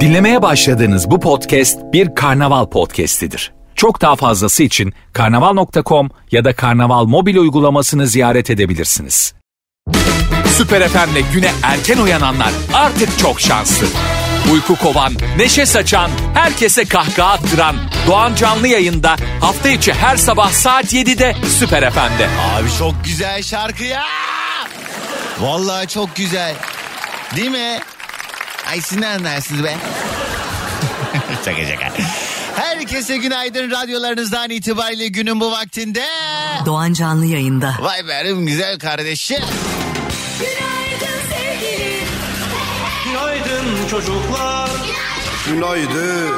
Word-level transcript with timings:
Dinlemeye 0.00 0.42
başladığınız 0.42 1.10
bu 1.10 1.20
podcast 1.20 1.78
bir 1.92 2.14
karnaval 2.14 2.66
podcastidir. 2.66 3.52
Çok 3.74 4.00
daha 4.00 4.16
fazlası 4.16 4.62
için 4.62 4.92
karnaval.com 5.12 6.10
ya 6.30 6.44
da 6.44 6.56
karnaval 6.56 7.04
mobil 7.04 7.36
uygulamasını 7.36 8.06
ziyaret 8.06 8.50
edebilirsiniz. 8.50 9.34
Süper 10.46 10.88
FM'le 10.88 11.32
güne 11.32 11.50
erken 11.62 11.98
uyananlar 11.98 12.50
artık 12.74 13.18
çok 13.18 13.40
şanslı. 13.40 13.86
Uyku 14.52 14.76
kovan, 14.76 15.12
neşe 15.36 15.66
saçan, 15.66 16.10
herkese 16.34 16.84
kahkaha 16.84 17.32
attıran 17.32 17.76
Doğan 18.06 18.34
Canlı 18.34 18.68
yayında 18.68 19.16
hafta 19.40 19.68
içi 19.68 19.92
her 19.92 20.16
sabah 20.16 20.50
saat 20.50 20.94
7'de 20.94 21.34
Süper 21.58 21.90
FM'de. 21.90 22.28
Abi 22.54 22.68
çok 22.78 23.04
güzel 23.04 23.42
şarkı 23.42 23.84
ya. 23.84 24.02
Vallahi 25.40 25.88
çok 25.88 26.16
güzel. 26.16 26.54
Değil 27.36 27.50
mi? 27.50 27.78
Ay 28.68 28.80
siz 28.80 28.98
ne 28.98 29.06
anlarsınız 29.06 29.64
be? 29.64 29.76
şaka 31.44 31.66
şaka. 31.66 31.92
Herkese 32.56 33.16
günaydın 33.16 33.70
radyolarınızdan 33.70 34.50
itibariyle 34.50 35.08
günün 35.08 35.40
bu 35.40 35.52
vaktinde. 35.52 36.04
Doğan 36.66 36.92
Canlı 36.92 37.26
yayında. 37.26 37.74
Vay 37.80 38.08
benim 38.08 38.46
güzel 38.46 38.78
kardeşim. 38.78 39.42
Günaydın 40.38 41.18
sevgilim. 41.30 42.08
Günaydın 43.04 43.88
çocuklar. 43.90 44.70
Günaydın. 45.46 46.30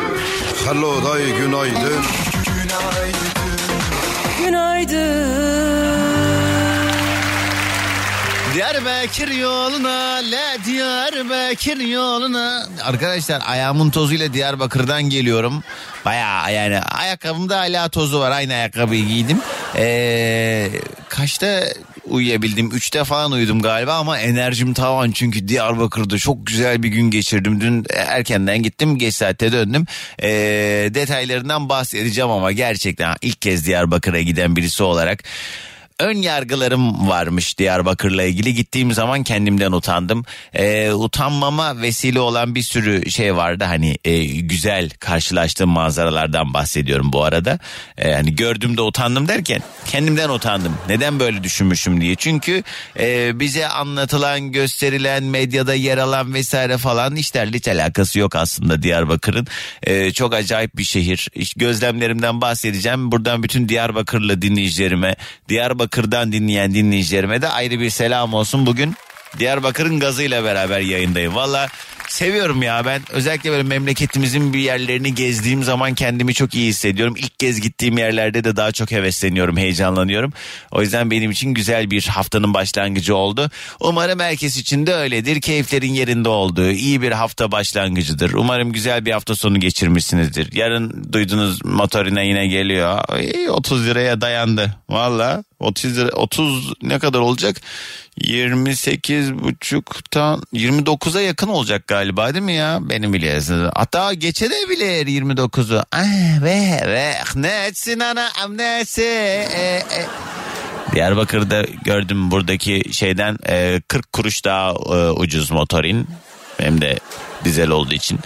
Hello 0.67 1.05
day 1.05 1.37
günaydın. 1.39 2.03
Diyarbakır 8.55 9.29
yoluna, 9.29 10.17
le 10.17 10.65
Diyarbakır 10.65 11.81
yoluna. 11.81 12.67
Arkadaşlar 12.83 13.43
ayağımın 13.47 13.91
tozuyla 13.91 14.33
Diyarbakır'dan 14.33 15.03
geliyorum. 15.03 15.63
Baya 16.05 16.51
yani 16.51 16.81
ayakkabımda 16.81 17.59
hala 17.59 17.89
tozu 17.89 18.21
var. 18.21 18.31
Aynı 18.31 18.53
ayakkabıyı 18.53 19.07
giydim. 19.07 19.39
Ee, 19.77 20.69
kaçta 21.09 21.65
uyuyabildim? 22.05 22.71
Üçte 22.71 23.05
falan 23.05 23.33
uyudum 23.33 23.63
galiba 23.63 23.95
ama 23.95 24.19
enerjim 24.19 24.75
tavan. 24.75 25.11
Çünkü 25.11 25.49
Diyarbakır'da 25.49 26.19
çok 26.19 26.47
güzel 26.47 26.83
bir 26.83 26.89
gün 26.89 27.11
geçirdim. 27.11 27.61
Dün 27.61 27.87
erkenden 27.97 28.63
gittim. 28.63 28.99
Geç 28.99 29.15
saatte 29.15 29.53
döndüm. 29.53 29.87
Ee, 30.23 30.29
detaylarından 30.95 31.69
bahsedeceğim 31.69 32.31
ama 32.31 32.53
gerçekten 32.53 33.17
ilk 33.23 33.43
kez 33.43 33.67
Diyarbakır'a 33.67 34.21
giden 34.21 34.57
birisi 34.57 34.83
olarak 34.83 35.25
ön 35.99 36.17
yargılarım 36.17 37.09
varmış 37.09 37.59
Diyarbakır'la 37.59 38.23
ilgili. 38.23 38.55
Gittiğim 38.55 38.93
zaman 38.93 39.23
kendimden 39.23 39.73
utandım. 39.73 40.25
Ee, 40.55 40.93
utanmama 40.93 41.83
vesile 41.83 42.21
olan 42.21 42.55
bir 42.55 42.63
sürü 42.63 43.11
şey 43.11 43.37
vardı. 43.37 43.65
Hani 43.65 43.99
e, 44.05 44.25
güzel 44.25 44.91
karşılaştığım 44.91 45.71
manzaralardan 45.71 46.55
bahsediyorum 46.55 47.13
bu 47.13 47.25
arada. 47.25 47.59
Ee, 47.99 48.13
hani 48.13 48.37
gördüğümde 48.37 48.83
utandım 48.83 49.29
derken 49.29 49.63
kendimden 49.87 50.29
utandım. 50.29 50.77
Neden 50.89 51.21
böyle 51.21 51.45
düşünmüşüm 51.45 52.01
diye. 52.01 52.15
Çünkü 52.15 52.63
e, 52.99 53.41
bize 53.41 53.69
anlatılan, 53.69 54.53
gösterilen, 54.53 55.25
medyada 55.25 55.75
yer 55.75 55.99
alan 55.99 56.35
vesaire 56.35 56.79
falan 56.79 57.17
işlerle 57.17 57.57
hiç 57.57 57.69
alakası 57.69 58.19
yok 58.19 58.37
aslında 58.37 58.83
Diyarbakır'ın. 58.83 59.47
Ee, 59.83 60.13
çok 60.13 60.35
acayip 60.35 60.77
bir 60.77 60.85
şehir. 60.85 61.29
Gözlemlerimden 61.57 62.41
bahsedeceğim. 62.41 63.13
Buradan 63.13 63.43
bütün 63.43 63.69
Diyarbakırlı 63.69 64.43
dinleyicilerime, 64.43 65.17
Diyarbakır'dan 65.83 66.33
dinleyen 66.33 66.75
dinleyicilerime 66.75 67.43
de 67.43 67.49
ayrı 67.49 67.81
bir 67.81 67.91
selam 67.91 68.35
olsun. 68.35 68.67
Bugün 68.67 68.95
Diyarbakır'ın 69.39 70.01
gazıyla 70.01 70.45
beraber 70.45 70.81
yayındayım. 70.81 71.35
Valla 71.35 71.69
seviyorum 72.09 72.63
ya 72.63 72.85
ben 72.85 73.03
özellikle 73.11 73.51
böyle 73.51 73.63
memleketimizin 73.63 74.53
bir 74.53 74.59
yerlerini 74.59 75.15
gezdiğim 75.15 75.63
zaman 75.63 75.95
kendimi 75.95 76.35
çok 76.35 76.55
iyi 76.55 76.69
hissediyorum. 76.69 77.15
İlk 77.19 77.39
kez 77.39 77.61
gittiğim 77.61 77.99
yerlerde 77.99 78.45
de 78.45 78.57
daha 78.57 78.73
çok 78.73 78.91
hevesleniyorum, 78.91 79.57
heyecanlanıyorum. 79.57 80.33
O 80.71 80.83
yüzden 80.83 81.11
benim 81.11 81.31
için 81.31 81.55
güzel 81.55 81.91
bir 81.91 82.07
haftanın 82.07 82.55
başlangıcı 82.55 83.17
oldu. 83.17 83.51
Umarım 83.81 84.21
herkes 84.21 84.57
için 84.57 84.87
de 84.87 84.95
öyledir. 84.95 85.41
Keyiflerin 85.41 85.95
yerinde 85.95 86.29
olduğu 86.29 86.71
iyi 86.71 87.03
bir 87.03 87.13
hafta 87.13 87.53
başlangıcıdır. 87.53 88.33
Umarım 88.33 88.73
güzel 88.73 89.07
bir 89.07 89.13
hafta 89.13 89.37
sonu 89.37 89.61
geçirmişsinizdir. 89.61 90.53
Yarın 90.53 91.13
duydunuz 91.13 91.65
motorine 91.65 92.27
yine 92.27 92.47
geliyor. 92.47 92.99
Ay, 93.09 93.51
30 93.51 93.87
liraya 93.87 94.21
dayandı. 94.21 94.75
Valla 94.89 95.45
30 95.61 95.97
lira 95.99 96.09
30 96.09 96.73
ne 96.83 96.99
kadar 96.99 97.19
olacak? 97.19 97.61
28 98.17 99.35
buçuktan 99.35 100.43
29'a 100.55 101.21
yakın 101.21 101.49
olacak 101.49 101.89
galiba 101.93 102.35
değil 102.35 102.45
mi 102.45 102.55
ya? 102.55 102.79
Benim 102.83 103.13
biliyorsunuz. 103.13 103.71
Hatta 103.75 104.15
geçebilir 104.15 105.07
29'u. 105.07 105.85
Ah 105.93 106.43
ve 106.43 106.81
ve 106.87 107.15
ne 107.35 107.67
etsin 107.67 108.01
ana 108.01 108.29
ne 108.49 108.81
etsin. 108.81 109.03
E, 109.03 109.83
e. 109.97 110.07
Diyarbakır'da 110.95 111.63
gördüm 111.85 112.31
buradaki 112.31 112.83
şeyden 112.93 113.39
e, 113.49 113.81
40 113.89 114.13
kuruş 114.13 114.45
daha 114.45 114.71
e, 114.71 115.11
ucuz 115.11 115.51
motorin. 115.51 116.07
Hem 116.59 116.81
de 116.81 116.99
dizel 117.45 117.69
olduğu 117.69 117.95
için. 117.95 118.19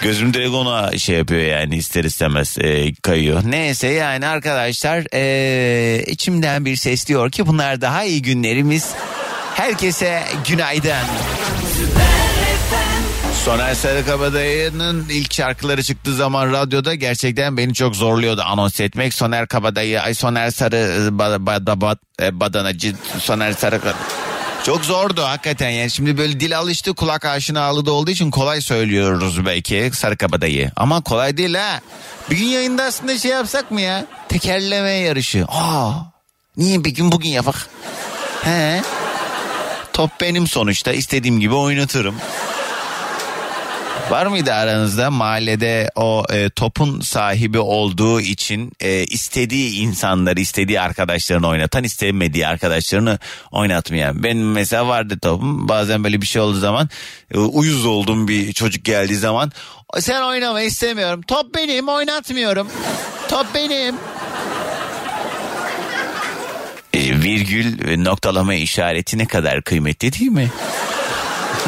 Gözüm 0.00 0.34
direkt 0.34 0.54
ona 0.54 0.98
şey 0.98 1.16
yapıyor 1.16 1.40
yani 1.40 1.76
ister 1.76 2.04
istemez 2.04 2.58
e, 2.58 2.94
kayıyor. 2.94 3.42
Neyse 3.44 3.88
yani 3.88 4.26
arkadaşlar 4.26 5.04
e, 5.14 6.02
içimden 6.06 6.64
bir 6.64 6.76
ses 6.76 7.06
diyor 7.06 7.30
ki 7.30 7.46
bunlar 7.46 7.80
daha 7.80 8.04
iyi 8.04 8.22
günlerimiz. 8.22 8.90
Herkese 9.54 10.22
günaydın. 10.48 11.06
Soner 13.48 13.74
Sarıkabadayı'nın 13.74 15.08
ilk 15.08 15.34
şarkıları 15.34 15.82
çıktığı 15.82 16.14
zaman 16.14 16.52
radyoda 16.52 16.94
gerçekten 16.94 17.56
beni 17.56 17.74
çok 17.74 17.96
zorluyordu 17.96 18.42
anons 18.44 18.80
etmek. 18.80 19.14
Soner 19.14 19.46
Kabadayı, 19.46 20.02
ay 20.02 20.14
Soner 20.14 20.50
Sarı 20.50 21.08
ba, 21.18 21.46
ba, 21.46 21.66
da, 21.66 21.80
ba, 21.80 21.96
e, 22.22 22.40
Badanacı, 22.40 22.94
Soner 23.18 23.52
Sarı 23.52 23.80
çok 24.66 24.84
zordu 24.84 25.22
hakikaten 25.22 25.70
yani 25.70 25.90
şimdi 25.90 26.18
böyle 26.18 26.40
dil 26.40 26.58
alıştı 26.58 26.94
kulak 26.94 27.24
aşinalığı 27.24 27.86
da 27.86 27.92
olduğu 27.92 28.10
için 28.10 28.30
kolay 28.30 28.60
söylüyoruz 28.60 29.46
belki 29.46 29.90
Sarıkabadayı. 29.94 30.70
Ama 30.76 31.00
kolay 31.00 31.36
değil 31.36 31.54
ha. 31.54 31.80
Bir 32.30 32.36
gün 32.36 32.46
yayında 32.46 32.82
aslında 32.82 33.18
şey 33.18 33.30
yapsak 33.30 33.70
mı 33.70 33.80
ya? 33.80 34.06
Tekerleme 34.28 34.90
yarışı. 34.90 35.44
Aa, 35.48 35.92
niye 36.56 36.84
bir 36.84 36.90
gün 36.90 37.12
bugün 37.12 37.28
yapak? 37.28 37.68
He? 38.42 38.82
Top 39.92 40.10
benim 40.20 40.46
sonuçta 40.46 40.92
istediğim 40.92 41.40
gibi 41.40 41.54
oynatırım. 41.54 42.14
Var 44.10 44.26
mıydı 44.26 44.54
aranızda 44.54 45.10
mahallede 45.10 45.90
o 45.96 46.24
e, 46.32 46.50
topun 46.50 47.00
sahibi 47.00 47.58
olduğu 47.58 48.20
için 48.20 48.72
e, 48.80 49.04
istediği 49.04 49.80
insanları, 49.80 50.40
istediği 50.40 50.80
arkadaşlarını 50.80 51.48
oynatan, 51.48 51.84
istemediği 51.84 52.46
arkadaşlarını 52.46 53.18
oynatmayan? 53.50 54.22
Benim 54.22 54.52
mesela 54.52 54.88
vardı 54.88 55.18
topum. 55.22 55.68
Bazen 55.68 56.04
böyle 56.04 56.22
bir 56.22 56.26
şey 56.26 56.42
olduğu 56.42 56.58
zaman 56.58 56.88
e, 57.34 57.38
uyuz 57.38 57.86
olduğum 57.86 58.28
bir 58.28 58.52
çocuk 58.52 58.84
geldiği 58.84 59.16
zaman 59.16 59.52
sen 59.98 60.22
oynama 60.22 60.60
istemiyorum. 60.60 61.22
Top 61.22 61.54
benim 61.54 61.88
oynatmıyorum. 61.88 62.68
Top 63.28 63.46
benim. 63.54 63.94
E, 66.94 67.22
virgül 67.22 67.88
ve 67.88 68.04
noktalama 68.04 68.54
işareti 68.54 69.18
ne 69.18 69.26
kadar 69.26 69.62
kıymetli 69.62 70.12
değil 70.12 70.30
mi? 70.30 70.48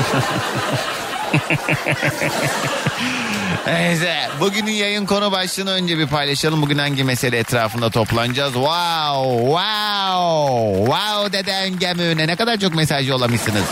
Neyse 3.66 4.28
bugünün 4.40 4.70
yayın 4.72 5.06
konu 5.06 5.32
başlığını 5.32 5.70
önce 5.70 5.98
bir 5.98 6.06
paylaşalım. 6.06 6.62
Bugün 6.62 6.78
hangi 6.78 7.04
mesele 7.04 7.38
etrafında 7.38 7.90
toplanacağız? 7.90 8.52
Wow, 8.52 9.38
wow, 9.38 10.84
wow 10.84 11.32
deden 11.32 11.78
gemüne 11.78 12.26
ne 12.26 12.36
kadar 12.36 12.56
çok 12.56 12.74
mesaj 12.74 13.08
yollamışsınız. 13.08 13.64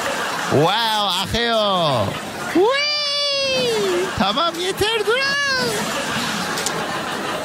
Wow 0.50 1.22
akıyor. 1.22 2.06
Whee! 2.54 4.04
Tamam 4.18 4.54
yeter 4.60 5.06
durun. 5.06 5.18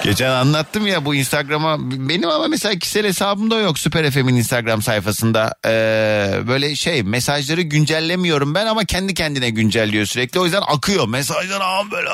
Geçen 0.03 0.29
anlattım 0.29 0.88
ya 0.88 1.05
bu 1.05 1.15
Instagram'a. 1.15 1.77
Benim 1.81 2.29
ama 2.29 2.47
mesela 2.47 2.75
kişisel 2.75 3.05
hesabımda 3.05 3.59
yok 3.59 3.79
Süper 3.79 4.11
FM'in 4.11 4.35
Instagram 4.35 4.81
sayfasında. 4.81 5.55
Ee, 5.65 6.47
böyle 6.47 6.75
şey 6.75 7.03
mesajları 7.03 7.61
güncellemiyorum 7.61 8.55
ben 8.55 8.65
ama 8.65 8.85
kendi 8.85 9.13
kendine 9.13 9.50
güncelliyor 9.50 10.05
sürekli. 10.05 10.39
O 10.39 10.45
yüzden 10.45 10.61
akıyor. 10.67 11.07
Mesajlar 11.07 11.61
ama 11.61 11.91
böyle 11.91 12.09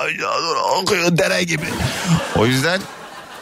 akıyor 0.81 1.17
dere 1.17 1.43
gibi. 1.43 1.65
O 2.35 2.45
yüzden 2.45 2.81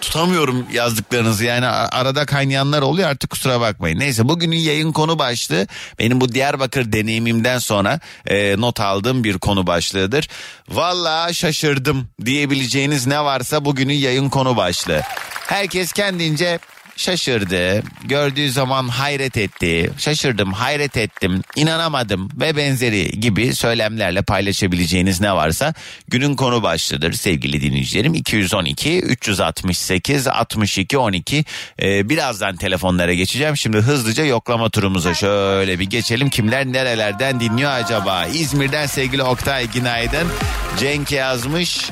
tutamıyorum 0.01 0.65
yazdıklarınızı 0.73 1.45
yani 1.45 1.67
arada 1.67 2.25
kaynayanlar 2.25 2.81
oluyor 2.81 3.09
artık 3.09 3.29
kusura 3.29 3.61
bakmayın. 3.61 3.99
Neyse 3.99 4.29
bugünün 4.29 4.57
yayın 4.57 4.91
konu 4.91 5.19
başlığı 5.19 5.67
benim 5.99 6.21
bu 6.21 6.33
Diyarbakır 6.33 6.91
deneyimimden 6.91 7.57
sonra 7.57 7.99
e, 8.25 8.61
not 8.61 8.79
aldığım 8.79 9.23
bir 9.23 9.37
konu 9.37 9.67
başlığıdır. 9.67 10.27
Valla 10.69 11.33
şaşırdım 11.33 12.07
diyebileceğiniz 12.25 13.07
ne 13.07 13.23
varsa 13.23 13.65
bugünün 13.65 13.93
yayın 13.93 14.29
konu 14.29 14.57
başlığı. 14.57 15.01
Herkes 15.47 15.91
kendince 15.91 16.59
şaşırdı. 16.97 17.83
Gördüğü 18.03 18.51
zaman 18.51 18.87
hayret 18.87 19.37
etti. 19.37 19.91
Şaşırdım, 19.97 20.53
hayret 20.53 20.97
ettim, 20.97 21.41
inanamadım 21.55 22.29
ve 22.39 22.57
benzeri 22.57 23.19
gibi 23.19 23.55
söylemlerle 23.55 24.21
paylaşabileceğiniz 24.21 25.21
ne 25.21 25.33
varsa 25.35 25.73
günün 26.07 26.35
konu 26.35 26.63
başlıdır 26.63 27.13
sevgili 27.13 27.61
dinleyicilerim. 27.61 28.13
212 28.13 28.99
368 28.99 30.27
62 30.27 30.97
12 30.97 31.45
Ee, 31.81 32.09
birazdan 32.09 32.55
telefonlara 32.55 33.13
geçeceğim. 33.13 33.57
Şimdi 33.57 33.77
hızlıca 33.77 34.25
yoklama 34.25 34.69
turumuza 34.69 35.13
şöyle 35.13 35.79
bir 35.79 35.85
geçelim. 35.85 36.29
Kimler 36.29 36.65
nerelerden 36.65 37.39
dinliyor 37.39 37.71
acaba? 37.71 38.25
İzmir'den 38.25 38.85
sevgili 38.85 39.23
Oktay 39.23 39.71
günaydın. 39.71 40.27
Cenk 40.79 41.11
yazmış. 41.11 41.89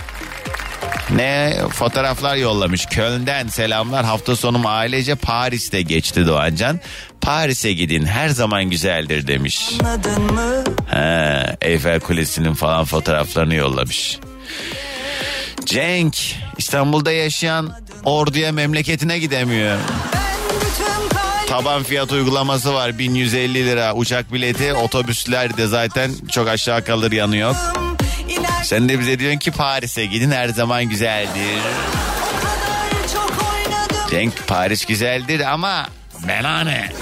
Ne 1.13 1.57
fotoğraflar 1.71 2.35
yollamış. 2.35 2.85
Köln'den 2.85 3.47
selamlar. 3.47 4.05
Hafta 4.05 4.35
sonum 4.35 4.65
ailece 4.65 5.15
Paris'te 5.15 5.81
geçti 5.81 6.27
Doğancan. 6.27 6.79
Paris'e 7.21 7.73
gidin 7.73 8.05
her 8.05 8.29
zaman 8.29 8.63
güzeldir 8.63 9.27
demiş. 9.27 9.69
He, 10.89 11.57
Eyfel 11.61 11.99
Kulesi'nin 11.99 12.53
falan 12.53 12.85
fotoğraflarını 12.85 13.55
yollamış. 13.55 14.19
Cenk 15.65 16.17
İstanbul'da 16.57 17.11
yaşayan 17.11 17.71
orduya 18.03 18.51
memleketine 18.51 19.19
gidemiyor. 19.19 19.77
Taban 21.47 21.83
fiyat 21.83 22.11
uygulaması 22.11 22.73
var 22.73 22.97
1150 22.99 23.65
lira 23.65 23.93
uçak 23.93 24.33
bileti 24.33 24.73
otobüsler 24.73 25.57
de 25.57 25.67
zaten 25.67 26.11
çok 26.31 26.47
aşağı 26.47 26.83
kalır 26.83 27.11
yanı 27.11 27.37
yok. 27.37 27.55
Sen 28.65 28.89
de 28.89 28.99
bize 28.99 29.19
diyorsun 29.19 29.39
ki 29.39 29.51
Paris'e 29.51 30.05
gidin 30.05 30.31
her 30.31 30.49
zaman 30.49 30.83
güzeldir. 30.83 31.59
Cenk 34.11 34.47
Paris 34.47 34.85
güzeldir 34.85 35.39
ama 35.39 35.87
belane. 36.27 36.89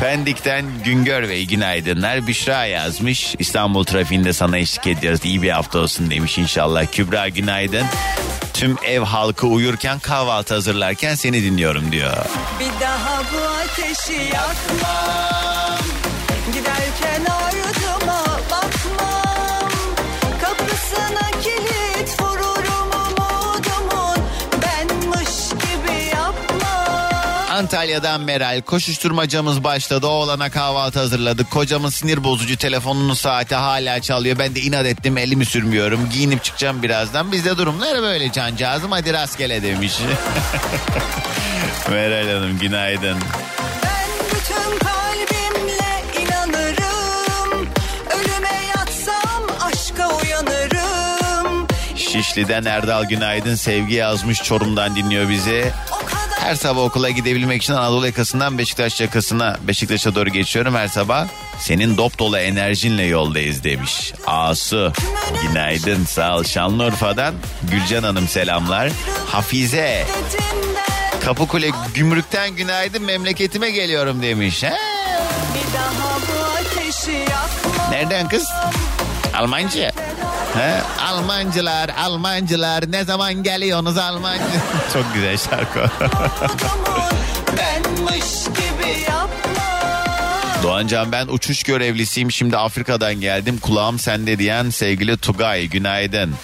Pendik'ten 0.00 0.64
Güngör 0.84 1.28
Bey 1.28 1.46
günaydınlar. 1.46 2.26
Büşra 2.26 2.64
yazmış. 2.64 3.34
İstanbul 3.38 3.84
trafiğinde 3.84 4.32
sana 4.32 4.58
eşlik 4.58 4.86
ediyoruz. 4.86 5.20
İyi 5.24 5.42
bir 5.42 5.50
hafta 5.50 5.78
olsun 5.78 6.10
demiş 6.10 6.38
inşallah. 6.38 6.86
Kübra 6.92 7.28
günaydın. 7.28 7.86
Tüm 8.54 8.76
ev 8.86 9.00
halkı 9.00 9.46
uyurken 9.46 9.98
kahvaltı 9.98 10.54
hazırlarken 10.54 11.14
seni 11.14 11.42
dinliyorum 11.42 11.92
diyor. 11.92 12.16
Bir 12.60 12.80
daha 12.80 13.22
bu 13.32 13.48
ateşi 13.48 14.12
yakmam 14.12 15.78
Giderken 16.52 17.29
Antalya'dan 27.60 28.20
Meral 28.20 28.60
koşuşturmacamız 28.60 29.64
başladı. 29.64 30.06
Oğlana 30.06 30.50
kahvaltı 30.50 30.98
hazırladık. 30.98 31.50
Kocamın 31.50 31.88
sinir 31.88 32.24
bozucu 32.24 32.56
telefonunun 32.56 33.14
saati 33.14 33.54
hala 33.54 34.00
çalıyor. 34.00 34.38
Ben 34.38 34.54
de 34.54 34.60
inat 34.60 34.86
ettim 34.86 35.18
elimi 35.18 35.44
sürmüyorum. 35.44 36.08
Giyinip 36.12 36.44
çıkacağım 36.44 36.82
birazdan. 36.82 37.32
Bizde 37.32 37.56
durumlar 37.58 38.02
böyle 38.02 38.32
cancağızım. 38.32 38.90
Hadi 38.90 39.12
rastgele 39.12 39.62
demiş. 39.62 39.98
Meral 41.90 42.28
Hanım 42.34 42.58
günaydın. 42.58 43.18
Şişli'den 51.96 52.64
Erdal 52.64 53.04
günaydın. 53.04 53.54
Sevgi 53.54 53.94
yazmış 53.94 54.42
Çorum'dan 54.42 54.96
dinliyor 54.96 55.28
bizi. 55.28 55.72
Her 56.50 56.56
sabah 56.56 56.82
okula 56.82 57.10
gidebilmek 57.10 57.62
için 57.62 57.72
Anadolu 57.72 58.06
yakasından 58.06 58.58
Beşiktaş 58.58 59.00
yakasına 59.00 59.56
Beşiktaş'a 59.62 60.14
doğru 60.14 60.30
geçiyorum 60.30 60.74
her 60.74 60.88
sabah. 60.88 61.26
Senin 61.58 61.96
dop 61.96 62.18
dolu 62.18 62.38
enerjinle 62.38 63.02
yoldayız 63.02 63.64
demiş. 63.64 64.12
Asu 64.26 64.92
günaydın 65.42 66.04
sağ 66.04 66.36
ol 66.36 66.44
Şanlıurfa'dan 66.44 67.34
Gülcan 67.70 68.02
Hanım 68.02 68.28
selamlar. 68.28 68.90
Hafize 69.26 70.06
Kapıkule 71.24 71.70
gümrükten 71.94 72.56
günaydın 72.56 73.02
memleketime 73.02 73.70
geliyorum 73.70 74.22
demiş. 74.22 74.62
He? 74.62 74.72
Nereden 77.90 78.28
kız? 78.28 78.48
Almanca. 79.34 79.92
He? 80.54 81.02
Almancılar, 81.04 81.88
Almancılar 81.98 82.92
ne 82.92 83.04
zaman 83.04 83.42
geliyorsunuz 83.42 83.98
Almancı? 83.98 84.42
Çok 84.92 85.14
güzel 85.14 85.36
şarkı. 85.36 85.86
Doğancan 90.62 91.12
ben 91.12 91.26
uçuş 91.26 91.62
görevlisiyim 91.62 92.32
şimdi 92.32 92.56
Afrika'dan 92.56 93.14
geldim 93.14 93.58
kulağım 93.58 93.98
sende 93.98 94.38
diyen 94.38 94.70
sevgili 94.70 95.16
Tugay 95.16 95.66
günaydın. 95.66 96.34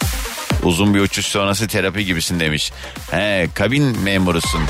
Uzun 0.63 0.95
bir 0.95 1.01
uçuş 1.01 1.27
sonrası 1.27 1.69
terapi 1.69 2.05
gibisin 2.05 2.41
demiş. 2.41 2.73
He 3.11 3.49
kabin 3.55 3.99
memurusun. 3.99 4.61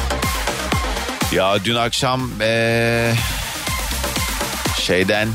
Ya 1.32 1.64
dün 1.64 1.74
akşam 1.74 2.30
eee, 2.40 3.14
şeyden 4.82 5.28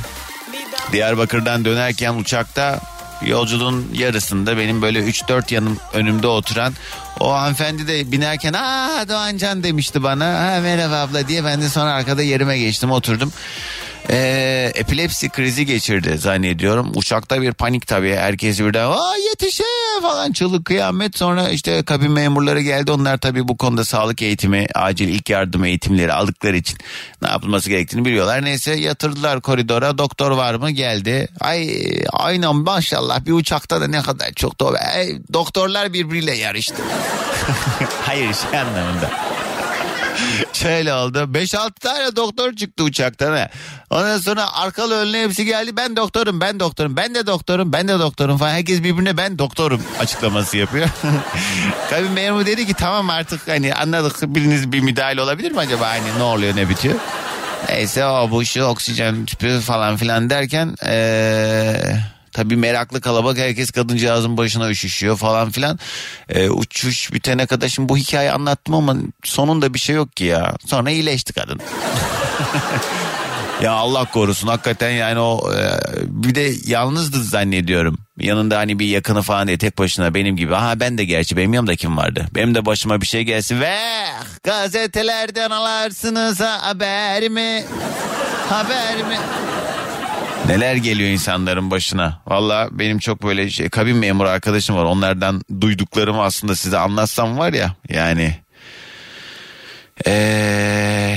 Diyarbakır'dan 0.92 1.66
dönerken 1.66 2.14
uçakta 2.14 2.80
yolculuğun 3.26 3.88
yarısında 3.94 4.58
benim 4.58 4.82
böyle 4.82 5.00
3-4 5.00 5.54
yanım 5.54 5.78
önümde 5.94 6.28
oturan 6.28 6.74
o 7.20 7.34
hanımefendi 7.34 7.88
de 7.88 8.12
binerken 8.12 8.54
aa 8.54 9.10
Doğancan 9.10 9.64
demişti 9.64 10.04
bana 10.04 10.26
ha, 10.26 10.60
merhaba 10.62 10.96
abla 10.96 11.28
diye 11.28 11.44
ben 11.44 11.62
de 11.62 11.70
sonra 11.70 11.92
arkada 11.94 12.22
yerime 12.22 12.60
geçtim 12.60 12.92
oturdum. 12.92 13.34
Ee, 14.14 14.72
epilepsi 14.76 15.30
krizi 15.30 15.66
geçirdi 15.66 16.18
zannediyorum. 16.18 16.92
Uçakta 16.96 17.42
bir 17.42 17.54
panik 17.54 17.88
tabii. 17.88 18.16
Herkes 18.16 18.60
birden 18.60 18.86
aa 18.86 19.16
yetişe 19.30 19.64
falan 20.02 20.32
çığlık 20.32 20.66
kıyamet. 20.66 21.18
Sonra 21.18 21.50
işte 21.50 21.84
kabin 21.84 22.12
memurları 22.12 22.62
geldi. 22.62 22.92
Onlar 22.92 23.18
tabii 23.18 23.48
bu 23.48 23.58
konuda 23.58 23.86
sağlık 23.86 24.22
eğitimi, 24.22 24.68
acil 24.76 25.08
ilk 25.08 25.30
yardım 25.30 25.66
eğitimleri 25.66 26.14
aldıkları 26.14 26.58
için 26.58 26.78
ne 27.22 27.30
yapılması 27.30 27.70
gerektiğini 27.70 28.06
biliyorlar. 28.06 28.46
Neyse 28.46 28.76
yatırdılar 28.76 29.42
koridora. 29.42 29.98
Doktor 29.98 30.32
var 30.32 30.56
mı? 30.56 30.72
Geldi. 30.72 31.28
Ay 31.40 31.70
aynen 32.14 32.56
maşallah 32.56 33.26
bir 33.26 33.32
uçakta 33.32 33.82
da 33.82 33.88
ne 33.88 34.02
kadar 34.02 34.32
çok 34.34 34.60
do 34.60 34.74
Ay, 34.96 35.18
doktorlar 35.34 35.94
birbiriyle 35.94 36.36
yarıştı. 36.38 36.84
Hayır 38.06 38.34
şey 38.34 38.60
anlamında. 38.60 39.10
Şöyle 40.54 40.94
oldu. 40.94 41.18
5-6 41.20 41.72
tane 41.72 42.16
doktor 42.16 42.54
çıktı 42.54 42.84
uçaktan. 42.84 43.32
ha. 43.34 43.50
Ondan 43.90 44.18
sonra 44.18 44.54
arkalı 44.54 44.96
önlü 44.96 45.18
hepsi 45.18 45.46
geldi. 45.46 45.78
Ben 45.78 45.96
doktorum, 45.96 46.42
ben 46.42 46.60
doktorum, 46.60 46.98
ben 46.98 47.16
de 47.16 47.28
doktorum, 47.28 47.74
ben 47.74 47.88
de 47.88 48.00
doktorum 48.00 48.38
falan. 48.38 48.52
Herkes 48.52 48.84
birbirine 48.84 49.18
ben 49.18 49.40
doktorum 49.40 49.82
açıklaması 50.00 50.58
yapıyor. 50.58 50.88
Kabin 51.90 52.12
memuru 52.12 52.46
dedi 52.46 52.68
ki 52.68 52.74
tamam 52.74 53.10
artık 53.10 53.48
hani 53.48 53.74
anladık 53.74 54.36
biriniz 54.36 54.72
bir 54.72 54.80
müdahale 54.80 55.22
olabilir 55.22 55.52
mi 55.52 55.60
acaba? 55.60 55.90
Hani 55.90 56.18
ne 56.20 56.24
oluyor 56.24 56.56
ne 56.56 56.70
bitiyor? 56.70 56.96
Neyse 57.70 58.06
o 58.06 58.32
bu 58.32 58.46
şu 58.46 58.64
oksijen 58.64 59.26
tüpü 59.26 59.60
falan 59.60 59.98
filan 59.98 60.30
derken 60.30 60.76
eee 60.86 62.00
Tabii 62.34 62.56
meraklı 62.56 63.02
kalabalık 63.02 63.38
herkes 63.38 63.72
kadıncağızın 63.72 64.38
başına 64.38 64.70
üşüşüyor 64.70 65.18
falan 65.18 65.52
filan. 65.52 65.80
Ee, 66.30 66.50
uçuş 66.50 67.14
bitene 67.14 67.46
kadar 67.46 67.68
şimdi 67.68 67.90
bu 67.90 67.98
hikayeyi 67.98 68.32
anlattım 68.32 68.76
ama 68.76 68.96
sonunda 69.24 69.74
bir 69.74 69.80
şey 69.80 69.96
yok 69.96 70.16
ki 70.16 70.24
ya. 70.24 70.56
Sonra 70.66 70.92
iyileşti 70.92 71.34
kadın. 71.34 71.60
ya 73.62 73.72
Allah 73.72 74.06
korusun 74.06 74.48
hakikaten 74.48 74.90
yani 74.92 75.20
o 75.20 75.54
e, 75.54 75.80
bir 76.08 76.36
de 76.36 76.54
yalnızdı 76.66 77.24
zannediyorum. 77.24 77.98
Yanında 78.20 78.58
hani 78.58 78.80
bir 78.80 78.86
yakını 78.86 79.22
falan 79.22 79.48
diye 79.48 79.58
tek 79.58 79.78
başına 79.78 80.14
benim 80.14 80.36
gibi. 80.36 80.56
Aha 80.56 80.80
ben 80.80 80.98
de 80.98 81.06
gerçi 81.06 81.38
benim 81.38 81.54
yanımda 81.54 81.76
kim 81.76 81.98
vardı? 81.98 82.26
Benim 82.36 82.56
de 82.56 82.66
başıma 82.66 83.02
bir 83.02 83.06
şey 83.06 83.24
gelsin 83.24 83.62
ve 83.62 83.78
gazetelerden 84.44 85.50
alarsınız 85.50 86.40
ha, 86.40 86.62
haber 86.62 87.30
mi? 87.30 87.64
Haber 88.50 88.98
mi? 88.98 89.18
Neler 90.48 90.76
geliyor 90.76 91.10
insanların 91.10 91.72
başına. 91.72 92.22
Valla 92.28 92.70
benim 92.72 93.00
çok 93.00 93.24
böyle 93.24 93.50
şey, 93.50 93.70
kabin 93.70 93.98
memuru 93.98 94.28
arkadaşım 94.30 94.76
var. 94.76 94.84
Onlardan 94.84 95.42
duyduklarımı 95.62 96.22
aslında 96.22 96.56
size 96.56 96.78
anlatsam 96.78 97.38
var 97.38 97.54
ya 97.54 97.76
yani. 97.90 98.36
Ee, 100.08 101.16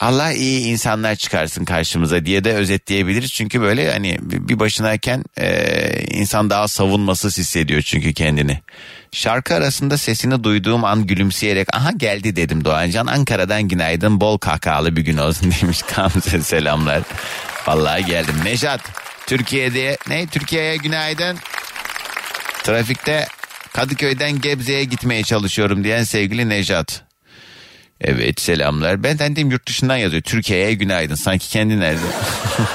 Allah 0.00 0.32
iyi 0.32 0.60
insanlar 0.60 1.14
çıkarsın 1.14 1.64
karşımıza 1.64 2.26
diye 2.26 2.44
de 2.44 2.54
özetleyebiliriz. 2.54 3.32
Çünkü 3.32 3.60
böyle 3.60 3.92
hani 3.92 4.18
bir 4.22 4.58
başınayken 4.58 5.24
e, 5.38 6.04
insan 6.10 6.50
daha 6.50 6.68
savunmasız 6.68 7.38
hissediyor 7.38 7.82
çünkü 7.82 8.14
kendini. 8.14 8.60
Şarkı 9.14 9.54
arasında 9.54 9.98
sesini 9.98 10.44
duyduğum 10.44 10.84
an 10.84 11.06
gülümseyerek 11.06 11.76
aha 11.76 11.90
geldi 11.90 12.36
dedim 12.36 12.64
Doğancan. 12.64 13.06
Ankara'dan 13.06 13.62
günaydın 13.62 14.20
bol 14.20 14.38
kahkahalı 14.38 14.96
bir 14.96 15.02
gün 15.02 15.16
olsun 15.16 15.54
demiş 15.62 15.82
Gamze 15.82 16.42
selamlar. 16.42 17.02
Vallahi 17.66 18.04
geldim. 18.04 18.34
Nejat 18.44 18.80
Türkiye'de 19.26 19.96
ne 20.08 20.26
Türkiye'ye 20.26 20.76
günaydın. 20.76 21.38
Trafikte 22.62 23.26
Kadıköy'den 23.72 24.40
Gebze'ye 24.40 24.84
gitmeye 24.84 25.22
çalışıyorum 25.22 25.84
diyen 25.84 26.02
sevgili 26.02 26.48
Nejat. 26.48 27.04
Evet 28.06 28.40
selamlar. 28.40 29.02
Ben 29.02 29.18
dendim 29.18 29.50
yurt 29.50 29.68
dışından 29.68 29.96
yazıyor. 29.96 30.22
Türkiye'ye 30.22 30.74
günaydın. 30.74 31.14
Sanki 31.14 31.48
kendi 31.48 31.80
nerede? 31.80 32.00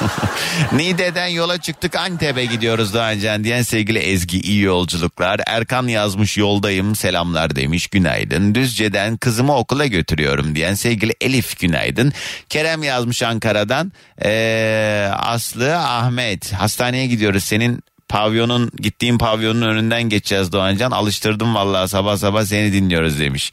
Niğde'den 0.71 1.27
yola 1.27 1.57
çıktık 1.57 1.95
Antep'e 1.95 2.45
gidiyoruz 2.45 2.93
Doğancan 2.93 3.43
diyen 3.43 3.61
sevgili 3.61 3.99
Ezgi 3.99 4.41
iyi 4.41 4.61
yolculuklar. 4.61 5.41
Erkan 5.47 5.87
yazmış 5.87 6.37
yoldayım 6.37 6.95
selamlar 6.95 7.55
demiş 7.55 7.87
günaydın. 7.87 8.55
Düzce'den 8.55 9.17
kızımı 9.17 9.55
okula 9.55 9.85
götürüyorum 9.85 10.55
diyen 10.55 10.73
sevgili 10.73 11.13
Elif 11.21 11.59
günaydın. 11.59 12.13
Kerem 12.49 12.83
yazmış 12.83 13.23
Ankara'dan. 13.23 13.91
Ee, 14.23 15.09
Aslı 15.13 15.77
Ahmet 15.77 16.53
hastaneye 16.53 17.07
gidiyoruz 17.07 17.43
senin 17.43 17.83
pavyonun 18.09 18.71
gittiğim 18.77 19.17
pavyonun 19.17 19.61
önünden 19.61 20.03
geçeceğiz 20.03 20.51
Doğancan. 20.51 20.91
Alıştırdım 20.91 21.55
vallahi 21.55 21.89
sabah 21.89 22.17
sabah 22.17 22.45
seni 22.45 22.73
dinliyoruz 22.73 23.19
demiş. 23.19 23.51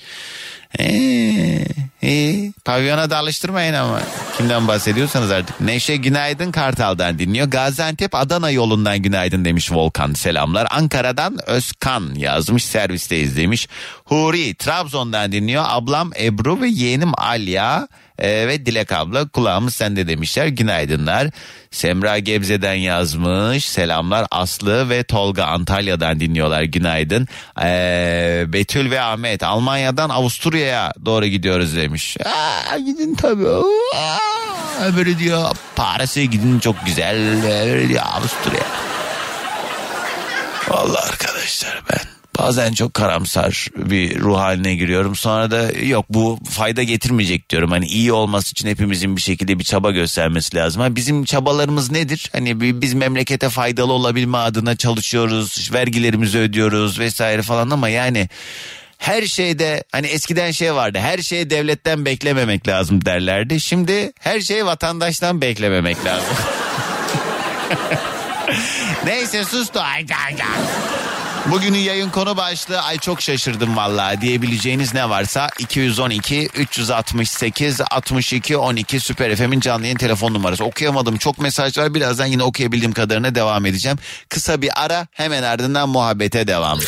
Ee, 0.78 1.64
iyi. 2.02 2.52
Pavyona 2.64 3.10
da 3.10 3.16
alıştırmayın 3.18 3.74
ama. 3.74 4.00
Kimden 4.36 4.68
bahsediyorsanız 4.68 5.30
artık. 5.30 5.60
Neşe 5.60 5.96
Günaydın 5.96 6.52
Kartal'dan 6.52 7.18
dinliyor. 7.18 7.46
Gaziantep 7.46 8.14
Adana 8.14 8.50
yolundan 8.50 8.98
günaydın 8.98 9.44
demiş 9.44 9.72
Volkan. 9.72 10.12
Selamlar. 10.12 10.66
Ankara'dan 10.70 11.38
Özkan 11.46 12.14
yazmış 12.14 12.64
servisteyiz 12.64 13.36
demiş. 13.36 13.68
Huri 14.04 14.54
Trabzon'dan 14.54 15.32
dinliyor. 15.32 15.64
Ablam 15.66 16.10
Ebru 16.20 16.60
ve 16.60 16.68
yeğenim 16.68 17.12
Alya 17.18 17.88
ee, 18.18 18.48
ve 18.48 18.66
Dilek 18.66 18.92
abla 18.92 19.28
kulağımız 19.28 19.74
sende 19.74 20.08
demişler. 20.08 20.46
Günaydınlar. 20.46 21.28
Semra 21.70 22.18
Gebze'den 22.18 22.74
yazmış. 22.74 23.64
Selamlar 23.68 24.26
Aslı 24.30 24.90
ve 24.90 25.02
Tolga 25.02 25.44
Antalya'dan 25.44 26.20
dinliyorlar. 26.20 26.62
Günaydın. 26.62 27.28
Ee, 27.62 28.44
Betül 28.48 28.90
ve 28.90 29.00
Ahmet 29.00 29.42
Almanya'dan 29.42 30.10
Avusturya'ya 30.10 30.92
doğru 31.04 31.26
gidiyoruz 31.26 31.76
demiş. 31.76 32.16
Aa, 32.24 32.78
gidin 32.78 33.14
tabii. 33.14 33.48
Aa, 33.96 34.96
böyle 34.96 35.18
diyor 35.18 35.56
Paris'e 35.76 36.24
gidin 36.24 36.58
çok 36.58 36.86
güzel. 36.86 37.42
Böyle 37.42 37.88
diyor 37.88 38.02
Avusturya. 38.12 38.62
Vallahi 40.68 41.08
arkadaşlar 41.10 41.82
ben 41.92 42.15
bazen 42.38 42.72
çok 42.72 42.94
karamsar 42.94 43.68
bir 43.76 44.18
ruh 44.20 44.38
haline 44.38 44.74
giriyorum. 44.74 45.16
Sonra 45.16 45.50
da 45.50 45.72
yok 45.72 46.06
bu 46.10 46.38
fayda 46.50 46.82
getirmeyecek 46.82 47.50
diyorum. 47.50 47.70
Hani 47.70 47.86
iyi 47.86 48.12
olması 48.12 48.50
için 48.50 48.68
hepimizin 48.68 49.16
bir 49.16 49.20
şekilde 49.22 49.58
bir 49.58 49.64
çaba 49.64 49.90
göstermesi 49.90 50.56
lazım. 50.56 50.82
Ha, 50.82 50.96
bizim 50.96 51.24
çabalarımız 51.24 51.90
nedir? 51.90 52.30
Hani 52.32 52.60
bi- 52.60 52.82
biz 52.82 52.94
memlekete 52.94 53.48
faydalı 53.48 53.92
olabilme 53.92 54.38
adına 54.38 54.76
çalışıyoruz. 54.76 55.70
Vergilerimizi 55.72 56.38
ödüyoruz 56.38 56.98
vesaire 56.98 57.42
falan 57.42 57.70
ama 57.70 57.88
yani 57.88 58.28
her 58.98 59.22
şeyde 59.22 59.84
hani 59.92 60.06
eskiden 60.06 60.50
şey 60.50 60.74
vardı. 60.74 60.98
Her 60.98 61.18
şeyi 61.18 61.50
devletten 61.50 62.04
beklememek 62.04 62.68
lazım 62.68 63.04
derlerdi. 63.04 63.60
Şimdi 63.60 64.12
her 64.20 64.40
şeyi 64.40 64.66
vatandaştan 64.66 65.40
beklememek 65.40 66.04
lazım. 66.04 66.36
Neyse 69.04 69.44
sus 69.44 69.74
da. 69.74 69.86
Bugünün 71.50 71.78
yayın 71.78 72.10
konu 72.10 72.36
başlığı 72.36 72.80
ay 72.82 72.98
çok 72.98 73.22
şaşırdım 73.22 73.76
vallahi 73.76 74.20
diyebileceğiniz 74.20 74.94
ne 74.94 75.10
varsa 75.10 75.48
212 75.58 76.48
368 76.54 77.80
62 77.90 78.56
12 78.56 79.00
Süper 79.00 79.36
FM'in 79.36 79.60
canlı 79.60 79.82
yayın 79.84 79.96
telefon 79.96 80.34
numarası. 80.34 80.64
Okuyamadım 80.64 81.16
çok 81.16 81.38
mesaj 81.38 81.78
var 81.78 81.94
birazdan 81.94 82.26
yine 82.26 82.42
okuyabildiğim 82.42 82.92
kadarına 82.92 83.34
devam 83.34 83.66
edeceğim. 83.66 83.98
Kısa 84.28 84.62
bir 84.62 84.84
ara 84.84 85.06
hemen 85.12 85.42
ardından 85.42 85.88
muhabbete 85.88 86.46
devam. 86.46 86.78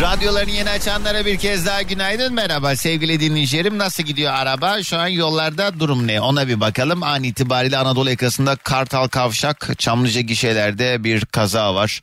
Radyolarını 0.00 0.50
yeni 0.50 0.70
açanlara 0.70 1.26
bir 1.26 1.38
kez 1.38 1.66
daha 1.66 1.82
günaydın 1.82 2.34
merhaba. 2.34 2.76
Sevgili 2.76 3.20
dinleyicilerim 3.20 3.78
nasıl 3.78 4.02
gidiyor 4.02 4.32
araba? 4.32 4.82
Şu 4.82 4.98
an 4.98 5.06
yollarda 5.06 5.80
durum 5.80 6.06
ne? 6.06 6.20
Ona 6.20 6.48
bir 6.48 6.60
bakalım. 6.60 7.02
An 7.02 7.22
itibariyle 7.22 7.78
Anadolu 7.78 8.10
yakasında 8.10 8.56
Kartal 8.56 9.08
Kavşak 9.08 9.70
Çamlıca 9.78 10.20
gişelerde 10.20 11.04
bir 11.04 11.24
kaza 11.24 11.74
var 11.74 12.00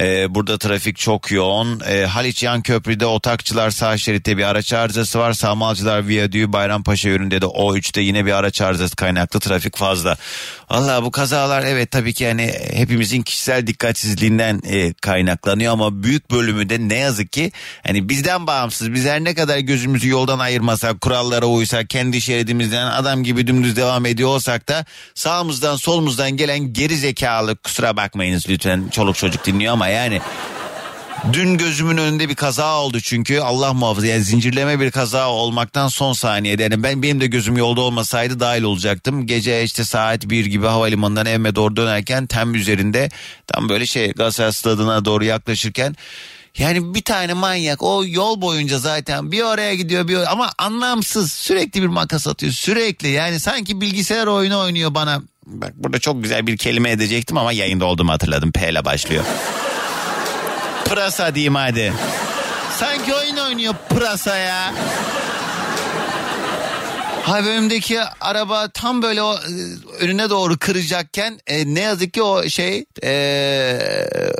Ee, 0.00 0.34
burada 0.34 0.58
trafik 0.58 0.96
çok 0.96 1.30
yoğun. 1.30 1.80
Ee, 1.88 2.04
Haliç 2.04 2.42
Yan 2.42 2.62
Köprü'de 2.62 3.06
Otakçılar 3.06 3.70
sağ 3.70 3.98
şeritte 3.98 4.36
bir 4.36 4.42
araç 4.42 4.72
arızası 4.72 5.18
var. 5.18 5.32
Samalcılar 5.32 6.08
Viyadüğü 6.08 6.52
Bayrampaşa 6.52 7.08
yönünde 7.08 7.40
de 7.40 7.46
O3'te 7.46 8.00
yine 8.00 8.26
bir 8.26 8.32
araç 8.32 8.60
arızası 8.60 8.96
kaynaklı. 8.96 9.40
Trafik 9.40 9.76
fazla. 9.76 10.16
Valla 10.70 11.04
bu 11.04 11.10
kazalar 11.10 11.62
evet 11.62 11.90
tabii 11.90 12.12
ki 12.12 12.26
hani 12.26 12.52
hepimizin 12.72 13.22
kişisel 13.22 13.66
dikkatsizliğinden 13.66 14.60
e, 14.66 14.92
kaynaklanıyor 14.92 15.72
ama 15.72 16.02
büyük 16.02 16.30
bölümü 16.30 16.68
de 16.68 16.88
ne 16.88 16.94
yazık 16.94 17.32
ki 17.32 17.52
hani 17.86 18.08
bizden 18.08 18.46
bağımsız 18.46 18.92
biz 18.92 19.04
her 19.04 19.24
ne 19.24 19.34
kadar 19.34 19.58
gözümüzü 19.58 20.08
yoldan 20.08 20.38
ayırmasak 20.38 21.00
kurallara 21.00 21.46
uysak 21.46 21.90
kendi 21.90 22.20
şeridimizden 22.20 22.86
adam 22.86 23.24
gibi 23.24 23.46
dümdüz 23.46 23.76
devam 23.76 24.06
ediyor 24.06 24.28
olsak 24.28 24.68
da 24.68 24.84
sağımızdan 25.14 25.76
solumuzdan 25.76 26.30
gelen 26.30 26.72
geri 26.72 26.96
zekalı 26.96 27.56
kusura 27.56 27.96
bakmayınız 27.96 28.48
lütfen 28.48 28.88
çoluk 28.88 29.16
çocuk 29.16 29.46
dinliyor 29.46 29.72
ama 29.72 29.83
yani 29.88 30.20
Dün 31.32 31.56
gözümün 31.58 31.96
önünde 31.96 32.28
bir 32.28 32.34
kaza 32.34 32.80
oldu 32.80 33.00
çünkü 33.00 33.38
Allah 33.38 33.72
muhafaza 33.72 34.06
yani 34.06 34.22
zincirleme 34.22 34.80
bir 34.80 34.90
kaza 34.90 35.28
olmaktan 35.28 35.88
son 35.88 36.12
saniyede 36.12 36.62
yani 36.62 36.82
ben 36.82 37.02
benim 37.02 37.20
de 37.20 37.26
gözüm 37.26 37.56
yolda 37.56 37.80
olmasaydı 37.80 38.40
dahil 38.40 38.62
olacaktım. 38.62 39.26
Gece 39.26 39.62
işte 39.62 39.84
saat 39.84 40.28
bir 40.28 40.46
gibi 40.46 40.66
havalimanından 40.66 41.26
evime 41.26 41.54
doğru 41.54 41.76
dönerken 41.76 42.26
tem 42.26 42.54
üzerinde 42.54 43.08
tam 43.46 43.68
böyle 43.68 43.86
şey 43.86 44.12
Galatasaray 44.12 44.52
stadına 44.52 45.04
doğru 45.04 45.24
yaklaşırken 45.24 45.96
yani 46.58 46.94
bir 46.94 47.02
tane 47.02 47.34
manyak 47.34 47.82
o 47.82 48.02
yol 48.06 48.40
boyunca 48.40 48.78
zaten 48.78 49.32
bir 49.32 49.42
oraya 49.42 49.74
gidiyor 49.74 50.08
bir 50.08 50.16
oraya 50.16 50.30
ama 50.30 50.50
anlamsız 50.58 51.32
sürekli 51.32 51.82
bir 51.82 51.86
makas 51.86 52.26
atıyor 52.26 52.52
sürekli 52.52 53.08
yani 53.08 53.40
sanki 53.40 53.80
bilgisayar 53.80 54.26
oyunu 54.26 54.58
oynuyor 54.58 54.94
bana. 54.94 55.22
Bak 55.46 55.72
burada 55.76 55.98
çok 55.98 56.22
güzel 56.22 56.46
bir 56.46 56.56
kelime 56.56 56.90
edecektim 56.90 57.38
ama 57.38 57.52
yayında 57.52 57.84
olduğumu 57.84 58.12
hatırladım 58.12 58.52
P 58.52 58.70
ile 58.70 58.84
başlıyor. 58.84 59.24
Pırasa 60.84 61.34
diyeyim 61.34 61.54
hadi. 61.54 61.92
Sanki 62.78 63.14
oyun 63.14 63.36
oynuyor 63.36 63.74
pırasa 63.88 64.36
ya. 64.36 64.74
Hayır 67.24 67.46
önümdeki 67.46 68.00
araba 68.20 68.68
tam 68.68 69.02
böyle 69.02 69.22
o 69.22 69.34
e, 69.34 69.38
önüne 69.98 70.30
doğru 70.30 70.58
kıracakken 70.58 71.40
e, 71.46 71.74
ne 71.74 71.80
yazık 71.80 72.12
ki 72.12 72.22
o 72.22 72.48
şey 72.48 72.84
e, 73.02 73.12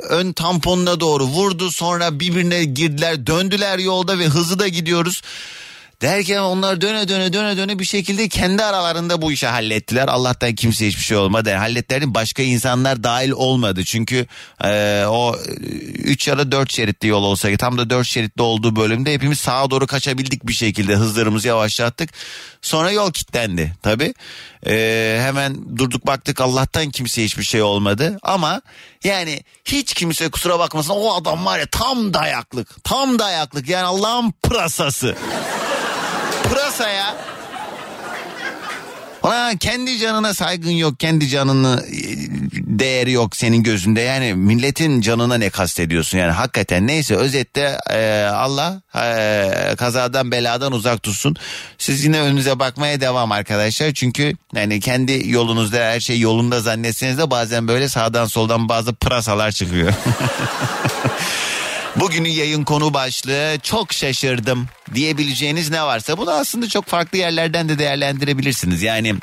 ön 0.09 0.33
tamponuna 0.33 0.99
doğru 0.99 1.23
vurdu 1.23 1.71
sonra 1.71 2.19
birbirine 2.19 2.63
girdiler 2.63 3.27
döndüler 3.27 3.79
yolda 3.79 4.19
ve 4.19 4.25
hızlı 4.25 4.59
da 4.59 4.67
gidiyoruz. 4.67 5.21
Derken 6.05 6.39
onlar 6.39 6.81
döne 6.81 7.07
döne 7.07 7.33
döne 7.33 7.57
döne 7.57 7.79
bir 7.79 7.85
şekilde 7.85 8.29
kendi 8.29 8.63
aralarında 8.63 9.21
bu 9.21 9.31
işi 9.31 9.47
hallettiler. 9.47 10.07
Allah'tan 10.07 10.55
kimse 10.55 10.87
hiçbir 10.87 11.01
şey 11.01 11.17
olmadı. 11.17 11.49
Yani 11.49 12.13
başka 12.13 12.43
insanlar 12.43 13.03
dahil 13.03 13.31
olmadı. 13.31 13.83
Çünkü 13.85 14.27
e, 14.63 15.03
o 15.07 15.35
3 15.97 16.27
ya 16.27 16.37
da 16.37 16.51
4 16.51 16.71
şeritli 16.71 17.07
yol 17.07 17.23
olsa 17.23 17.57
tam 17.57 17.77
da 17.77 17.89
4 17.89 18.07
şeritli 18.07 18.41
olduğu 18.41 18.75
bölümde 18.75 19.13
hepimiz 19.13 19.39
sağa 19.39 19.71
doğru 19.71 19.87
kaçabildik 19.87 20.47
bir 20.47 20.53
şekilde. 20.53 20.95
Hızlarımızı 20.95 21.47
yavaşlattık. 21.47 22.09
Sonra 22.61 22.91
yol 22.91 23.11
kilitlendi 23.11 23.73
tabii. 23.83 24.13
E, 24.67 25.17
hemen 25.21 25.77
durduk 25.77 26.07
baktık 26.07 26.41
Allah'tan 26.41 26.89
kimse 26.91 27.23
hiçbir 27.23 27.43
şey 27.43 27.61
olmadı. 27.61 28.17
Ama 28.23 28.61
yani 29.03 29.43
hiç 29.65 29.93
kimse 29.93 30.29
kusura 30.29 30.59
bakmasın 30.59 30.93
o 30.97 31.15
adam 31.15 31.45
var 31.45 31.59
ya 31.59 31.65
tam 31.65 32.13
dayaklık. 32.13 32.83
Tam 32.83 33.19
dayaklık 33.19 33.69
yani 33.69 33.85
Allah'ın 33.85 34.33
pırasası 34.43 35.15
pırasa 36.49 36.89
ya. 36.89 37.15
Ulan 39.25 39.57
kendi 39.57 39.97
canına 39.97 40.33
saygın 40.33 40.71
yok, 40.71 40.99
kendi 40.99 41.27
canını 41.27 41.83
e, 41.87 41.99
değeri 42.79 43.11
yok 43.11 43.35
senin 43.35 43.63
gözünde. 43.63 44.01
Yani 44.01 44.33
milletin 44.33 45.01
canına 45.01 45.37
ne 45.37 45.49
kastediyorsun 45.49 46.17
yani 46.17 46.31
hakikaten 46.31 46.87
neyse 46.87 47.15
özette 47.15 47.77
e, 47.89 48.23
Allah 48.23 48.81
e, 48.95 49.75
kazadan 49.77 50.31
beladan 50.31 50.71
uzak 50.71 51.03
tutsun. 51.03 51.35
Siz 51.77 52.03
yine 52.05 52.19
önünüze 52.19 52.59
bakmaya 52.59 53.01
devam 53.01 53.31
arkadaşlar. 53.31 53.91
Çünkü 53.93 54.33
yani 54.55 54.79
kendi 54.79 55.29
yolunuzda 55.29 55.77
her 55.77 55.99
şey 55.99 56.19
yolunda 56.19 56.61
zannetseniz 56.61 57.17
de 57.17 57.31
bazen 57.31 57.67
böyle 57.67 57.89
sağdan 57.89 58.25
soldan 58.25 58.69
bazı 58.69 58.93
pırasalar 58.95 59.51
çıkıyor. 59.51 59.93
Bugünün 61.99 62.29
yayın 62.29 62.63
konu 62.63 62.93
başlığı 62.93 63.59
çok 63.63 63.93
şaşırdım 63.93 64.67
diyebileceğiniz 64.93 65.69
ne 65.69 65.83
varsa 65.83 66.17
bunu 66.17 66.31
aslında 66.31 66.69
çok 66.69 66.85
farklı 66.85 67.17
yerlerden 67.17 67.69
de 67.69 67.79
değerlendirebilirsiniz. 67.79 68.83
Yani 68.83 69.15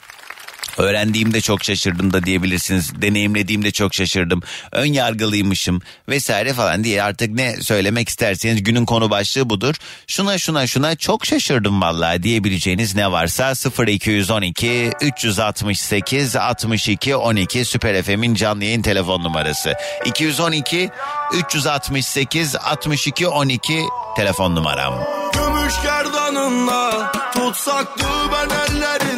Öğrendiğimde 0.78 1.40
çok 1.40 1.64
şaşırdım 1.64 2.12
da 2.12 2.24
diyebilirsiniz. 2.24 3.02
Deneyimlediğimde 3.02 3.70
çok 3.70 3.94
şaşırdım. 3.94 4.42
Ön 4.72 4.92
yargılıymışım 4.92 5.80
vesaire 6.08 6.52
falan 6.52 6.84
diye 6.84 7.02
artık 7.02 7.30
ne 7.30 7.56
söylemek 7.62 8.08
isterseniz 8.08 8.62
günün 8.62 8.84
konu 8.84 9.10
başlığı 9.10 9.50
budur. 9.50 9.74
Şuna 10.06 10.38
şuna 10.38 10.66
şuna 10.66 10.96
çok 10.96 11.26
şaşırdım 11.26 11.80
vallahi 11.80 12.22
diyebileceğiniz 12.22 12.94
ne 12.94 13.12
varsa 13.12 13.52
0212 13.88 14.90
368 15.00 16.36
62 16.36 17.16
12 17.16 17.64
Süper 17.64 18.02
FM'in 18.02 18.34
canlı 18.34 18.64
yayın 18.64 18.82
telefon 18.82 19.22
numarası. 19.24 19.74
212 20.04 20.90
368 21.32 22.56
62 22.56 23.28
12 23.28 23.82
telefon 24.16 24.56
numaram. 24.56 24.94
Gümüş 25.32 25.74
gerdanınla 25.82 27.12
Tutsaktı 27.34 28.06
ben 28.32 28.74
ellerinde 28.74 29.11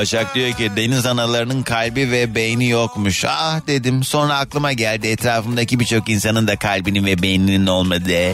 Başak 0.00 0.34
diyor 0.34 0.52
ki 0.52 0.70
deniz 0.76 1.06
analarının 1.06 1.62
kalbi 1.62 2.10
ve 2.10 2.34
beyni 2.34 2.68
yokmuş. 2.68 3.24
Ah 3.24 3.60
dedim 3.66 4.04
sonra 4.04 4.38
aklıma 4.38 4.72
geldi 4.72 5.06
etrafımdaki 5.06 5.80
birçok 5.80 6.08
insanın 6.08 6.48
da 6.48 6.56
kalbinin 6.56 7.06
ve 7.06 7.22
beyninin 7.22 7.66
olmadığı. 7.66 8.32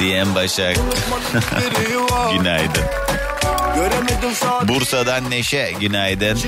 Diyen 0.00 0.34
Başak. 0.34 0.76
Günaydın. 2.32 2.82
Bursa'dan 4.68 5.30
Neşe 5.30 5.72
günaydın. 5.80 6.38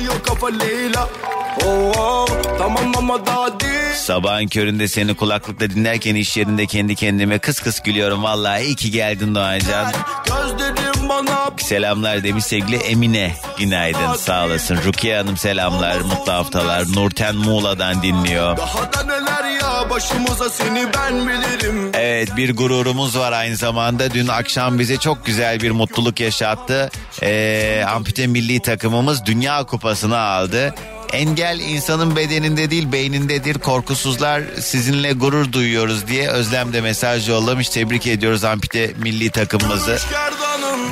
Oh, 1.66 2.26
tamam 2.58 2.92
ama 2.98 3.26
daha 3.26 3.60
değil 3.60 3.94
Sabahın 3.94 4.46
köründe 4.46 4.88
seni 4.88 5.14
kulaklıkla 5.14 5.70
dinlerken 5.70 6.14
iş 6.14 6.36
yerinde 6.36 6.66
kendi 6.66 6.94
kendime 6.94 7.38
kıs 7.38 7.60
kıs 7.60 7.80
gülüyorum. 7.80 8.22
Vallahi 8.22 8.62
iyi 8.64 8.76
ki 8.76 8.90
geldin 8.90 9.34
Doğancan. 9.34 9.92
Gözlerim 10.26 11.08
bana 11.08 11.50
Selamlar 11.56 12.24
demiş 12.24 12.44
sevgili 12.44 12.76
Emine. 12.76 13.34
Günaydın 13.58 14.14
sağ 14.14 14.46
olasın. 14.46 14.78
Rukiye 14.84 15.16
Hanım 15.16 15.36
selamlar 15.36 16.00
mutlu 16.00 16.32
haftalar. 16.32 16.84
Nurten 16.94 17.36
Muğla'dan 17.36 18.02
dinliyor. 18.02 18.56
Daha 18.56 18.92
da 18.92 19.02
neler 19.02 19.60
ya 19.60 19.90
başımıza 19.90 20.50
seni 20.50 20.86
ben 20.98 21.28
bilirim 21.28 21.90
Evet 21.94 22.36
bir 22.36 22.56
gururumuz 22.56 23.18
var 23.18 23.32
aynı 23.32 23.56
zamanda. 23.56 24.10
Dün 24.14 24.28
akşam 24.28 24.78
bize 24.78 24.96
çok 24.96 25.26
güzel 25.26 25.60
bir 25.60 25.70
mutluluk 25.70 26.20
yaşattı. 26.20 26.90
Ee, 27.22 27.84
ampute 27.88 28.26
milli 28.26 28.60
takımımız 28.62 29.26
Dünya 29.26 29.64
Kupası'nı 29.64 30.18
aldı. 30.18 30.74
Engel 31.12 31.60
insanın 31.60 32.16
bedeninde 32.16 32.70
değil 32.70 32.92
beynindedir. 32.92 33.58
Korkusuzlar 33.58 34.42
sizinle 34.60 35.12
gurur 35.12 35.52
duyuyoruz 35.52 36.06
diye 36.06 36.28
Özlem 36.28 36.72
de 36.72 36.80
mesaj 36.80 37.28
yollamış. 37.28 37.68
Tebrik 37.68 38.06
ediyoruz 38.06 38.44
ampute 38.44 38.92
milli 38.96 39.30
takımımızı. 39.30 39.98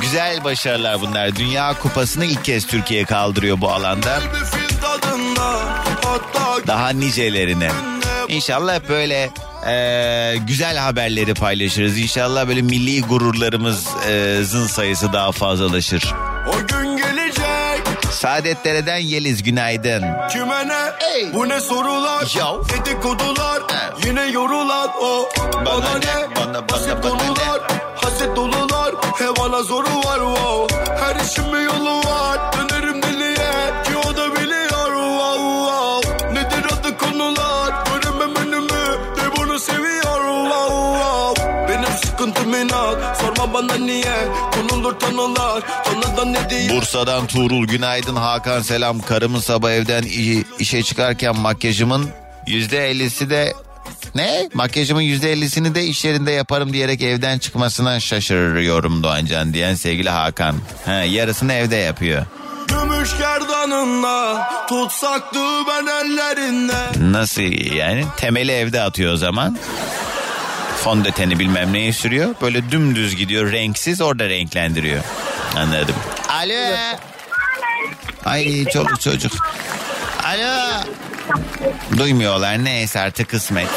Güzel 0.01 0.43
başarılar 0.43 1.01
bunlar. 1.01 1.35
Dünya 1.35 1.73
Kupası'nı 1.79 2.25
ilk 2.25 2.45
kez 2.45 2.67
Türkiye 2.67 3.05
kaldırıyor 3.05 3.61
bu 3.61 3.69
alanda. 3.69 4.19
Daha 6.67 6.89
nicelerine. 6.89 7.71
İnşallah 8.27 8.79
böyle 8.89 9.29
e, 9.67 10.37
güzel 10.47 10.77
haberleri 10.77 11.33
paylaşırız. 11.33 11.97
İnşallah 11.97 12.47
böyle 12.47 12.61
milli 12.61 13.01
gururlarımızın 13.01 14.67
sayısı 14.67 15.13
daha 15.13 15.31
fazlalaşır. 15.31 16.13
o 16.47 16.67
gün 16.67 16.97
gelecek 16.97 17.20
Saadetlerden 18.11 18.97
Yeliz 18.97 19.43
günaydın. 19.43 20.03
Kime 20.31 20.67
ne? 20.67 20.91
Bu 21.33 21.49
ne 21.49 21.61
sorular? 21.61 22.33
Yo. 22.39 22.63
Dedikodular. 22.69 23.61
He. 23.61 24.07
yine 24.07 24.25
yorulan 24.25 24.89
o 25.01 25.29
Bana, 25.65 25.93
ne, 25.93 25.99
ne? 25.99 26.35
Bana, 26.35 26.53
bana, 26.53 26.63
Haset 26.71 27.03
bana 27.03 27.03
dolular. 27.03 27.61
Haset 27.95 28.35
dolular. 28.35 28.95
He 29.19 29.25
bana 29.39 29.63
zoru 29.63 29.97
var. 30.05 30.19
Wow. 30.19 30.67
Her 30.99 31.15
işin 31.15 31.53
bir 31.53 31.59
yolu 31.59 32.00
sıkıntım 42.21 42.53
inat 42.55 43.17
Sorma 43.21 43.53
bana 43.53 43.75
niye 43.75 44.15
Konulur 44.51 44.99
tanılar 44.99 45.63
Tanıdan 45.83 46.33
ne 46.33 46.49
diye 46.49 46.69
Bursa'dan 46.69 47.27
Tuğrul 47.27 47.67
günaydın 47.67 48.15
Hakan 48.15 48.61
selam. 48.61 48.99
Karımın 49.01 49.39
sabah 49.39 49.71
evden 49.71 50.03
işe 50.59 50.83
çıkarken 50.83 51.39
makyajımın 51.39 52.09
yüzde 52.47 52.89
ellisi 52.89 53.29
de 53.29 53.53
ne? 54.15 54.49
Makyajımın 54.53 55.01
yüzde 55.01 55.31
ellisini 55.31 55.75
de 55.75 55.83
iş 55.85 56.05
yerinde 56.05 56.31
yaparım 56.31 56.73
diyerek 56.73 57.01
evden 57.01 57.37
çıkmasına 57.37 57.99
şaşırıyorum 57.99 59.03
Doğancan 59.03 59.53
diyen 59.53 59.75
sevgili 59.75 60.09
Hakan. 60.09 60.55
Ha, 60.85 60.93
yarısını 60.93 61.53
evde 61.53 61.75
yapıyor. 61.75 62.25
Gümüş 62.67 63.09
gerdanınla 63.17 64.49
Tutsaktı 64.69 65.39
ben 65.67 65.87
ellerinde 65.87 67.11
Nasıl 67.11 67.75
yani? 67.75 68.05
Temeli 68.17 68.51
evde 68.51 68.81
atıyor 68.81 69.13
o 69.13 69.17
zaman. 69.17 69.57
Fondöteni 70.83 71.39
bilmem 71.39 71.73
neyi 71.73 71.93
sürüyor. 71.93 72.35
Böyle 72.41 72.71
dümdüz 72.71 73.15
gidiyor 73.15 73.51
renksiz 73.51 74.01
orada 74.01 74.29
renklendiriyor. 74.29 75.03
Anladım. 75.57 75.95
Alo. 76.29 76.75
Ay 78.25 78.65
çoluk 78.65 79.01
çocuk. 79.01 79.31
Alo. 80.25 80.83
Duymuyorlar 81.97 82.63
neyse 82.63 82.99
artık 82.99 83.29
kısmet. 83.29 83.67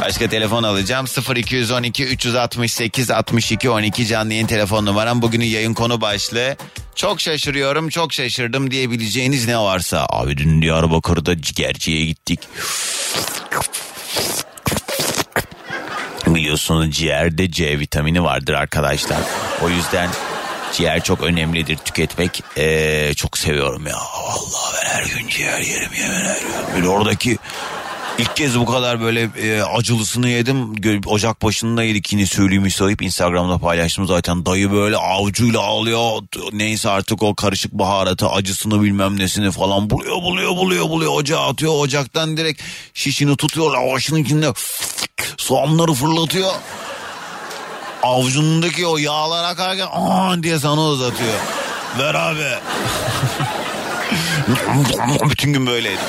Başka 0.00 0.28
telefon 0.28 0.62
alacağım 0.62 1.06
0212 1.36 2.04
368 2.04 3.10
62 3.10 3.70
12 3.70 4.06
canlı 4.06 4.32
yayın 4.32 4.46
telefon 4.46 4.86
numaram. 4.86 5.22
Bugünün 5.22 5.44
yayın 5.44 5.74
konu 5.74 6.00
başlığı 6.00 6.56
çok 6.94 7.20
şaşırıyorum 7.20 7.88
çok 7.88 8.12
şaşırdım 8.12 8.70
diyebileceğiniz 8.70 9.48
ne 9.48 9.58
varsa. 9.58 10.06
Abi 10.10 10.36
dün 10.36 10.62
Diyarbakır'da 10.62 11.42
ciğerciye 11.42 12.04
gittik. 12.04 12.40
Biliyorsunuz 16.48 16.90
ciğerde 16.90 17.50
C 17.50 17.78
vitamini 17.78 18.22
vardır 18.24 18.54
arkadaşlar. 18.54 19.18
O 19.62 19.68
yüzden 19.68 20.08
ciğer 20.72 21.02
çok 21.02 21.22
önemlidir 21.22 21.76
tüketmek. 21.76 22.42
Ee, 22.56 23.14
çok 23.16 23.38
seviyorum 23.38 23.86
ya. 23.86 23.96
Vallahi 23.96 24.74
ben 24.84 24.90
her 24.90 25.04
gün 25.04 25.28
ciğer 25.28 25.58
yerim 25.58 25.90
yemin 25.98 26.20
ediyorum. 26.20 26.66
Böyle 26.74 26.88
oradaki 26.88 27.38
ilk 28.18 28.36
kez 28.36 28.58
bu 28.58 28.66
kadar 28.66 29.00
böyle 29.00 29.30
e, 29.42 29.62
acılısını 29.62 30.28
yedim. 30.28 30.74
Ocak 31.06 31.42
başında 31.42 31.82
yedik 31.82 32.12
yine 32.12 32.26
söyleyeyim 32.26 32.70
sayıp 32.70 33.02
Instagram'da 33.02 33.58
paylaştım 33.58 34.06
zaten. 34.06 34.46
Dayı 34.46 34.72
böyle 34.72 34.96
avucuyla 34.96 35.60
alıyor. 35.60 36.22
Neyse 36.52 36.90
artık 36.90 37.22
o 37.22 37.34
karışık 37.34 37.72
baharatı 37.72 38.28
acısını 38.28 38.82
bilmem 38.82 39.18
nesini 39.18 39.50
falan 39.50 39.90
buluyor 39.90 40.16
buluyor 40.22 40.50
buluyor 40.56 40.88
buluyor. 40.88 41.12
Ocağa 41.12 41.46
atıyor 41.48 41.72
ocaktan 41.78 42.36
direkt 42.36 42.62
şişini 42.94 43.36
tutuyor 43.36 43.70
lavaşının 43.72 44.24
içinde 44.24 44.52
soğanları 45.36 45.92
fırlatıyor. 45.92 46.52
Avucundaki 48.02 48.86
o 48.86 48.98
yağlar 48.98 49.44
akarken 49.44 49.88
aa 49.92 50.42
diye 50.42 50.58
sana 50.58 50.80
uzatıyor. 50.80 51.34
Ver 51.98 52.14
abi. 52.14 52.48
Bütün 55.30 55.52
gün 55.52 55.66
böyleydi. 55.66 56.00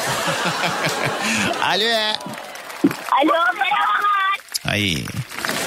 Alo. 1.64 1.86
Alo 3.22 3.34
merhabalar. 3.54 4.40
Ay. 4.68 4.96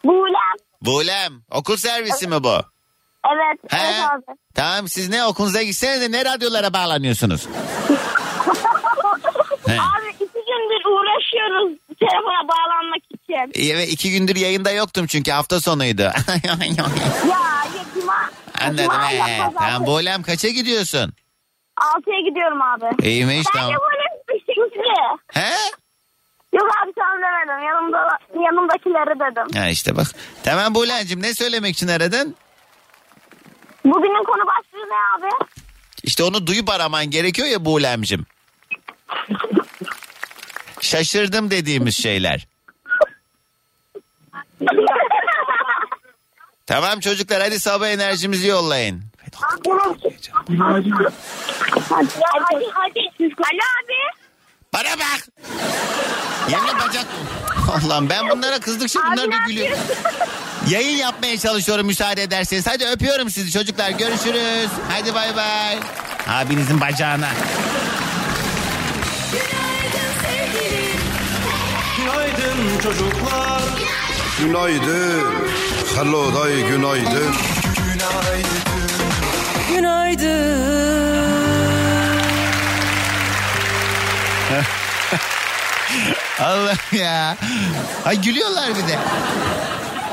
Buğlem. 0.03 0.55
Bulem. 0.81 1.33
Okul 1.51 1.77
servisi 1.77 2.27
mi 2.27 2.43
bu? 2.43 2.55
Evet. 3.33 3.59
He? 3.69 3.77
Evet 3.87 4.03
abi. 4.13 4.37
Tamam 4.55 4.87
siz 4.87 5.09
ne 5.09 5.25
okulunuza 5.25 5.63
gitsenize 5.63 6.11
ne 6.11 6.25
radyolara 6.25 6.73
bağlanıyorsunuz? 6.73 7.47
He. 9.67 9.71
Abi 9.71 10.09
iki 10.09 10.25
gündür 10.25 10.85
uğraşıyoruz 10.85 11.77
telefona 11.99 12.47
bağlanmak 12.47 13.04
için. 13.29 13.73
Evet 13.73 13.89
iki 13.91 14.11
gündür 14.11 14.35
yayında 14.35 14.71
yoktum 14.71 15.07
çünkü 15.07 15.31
hafta 15.31 15.59
sonuydu. 15.61 16.01
Ya 16.01 16.11
yakıma. 17.77 18.29
Anladım. 18.61 18.91
He. 19.09 19.41
Tamam 19.59 19.85
Bulem 19.85 20.23
kaça 20.23 20.47
gidiyorsun? 20.49 21.13
Altıya 21.77 22.19
gidiyorum 22.29 22.61
abi. 22.61 23.07
İyiymiş 23.07 23.47
Ben 23.55 23.59
tamam. 23.59 23.69
de 23.73 23.75
böyle 23.77 24.23
beşinci. 24.29 24.79
He? 25.33 25.53
Yok 26.53 26.69
abi 26.83 26.91
sen 26.97 27.21
demedim. 27.21 27.67
Yanımda, 27.67 28.17
yanımdakileri 28.45 29.19
dedim. 29.19 29.59
Ha 29.61 29.67
işte 29.69 29.95
bak. 29.95 30.07
Tamam 30.43 30.75
Bulem'cim 30.75 31.21
ne 31.21 31.33
söylemek 31.33 31.75
için 31.75 31.87
aradın? 31.87 32.35
Bugünün 33.85 34.23
konu 34.23 34.41
başlığı 34.47 34.89
ne 34.89 35.25
abi? 35.27 35.45
İşte 36.03 36.23
onu 36.23 36.47
duyup 36.47 36.69
araman 36.69 37.05
gerekiyor 37.09 37.47
ya 37.47 37.65
Bulem'cim. 37.65 38.25
Şaşırdım 40.81 41.51
dediğimiz 41.51 41.95
şeyler. 42.03 42.47
Tamam 46.67 46.99
çocuklar 46.99 47.41
hadi 47.41 47.59
sabah 47.59 47.87
enerjimizi 47.87 48.47
yollayın. 48.47 49.03
hadi 49.09 49.85
hadi 51.89 52.65
hadi. 52.73 52.99
Ali 53.19 53.59
abi. 53.59 53.99
Bana 54.73 54.99
bak. 54.99 55.27
Yemin 56.49 56.79
bacak. 56.87 57.05
Allah'ım 57.73 58.09
ben 58.09 58.29
bunlara 58.29 58.59
kızdıkça 58.59 58.99
bunlar 59.11 59.31
bir 59.31 59.45
gülüyor. 59.47 59.77
Yayın 60.69 60.97
yapmaya 60.97 61.37
çalışıyorum 61.37 61.85
müsaade 61.85 62.23
ederseniz. 62.23 62.67
Hadi 62.67 62.85
öpüyorum 62.85 63.29
sizi 63.29 63.51
çocuklar. 63.51 63.89
Görüşürüz. 63.89 64.69
Hadi 64.89 65.13
bay 65.15 65.35
bay. 65.35 65.79
Abinizin 66.27 66.81
bacağına. 66.81 67.29
Günaydın 69.31 70.11
sevgili 70.21 70.91
Günaydın 71.97 72.79
çocuklar. 72.83 73.61
Günaydın. 74.39 75.23
Hello 75.95 76.33
day 76.35 76.67
günaydın. 76.69 77.35
Allah 86.39 86.75
ya. 86.91 87.37
Ay 88.05 88.21
gülüyorlar 88.21 88.69
bir 88.69 88.87
de. 88.87 88.99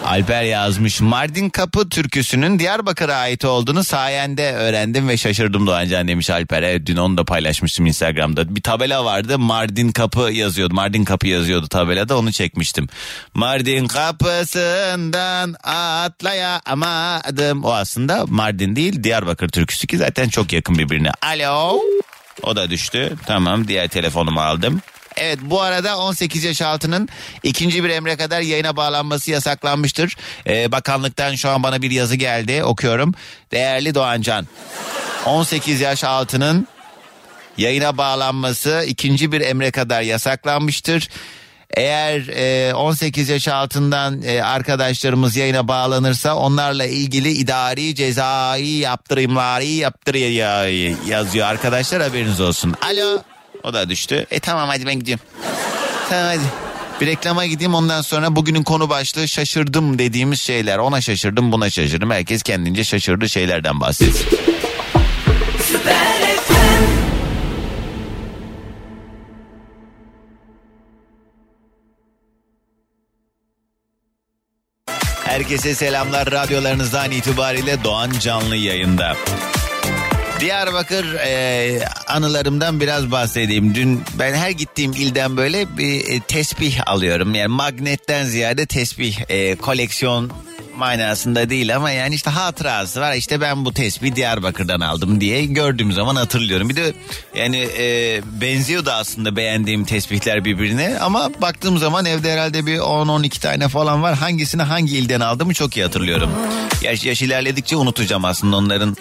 Alper 0.04 0.42
yazmış. 0.42 1.00
Mardin 1.00 1.50
Kapı 1.50 1.88
türküsünün 1.88 2.58
Diyarbakır'a 2.58 3.14
ait 3.14 3.44
olduğunu 3.44 3.84
sayende 3.84 4.52
öğrendim 4.52 5.08
ve 5.08 5.16
şaşırdım 5.16 5.66
Doğancan 5.66 6.08
demiş 6.08 6.30
Alper. 6.30 6.62
Evet 6.62 6.86
dün 6.86 6.96
onu 6.96 7.16
da 7.16 7.24
paylaşmıştım 7.24 7.86
Instagram'da. 7.86 8.56
Bir 8.56 8.62
tabela 8.62 9.04
vardı 9.04 9.38
Mardin 9.38 9.92
Kapı 9.92 10.32
yazıyordu. 10.32 10.74
Mardin 10.74 11.04
Kapı 11.04 11.26
yazıyordu 11.26 11.68
tabelada 11.68 12.18
onu 12.18 12.32
çekmiştim. 12.32 12.88
Mardin 13.34 13.86
kapısından 13.86 15.54
atlayamadım. 15.64 17.64
O 17.64 17.72
aslında 17.72 18.24
Mardin 18.28 18.76
değil 18.76 19.04
Diyarbakır 19.04 19.48
türküsü 19.48 19.86
ki 19.86 19.98
zaten 19.98 20.28
çok 20.28 20.52
yakın 20.52 20.78
birbirine. 20.78 21.10
Alo. 21.22 21.78
O 22.42 22.56
da 22.56 22.70
düştü. 22.70 23.16
Tamam 23.26 23.68
diğer 23.68 23.88
telefonumu 23.88 24.40
aldım. 24.40 24.80
Evet 25.22 25.38
bu 25.42 25.60
arada 25.60 25.98
18 25.98 26.44
yaş 26.44 26.62
altının 26.62 27.08
ikinci 27.42 27.84
bir 27.84 27.90
emre 27.90 28.16
kadar 28.16 28.40
yayına 28.40 28.76
bağlanması 28.76 29.30
yasaklanmıştır. 29.30 30.16
Ee, 30.46 30.72
bakanlıktan 30.72 31.34
şu 31.34 31.50
an 31.50 31.62
bana 31.62 31.82
bir 31.82 31.90
yazı 31.90 32.16
geldi 32.16 32.64
okuyorum. 32.64 33.14
Değerli 33.52 33.94
Doğancan 33.94 34.46
18 35.26 35.80
yaş 35.80 36.04
altının 36.04 36.68
yayına 37.58 37.98
bağlanması 37.98 38.84
ikinci 38.88 39.32
bir 39.32 39.40
emre 39.40 39.70
kadar 39.70 40.02
yasaklanmıştır. 40.02 41.08
Eğer 41.70 42.28
e, 42.68 42.74
18 42.74 43.28
yaş 43.28 43.48
altından 43.48 44.22
e, 44.22 44.42
arkadaşlarımız 44.42 45.36
yayına 45.36 45.68
bağlanırsa 45.68 46.34
onlarla 46.36 46.86
ilgili 46.86 47.30
idari 47.30 47.94
cezai 47.94 48.68
yaptırımları 48.68 49.64
yaptırıyor 49.64 50.66
yazıyor 51.06 51.46
arkadaşlar 51.46 52.02
haberiniz 52.02 52.40
olsun. 52.40 52.74
Alo 52.82 53.22
o 53.64 53.72
da 53.72 53.88
düştü. 53.88 54.26
E 54.30 54.40
tamam 54.40 54.68
hadi 54.68 54.86
ben 54.86 54.94
gidiyorum. 54.94 55.24
Tamam 56.08 56.26
hadi. 56.26 56.72
Bir 57.00 57.06
reklama 57.06 57.46
gideyim 57.46 57.74
ondan 57.74 58.00
sonra 58.02 58.36
bugünün 58.36 58.62
konu 58.62 58.88
başlığı 58.88 59.28
şaşırdım 59.28 59.98
dediğimiz 59.98 60.40
şeyler. 60.40 60.78
Ona 60.78 61.00
şaşırdım 61.00 61.52
buna 61.52 61.70
şaşırdım. 61.70 62.10
Herkes 62.10 62.42
kendince 62.42 62.84
şaşırdığı 62.84 63.28
şeylerden 63.28 63.80
bahsetsin. 63.80 64.28
Herkese 75.24 75.74
selamlar. 75.74 76.30
Radyolarınızdan 76.30 77.10
itibariyle 77.10 77.84
Doğan 77.84 78.10
canlı 78.20 78.56
yayında. 78.56 79.16
Diyarbakır 80.42 81.14
e, 81.14 81.84
anılarımdan 82.06 82.80
biraz 82.80 83.10
bahsedeyim. 83.10 83.74
Dün 83.74 84.00
ben 84.18 84.34
her 84.34 84.50
gittiğim 84.50 84.92
ilden 84.92 85.36
böyle 85.36 85.76
bir 85.76 86.08
e, 86.08 86.20
tesbih 86.20 86.80
alıyorum. 86.86 87.34
Yani 87.34 87.48
magnetten 87.48 88.24
ziyade 88.24 88.66
tesbih 88.66 89.18
e, 89.28 89.56
koleksiyon 89.56 90.32
manasında 90.82 91.50
değil 91.50 91.76
ama 91.76 91.90
yani 91.90 92.14
işte 92.14 92.30
hatırası 92.30 93.00
var. 93.00 93.12
İşte 93.14 93.40
ben 93.40 93.64
bu 93.64 93.74
tesbih 93.74 94.16
Diyarbakır'dan 94.16 94.80
aldım 94.80 95.20
diye 95.20 95.44
gördüğüm 95.44 95.92
zaman 95.92 96.16
hatırlıyorum. 96.16 96.68
Bir 96.68 96.76
de 96.76 96.92
yani 97.34 97.68
e, 97.78 98.20
benziyor 98.40 98.84
da 98.84 98.94
aslında 98.94 99.36
beğendiğim 99.36 99.84
tesbihler 99.84 100.44
birbirine 100.44 100.98
ama 101.00 101.30
baktığım 101.42 101.78
zaman 101.78 102.04
evde 102.04 102.32
herhalde 102.32 102.66
bir 102.66 102.78
10-12 102.78 103.40
tane 103.40 103.68
falan 103.68 104.02
var. 104.02 104.14
Hangisini 104.14 104.62
hangi 104.62 104.96
ilden 104.96 105.20
aldığımı 105.20 105.54
çok 105.54 105.76
iyi 105.76 105.84
hatırlıyorum. 105.84 106.30
Yaş, 106.82 107.04
yaş 107.04 107.22
ilerledikçe 107.22 107.76
unutacağım 107.76 108.24
aslında 108.24 108.56
onların 108.56 108.96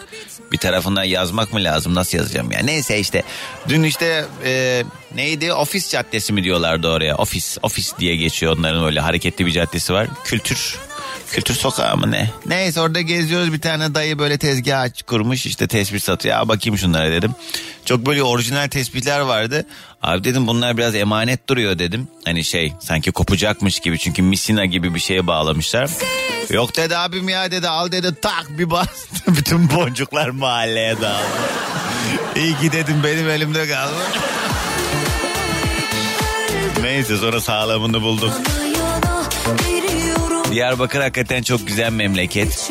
bir 0.51 0.57
tarafına 0.57 1.03
yazmak 1.03 1.53
mı 1.53 1.63
lazım 1.63 1.95
nasıl 1.95 2.17
yazacağım 2.17 2.51
ya. 2.51 2.59
Neyse 2.59 2.99
işte 2.99 3.23
dün 3.69 3.83
işte 3.83 4.25
e, 4.45 4.83
neydi 5.15 5.53
ofis 5.53 5.91
caddesi 5.91 6.33
mi 6.33 6.43
diyorlardı 6.43 6.87
oraya 6.87 7.15
ofis 7.15 7.57
ofis 7.63 7.93
diye 7.99 8.15
geçiyor 8.15 8.57
onların 8.57 8.85
öyle 8.85 8.99
hareketli 8.99 9.45
bir 9.45 9.51
caddesi 9.51 9.93
var. 9.93 10.07
Kültür 10.23 10.77
Kültür 11.31 11.53
sokağı 11.53 11.97
mı 11.97 12.11
ne? 12.11 12.29
Neyse 12.45 12.81
orada 12.81 13.01
geziyoruz 13.01 13.53
bir 13.53 13.61
tane 13.61 13.95
dayı 13.95 14.19
böyle 14.19 14.37
tezgah 14.37 14.81
aç 14.81 15.03
kurmuş 15.03 15.45
işte 15.45 15.67
tespih 15.67 15.99
satıyor. 15.99 16.35
Ya 16.35 16.47
bakayım 16.47 16.77
şunlara 16.77 17.11
dedim. 17.11 17.31
Çok 17.85 18.05
böyle 18.05 18.23
orijinal 18.23 18.67
tespihler 18.67 19.19
vardı. 19.19 19.65
Abi 20.01 20.23
dedim 20.23 20.47
bunlar 20.47 20.77
biraz 20.77 20.95
emanet 20.95 21.49
duruyor 21.49 21.79
dedim. 21.79 22.07
Hani 22.25 22.43
şey 22.43 22.73
sanki 22.79 23.11
kopacakmış 23.11 23.79
gibi 23.79 23.99
çünkü 23.99 24.21
misina 24.21 24.65
gibi 24.65 24.95
bir 24.95 24.99
şeye 24.99 25.27
bağlamışlar. 25.27 25.89
Yok 26.49 26.75
dedi 26.77 26.97
abim 26.97 27.29
ya 27.29 27.51
dedi 27.51 27.67
al 27.67 27.91
dedi 27.91 28.15
tak 28.21 28.45
bir 28.49 28.69
bastı. 28.69 29.15
Bütün 29.27 29.69
boncuklar 29.69 30.29
mahalleye 30.29 31.01
dağıldı. 31.01 31.25
İyi 32.35 32.57
ki 32.57 32.71
dedim 32.71 33.01
benim 33.03 33.29
elimde 33.29 33.67
kaldı. 33.67 33.93
Neyse 36.81 37.17
sonra 37.17 37.41
sağlamını 37.41 38.01
buldum. 38.01 38.31
Diyarbakır 40.51 40.99
hakikaten 40.99 41.41
çok 41.43 41.67
güzel 41.67 41.91
memleket. 41.91 42.69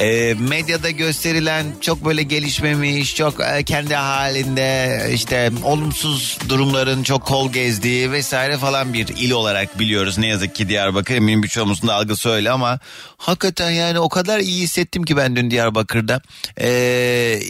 E, 0.00 0.34
medyada 0.38 0.90
gösterilen 0.90 1.66
çok 1.80 2.04
böyle 2.04 2.22
gelişmemiş, 2.22 3.16
çok 3.16 3.40
e, 3.40 3.64
kendi 3.64 3.94
halinde 3.94 5.00
işte 5.14 5.50
olumsuz 5.64 6.38
durumların 6.48 7.02
çok 7.02 7.26
kol 7.26 7.52
gezdiği 7.52 8.12
vesaire 8.12 8.58
falan 8.58 8.92
bir 8.92 9.08
il 9.08 9.30
olarak 9.30 9.78
biliyoruz. 9.78 10.18
Ne 10.18 10.26
yazık 10.26 10.54
ki 10.54 10.68
Diyarbakır 10.68 11.14
eminim 11.14 11.42
birçoğumuzun 11.42 11.88
da 11.88 11.94
algısı 11.94 12.28
öyle 12.28 12.50
ama 12.50 12.78
hakikaten 13.16 13.70
yani 13.70 13.98
o 13.98 14.08
kadar 14.08 14.40
iyi 14.40 14.62
hissettim 14.62 15.02
ki 15.02 15.16
ben 15.16 15.36
dün 15.36 15.50
Diyarbakır'da. 15.50 16.20
E, 16.60 17.40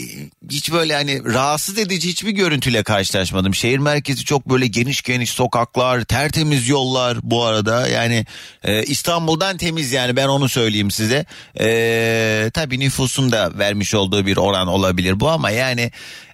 hiç 0.51 0.73
böyle 0.73 0.95
hani 0.95 1.25
rahatsız 1.25 1.79
edici 1.79 2.09
hiçbir 2.09 2.31
görüntüyle 2.31 2.83
karşılaşmadım. 2.83 3.55
Şehir 3.55 3.79
merkezi 3.79 4.25
çok 4.25 4.51
böyle 4.51 4.67
geniş 4.67 5.03
geniş 5.03 5.31
sokaklar, 5.31 6.05
tertemiz 6.05 6.69
yollar 6.69 7.19
bu 7.23 7.45
arada. 7.45 7.89
Yani 7.89 8.27
e, 8.65 8.83
İstanbul'dan 8.83 9.57
temiz 9.57 9.93
yani 9.93 10.17
ben 10.17 10.29
onu 10.29 10.49
söyleyeyim 10.49 10.91
size. 10.91 11.27
Eee 11.61 12.34
ee, 12.34 12.34
tabii 12.55 12.81
nüfusun 12.81 13.33
da 13.33 13.59
vermiş 13.59 13.95
olduğu 13.95 14.27
bir 14.27 14.37
oran 14.37 14.69
olabilir 14.69 15.21
bu 15.21 15.29
ama 15.29 15.51
yani 15.51 15.91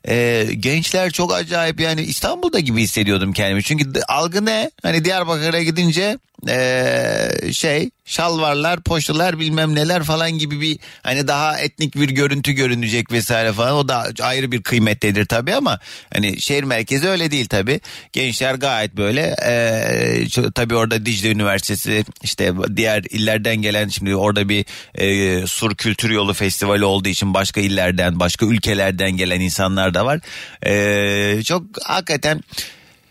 e, 0.08 0.46
gençler 0.58 1.10
çok 1.10 1.34
acayip 1.34 1.80
yani 1.80 2.02
İstanbul'da 2.02 2.60
gibi 2.60 2.82
hissediyordum 2.82 3.32
kendimi. 3.32 3.62
Çünkü 3.62 4.00
algı 4.08 4.44
ne? 4.44 4.70
Hani 4.82 5.04
Diyarbakır'a 5.04 5.62
gidince 5.62 6.18
e, 6.48 7.52
şey 7.52 7.90
şalvarlar, 8.04 8.80
poşalar 8.80 9.38
bilmem 9.38 9.74
neler 9.74 10.02
falan 10.02 10.30
gibi 10.30 10.60
bir 10.60 10.78
hani 11.02 11.28
daha 11.28 11.58
etnik 11.58 11.94
bir 11.94 12.08
görüntü 12.08 12.52
görünecek 12.52 13.12
vesaire 13.12 13.52
falan. 13.52 13.72
O 13.72 13.88
da 13.88 14.06
ayrı 14.22 14.52
bir 14.52 14.62
kıymettedir 14.62 15.26
tabii 15.26 15.54
ama 15.54 15.78
hani 16.12 16.40
şehir 16.40 16.64
merkezi 16.64 17.08
öyle 17.08 17.30
değil 17.30 17.46
tabii. 17.46 17.80
Gençler 18.12 18.54
gayet 18.54 18.96
böyle 18.96 19.36
e, 19.46 20.50
tabii 20.54 20.74
orada 20.74 21.06
Dicle 21.06 21.30
Üniversitesi 21.30 22.04
işte 22.22 22.52
diğer 22.76 23.04
illerden 23.10 23.56
gelen 23.56 23.88
şimdi 23.88 24.16
orada 24.16 24.48
bir 24.48 24.64
e, 24.94 25.46
Sur 25.46 25.74
Kültür 25.74 26.10
Yolu 26.10 26.34
Festivali 26.34 26.84
olduğu 26.84 27.08
için 27.08 27.34
başka 27.34 27.60
illerden 27.60 28.20
başka 28.20 28.46
ülkelerden 28.46 29.10
gelen 29.10 29.40
insanlar 29.40 29.89
da 29.94 30.06
var. 30.06 30.20
E, 30.66 31.42
çok 31.42 31.62
hakikaten 31.84 32.40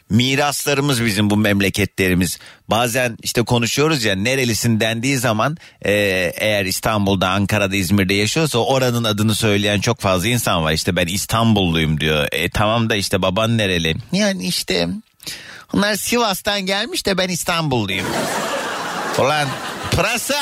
miraslarımız 0.10 1.06
bizim 1.06 1.30
bu 1.30 1.38
memleketlerimiz. 1.38 2.40
Bazen 2.70 3.18
işte 3.24 3.42
konuşuyoruz 3.42 4.04
ya 4.04 4.16
nerelisin 4.16 4.80
dendiği 4.80 5.18
zaman 5.18 5.58
e, 5.86 5.92
eğer 6.36 6.66
İstanbul'da, 6.66 7.30
Ankara'da, 7.30 7.76
İzmir'de 7.76 8.14
yaşıyorsa 8.14 8.60
oranın 8.60 9.04
adını 9.04 9.36
söyleyen 9.36 9.80
çok 9.80 10.00
fazla 10.00 10.28
insan 10.28 10.64
var. 10.64 10.72
İşte 10.72 10.96
ben 10.96 11.08
İstanbulluyum 11.08 12.00
diyor. 12.00 12.28
E 12.32 12.50
tamam 12.50 12.90
da 12.90 12.96
işte 12.96 13.22
baban 13.22 13.58
nereli? 13.58 13.96
Yani 14.12 14.48
işte 14.48 14.90
onlar 15.74 15.96
Sivas'tan 15.96 16.62
gelmiş 16.62 17.06
de 17.06 17.18
ben 17.18 17.30
İstanbulluyum. 17.30 18.06
Ulan 19.20 19.48
pırasa. 20.00 20.36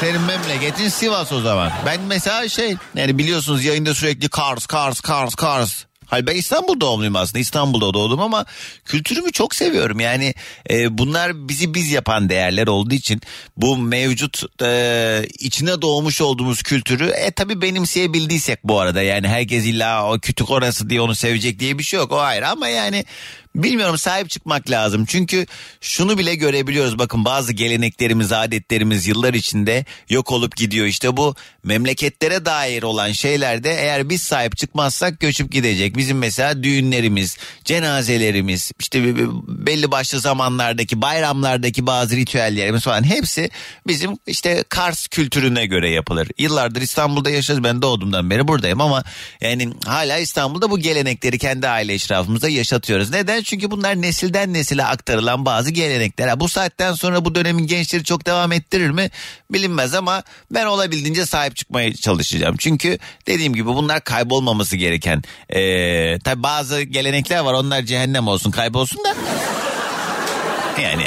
Senin 0.00 0.20
memleketin 0.20 0.88
Sivas 0.88 1.32
o 1.32 1.40
zaman. 1.40 1.72
Ben 1.86 2.00
mesela 2.00 2.48
şey 2.48 2.76
yani 2.94 3.18
biliyorsunuz 3.18 3.64
yayında 3.64 3.94
sürekli 3.94 4.28
Kars, 4.28 4.66
Kars, 4.66 5.00
Kars, 5.00 5.34
Kars. 5.34 5.84
Hayır 6.06 6.26
ben 6.26 6.36
İstanbul 6.36 6.80
doğumluyum 6.80 7.16
aslında 7.16 7.38
İstanbul'da 7.38 7.94
doğdum 7.94 8.20
ama 8.20 8.44
kültürümü 8.84 9.32
çok 9.32 9.54
seviyorum. 9.54 10.00
Yani 10.00 10.34
e, 10.70 10.98
bunlar 10.98 11.48
bizi 11.48 11.74
biz 11.74 11.90
yapan 11.90 12.28
değerler 12.28 12.66
olduğu 12.66 12.94
için 12.94 13.20
bu 13.56 13.76
mevcut 13.76 14.62
e, 14.62 15.22
içine 15.38 15.82
doğmuş 15.82 16.20
olduğumuz 16.20 16.62
kültürü 16.62 17.06
e 17.08 17.30
tabi 17.30 17.62
benimseyebildiysek 17.62 18.64
bu 18.64 18.80
arada 18.80 19.02
yani 19.02 19.28
herkes 19.28 19.66
illa 19.66 20.10
o 20.12 20.18
kütük 20.18 20.50
orası 20.50 20.90
diye 20.90 21.00
onu 21.00 21.14
sevecek 21.14 21.58
diye 21.58 21.78
bir 21.78 21.84
şey 21.84 22.00
yok 22.00 22.12
o 22.12 22.18
ayrı 22.18 22.48
ama 22.48 22.68
yani 22.68 23.04
bilmiyorum 23.62 23.98
sahip 23.98 24.30
çıkmak 24.30 24.70
lazım. 24.70 25.04
Çünkü 25.04 25.46
şunu 25.80 26.18
bile 26.18 26.34
görebiliyoruz. 26.34 26.98
Bakın 26.98 27.24
bazı 27.24 27.52
geleneklerimiz, 27.52 28.32
adetlerimiz 28.32 29.06
yıllar 29.06 29.34
içinde 29.34 29.84
yok 30.10 30.32
olup 30.32 30.56
gidiyor. 30.56 30.86
İşte 30.86 31.16
bu 31.16 31.34
memleketlere 31.64 32.44
dair 32.44 32.82
olan 32.82 33.12
şeylerde 33.12 33.74
eğer 33.74 34.08
biz 34.08 34.22
sahip 34.22 34.56
çıkmazsak 34.56 35.20
göçüp 35.20 35.52
gidecek. 35.52 35.96
Bizim 35.96 36.18
mesela 36.18 36.62
düğünlerimiz, 36.62 37.36
cenazelerimiz, 37.64 38.72
işte 38.80 39.16
belli 39.48 39.90
başlı 39.90 40.20
zamanlardaki 40.20 41.02
bayramlardaki 41.02 41.86
bazı 41.86 42.16
ritüellerimiz 42.16 42.82
falan 42.82 43.02
hepsi 43.04 43.50
bizim 43.86 44.18
işte 44.26 44.64
Kars 44.68 45.06
kültürüne 45.08 45.66
göre 45.66 45.90
yapılır. 45.90 46.28
Yıllardır 46.38 46.80
İstanbul'da 46.82 47.30
yaşarız. 47.30 47.64
Ben 47.64 47.82
doğduğumdan 47.82 48.30
beri 48.30 48.48
buradayım 48.48 48.80
ama 48.80 49.04
yani 49.40 49.68
hala 49.86 50.18
İstanbul'da 50.18 50.70
bu 50.70 50.78
gelenekleri 50.78 51.38
kendi 51.38 51.68
aile 51.68 51.94
etrafımızda 51.94 52.48
yaşatıyoruz. 52.48 53.10
Neden? 53.10 53.42
Çünkü 53.48 53.70
bunlar 53.70 54.02
nesilden 54.02 54.52
nesile 54.52 54.84
aktarılan 54.84 55.44
bazı 55.44 55.70
gelenekler. 55.70 56.40
Bu 56.40 56.48
saatten 56.48 56.92
sonra 56.92 57.24
bu 57.24 57.34
dönemin 57.34 57.66
gençleri 57.66 58.04
çok 58.04 58.26
devam 58.26 58.52
ettirir 58.52 58.90
mi? 58.90 59.10
Bilinmez 59.50 59.94
ama 59.94 60.22
ben 60.50 60.66
olabildiğince 60.66 61.26
sahip 61.26 61.56
çıkmaya 61.56 61.94
çalışacağım. 61.94 62.56
Çünkü 62.58 62.98
dediğim 63.26 63.54
gibi 63.54 63.66
bunlar 63.66 64.04
kaybolmaması 64.04 64.76
gereken. 64.76 65.22
Ee, 65.50 66.18
tabi 66.18 66.42
bazı 66.42 66.82
gelenekler 66.82 67.38
var 67.38 67.54
onlar 67.54 67.82
cehennem 67.82 68.28
olsun 68.28 68.50
kaybolsun 68.50 69.04
da. 69.04 69.14
Yani 70.82 71.06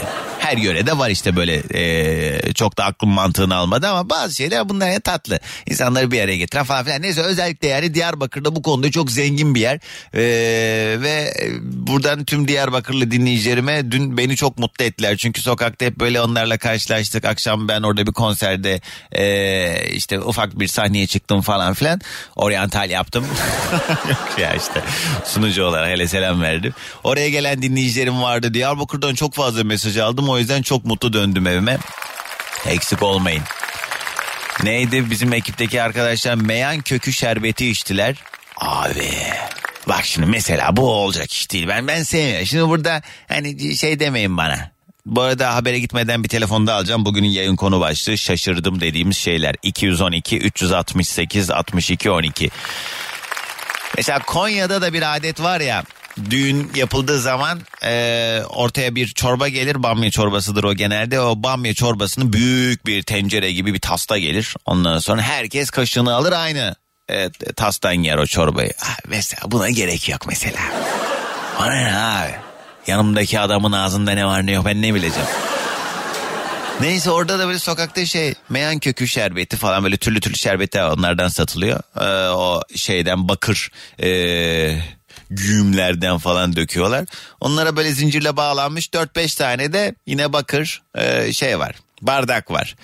her 0.51 0.57
yörede 0.57 0.97
var 0.97 1.09
işte 1.09 1.35
böyle 1.35 1.63
e, 1.73 2.53
çok 2.53 2.77
da 2.77 2.85
aklım 2.85 3.09
mantığını 3.09 3.55
almadı 3.55 3.87
ama 3.87 4.09
bazı 4.09 4.35
şeyler 4.35 4.69
bunlar 4.69 4.89
ya 4.89 4.99
tatlı. 4.99 5.39
İnsanları 5.69 6.11
bir 6.11 6.21
araya 6.21 6.37
getiren 6.37 6.63
falan 6.63 6.85
filan. 6.85 7.01
Neyse 7.01 7.21
özellikle 7.21 7.67
yani 7.67 7.93
Diyarbakır'da 7.93 8.55
bu 8.55 8.61
konuda 8.61 8.91
çok 8.91 9.11
zengin 9.11 9.55
bir 9.55 9.61
yer. 9.61 9.79
E, 10.13 10.21
ve 11.01 11.33
buradan 11.63 12.25
tüm 12.25 12.47
Diyarbakırlı 12.47 13.11
dinleyicilerime 13.11 13.91
dün 13.91 14.17
beni 14.17 14.35
çok 14.35 14.57
mutlu 14.57 14.85
ettiler. 14.85 15.17
Çünkü 15.17 15.41
sokakta 15.41 15.85
hep 15.85 15.99
böyle 15.99 16.21
onlarla 16.21 16.57
karşılaştık. 16.57 17.25
Akşam 17.25 17.67
ben 17.67 17.81
orada 17.81 18.07
bir 18.07 18.11
konserde 18.11 18.81
e, 19.11 19.89
işte 19.91 20.19
ufak 20.19 20.59
bir 20.59 20.67
sahneye 20.67 21.07
çıktım 21.07 21.41
falan 21.41 21.73
filan. 21.73 22.01
Oryantal 22.35 22.89
yaptım. 22.89 23.25
Yok 24.09 24.39
ya 24.39 24.53
işte 24.53 24.81
sunucu 25.25 25.63
olarak 25.63 25.89
hele 25.89 26.07
selam 26.07 26.41
verdim. 26.41 26.73
Oraya 27.03 27.29
gelen 27.29 27.61
dinleyicilerim 27.61 28.21
vardı. 28.21 28.53
Diyarbakır'dan 28.53 29.15
çok 29.15 29.33
fazla 29.33 29.63
mesaj 29.63 29.97
aldım. 29.97 30.29
O 30.29 30.40
yüzden 30.41 30.61
çok 30.61 30.85
mutlu 30.85 31.13
döndüm 31.13 31.47
evime. 31.47 31.77
Eksik 32.65 33.03
olmayın. 33.03 33.43
Neydi 34.63 35.09
bizim 35.09 35.33
ekipteki 35.33 35.81
arkadaşlar 35.81 36.35
meyan 36.35 36.81
kökü 36.81 37.13
şerbeti 37.13 37.67
içtiler. 37.67 38.15
Abi 38.57 39.11
bak 39.87 40.05
şimdi 40.05 40.27
mesela 40.27 40.77
bu 40.77 40.91
olacak 40.91 41.31
iş 41.31 41.51
değil. 41.51 41.67
Ben 41.67 41.87
ben 41.87 42.03
sevmiyorum. 42.03 42.45
Şimdi 42.45 42.67
burada 42.67 43.01
hani 43.27 43.77
şey 43.77 43.99
demeyin 43.99 44.37
bana. 44.37 44.71
Bu 45.05 45.21
arada 45.21 45.55
habere 45.55 45.79
gitmeden 45.79 46.23
bir 46.23 46.29
telefonda 46.29 46.73
alacağım. 46.73 47.05
Bugünün 47.05 47.27
yayın 47.27 47.55
konu 47.55 47.79
başlığı 47.79 48.17
şaşırdım 48.17 48.81
dediğimiz 48.81 49.17
şeyler. 49.17 49.55
212 49.63 50.37
368 50.37 51.49
62 51.49 52.11
12. 52.11 52.49
Mesela 53.97 54.19
Konya'da 54.19 54.81
da 54.81 54.93
bir 54.93 55.15
adet 55.15 55.41
var 55.41 55.61
ya 55.61 55.83
düğün 56.29 56.71
yapıldığı 56.75 57.19
zaman 57.19 57.59
e, 57.83 58.41
ortaya 58.49 58.95
bir 58.95 59.07
çorba 59.07 59.47
gelir. 59.47 59.83
Bamya 59.83 60.11
çorbasıdır 60.11 60.63
o 60.63 60.73
genelde. 60.73 61.21
O 61.21 61.43
bamya 61.43 61.73
çorbasının 61.73 62.33
büyük 62.33 62.85
bir 62.85 63.03
tencere 63.03 63.51
gibi 63.51 63.73
bir 63.73 63.79
tasta 63.79 64.17
gelir. 64.17 64.55
Ondan 64.65 64.99
sonra 64.99 65.21
herkes 65.21 65.69
kaşığını 65.69 66.13
alır 66.13 66.31
aynı 66.31 66.75
e, 67.09 67.29
tastan 67.55 67.91
yer 67.91 68.17
o 68.17 68.25
çorbayı. 68.25 68.71
Ah, 68.83 68.97
mesela 69.07 69.51
buna 69.51 69.69
gerek 69.69 70.09
yok 70.09 70.27
mesela. 70.27 70.59
Bana 71.59 71.75
ne 71.75 71.95
abi? 71.95 72.31
Yanımdaki 72.87 73.39
adamın 73.39 73.71
ağzında 73.71 74.11
ne 74.11 74.25
var 74.25 74.45
ne 74.45 74.51
yok 74.51 74.65
ben 74.65 74.81
ne 74.81 74.93
bileceğim? 74.93 75.29
Neyse 76.81 77.11
orada 77.11 77.39
da 77.39 77.47
böyle 77.47 77.59
sokakta 77.59 78.05
şey 78.05 78.33
meyan 78.49 78.79
kökü 78.79 79.07
şerbeti 79.07 79.57
falan 79.57 79.83
böyle 79.83 79.97
türlü 79.97 80.19
türlü 80.19 80.37
şerbeti 80.37 80.81
onlardan 80.81 81.27
satılıyor. 81.27 81.79
Ee, 81.99 82.29
o 82.29 82.61
şeyden 82.75 83.27
bakır 83.27 83.71
ee, 84.03 84.79
güğümlerden 85.29 86.17
falan 86.17 86.55
döküyorlar. 86.55 87.05
Onlara 87.41 87.75
böyle 87.75 87.91
zincirle 87.91 88.37
bağlanmış 88.37 88.87
4-5 88.87 89.37
tane 89.37 89.73
de 89.73 89.95
yine 90.05 90.33
bakır 90.33 90.81
ee, 90.95 91.33
şey 91.33 91.59
var 91.59 91.75
bardak 92.01 92.51
var. 92.51 92.75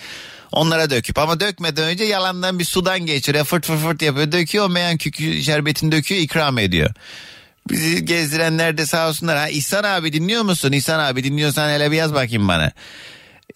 Onlara 0.52 0.90
döküp 0.90 1.18
ama 1.18 1.40
dökmeden 1.40 1.84
önce 1.84 2.04
yalandan 2.04 2.60
bir 2.60 2.66
sudan 2.66 3.00
geçiriyor 3.00 3.46
fırt 3.46 3.66
fırt 3.66 3.80
fırt 3.80 4.02
yapıyor 4.02 4.32
döküyor 4.32 4.70
meyan 4.70 4.98
kökü 4.98 5.44
şerbetini 5.44 5.92
döküyor 5.92 6.22
ikram 6.22 6.58
ediyor. 6.58 6.90
Bizi 7.70 8.06
gezdirenler 8.06 8.78
de 8.78 8.86
sağ 8.86 9.10
olsunlar. 9.10 9.38
Ha 9.38 9.50
İhsan 9.50 9.84
abi 9.84 10.14
dinliyor 10.14 10.42
musun? 10.44 10.72
İhsan 10.72 11.00
abi 11.00 11.24
dinliyorsan 11.24 11.70
hele 11.70 11.92
bir 11.92 11.98
yaz 11.98 12.14
bakayım 12.14 12.48
bana. 12.48 12.72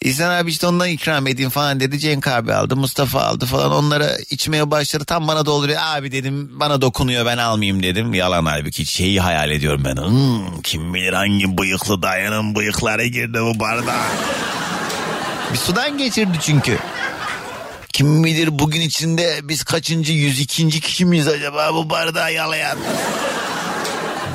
İhsan 0.04 0.30
abi 0.30 0.50
işte 0.52 0.68
ondan 0.68 0.88
ikram 0.90 1.28
edeyim 1.28 1.50
falan 1.50 1.80
dedi. 1.80 2.00
Cenk 2.00 2.28
abi 2.28 2.54
aldı 2.54 2.76
Mustafa 2.76 3.22
aldı 3.22 3.46
falan 3.46 3.72
onlara 3.72 4.18
içmeye 4.30 4.72
başladı. 4.72 5.06
Tam 5.06 5.28
bana 5.28 5.46
dolduruyor. 5.46 5.80
Abi 5.84 6.12
dedim 6.12 6.50
bana 6.60 6.82
dokunuyor 6.82 7.26
ben 7.26 7.38
almayayım 7.38 7.84
dedim. 7.84 8.14
Yalan 8.14 8.46
halbuki 8.46 8.86
şeyi 8.86 9.22
hayal 9.22 9.52
ediyorum 9.52 9.84
ben. 9.86 9.96
Hmm, 9.96 10.62
kim 10.62 10.94
bilir 10.94 11.14
hangi 11.14 11.58
bıyıklı 11.58 12.02
dayanın 12.02 12.56
bıyıklara 12.56 13.06
girdi 13.06 13.38
bu 13.42 13.60
bardağa. 13.60 14.06
Bir 15.54 15.58
sudan 15.58 15.98
geçirdi 15.98 16.38
çünkü. 16.42 16.80
Kim 17.94 18.24
bilir 18.24 18.60
bugün 18.60 18.82
içinde 18.82 19.40
biz 19.44 19.64
kaçıncı 19.64 20.14
102. 20.14 20.80
kişi 20.82 21.06
miyiz 21.06 21.28
acaba 21.28 21.74
bu 21.74 21.90
bardağı 21.90 22.34
yalayan? 22.34 22.78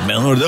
Ben 0.09 0.15
orada 0.15 0.47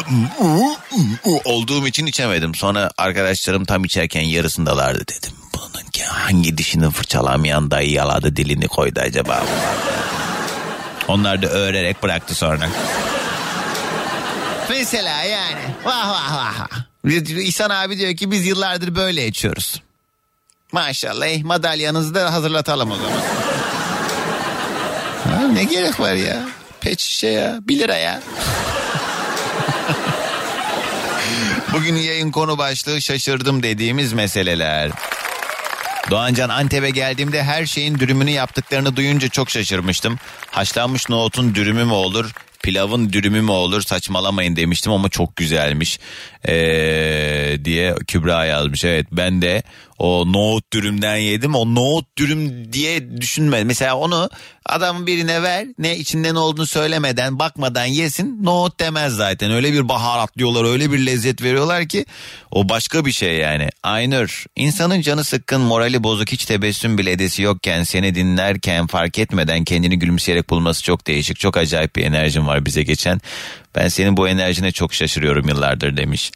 olduğum 1.44 1.86
için 1.86 2.06
içemedim. 2.06 2.54
Sonra 2.54 2.90
arkadaşlarım 2.98 3.64
tam 3.64 3.84
içerken 3.84 4.22
yarısındalardı 4.22 5.04
dedim. 5.08 5.32
Bunun 5.54 5.68
hangi 6.08 6.58
dişini 6.58 6.90
fırçalamayan 6.90 7.70
dayı 7.70 7.90
yaladı 7.90 8.36
dilini 8.36 8.68
koydu 8.68 9.00
acaba? 9.00 9.44
Onlar 11.08 11.42
da 11.42 11.46
öğrenerek 11.46 12.02
bıraktı 12.02 12.34
sonra. 12.34 12.68
Mesela 14.70 15.22
yani. 15.22 15.60
Vah 15.84 16.10
vah 16.10 16.36
vah. 16.36 16.68
İhsan 17.28 17.70
abi 17.70 17.98
diyor 17.98 18.16
ki 18.16 18.30
biz 18.30 18.46
yıllardır 18.46 18.94
böyle 18.94 19.26
içiyoruz. 19.26 19.82
Maşallah 20.72 21.26
eh, 21.26 21.44
madalyanızı 21.44 22.14
da 22.14 22.32
hazırlatalım 22.32 22.90
o 22.90 22.96
zaman. 22.96 23.20
Ha, 25.30 25.48
ne 25.52 25.64
gerek 25.64 26.00
var 26.00 26.14
ya? 26.14 26.48
Peç 26.80 27.02
şişe 27.02 27.26
ya. 27.28 27.58
Bir 27.62 27.78
lira 27.78 27.96
ya. 27.96 28.22
Bugün 31.78 31.96
yayın 31.96 32.30
konu 32.30 32.58
başlığı 32.58 33.00
şaşırdım 33.00 33.62
dediğimiz 33.62 34.12
meseleler. 34.12 34.90
Doğancan 36.10 36.48
Antep'e 36.48 36.90
geldiğimde 36.90 37.42
her 37.42 37.66
şeyin 37.66 37.98
dürümünü 37.98 38.30
yaptıklarını 38.30 38.96
duyunca 38.96 39.28
çok 39.28 39.50
şaşırmıştım. 39.50 40.18
Haşlanmış 40.50 41.08
nohutun 41.08 41.54
dürümü 41.54 41.84
mü 41.84 41.92
olur? 41.92 42.32
Pilavın 42.62 43.12
dürümü 43.12 43.42
mü 43.42 43.50
olur 43.50 43.82
saçmalamayın 43.82 44.56
demiştim 44.56 44.92
ama 44.92 45.08
çok 45.08 45.36
güzelmiş 45.36 46.00
ee, 46.48 47.58
diye 47.64 47.94
Kübra 48.06 48.44
yazmış. 48.44 48.84
Evet 48.84 49.06
ben 49.12 49.42
de 49.42 49.62
o 49.98 50.32
nohut 50.32 50.72
dürümden 50.72 51.16
yedim. 51.16 51.54
O 51.54 51.74
nohut 51.74 52.18
dürüm 52.18 52.72
diye 52.72 53.20
düşünme. 53.20 53.64
Mesela 53.64 53.96
onu 53.96 54.30
adamın 54.66 55.06
birine 55.06 55.42
ver 55.42 55.66
ne 55.78 55.96
içinde 55.96 56.34
ne 56.34 56.38
olduğunu 56.38 56.66
söylemeden 56.66 57.38
bakmadan 57.38 57.84
yesin 57.84 58.44
nohut 58.44 58.80
demez 58.80 59.12
zaten. 59.12 59.50
Öyle 59.50 59.72
bir 59.72 59.88
baharatlıyorlar 59.88 60.64
öyle 60.64 60.92
bir 60.92 61.06
lezzet 61.06 61.42
veriyorlar 61.42 61.88
ki 61.88 62.04
o 62.50 62.68
başka 62.68 63.04
bir 63.04 63.12
şey 63.12 63.36
yani. 63.36 63.68
Aynur 63.82 64.44
insanın 64.56 65.00
canı 65.00 65.24
sıkkın 65.24 65.60
morali 65.60 66.04
bozuk 66.04 66.32
hiç 66.32 66.44
tebessüm 66.44 66.98
bile 66.98 67.10
edesi 67.10 67.42
yokken 67.42 67.82
seni 67.82 68.14
dinlerken 68.14 68.86
fark 68.86 69.18
etmeden 69.18 69.64
kendini 69.64 69.98
gülümseyerek 69.98 70.50
bulması 70.50 70.82
çok 70.82 71.06
değişik. 71.06 71.38
Çok 71.38 71.56
acayip 71.56 71.96
bir 71.96 72.04
enerjin 72.04 72.46
var 72.46 72.66
bize 72.66 72.82
geçen. 72.82 73.20
Ben 73.74 73.88
senin 73.88 74.16
bu 74.16 74.28
enerjine 74.28 74.72
çok 74.72 74.94
şaşırıyorum 74.94 75.48
yıllardır 75.48 75.96
demiş. 75.96 76.32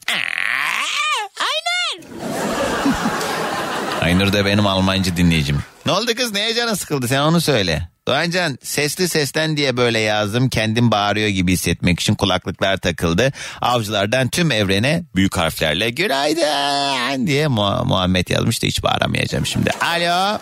Aynur 4.02 4.32
da 4.32 4.44
benim 4.46 4.66
Almancı 4.66 5.16
dinleyicim. 5.16 5.58
Ne 5.86 5.92
oldu 5.92 6.14
kız 6.16 6.32
neye 6.32 6.54
canın 6.54 6.74
sıkıldı 6.74 7.08
sen 7.08 7.20
onu 7.20 7.40
söyle. 7.40 7.88
Doğancan 8.08 8.58
sesli 8.62 9.08
sesten 9.08 9.56
diye 9.56 9.76
böyle 9.76 9.98
yazdım. 9.98 10.48
Kendim 10.48 10.90
bağırıyor 10.90 11.28
gibi 11.28 11.52
hissetmek 11.52 12.00
için 12.00 12.14
kulaklıklar 12.14 12.76
takıldı. 12.76 13.32
Avcılardan 13.60 14.28
tüm 14.28 14.50
evrene 14.50 15.02
büyük 15.14 15.36
harflerle 15.36 15.90
günaydın 15.90 17.26
diye 17.26 17.48
Mu- 17.48 17.84
Muhammed 17.84 18.28
yazmış 18.28 18.62
da 18.62 18.66
hiç 18.66 18.82
bağıramayacağım 18.82 19.46
şimdi. 19.46 19.70
Alo. 19.70 20.38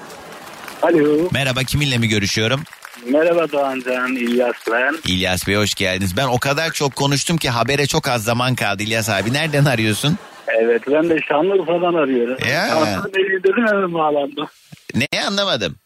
Alo. 0.83 1.29
Merhaba 1.33 1.63
kiminle 1.65 1.99
mi 1.99 2.09
görüşüyorum? 2.09 2.65
Merhaba 3.07 3.53
Doğancan, 3.53 4.17
İlyas 4.17 4.55
ben. 4.73 4.95
İlyas 5.07 5.49
Bey 5.49 5.55
hoş 5.57 5.75
geldiniz. 5.75 6.17
Ben 6.17 6.27
o 6.27 6.39
kadar 6.39 6.71
çok 6.73 6.97
konuştum 6.97 7.37
ki 7.37 7.51
habere 7.51 7.87
çok 7.87 8.09
az 8.09 8.25
zaman 8.25 8.55
kaldı 8.55 8.83
İlyas 8.83 9.11
abi. 9.11 9.33
Nereden 9.33 9.65
arıyorsun? 9.65 10.17
Evet 10.61 10.83
ben 10.91 11.09
de 11.11 11.19
Şanlıurfa'dan 11.29 11.95
arıyorum. 11.95 12.37
Ya. 12.49 12.67
Şansımı 12.69 13.15
deneyeyim 13.15 13.43
dedim 13.43 13.67
hemen 13.67 13.95
bağlandım. 13.95 14.47
Neyi 14.95 15.25
anlamadım? 15.27 15.77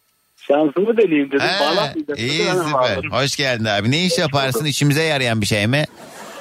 Şansımı 0.49 0.97
deneyeyim 0.97 1.29
dedim 1.29 1.41
Ha, 1.41 1.61
bağlanmayayım 1.61 2.07
dedim 2.09 2.17
iyi 2.25 2.43
süper. 2.45 2.73
bağlandım. 2.73 3.11
Hoş 3.11 3.37
geldin 3.37 3.65
abi. 3.65 3.91
Ne 3.91 4.05
iş 4.05 4.19
yaparsın? 4.19 4.65
İşimize 4.65 5.03
yarayan 5.03 5.41
bir 5.41 5.47
şey 5.47 5.67
mi? 5.67 5.85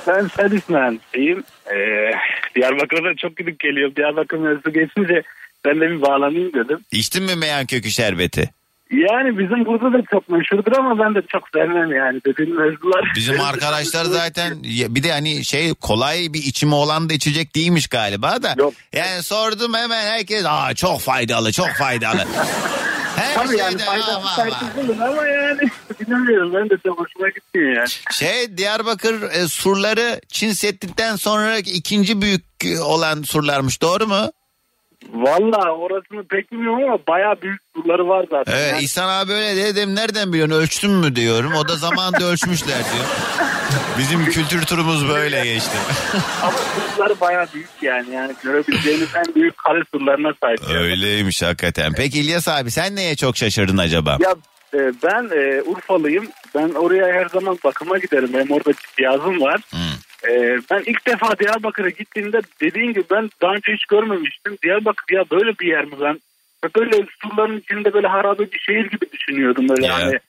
Ben 0.08 0.28
servis 0.36 0.70
mühendisiyim. 0.70 1.44
Ee, 1.68 2.12
Diyarbakır'da 2.56 3.16
çok 3.18 3.38
gidip 3.38 3.60
geliyorum. 3.60 3.96
Diyarbakır 3.96 4.38
mevzusu 4.38 4.74
geçince 4.74 5.24
ben 5.66 5.76
de 5.82 5.90
bir 5.90 6.02
bağlanayım 6.02 6.54
dedim. 6.54 6.80
İçtin 6.92 7.24
mi 7.24 7.36
meyan 7.36 7.66
kökü 7.66 7.92
şerbeti? 7.92 8.50
Yani 8.94 9.40
bizim 9.40 9.66
burada 9.66 9.98
da 9.98 10.04
çok 10.12 10.30
meşhurdur 10.30 10.72
ama 10.78 11.00
ben 11.00 11.16
de 11.16 11.22
çok 11.28 11.44
sevmem 11.54 11.92
yani 11.92 12.22
dediğin 12.26 12.56
mevzular. 12.56 13.12
Bizim 13.16 13.42
arkadaşlar 13.42 14.06
zaten 14.06 14.64
bir 14.64 15.04
de 15.04 15.12
hani 15.12 15.46
şey 15.46 15.74
kolay 15.74 16.34
bir 16.34 16.44
içimi 16.44 16.76
olan 16.76 17.10
da 17.10 17.14
içecek 17.14 17.56
değilmiş 17.56 17.88
galiba 17.88 18.44
da. 18.44 18.56
Yok. 18.58 18.74
Yani 18.94 19.24
sordum 19.24 19.74
hemen 19.74 20.06
herkes 20.06 20.46
aa 20.46 20.74
çok 20.76 21.02
faydalı 21.02 21.52
çok 21.52 21.70
faydalı. 21.70 22.26
Her 23.16 23.36
Tabii 23.36 23.58
yani 23.58 23.70
şeyde 23.72 23.84
faydası 23.84 24.12
ama- 24.12 25.08
ama 25.08 25.28
yani 25.28 25.60
bilmiyorum 26.00 26.54
ben 26.54 26.70
de 26.70 26.78
çok 26.86 27.00
hoşuma 27.00 27.30
gitti 27.30 27.60
yani. 27.76 27.88
Şey 28.12 28.58
Diyarbakır 28.58 29.22
e, 29.22 29.48
surları 29.48 30.22
Çin 30.28 30.52
Seddi'den 30.52 31.16
sonra 31.16 31.58
ikinci 31.58 32.22
büyük 32.22 32.44
olan 32.82 33.22
surlarmış 33.22 33.82
doğru 33.82 34.08
mu? 34.08 34.32
Valla 35.14 35.72
orasını 35.76 36.24
pek 36.24 36.52
bilmiyorum 36.52 36.84
ama 36.84 36.98
bayağı 37.08 37.42
büyük 37.42 37.62
surları 37.76 38.08
var 38.08 38.26
zaten. 38.32 38.54
Evet 38.54 38.72
Yani 38.74 38.84
İhsan 38.84 39.10
abi 39.10 39.32
öyle 39.32 39.56
dedi. 39.56 39.76
dedim 39.76 39.96
nereden 39.96 40.34
biliyorsun 40.34 40.56
ölçtün 40.56 40.92
mü 40.92 41.16
diyorum. 41.16 41.54
O 41.56 41.68
da 41.68 41.76
zamanında 41.76 42.26
ölçmüşler 42.26 42.78
diyor. 42.78 43.06
Bizim 43.98 44.26
kültür 44.26 44.62
turumuz 44.66 45.10
böyle 45.10 45.44
geçti. 45.44 45.78
ama 46.44 46.52
surları 46.96 47.20
bayağı 47.22 47.48
büyük 47.54 47.70
yani. 47.82 48.16
Yani 48.16 48.34
görebileceğiniz 48.44 49.08
en 49.16 49.36
büyük 49.36 49.58
kale 49.58 49.80
surlarına 49.94 50.34
sahip. 50.44 50.60
yani. 50.70 50.78
Öyleymiş 50.78 51.42
hakikaten. 51.42 51.94
Peki 51.98 52.20
İlyas 52.20 52.48
abi 52.48 52.72
sen 52.72 52.96
neye 52.96 53.16
çok 53.16 53.38
şaşırdın 53.38 53.78
acaba? 53.78 54.18
Ya 54.22 54.36
e, 54.74 54.78
ben 55.04 55.30
e, 55.38 55.62
Urfalıyım. 55.62 56.28
Ben 56.56 56.70
oraya 56.70 57.06
her 57.14 57.26
zaman 57.30 57.58
bakıma 57.64 57.98
giderim. 57.98 58.34
Benim 58.34 58.52
orada 58.52 58.72
cihazım 58.98 59.42
var. 59.42 59.62
Hmm. 59.70 59.80
E, 60.28 60.60
ben 60.72 60.84
ilk 60.86 61.08
defa 61.08 61.40
Diyarbakır'a 61.40 61.90
gittiğimde 61.90 62.42
dediğin 62.62 62.94
gibi 62.94 63.04
ben 63.12 63.30
daha 63.42 63.52
önce 63.54 63.74
hiç 63.74 63.86
görmemiştim. 63.86 64.58
Diyarbakır 64.64 65.16
ya 65.16 65.24
böyle 65.32 65.60
bir 65.60 65.68
yer 65.68 65.86
mi 65.86 65.96
ben? 66.02 66.20
Böyle 66.76 67.06
surların 67.22 67.60
içinde 67.60 67.94
böyle 67.94 68.08
harabe 68.08 68.52
bir 68.52 68.60
şehir 68.60 68.86
gibi 68.90 69.06
düşünüyordum 69.12 69.70
böyle 69.70 69.86
Ya. 69.86 69.94
hani. 69.96 70.20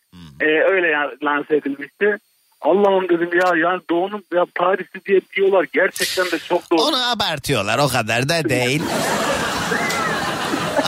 E, 0.41 0.47
öyle 0.47 0.87
yani 0.87 1.11
lanse 1.23 1.57
edilmişti. 1.57 2.17
Allah'ım 2.61 3.09
dedim 3.09 3.31
ya 3.35 3.69
yani 3.69 3.81
doğunun 3.91 4.25
ya 4.35 4.45
Paris'i 4.55 5.05
diye 5.05 5.21
diyorlar 5.37 5.67
gerçekten 5.73 6.25
de 6.31 6.39
çok 6.39 6.71
doğru. 6.71 6.83
Onu 6.83 7.11
abartıyorlar 7.11 7.79
o 7.79 7.89
kadar 7.89 8.29
da 8.29 8.49
değil. 8.49 8.83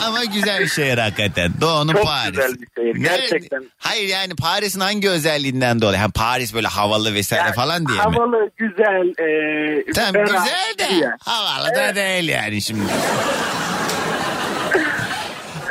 Ama 0.05 0.25
güzel 0.25 0.59
bir 0.61 0.67
şehir 0.67 0.97
hakikaten. 0.97 1.51
Doğu'nun 1.61 1.93
Çok 1.93 2.03
Paris. 2.05 2.31
güzel 2.31 2.53
bir 2.53 2.67
şehir, 2.77 2.95
gerçekten. 2.95 3.63
Hayır 3.77 4.07
yani 4.09 4.35
Paris'in 4.35 4.79
hangi 4.79 5.09
özelliğinden 5.09 5.81
dolayı? 5.81 5.97
Ha, 5.97 6.07
Paris 6.15 6.53
böyle 6.53 6.67
havalı 6.67 7.13
vesaire 7.13 7.43
Yani 7.43 7.55
falan 7.55 7.87
diye 7.87 7.97
mi? 7.97 8.03
Havalı, 8.03 8.49
güzel. 8.57 9.07
E, 9.89 9.91
Tamam 9.93 10.25
güzel 10.25 10.73
de 10.79 10.93
yani. 10.93 11.15
havalı 11.19 11.75
da 11.75 11.95
değil 11.95 12.29
yani 12.29 12.61
şimdi. 12.61 12.81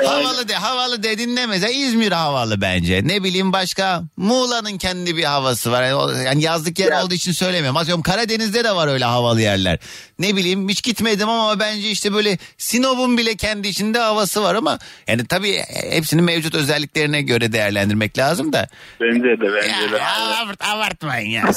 Havalı 0.04 0.48
de 0.48 0.54
havalı 0.54 1.02
dedin 1.02 1.36
ne 1.36 1.46
mesela 1.46 1.70
İzmir 1.72 2.12
havalı 2.12 2.60
bence. 2.60 3.00
Ne 3.04 3.22
bileyim 3.24 3.52
başka 3.52 4.02
Muğla'nın 4.16 4.78
kendi 4.78 5.16
bir 5.16 5.24
havası 5.24 5.72
var. 5.72 5.82
Yani 6.24 6.42
yazlık 6.42 6.78
yer 6.78 6.92
Ya. 6.92 7.04
olduğu 7.04 7.14
için 7.14 7.32
söylemiyorum. 7.32 7.76
Atıyorum 7.76 8.02
Karadeniz'de 8.02 8.64
de 8.64 8.74
var 8.76 8.88
öyle 8.88 9.04
havalı 9.04 9.40
yerler. 9.40 9.78
Ne 10.18 10.36
bileyim 10.36 10.68
hiç 10.68 10.82
gitmedim 10.82 11.28
ama 11.28 11.60
bence 11.60 11.90
işte 11.90 12.12
böyle 12.12 12.38
Sinop'un 12.58 13.18
bile 13.18 13.36
kendi 13.36 13.68
içinde 13.68 13.98
havası 13.98 14.42
var 14.42 14.54
ama 14.54 14.78
yani 15.08 15.26
tabii 15.26 15.62
hepsinin 15.90 16.24
mevcut 16.24 16.54
özelliklerine 16.54 17.22
göre 17.22 17.52
değerlendirmek 17.52 18.18
lazım 18.18 18.52
da. 18.52 18.68
Bence 19.00 19.22
de 19.24 19.54
bence 19.54 19.92
de. 19.92 19.96
Ya, 19.96 20.36
abart, 20.42 20.64
abartmayın 20.64 21.30
ya. 21.30 21.42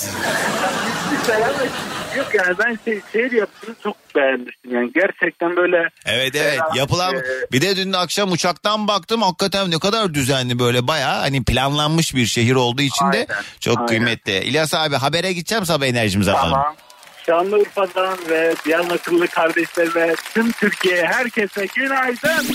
Yok 2.17 2.27
yani 2.33 2.55
ben 2.59 2.79
şey, 2.85 3.01
şehir 3.11 3.31
yapısını 3.31 3.75
çok 3.83 4.15
beğenmiştim 4.15 4.75
yani 4.75 4.91
gerçekten 4.93 5.55
böyle 5.55 5.77
Evet 6.05 6.35
evet 6.35 6.59
Ferah, 6.59 6.75
yapılan 6.75 7.15
e, 7.15 7.21
bir 7.51 7.61
de 7.61 7.75
dün 7.75 7.93
akşam 7.93 8.31
uçaktan 8.31 8.87
baktım 8.87 9.21
hakikaten 9.21 9.71
ne 9.71 9.79
kadar 9.79 10.13
düzenli 10.13 10.59
böyle 10.59 10.87
bayağı 10.87 11.19
hani 11.19 11.43
planlanmış 11.43 12.15
bir 12.15 12.25
şehir 12.25 12.55
olduğu 12.55 12.81
için 12.81 13.05
de 13.05 13.17
Aynen, 13.29 13.43
çok 13.59 13.77
aynen. 13.77 13.87
kıymetli. 13.87 14.39
İlyas 14.43 14.73
abi 14.73 14.95
habere 14.95 15.33
gideceğim 15.33 15.65
sabah 15.65 15.85
enerjimizi 15.85 16.31
alalım. 16.31 16.51
tamam. 16.51 16.75
Şanlıurfa'dan 17.25 18.17
ve 18.29 18.53
Diyarbakırlı 18.65 19.27
kardeşlerime 19.27 20.15
tüm 20.33 20.51
Türkiye'ye 20.51 21.05
herkese 21.05 21.65
günaydın. 21.75 22.45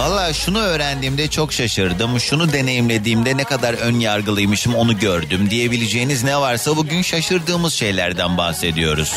Valla 0.00 0.32
şunu 0.32 0.58
öğrendiğimde 0.58 1.28
çok 1.28 1.52
şaşırdım. 1.52 2.20
Şunu 2.20 2.52
deneyimlediğimde 2.52 3.36
ne 3.36 3.44
kadar 3.44 3.74
ön 3.74 4.00
yargılıymışım 4.00 4.74
onu 4.74 4.98
gördüm. 4.98 5.50
Diyebileceğiniz 5.50 6.24
ne 6.24 6.36
varsa 6.36 6.76
bugün 6.76 7.02
şaşırdığımız 7.02 7.74
şeylerden 7.74 8.38
bahsediyoruz. 8.38 9.14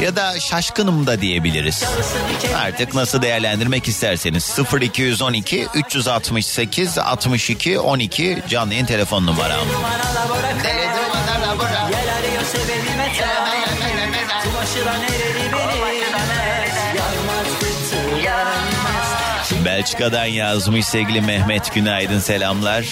Ya 0.00 0.16
da 0.16 0.40
şaşkınım 0.40 1.06
da 1.06 1.20
diyebiliriz. 1.20 1.84
Artık 2.56 2.94
nasıl 2.94 3.22
değerlendirmek 3.22 3.88
isterseniz 3.88 4.58
0212 4.80 5.66
368 5.74 6.98
62 6.98 7.78
12 7.78 8.42
canlı 8.48 8.86
telefon 8.86 9.26
numaram. 9.26 9.66
Belçika'dan 19.76 20.24
yazmış 20.24 20.86
sevgili 20.86 21.20
Mehmet 21.20 21.74
Günaydın 21.74 22.18
selamlar. 22.18 22.86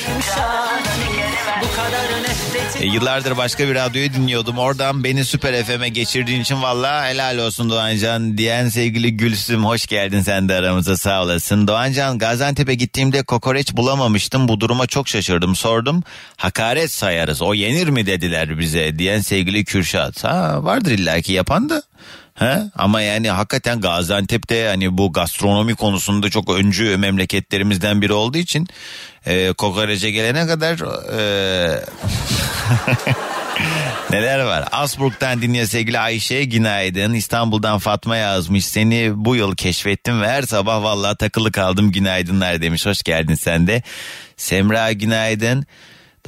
E, 2.80 2.86
yıllardır 2.86 3.36
başka 3.36 3.68
bir 3.68 3.74
radyoyu 3.74 4.14
dinliyordum. 4.14 4.58
Oradan 4.58 5.04
beni 5.04 5.24
Süper 5.24 5.64
FM'e 5.64 5.88
geçirdiğin 5.88 6.40
için 6.40 6.62
valla 6.62 7.06
helal 7.06 7.38
olsun 7.38 7.70
Doğancan 7.70 8.38
diyen 8.38 8.68
sevgili 8.68 9.16
Gülsüm 9.16 9.64
hoş 9.64 9.86
geldin 9.86 10.20
sen 10.20 10.48
de 10.48 10.54
aramıza 10.54 10.96
sağ 10.96 11.22
olasın. 11.22 11.66
Doğancan 11.68 12.18
Gaziantep'e 12.18 12.74
gittiğimde 12.74 13.22
kokoreç 13.22 13.72
bulamamıştım. 13.72 14.48
Bu 14.48 14.60
duruma 14.60 14.86
çok 14.86 15.08
şaşırdım. 15.08 15.56
Sordum 15.56 16.02
hakaret 16.36 16.92
sayarız 16.92 17.42
o 17.42 17.54
yenir 17.54 17.88
mi 17.88 18.06
dediler 18.06 18.58
bize 18.58 18.98
diyen 18.98 19.20
sevgili 19.20 19.64
Kürşat. 19.64 20.24
Ha 20.24 20.64
vardır 20.64 20.90
illaki 20.90 21.32
yapan 21.32 21.70
da. 21.70 21.82
He? 22.38 22.62
Ama 22.76 23.00
yani 23.00 23.30
hakikaten 23.30 23.80
Gaziantep'te 23.80 24.68
hani 24.68 24.98
bu 24.98 25.12
gastronomi 25.12 25.74
konusunda 25.74 26.30
çok 26.30 26.50
öncü 26.50 26.96
memleketlerimizden 26.96 28.02
biri 28.02 28.12
olduğu 28.12 28.38
için 28.38 28.66
e, 29.26 29.52
kokorece 29.52 30.10
gelene 30.10 30.46
kadar 30.46 30.78
e, 31.12 31.84
neler 34.10 34.44
var. 34.44 34.68
Asburg'dan 34.72 35.42
dinliyor 35.42 35.66
sevgili 35.66 35.98
Ayşe 35.98 36.44
günaydın. 36.44 37.14
İstanbul'dan 37.14 37.78
Fatma 37.78 38.16
yazmış 38.16 38.66
seni 38.66 39.12
bu 39.14 39.36
yıl 39.36 39.56
keşfettim 39.56 40.22
ve 40.22 40.28
her 40.28 40.42
sabah 40.42 40.82
vallahi 40.82 41.16
takılı 41.16 41.52
kaldım 41.52 41.92
günaydınlar 41.92 42.62
demiş. 42.62 42.86
Hoş 42.86 43.02
geldin 43.02 43.34
sen 43.34 43.66
de. 43.66 43.82
Semra 44.36 44.92
günaydın. 44.92 45.66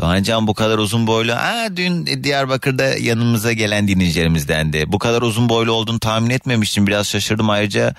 Doğancan 0.00 0.46
bu 0.46 0.54
kadar 0.54 0.78
uzun 0.78 1.06
boylu. 1.06 1.32
Aa, 1.32 1.76
dün 1.76 2.06
Diyarbakır'da 2.24 2.84
yanımıza 2.84 3.52
gelen 3.52 3.88
dinleyicilerimizden 3.88 4.72
de. 4.72 4.92
Bu 4.92 4.98
kadar 4.98 5.22
uzun 5.22 5.48
boylu 5.48 5.72
olduğunu 5.72 5.98
tahmin 5.98 6.30
etmemiştim. 6.30 6.86
Biraz 6.86 7.08
şaşırdım 7.08 7.50
ayrıca. 7.50 7.94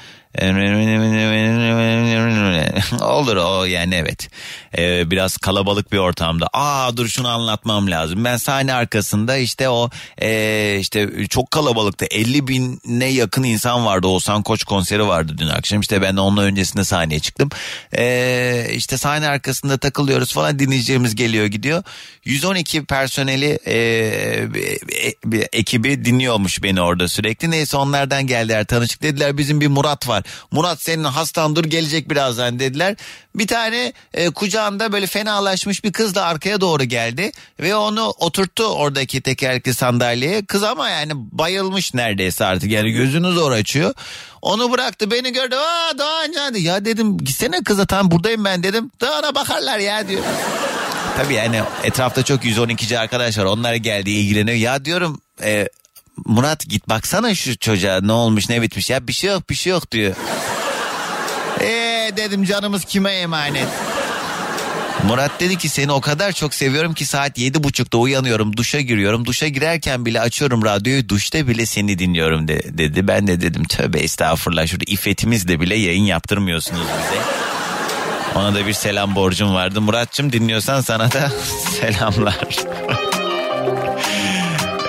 Olur 3.02 3.38
o 3.38 3.66
yani 3.66 3.96
evet. 3.96 4.30
Ee, 4.78 5.12
biraz 5.12 5.38
kalabalık 5.38 5.92
bir 5.92 5.98
ortamda. 5.98 6.48
Aa 6.54 6.98
dur 6.98 7.08
şunu 7.08 7.28
anlatmam 7.28 7.92
lazım. 7.92 8.26
Ben 8.26 8.38
sahne 8.38 8.74
arkasında 8.74 9.38
işte 9.38 9.70
o 9.70 9.90
ee, 10.22 10.78
işte 10.80 11.10
çok 11.30 11.52
kalabalıkta 11.52 12.06
50 12.06 12.48
bine 12.48 13.06
yakın 13.06 13.44
insan 13.44 13.86
vardı. 13.86 14.08
Oğuzhan 14.08 14.44
Koç 14.44 14.64
konseri 14.64 15.08
vardı 15.08 15.36
dün 15.38 15.48
akşam. 15.48 15.82
İşte 15.82 16.02
ben 16.02 16.16
onun 16.16 16.44
öncesinde 16.44 16.84
sahneye 16.84 17.20
çıktım. 17.20 17.50
Ee, 17.98 18.68
işte 18.74 18.98
sahne 18.98 19.28
arkasında 19.28 19.78
takılıyoruz 19.78 20.34
falan 20.34 20.60
dinleyicilerimiz 20.60 21.16
geliyor 21.16 21.46
gidiyor. 21.46 21.84
112 22.26 22.86
personeli 22.86 23.60
ee, 23.66 23.78
e, 23.78 25.14
bir 25.26 25.48
ekibi 25.54 26.06
dinliyormuş 26.06 26.64
beni 26.64 26.82
orada 26.82 27.08
sürekli. 27.08 27.52
Neyse 27.52 27.78
onlardan 27.78 28.28
geldiler 28.28 28.66
tanışık 28.66 29.02
dediler 29.02 29.38
bizim 29.38 29.62
bir 29.62 29.68
Murat 29.68 30.08
var. 30.08 30.24
Murat 30.52 30.82
senin 30.82 31.04
hastan 31.04 31.56
dur 31.56 31.64
gelecek 31.64 32.10
birazdan 32.10 32.60
dediler. 32.60 32.96
Bir 33.36 33.48
tane 33.48 33.94
e, 34.14 34.30
kucağında 34.30 34.92
böyle 34.92 35.08
fenalaşmış 35.08 35.84
bir 35.84 35.92
kız 35.92 36.16
da 36.16 36.26
arkaya 36.26 36.62
doğru 36.62 36.84
geldi 36.84 37.32
ve 37.60 37.76
onu 37.76 38.14
oturttu 38.20 38.66
oradaki 38.66 39.22
tekerlekli 39.22 39.74
sandalyeye. 39.74 40.46
Kız 40.46 40.64
ama 40.64 40.90
yani 40.90 41.12
bayılmış 41.16 41.94
neredeyse 41.94 42.46
artık 42.46 42.72
yani 42.72 42.92
gözünü 42.92 43.32
zor 43.32 43.52
açıyor. 43.52 43.94
Onu 44.42 44.72
bıraktı 44.72 45.12
beni 45.12 45.34
gördü. 45.34 45.56
Aa 45.56 45.98
Doğancan 45.98 46.54
dedi. 46.54 46.64
Ya 46.64 46.86
dedim 46.86 47.18
gitsene 47.18 47.64
kıza 47.64 47.86
tam 47.86 48.12
buradayım 48.12 48.46
ben 48.46 48.64
dedim. 48.64 48.92
Dağına 49.02 49.36
bakarlar 49.36 49.80
ya 49.80 50.08
diyor. 50.08 50.24
Tabii 51.18 51.34
yani 51.34 51.62
etrafta 51.84 52.24
çok 52.24 52.46
112'ci 52.46 53.00
arkadaş 53.00 53.38
var. 53.38 53.46
Onlar 53.46 53.76
geldi 53.76 54.10
ilgileniyor. 54.10 54.58
Ya 54.58 54.86
diyorum 54.86 55.22
e, 55.44 55.70
Murat 56.26 56.66
git 56.66 56.90
baksana 56.90 57.36
şu 57.36 57.58
çocuğa 57.58 58.02
ne 58.02 58.12
olmuş 58.12 58.50
ne 58.50 58.62
bitmiş. 58.62 58.90
Ya 58.90 59.08
bir 59.08 59.14
şey 59.14 59.30
yok 59.30 59.50
bir 59.50 59.56
şey 59.56 59.72
yok 59.72 59.92
diyor. 59.92 60.16
Eee 61.62 62.12
dedim 62.18 62.44
canımız 62.44 62.86
kime 62.86 63.12
emanet? 63.12 63.68
Murat 65.04 65.32
dedi 65.40 65.58
ki 65.58 65.70
seni 65.70 65.92
o 65.92 66.02
kadar 66.02 66.32
çok 66.32 66.54
seviyorum 66.54 66.94
ki 66.94 67.06
saat 67.06 67.38
yedi 67.38 67.64
buçukta 67.64 67.98
uyanıyorum 67.98 68.58
duşa 68.58 68.80
giriyorum. 68.82 69.26
Duşa 69.26 69.48
girerken 69.48 70.06
bile 70.06 70.22
açıyorum 70.22 70.66
radyoyu 70.66 71.10
duşta 71.10 71.48
bile 71.48 71.66
seni 71.66 72.00
dinliyorum 72.00 72.48
de, 72.48 72.62
dedi. 72.78 73.08
Ben 73.08 73.28
de 73.28 73.42
dedim 73.42 73.64
tövbe 73.64 74.00
estağfurullah 74.00 74.68
şurada 74.68 74.86
iffetimizle 74.88 75.60
bile 75.60 75.76
yayın 75.76 76.04
yaptırmıyorsunuz 76.04 76.82
bize. 76.82 77.22
Ona 78.36 78.56
da 78.56 78.68
bir 78.68 78.74
selam 78.74 79.16
borcum 79.16 79.54
vardı. 79.54 79.82
Muratçım 79.82 80.32
dinliyorsan 80.32 80.82
sana 80.82 81.12
da 81.12 81.32
selamlar. 81.82 82.38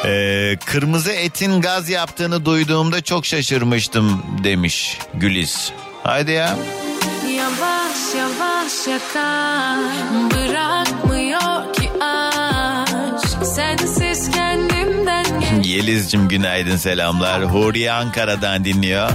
Ee, 0.05 0.57
kırmızı 0.67 1.13
etin 1.13 1.61
gaz 1.61 1.89
yaptığını 1.89 2.45
duyduğumda 2.45 3.01
çok 3.01 3.27
şaşırmıştım 3.27 4.23
demiş 4.45 4.99
Güliz. 5.15 5.73
Haydi 6.05 6.31
ya. 6.31 6.57
Yavaş 7.37 8.15
yavaş 8.19 8.87
yakar 8.87 9.79
Bırakmıyor 10.31 11.58
Yeliz'cim 15.69 16.29
günaydın 16.29 16.77
selamlar. 16.77 17.45
Huriye 17.45 17.93
Ankara'dan 17.93 18.65
dinliyor. 18.65 19.11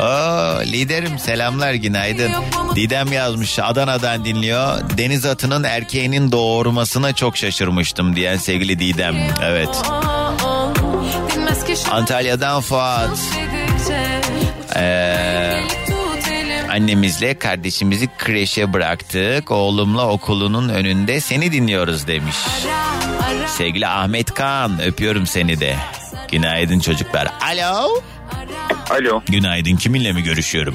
Oo, 0.00 0.62
liderim 0.64 1.18
selamlar 1.18 1.74
günaydın. 1.74 2.32
Didem 2.74 3.12
yazmış 3.12 3.58
Adana'dan 3.58 4.24
dinliyor. 4.24 4.80
Deniz 4.98 5.26
atının 5.26 5.64
erkeğinin 5.64 6.32
doğurmasına 6.32 7.12
çok 7.12 7.36
şaşırmıştım 7.36 8.16
diyen 8.16 8.36
sevgili 8.36 8.78
Didem. 8.78 9.16
Evet. 9.44 9.82
Antalya'dan 11.90 12.60
Fuat. 12.60 13.18
Ee, 14.76 15.33
annemizle 16.74 17.38
kardeşimizi 17.38 18.08
kreşe 18.18 18.72
bıraktık. 18.72 19.50
Oğlumla 19.50 20.08
okulunun 20.08 20.68
önünde 20.68 21.20
seni 21.20 21.52
dinliyoruz 21.52 22.06
demiş. 22.06 22.36
Sevgili 23.46 23.86
Ahmet 23.86 24.34
Kaan 24.34 24.80
öpüyorum 24.82 25.26
seni 25.26 25.60
de. 25.60 25.76
Günaydın 26.32 26.80
çocuklar. 26.80 27.28
Alo. 27.52 27.88
Alo. 28.90 29.22
Günaydın 29.26 29.76
kiminle 29.76 30.12
mi 30.12 30.22
görüşüyorum? 30.22 30.74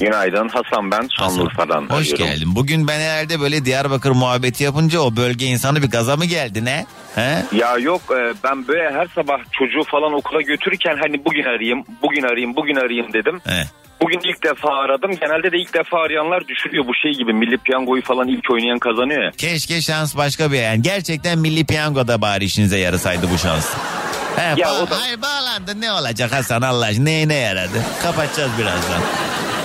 Günaydın 0.00 0.48
Hasan 0.48 0.90
ben 0.90 1.08
Şanlıurfa'dan 1.18 1.82
Hoş 1.90 2.12
arıyorum. 2.12 2.34
geldin. 2.34 2.56
Bugün 2.56 2.88
ben 2.88 3.00
herhalde 3.00 3.40
böyle 3.40 3.64
Diyarbakır 3.64 4.10
muhabbeti 4.10 4.64
yapınca 4.64 5.00
o 5.00 5.16
bölge 5.16 5.46
insanı 5.46 5.82
bir 5.82 5.90
gaza 5.90 6.16
mı 6.16 6.24
geldi 6.24 6.64
ne? 6.64 6.86
He? 7.14 7.44
Ya 7.52 7.78
yok 7.78 8.00
e, 8.10 8.34
ben 8.44 8.68
böyle 8.68 8.90
her 8.90 9.06
sabah 9.14 9.38
çocuğu 9.52 9.82
falan 9.90 10.12
okula 10.12 10.42
götürürken 10.42 10.96
hani 11.02 11.24
bugün 11.24 11.44
arayayım, 11.44 11.84
bugün 12.02 12.22
arayayım, 12.22 12.56
bugün 12.56 12.76
arayayım 12.76 13.12
dedim. 13.12 13.40
He. 13.44 13.64
Bugün 14.02 14.20
ilk 14.24 14.42
defa 14.44 14.68
aradım. 14.74 15.10
Genelde 15.20 15.52
de 15.52 15.58
ilk 15.58 15.74
defa 15.74 15.98
arayanlar 15.98 16.48
düşürüyor 16.48 16.84
bu 16.86 16.94
şey 16.94 17.12
gibi. 17.12 17.32
Milli 17.32 17.56
piyangoyu 17.58 18.02
falan 18.02 18.28
ilk 18.28 18.50
oynayan 18.50 18.78
kazanıyor 18.78 19.22
ya. 19.22 19.30
Keşke 19.30 19.80
şans 19.82 20.16
başka 20.16 20.52
bir 20.52 20.58
yani. 20.62 20.82
Gerçekten 20.82 21.38
milli 21.38 21.64
piyangoda 21.66 22.20
bari 22.20 22.44
işinize 22.44 22.78
yarasaydı 22.78 23.26
bu 23.34 23.38
şans. 23.38 23.70
He, 24.36 24.42
Ya 24.60 24.68
ba- 24.68 24.82
o 24.82 24.90
da- 24.90 25.00
Hayır 25.02 25.22
bağlandı 25.22 25.80
ne 25.80 25.92
olacak 25.92 26.32
Hasan 26.32 26.62
Allah 26.62 26.84
aşkına 26.86 27.04
neye 27.04 27.28
ne 27.28 27.34
yaradı? 27.34 27.84
Kapatacağız 28.02 28.50
birazdan. 28.58 29.00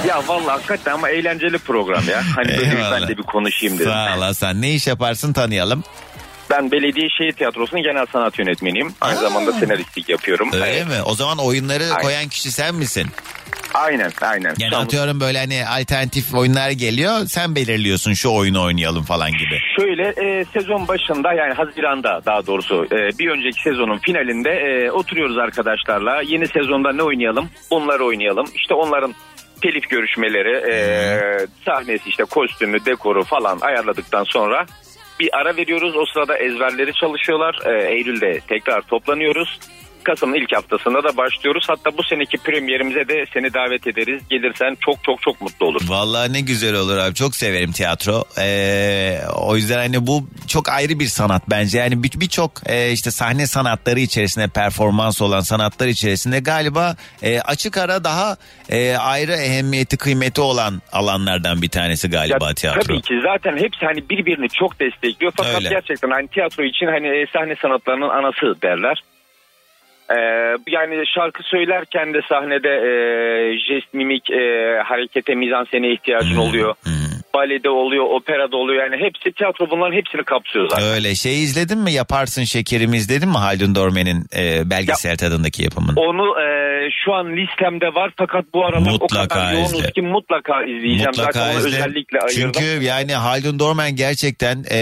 Ya 0.08 0.28
vallahi 0.28 0.48
hakikaten 0.50 0.92
ama 0.94 1.10
eğlenceli 1.10 1.58
program 1.58 2.04
ya. 2.10 2.22
Hani 2.36 2.48
böyle 2.58 2.86
ben 2.92 3.08
de 3.08 3.18
bir 3.18 3.24
konuşayım 3.24 3.80
dedim. 3.80 3.92
Sağ 3.92 4.16
ol 4.18 4.22
Hasan. 4.22 4.62
Ne 4.62 4.72
iş 4.74 4.88
yaparsın 4.88 5.34
tanıyalım. 5.34 5.84
Ben 6.50 6.72
Belediye 6.72 7.10
Şehir 7.18 7.32
Tiyatrosu'nun 7.32 7.84
genel 7.84 8.06
sanat 8.06 8.40
yönetmeniyim. 8.40 8.94
Aynı 9.02 9.20
Aa. 9.20 9.22
zamanda 9.22 9.52
senaristlik 9.52 10.10
yapıyorum. 10.10 10.50
Öyle 10.54 10.80
Hani- 10.84 10.90
mi? 10.98 11.04
O 11.06 11.16
zaman 11.16 11.38
oyunları 11.38 11.84
Aynen. 11.84 12.02
koyan 12.02 12.28
kişi 12.28 12.52
sen 12.52 12.76
misin? 12.76 13.08
Aynen 13.74 14.12
aynen. 14.22 14.56
Yani 14.60 14.76
an- 14.76 14.84
atıyorum 14.86 15.20
böyle 15.20 15.38
hani 15.40 15.68
alternatif 15.68 16.34
oyunlar 16.36 16.70
geliyor. 16.70 17.26
Sen 17.28 17.56
belirliyorsun 17.56 18.14
şu 18.14 18.30
oyunu 18.30 18.64
oynayalım 18.64 19.04
falan 19.04 19.32
gibi. 19.32 19.58
Şöyle 19.80 20.04
e, 20.08 20.46
sezon 20.54 20.88
başında 20.88 21.34
yani 21.34 21.54
Haziran'da 21.54 22.22
daha 22.26 22.48
doğrusu 22.48 22.86
e, 22.86 23.20
bir 23.20 23.30
önceki 23.30 23.62
sezonun 23.62 23.98
finalinde 23.98 24.50
e, 24.50 24.92
oturuyoruz 24.92 25.38
arkadaşlarla. 25.38 26.22
Yeni 26.22 26.48
sezonda 26.48 26.94
ne 26.94 27.04
oynayalım? 27.04 27.50
Bunları 27.72 28.06
oynayalım. 28.06 28.46
İşte 28.56 28.74
onların 28.74 29.16
telif 29.62 29.90
görüşmeleri, 29.90 30.72
e, 30.72 30.76
sahnesi 31.66 32.10
işte 32.10 32.24
kostümü, 32.24 32.86
dekoru 32.86 33.24
falan 33.24 33.60
ayarladıktan 33.62 34.24
sonra 34.24 34.66
bir 35.20 35.30
ara 35.38 35.58
veriyoruz. 35.58 35.96
O 35.96 36.06
sırada 36.06 36.38
ezberleri 36.38 36.94
çalışıyorlar. 36.94 37.60
E, 37.66 37.92
Eylül'de 37.94 38.40
tekrar 38.48 38.82
toplanıyoruz. 38.82 39.60
Kasım'ın 40.10 40.34
ilk 40.36 40.56
haftasında 40.56 41.04
da 41.04 41.18
başlıyoruz. 41.18 41.66
Hatta 41.68 41.98
bu 41.98 42.04
seneki 42.04 42.38
premierimize 42.38 43.08
de 43.08 43.26
seni 43.34 43.54
davet 43.54 43.88
ederiz. 43.88 44.22
Gelirsen 44.30 44.78
çok 44.86 45.04
çok 45.04 45.22
çok 45.22 45.42
mutlu 45.42 45.66
olur. 45.66 45.82
Vallahi 45.88 46.34
ne 46.34 46.42
güzel 46.42 46.76
olur 46.76 46.98
abi. 46.98 47.14
Çok 47.16 47.36
severim 47.36 47.72
tiyatro. 47.72 48.24
Ee, 48.40 49.18
o 49.36 49.56
yüzden 49.56 49.78
hani 49.78 50.08
bu 50.08 50.30
çok 50.48 50.70
ayrı 50.70 51.00
bir 51.00 51.06
sanat 51.06 51.44
bence. 51.50 51.78
Yani 51.80 52.04
bir- 52.04 52.20
birçok 52.20 52.52
e, 52.66 52.92
işte 52.92 53.12
sahne 53.12 53.48
sanatları 53.48 54.00
içerisinde 54.00 54.48
performans 54.48 55.22
olan 55.22 55.40
sanatlar 55.42 55.88
içerisinde 55.88 56.40
galiba 56.40 56.96
e, 57.24 57.40
açık 57.42 57.78
ara 57.78 58.04
daha 58.04 58.38
e, 58.70 58.96
ayrı 58.96 59.32
ehemmiyeti 59.32 59.98
kıymeti 59.98 60.42
olan 60.42 60.82
alanlardan 60.92 61.62
bir 61.62 61.70
tanesi 61.70 62.10
galiba 62.10 62.48
Ya, 62.48 62.54
tiyatro. 62.54 62.82
Tabii 62.82 63.02
ki 63.02 63.14
zaten 63.24 63.58
hepsi 63.58 63.86
hani 63.86 64.10
birbirini 64.10 64.50
çok 64.50 64.80
destekliyor. 64.80 65.32
Fakat 65.38 65.56
Öyle. 65.56 65.70
gerçekten 65.70 66.10
hani 66.12 66.28
tiyatro 66.28 66.64
için 66.64 66.86
hani 66.86 67.08
e, 67.08 67.26
sahne 67.34 67.56
sanatlarının 67.62 68.10
anası 68.10 68.62
derler. 68.62 69.02
Ee, 70.12 70.58
yani 70.68 71.08
şarkı 71.08 71.44
söylerken 71.44 72.14
de 72.14 72.22
sahnede 72.30 72.70
e, 72.70 72.92
jest, 73.58 73.94
mimik, 73.94 74.30
e, 74.32 74.78
harekete, 74.86 75.36
mizansene 75.36 75.92
ihtiyacın 75.92 76.38
oluyor. 76.38 76.76
Balede 77.34 77.70
oluyor, 77.70 78.04
operada 78.06 78.58
oluyor. 78.58 78.84
Yani 78.84 78.96
hepsi 79.06 79.32
tiyatro 79.38 79.70
bunların 79.70 79.96
hepsini 79.98 80.24
kapsıyor 80.24 80.70
zaten. 80.70 80.88
Öyle 80.88 81.16
şey 81.16 81.44
izledin 81.44 81.78
mi 81.80 81.92
Yaparsın 81.92 82.44
Şekerimi 82.44 82.98
izledin 82.98 83.30
mi 83.30 83.38
Haldun 83.38 83.76
Dormen'in 83.76 84.26
e, 84.38 84.70
belgesel 84.70 85.18
tadındaki 85.18 85.64
yapımını? 85.64 86.00
Onu 86.00 86.42
e, 86.42 86.48
şu 87.06 87.14
an 87.14 87.36
listemde 87.38 87.86
var 87.86 88.12
fakat 88.18 88.46
bu 88.54 88.66
aralar 88.66 88.92
Mutlaka 88.92 89.24
o 89.24 89.28
kadar 89.28 89.54
yoğunuz 89.54 89.74
izle. 89.80 89.92
ki 89.92 90.02
mutlaka 90.02 90.64
izleyeceğim. 90.64 91.14
zaten 91.14 91.42
onu 91.52 91.58
izle. 91.60 91.68
özellikle 91.68 92.20
ayırdım. 92.20 92.52
Çünkü 92.52 92.84
yani 92.86 93.14
Haldun 93.14 93.60
Dorman 93.60 93.96
gerçekten 93.96 94.64
e, 94.72 94.80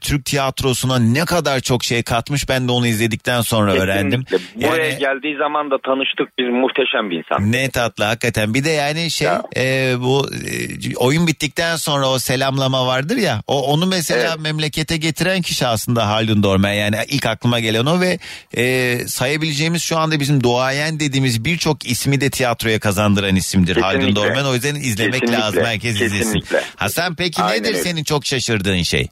Türk 0.00 0.24
tiyatrosuna 0.24 0.98
ne 0.98 1.24
kadar 1.24 1.60
çok 1.60 1.84
şey 1.84 2.02
katmış 2.02 2.48
ben 2.48 2.68
de 2.68 2.72
onu 2.72 2.86
izledikten 2.86 3.40
sonra 3.40 3.72
öğrendim. 3.72 4.24
Kesinlikle. 4.24 4.68
Buraya 4.68 4.86
Yani- 4.88 4.98
geldiği 4.98 5.36
zaman 5.36 5.70
da 5.70 5.78
tanıştık. 5.86 6.38
Bir 6.38 6.48
muhteşem 6.48 7.10
bir 7.10 7.18
insan. 7.18 7.52
Ne 7.52 7.70
tatlı 7.70 8.04
hakikaten. 8.04 8.54
Bir 8.54 8.64
de 8.64 8.70
yani 8.70 9.10
şey 9.10 9.28
Ya. 9.28 9.42
e, 9.56 9.94
bu 10.00 10.26
e, 10.28 10.96
oyun 10.96 11.26
bittikten 11.26 11.67
sonra 11.76 12.08
o 12.08 12.18
selamlama 12.18 12.86
vardır 12.86 13.16
ya. 13.16 13.42
O 13.46 13.62
onu 13.72 13.86
mesela 13.86 14.28
Evet. 14.28 14.40
memlekete 14.40 14.96
getiren 14.96 15.42
kişi 15.42 15.66
aslında 15.66 16.08
Haldun 16.08 16.42
Dorman. 16.42 16.72
Yani 16.72 16.96
ilk 17.08 17.26
aklıma 17.26 17.60
gelen 17.60 17.86
o 17.86 18.00
ve 18.00 18.18
e, 18.56 18.98
sayabileceğimiz 19.06 19.82
şu 19.82 19.98
anda 19.98 20.20
bizim 20.20 20.42
duayen 20.42 21.00
dediğimiz 21.00 21.44
birçok 21.44 21.86
ismi 21.90 22.20
de 22.20 22.30
tiyatroya 22.30 22.80
kazandıran 22.80 23.36
isimdir 23.36 23.76
Haldun 23.76 23.98
Kesinlikle. 23.98 24.22
Dorman. 24.22 24.46
O 24.46 24.54
yüzden 24.54 24.74
izlemek 24.74 25.12
Kesinlikle. 25.12 25.40
lazım. 25.42 25.64
Herkes 25.64 25.94
izlesin. 25.94 26.18
Kesinlikle. 26.18 26.62
Hasan 26.76 27.14
peki 27.14 27.42
Aynen 27.42 27.62
nedir 27.62 27.68
öyle. 27.74 27.82
senin 27.82 28.04
çok 28.04 28.26
şaşırdığın 28.26 28.82
şey? 28.82 29.08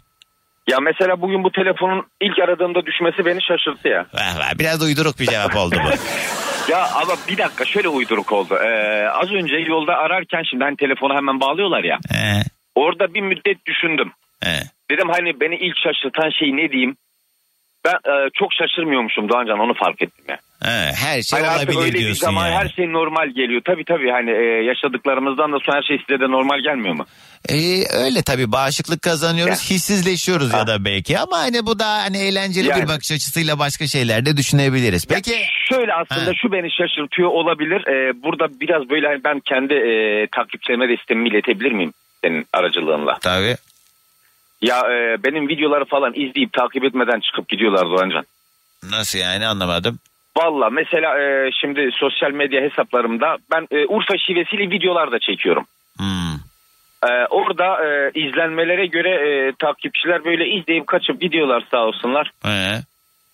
Ya 0.70 0.76
mesela 0.82 1.20
bugün 1.20 1.44
bu 1.44 1.52
telefonun 1.52 2.06
ilk 2.20 2.38
aradığımda 2.48 2.86
düşmesi 2.86 3.26
beni 3.26 3.38
şaşırttı 3.42 3.88
ya. 3.88 4.06
Vah 4.14 4.38
vah, 4.38 4.58
biraz 4.58 4.82
uyduruk 4.82 5.20
bir 5.20 5.26
cevap 5.26 5.56
oldu 5.56 5.76
bu. 5.84 5.88
Ya 6.68 6.88
ama 6.94 7.12
bir 7.28 7.38
dakika 7.38 7.64
şöyle 7.64 7.88
uyduruk 7.88 8.32
oldu. 8.32 8.54
Ee, 8.54 9.08
az 9.08 9.32
önce 9.32 9.56
yolda 9.56 9.94
ararken 9.96 10.42
şimdi 10.50 10.64
hani 10.64 10.76
telefonu 10.76 11.14
hemen 11.14 11.40
bağlıyorlar 11.40 11.84
ya. 11.84 11.98
He, 12.12 12.42
Orada 12.74 13.14
bir 13.14 13.20
müddet 13.20 13.66
düşündüm. 13.66 14.12
he. 14.44 14.58
Dedim 14.90 15.08
hani 15.08 15.40
beni 15.40 15.54
ilk 15.56 15.76
şaşırtan 15.78 16.30
şey 16.30 16.56
ne 16.56 16.70
diyeyim? 16.70 16.96
Ben 17.84 17.92
e, 17.94 18.30
çok 18.34 18.48
şaşırmıyormuşum 18.52 19.28
Doğancan 19.28 19.58
onu 19.58 19.74
fark 19.74 20.02
ettim 20.02 20.24
ya. 20.28 20.38
He, 20.64 20.92
her 21.06 21.22
şey 21.22 21.40
Hani 21.40 21.56
olabilir 21.58 21.78
öyle 21.80 21.92
bir 21.94 21.98
diyorsun 21.98 22.20
zaman 22.26 22.46
yani. 22.48 22.56
her 22.56 22.68
şey 22.68 22.92
normal 22.92 23.28
geliyor. 23.28 23.60
Tabii 23.64 23.84
tabii 23.84 24.10
hani 24.10 24.30
e, 24.30 24.42
yaşadıklarımızdan 24.64 25.52
da 25.52 25.58
sonra 25.58 25.76
her 25.76 25.82
şey 25.82 25.98
size 25.98 26.20
de 26.20 26.30
normal 26.30 26.58
gelmiyor 26.60 26.94
mu? 26.94 27.06
Ee, 27.48 27.84
öyle 28.04 28.22
tabii 28.22 28.52
bağışıklık 28.52 29.02
kazanıyoruz, 29.02 29.70
hissizleşiyoruz 29.70 30.52
ya 30.52 30.66
da 30.66 30.84
belki 30.84 31.18
ama 31.18 31.38
hani 31.38 31.66
bu 31.66 31.78
da 31.78 31.86
hani 31.88 32.18
eğlenceli 32.18 32.68
Yani. 32.68 32.82
bir 32.82 32.88
bakış 32.88 33.12
açısıyla 33.12 33.58
başka 33.58 33.86
şeyler 33.86 34.26
de 34.26 34.36
düşünebiliriz. 34.36 35.06
Peki 35.06 35.34
Şöyle 35.68 35.92
aslında 35.94 36.30
Ha. 36.30 36.34
şu 36.42 36.52
beni 36.52 36.70
şaşırtıyor 36.72 37.28
olabilir. 37.28 37.86
Ee, 37.88 38.22
burada 38.22 38.60
biraz 38.60 38.90
böyle 38.90 39.06
hani 39.06 39.24
ben 39.24 39.40
kendi 39.40 39.74
e, 39.74 40.26
takipçilerime 40.32 40.88
de 40.88 40.94
istemimi 40.94 41.28
iletebilir 41.28 41.72
miyim 41.72 41.92
senin 42.24 42.46
aracılığınla? 42.52 43.18
tabii 43.20 43.56
Ya 44.62 44.78
e, 44.80 45.16
benim 45.24 45.48
videoları 45.48 45.84
falan 45.84 46.12
izleyip 46.14 46.52
takip 46.52 46.84
etmeden 46.84 47.20
çıkıp 47.20 47.48
gidiyorlar 47.48 47.86
Doğancan. 47.86 48.24
nasıl 48.90 49.18
yani 49.18 49.46
anlamadım. 49.46 49.98
Valla 50.36 50.70
mesela 50.70 51.18
e, 51.22 51.50
şimdi 51.60 51.90
sosyal 52.00 52.30
medya 52.30 52.62
hesaplarımda 52.62 53.36
ben 53.52 53.66
e, 53.70 53.86
Urfa 53.86 54.14
şivesiyle 54.26 54.70
videolar 54.70 55.12
da 55.12 55.18
çekiyorum. 55.18 55.66
Hmm. 55.98 56.36
E, 57.08 57.26
orada 57.30 57.64
e, 57.86 58.10
izlenmelere 58.14 58.86
göre 58.86 59.10
e, 59.10 59.52
takipçiler 59.58 60.24
böyle 60.24 60.48
izleyip 60.48 60.86
kaçıp 60.86 61.20
gidiyorlar 61.20 61.64
sağ 61.70 61.78
olsunlar. 61.86 62.30
He. 62.42 62.78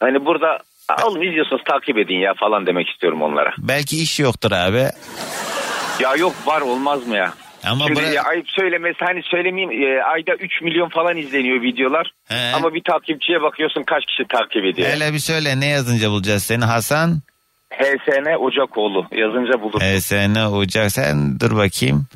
Hani 0.00 0.24
burada 0.24 0.58
"Aa, 0.88 1.06
oğlum 1.06 1.22
izliyorsunuz 1.22 1.62
takip 1.64 1.98
edin 1.98 2.18
ya 2.18 2.34
falan 2.34 2.66
demek 2.66 2.88
istiyorum 2.88 3.22
onlara. 3.22 3.52
Belki 3.58 4.02
iş 4.02 4.20
yoktur 4.20 4.52
abi. 4.52 4.84
Ya 6.00 6.14
yok 6.18 6.32
var 6.46 6.60
olmaz 6.60 7.06
mı 7.06 7.16
ya? 7.16 7.32
Ama 7.66 7.86
Şimdi 7.86 8.00
bıra- 8.00 8.14
ya, 8.14 8.22
ayıp 8.22 8.50
söylemesi 8.50 8.98
hani 9.04 9.22
söylemeyeyim 9.22 9.82
e, 9.98 10.02
ayda 10.02 10.34
3 10.34 10.62
milyon 10.62 10.88
falan 10.88 11.16
izleniyor 11.16 11.62
videolar. 11.62 12.10
He. 12.28 12.52
Ama 12.54 12.74
bir 12.74 12.82
takipçiye 12.82 13.42
bakıyorsun 13.42 13.82
kaç 13.82 14.06
kişi 14.06 14.24
takip 14.28 14.64
ediyor. 14.64 14.88
Hele 14.88 15.12
bir 15.12 15.18
söyle 15.18 15.60
ne 15.60 15.66
yazınca 15.66 16.10
bulacağız 16.10 16.42
seni 16.42 16.64
Hasan? 16.64 17.20
HSN 17.72 18.34
Ocakoğlu 18.38 19.06
yazınca 19.12 19.60
bulur. 19.62 19.80
HSN 19.80 20.56
Ucak 20.58 20.90
sen 20.92 21.40
dur 21.40 21.56
bakayım. 21.56 22.06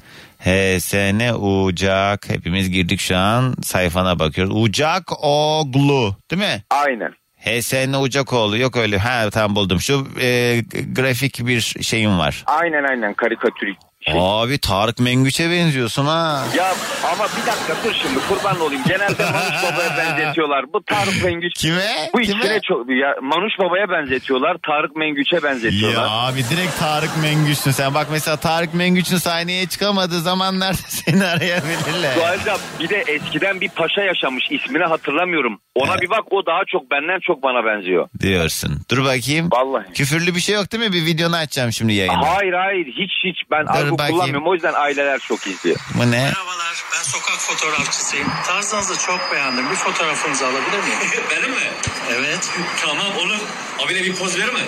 HSN 0.47 1.20
Ucak 1.40 2.30
hepimiz 2.30 2.70
girdik 2.70 3.01
şu 3.01 3.16
an 3.16 3.55
sayfana 3.62 4.18
bakıyoruz. 4.18 4.62
Ucak 4.62 5.24
Oğlu 5.24 6.16
değil 6.30 6.42
mi? 6.42 6.62
Aynen. 6.70 7.12
HSN 7.36 8.03
Ucakoğlu 8.03 8.59
yok 8.59 8.76
öyle. 8.76 8.99
Ha 8.99 9.30
tamam 9.30 9.57
buldum. 9.57 9.80
Şu 9.80 10.07
e, 10.20 10.61
grafik 10.92 11.47
bir 11.47 11.61
şeyim 11.61 12.18
var. 12.18 12.44
Aynen 12.47 12.84
aynen 12.84 13.14
karikatür. 13.14 13.68
Şey. 14.11 14.14
Abi 14.22 14.59
Tarık 14.59 15.00
Mengüç'e 15.00 15.50
benziyorsun 15.50 16.07
ha. 16.07 16.44
Ya 16.57 16.74
ama 17.12 17.24
bir 17.24 17.46
dakika 17.46 17.74
dur 17.84 17.94
şimdi 18.02 18.18
kurban 18.28 18.61
olayım. 18.61 18.82
Genelde 18.88 19.24
Manuş 19.24 19.62
Baba'ya 19.72 19.96
benzetiyorlar. 20.18 20.64
Bu 20.72 20.82
Tarık 20.84 21.24
Mengüç. 21.24 21.52
Kime? 21.54 22.11
Bu 22.14 22.18
Kime? 22.18 22.61
çok 22.68 22.90
ya 22.90 23.14
Manuş 23.22 23.52
Baba'ya 23.59 23.88
benzetiyorlar. 23.90 24.57
Tarık 24.66 24.96
Mengüç'e 24.96 25.36
Ya 25.36 25.42
benzetiyorlar. 25.42 26.09
abi 26.11 26.38
direkt 26.50 26.78
Tarık 26.78 27.11
Mengüç'sün 27.22 27.70
sen. 27.70 27.94
Bak 27.94 28.07
mesela 28.11 28.36
Tarık 28.36 28.74
Mengüç'ün 28.74 29.16
sahneye 29.16 29.66
çıkamadığı 29.66 30.20
zamanlarda 30.20 30.76
seni 30.88 31.24
arayabilirler. 31.24 32.16
Doğalca 32.16 32.57
bir 32.80 32.88
de 32.88 33.04
eskiden 33.09 33.61
bir 33.61 33.68
paşa 33.68 34.02
yaşamış 34.02 34.44
ismini 34.50 34.84
hatırlamıyorum. 34.84 35.59
Ona 35.74 36.00
bir 36.00 36.11
bak 36.11 36.24
o 36.32 36.46
daha 36.46 36.61
çok 36.72 36.90
benden 36.90 37.18
çok 37.22 37.42
bana 37.42 37.64
benziyor. 37.66 38.09
Diyorsun. 38.20 38.80
Dur 38.90 39.04
bakayım. 39.04 39.48
Vallahi. 39.52 39.92
Küfürlü 39.92 40.34
bir 40.34 40.40
şey 40.40 40.54
yok 40.54 40.72
değil 40.72 40.84
mi? 40.84 40.92
Bir 40.92 41.07
videonu 41.07 41.36
açacağım 41.36 41.72
şimdi 41.72 41.92
yayında. 41.94 42.34
Hayır 42.36 42.52
hayır 42.52 42.86
hiç 42.86 43.12
hiç 43.24 43.36
ben 43.50 43.66
Dur 43.66 43.95
argo 43.99 44.03
bakayım. 44.03 44.16
kullanmıyorum 44.16 44.47
o 44.49 44.55
yüzden 44.55 44.72
aileler 44.74 45.18
çok 45.18 45.47
izliyor. 45.47 45.76
Bu 45.94 46.11
ne? 46.11 46.22
Merhabalar, 46.22 46.84
ben 46.97 47.03
sokak 47.03 47.38
fotoğrafçısıyım. 47.38 48.28
Tarzınızı 48.47 48.99
çok 49.07 49.32
beğendim. 49.32 49.70
Bir 49.70 49.76
fotoğrafınızı 49.76 50.47
alabilir 50.47 50.78
miyim? 50.84 50.99
Benim 51.30 51.51
mi? 51.51 51.66
evet. 52.11 52.51
Tamam 52.80 53.16
olur. 53.16 53.38
Abine 53.84 54.03
bir 54.03 54.14
poz 54.16 54.38
verir 54.38 54.53
mi? 54.53 54.61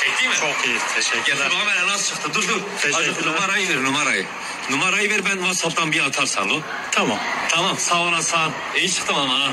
Çekti 0.00 0.28
mi? 0.28 0.34
Çok 0.40 0.66
iyi, 0.66 0.78
teşekkürler. 0.94 1.48
Bana 1.50 1.92
nasıl 1.92 2.14
çıktı? 2.14 2.30
Dur 2.34 2.48
dur. 2.48 2.60
Teşekkürler. 2.80 3.32
Numarayı 3.34 3.68
ver 3.68 3.84
numarayı. 3.84 4.26
Numarayı 4.70 5.10
ver 5.10 5.20
ben 5.24 5.36
Whatsapp'tan 5.36 5.92
bir 5.92 6.00
atarsan 6.04 6.50
o. 6.50 6.60
Tamam. 6.90 7.18
Tamam 7.48 7.78
sağ 7.78 8.00
olasın. 8.00 8.38
İyi 8.76 8.92
çıktım 8.92 9.16
ama 9.16 9.34
ha. 9.40 9.52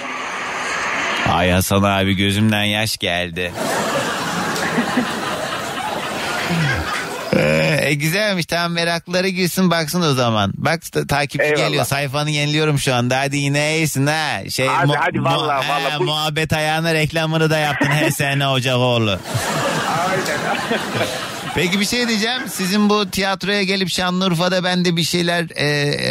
Ay 1.34 1.49
Hasan 1.51 1.84
abi 1.84 2.13
gözümden 2.13 2.63
yaş 2.63 2.97
geldi. 2.97 3.53
Ee, 7.38 7.79
e, 7.81 7.93
güzelmiş 7.93 8.45
tamam 8.45 8.71
merakları 8.71 9.29
gülsün 9.29 9.71
baksın 9.71 10.01
o 10.01 10.13
zaman. 10.13 10.53
Bak 10.57 10.81
ta- 10.91 11.07
takipçi 11.07 11.47
Eyvallah. 11.47 11.65
geliyor 11.67 11.85
sayfanı 11.85 12.29
yeniliyorum 12.31 12.79
şu 12.79 12.93
anda 12.95 13.19
hadi 13.19 13.38
yine 13.38 13.77
iyisin 13.77 14.07
ha. 14.07 14.49
Şey, 14.49 14.67
Hadi, 14.67 14.93
hadi, 14.97 15.23
vallahi, 15.23 15.65
he, 15.65 15.69
vallahi 15.69 15.99
bu- 15.99 16.03
Muhabbet 16.03 16.53
ayağına 16.53 16.93
reklamını 16.93 17.49
da 17.49 17.57
yaptın 17.57 17.89
HSN 17.89 18.39
Ocakoğlu. 18.41 19.19
Peki 21.55 21.79
bir 21.79 21.85
şey 21.85 22.07
diyeceğim. 22.07 22.41
Sizin 22.47 22.89
bu 22.89 23.09
tiyatroya 23.09 23.63
gelip 23.63 23.89
Şanlıurfa'da 23.89 24.63
ben 24.63 24.85
de 24.85 24.95
bir 24.97 25.03
şeyler 25.03 25.45
e, 25.55 25.65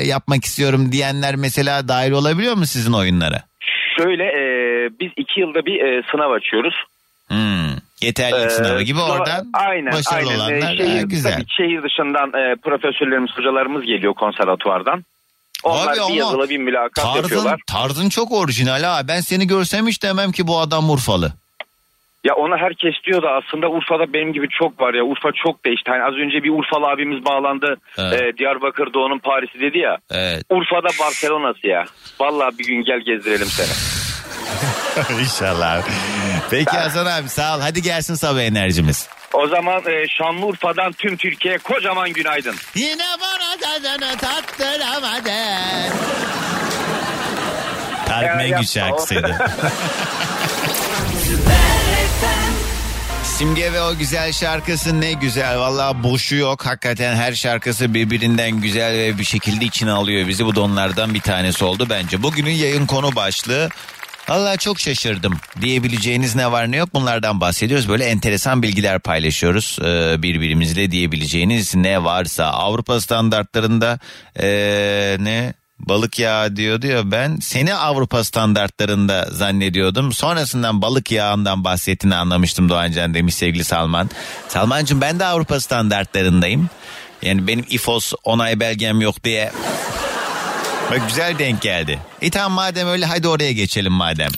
yapmak 0.06 0.44
istiyorum 0.44 0.92
diyenler 0.92 1.36
mesela 1.36 1.88
dahil 1.88 2.10
olabiliyor 2.10 2.54
mu 2.54 2.66
sizin 2.66 2.92
oyunlara? 2.92 3.42
Şöyle 3.98 4.24
e, 4.24 4.42
biz 5.00 5.10
iki 5.16 5.40
yılda 5.40 5.66
bir 5.66 5.80
e, 5.80 6.02
sınav 6.10 6.30
açıyoruz. 6.30 6.74
Hmm. 7.28 7.65
Yeterlilik 8.00 8.46
Ee, 8.46 8.50
sınavı 8.50 8.82
gibi 8.82 8.98
sınava- 8.98 9.12
oradan 9.18 9.46
aynen, 9.54 9.92
başarılı 9.92 10.30
aynen. 10.30 10.38
olanlar 10.40 10.74
Ee, 10.74 10.76
şehir, 10.76 10.96
ha, 10.98 11.02
güzel. 11.02 11.32
tabii 11.32 11.44
şehir 11.56 11.82
dışından 11.82 12.28
e, 12.28 12.56
profesörlerimiz, 12.56 13.30
hocalarımız 13.36 13.84
geliyor 13.84 14.14
konservatuvardan. 14.14 15.04
Onlar 15.64 15.86
Abi 15.88 15.96
bir 15.96 16.00
ama 16.00 16.14
yazılı 16.14 16.48
bir 16.50 16.58
mülakat 16.58 17.04
Tarzın, 17.04 17.18
yapıyorlar. 17.22 17.60
tarzın 17.66 18.08
çok 18.08 18.32
orijinal 18.32 18.82
ha. 18.82 19.00
Ben 19.08 19.20
seni 19.20 19.46
görsem 19.46 19.86
hiç 19.86 20.02
demem 20.02 20.32
ki 20.32 20.46
bu 20.46 20.58
adam 20.60 20.90
Urfalı. 20.90 21.32
Ya 22.24 22.34
ona 22.34 22.56
herkes 22.56 22.94
diyor 23.06 23.22
da 23.22 23.28
aslında 23.30 23.68
Urfa'da 23.70 24.12
benim 24.12 24.32
gibi 24.32 24.46
çok 24.50 24.80
var 24.80 24.94
ya. 24.94 25.02
Urfa 25.02 25.28
çok 25.44 25.64
değişti. 25.64 25.90
Hani 25.90 26.02
az 26.02 26.14
önce 26.14 26.42
bir 26.42 26.50
Urfalı 26.50 26.86
abimiz 26.86 27.24
bağlandı. 27.24 27.76
Evet. 27.98 28.22
Ee, 28.22 28.38
Diyarbakır 28.38 28.92
Doğu'nun 28.94 29.18
Paris'i 29.18 29.60
dedi 29.60 29.78
ya. 29.78 29.98
Evet. 30.10 30.44
Urfa'da 30.50 30.88
Barcelona'sı 31.00 31.66
ya. 31.66 31.84
Vallahi 32.20 32.58
bir 32.58 32.64
gün 32.64 32.84
gel 32.84 33.00
gezdirelim 33.00 33.46
seni. 33.46 34.05
İnşallah. 35.20 35.82
Peki 36.50 36.76
Hasan 36.76 37.06
abi 37.06 37.28
sağ 37.28 37.56
ol. 37.56 37.60
Hadi 37.60 37.82
gelsin 37.82 38.14
sabah 38.14 38.40
enerjimiz. 38.40 39.08
O 39.32 39.48
zaman 39.48 39.82
e, 39.86 40.08
Şanlıurfa'dan 40.08 40.92
tüm 40.92 41.16
Türkiye'ye 41.16 41.58
kocaman 41.58 42.12
günaydın. 42.12 42.56
Yine 42.74 43.04
bana 43.20 43.56
tadını 43.60 44.16
tattıramadın. 44.16 45.96
Tarık 48.06 48.36
Mengüç 48.36 48.68
şarkısıydı. 48.70 49.38
Simge 53.24 53.72
ve 53.72 53.82
o 53.82 53.96
güzel 53.96 54.32
şarkısı 54.32 55.00
ne 55.00 55.12
güzel. 55.12 55.58
Valla 55.58 56.02
boşu 56.02 56.36
yok. 56.36 56.66
Hakikaten 56.66 57.16
her 57.16 57.32
şarkısı 57.32 57.94
birbirinden 57.94 58.50
güzel 58.50 58.92
ve 58.92 59.18
bir 59.18 59.24
şekilde 59.24 59.64
içine 59.64 59.90
alıyor 59.90 60.28
bizi. 60.28 60.44
Bu 60.46 60.54
da 60.54 60.60
onlardan 60.60 61.14
bir 61.14 61.20
tanesi 61.20 61.64
oldu 61.64 61.86
bence. 61.90 62.22
Bugünün 62.22 62.50
yayın 62.50 62.86
konu 62.86 63.16
başlığı 63.16 63.68
Valla 64.28 64.56
çok 64.56 64.80
şaşırdım 64.80 65.34
diyebileceğiniz 65.60 66.34
ne 66.34 66.52
var 66.52 66.70
ne 66.70 66.76
yok 66.76 66.94
bunlardan 66.94 67.40
bahsediyoruz. 67.40 67.88
Böyle 67.88 68.04
enteresan 68.04 68.62
bilgiler 68.62 68.98
paylaşıyoruz 68.98 69.78
ee, 69.84 70.22
birbirimizle 70.22 70.90
diyebileceğiniz 70.90 71.74
ne 71.74 72.04
varsa. 72.04 72.44
Avrupa 72.44 73.00
standartlarında 73.00 73.98
ee, 74.40 75.16
ne 75.20 75.54
balık 75.78 76.18
yağı 76.18 76.56
diyor 76.56 76.82
diyor 76.82 77.02
ben 77.04 77.36
seni 77.36 77.74
Avrupa 77.74 78.24
standartlarında 78.24 79.28
zannediyordum. 79.30 80.12
Sonrasından 80.12 80.82
balık 80.82 81.12
yağından 81.12 81.64
bahsettiğini 81.64 82.14
anlamıştım 82.16 82.68
Doğancan 82.68 83.14
demiş 83.14 83.34
sevgili 83.34 83.64
Salman. 83.64 84.10
Salmancığım 84.48 85.00
ben 85.00 85.20
de 85.20 85.24
Avrupa 85.24 85.60
standartlarındayım. 85.60 86.70
Yani 87.22 87.46
benim 87.46 87.64
İFOS 87.70 88.12
onay 88.24 88.60
belgem 88.60 89.00
yok 89.00 89.24
diye 89.24 89.52
Bak 90.90 91.08
güzel 91.08 91.38
denk 91.38 91.62
geldi. 91.62 91.98
E 92.22 92.30
tamam 92.30 92.52
madem 92.52 92.88
öyle 92.88 93.06
hadi 93.06 93.28
oraya 93.28 93.52
geçelim 93.52 93.92
madem. 93.92 94.30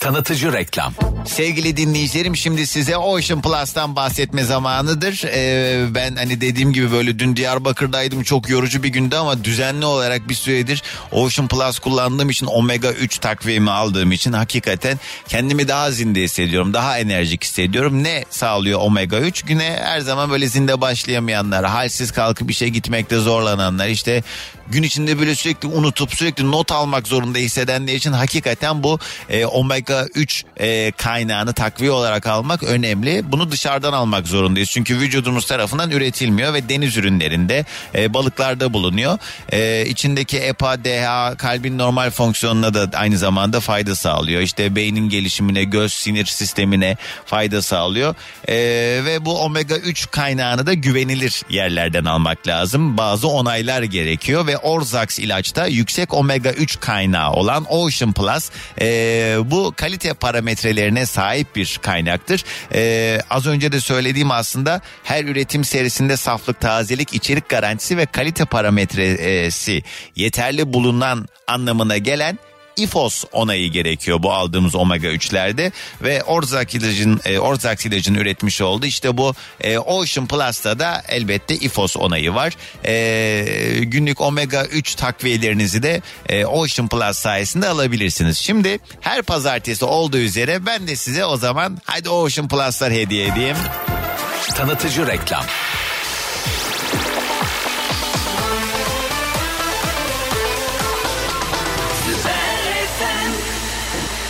Tanıtıcı 0.00 0.52
reklam. 0.52 0.94
Sevgili 1.26 1.76
dinleyicilerim 1.76 2.36
şimdi 2.36 2.66
size 2.66 2.96
Ocean 2.96 3.42
Plus'tan 3.42 3.96
bahsetme 3.96 4.44
zamanıdır. 4.44 5.22
Ee, 5.24 5.94
ben 5.94 6.16
hani 6.16 6.40
dediğim 6.40 6.72
gibi 6.72 6.92
böyle 6.92 7.18
dün 7.18 7.36
Diyarbakır'daydım 7.36 8.22
çok 8.22 8.48
yorucu 8.48 8.82
bir 8.82 8.88
gündü 8.88 9.16
ama 9.16 9.44
düzenli 9.44 9.86
olarak 9.86 10.28
bir 10.28 10.34
süredir 10.34 10.82
Ocean 11.12 11.48
Plus 11.48 11.78
kullandığım 11.78 12.30
için 12.30 12.46
Omega 12.46 12.92
3 12.92 13.18
takviyemi 13.18 13.70
aldığım 13.70 14.12
için 14.12 14.32
hakikaten 14.32 15.00
kendimi 15.28 15.68
daha 15.68 15.90
zinde 15.90 16.22
hissediyorum. 16.22 16.74
Daha 16.74 16.98
enerjik 16.98 17.44
hissediyorum. 17.44 18.04
Ne 18.04 18.24
sağlıyor 18.30 18.80
Omega 18.82 19.18
3? 19.20 19.42
Güne 19.42 19.78
her 19.82 20.00
zaman 20.00 20.30
böyle 20.30 20.48
zinde 20.48 20.80
başlayamayanlar, 20.80 21.64
halsiz 21.64 22.12
kalkıp 22.12 22.50
işe 22.50 22.68
gitmekte 22.68 23.16
zorlananlar 23.16 23.88
işte 23.88 24.22
gün 24.68 24.82
içinde 24.82 25.18
böyle 25.18 25.34
sürekli 25.34 25.68
unutup 25.68 26.14
sürekli 26.14 26.50
not 26.50 26.72
almak 26.72 27.08
zorunda 27.08 27.38
hissedenler 27.38 27.94
için 27.94 28.12
hakikaten 28.12 28.82
bu 28.82 28.98
e, 29.30 29.46
omega 29.46 30.06
3 30.14 30.44
e, 30.60 30.92
kaynağını 30.92 31.52
takviye 31.52 31.90
olarak 31.90 32.26
almak 32.26 32.62
önemli. 32.62 33.32
Bunu 33.32 33.50
dışarıdan 33.50 33.92
almak 33.92 34.26
zorundayız. 34.28 34.70
Çünkü 34.70 34.98
vücudumuz 34.98 35.46
tarafından 35.46 35.90
üretilmiyor 35.90 36.54
ve 36.54 36.68
deniz 36.68 36.96
ürünlerinde 36.96 37.64
e, 37.94 38.14
balıklarda 38.14 38.72
bulunuyor. 38.72 39.18
E, 39.52 39.86
içindeki 39.86 40.38
EPA, 40.38 40.84
DHA 40.84 41.34
kalbin 41.36 41.78
normal 41.78 42.10
fonksiyonuna 42.10 42.74
da 42.74 42.98
aynı 42.98 43.18
zamanda 43.18 43.60
fayda 43.60 43.94
sağlıyor. 43.94 44.40
İşte 44.42 44.76
beynin 44.76 45.08
gelişimine, 45.08 45.64
göz 45.64 45.92
sinir 45.92 46.26
sistemine 46.26 46.96
fayda 47.26 47.62
sağlıyor. 47.62 48.14
E, 48.48 48.54
ve 49.04 49.24
bu 49.24 49.40
omega 49.40 49.76
3 49.76 50.10
kaynağını 50.10 50.66
da 50.66 50.74
güvenilir 50.74 51.42
yerlerden 51.50 52.04
almak 52.04 52.46
lazım. 52.46 52.98
Bazı 52.98 53.28
onaylar 53.28 53.82
gerekiyor 53.82 54.46
ve 54.46 54.53
Orzax 54.56 55.18
ilaçta 55.18 55.66
yüksek 55.66 56.14
omega 56.14 56.52
3 56.52 56.80
kaynağı 56.80 57.32
olan 57.32 57.64
Ocean 57.68 58.12
Plus 58.12 58.50
e, 58.80 59.36
bu 59.44 59.74
kalite 59.76 60.14
parametrelerine 60.14 61.06
sahip 61.06 61.56
bir 61.56 61.78
kaynaktır. 61.82 62.44
E, 62.74 63.20
az 63.30 63.46
önce 63.46 63.72
de 63.72 63.80
söylediğim 63.80 64.30
aslında 64.30 64.80
her 65.04 65.24
üretim 65.24 65.64
serisinde 65.64 66.16
saflık, 66.16 66.60
tazelik, 66.60 67.14
içerik 67.14 67.48
garantisi 67.48 67.96
ve 67.96 68.06
kalite 68.06 68.44
parametresi 68.44 69.82
yeterli 70.16 70.72
bulunan 70.72 71.28
anlamına 71.46 71.98
gelen 71.98 72.38
İFOS 72.76 73.24
onayı 73.32 73.70
gerekiyor 73.70 74.22
bu 74.22 74.32
aldığımız 74.32 74.74
omega 74.74 75.08
3'lerde 75.08 75.72
ve 76.02 76.22
Orzax 76.22 76.74
ilacın 76.74 77.20
e, 77.24 77.38
Orzax 77.38 77.86
ilacın 77.86 78.14
üretmiş 78.14 78.60
olduğu 78.60 78.86
işte 78.86 79.16
bu 79.16 79.34
e, 79.60 79.78
Ocean 79.78 80.26
Plus'ta 80.26 80.78
da 80.78 81.02
elbette 81.08 81.54
İFOS 81.54 81.96
onayı 81.96 82.34
var. 82.34 82.56
E, 82.86 83.84
günlük 83.84 84.20
omega 84.20 84.64
3 84.64 84.94
takviyelerinizi 84.94 85.82
de 85.82 86.02
e, 86.28 86.46
Ocean 86.46 86.88
Plus 86.88 87.18
sayesinde 87.18 87.68
alabilirsiniz. 87.68 88.38
Şimdi 88.38 88.78
her 89.00 89.22
pazartesi 89.22 89.84
olduğu 89.84 90.18
üzere 90.18 90.66
ben 90.66 90.88
de 90.88 90.96
size 90.96 91.24
o 91.24 91.36
zaman 91.36 91.78
hadi 91.84 92.08
Ocean 92.08 92.48
Plus'lar 92.48 92.92
hediye 92.92 93.26
edeyim. 93.26 93.56
Tanıtıcı 94.54 95.06
reklam. 95.06 95.44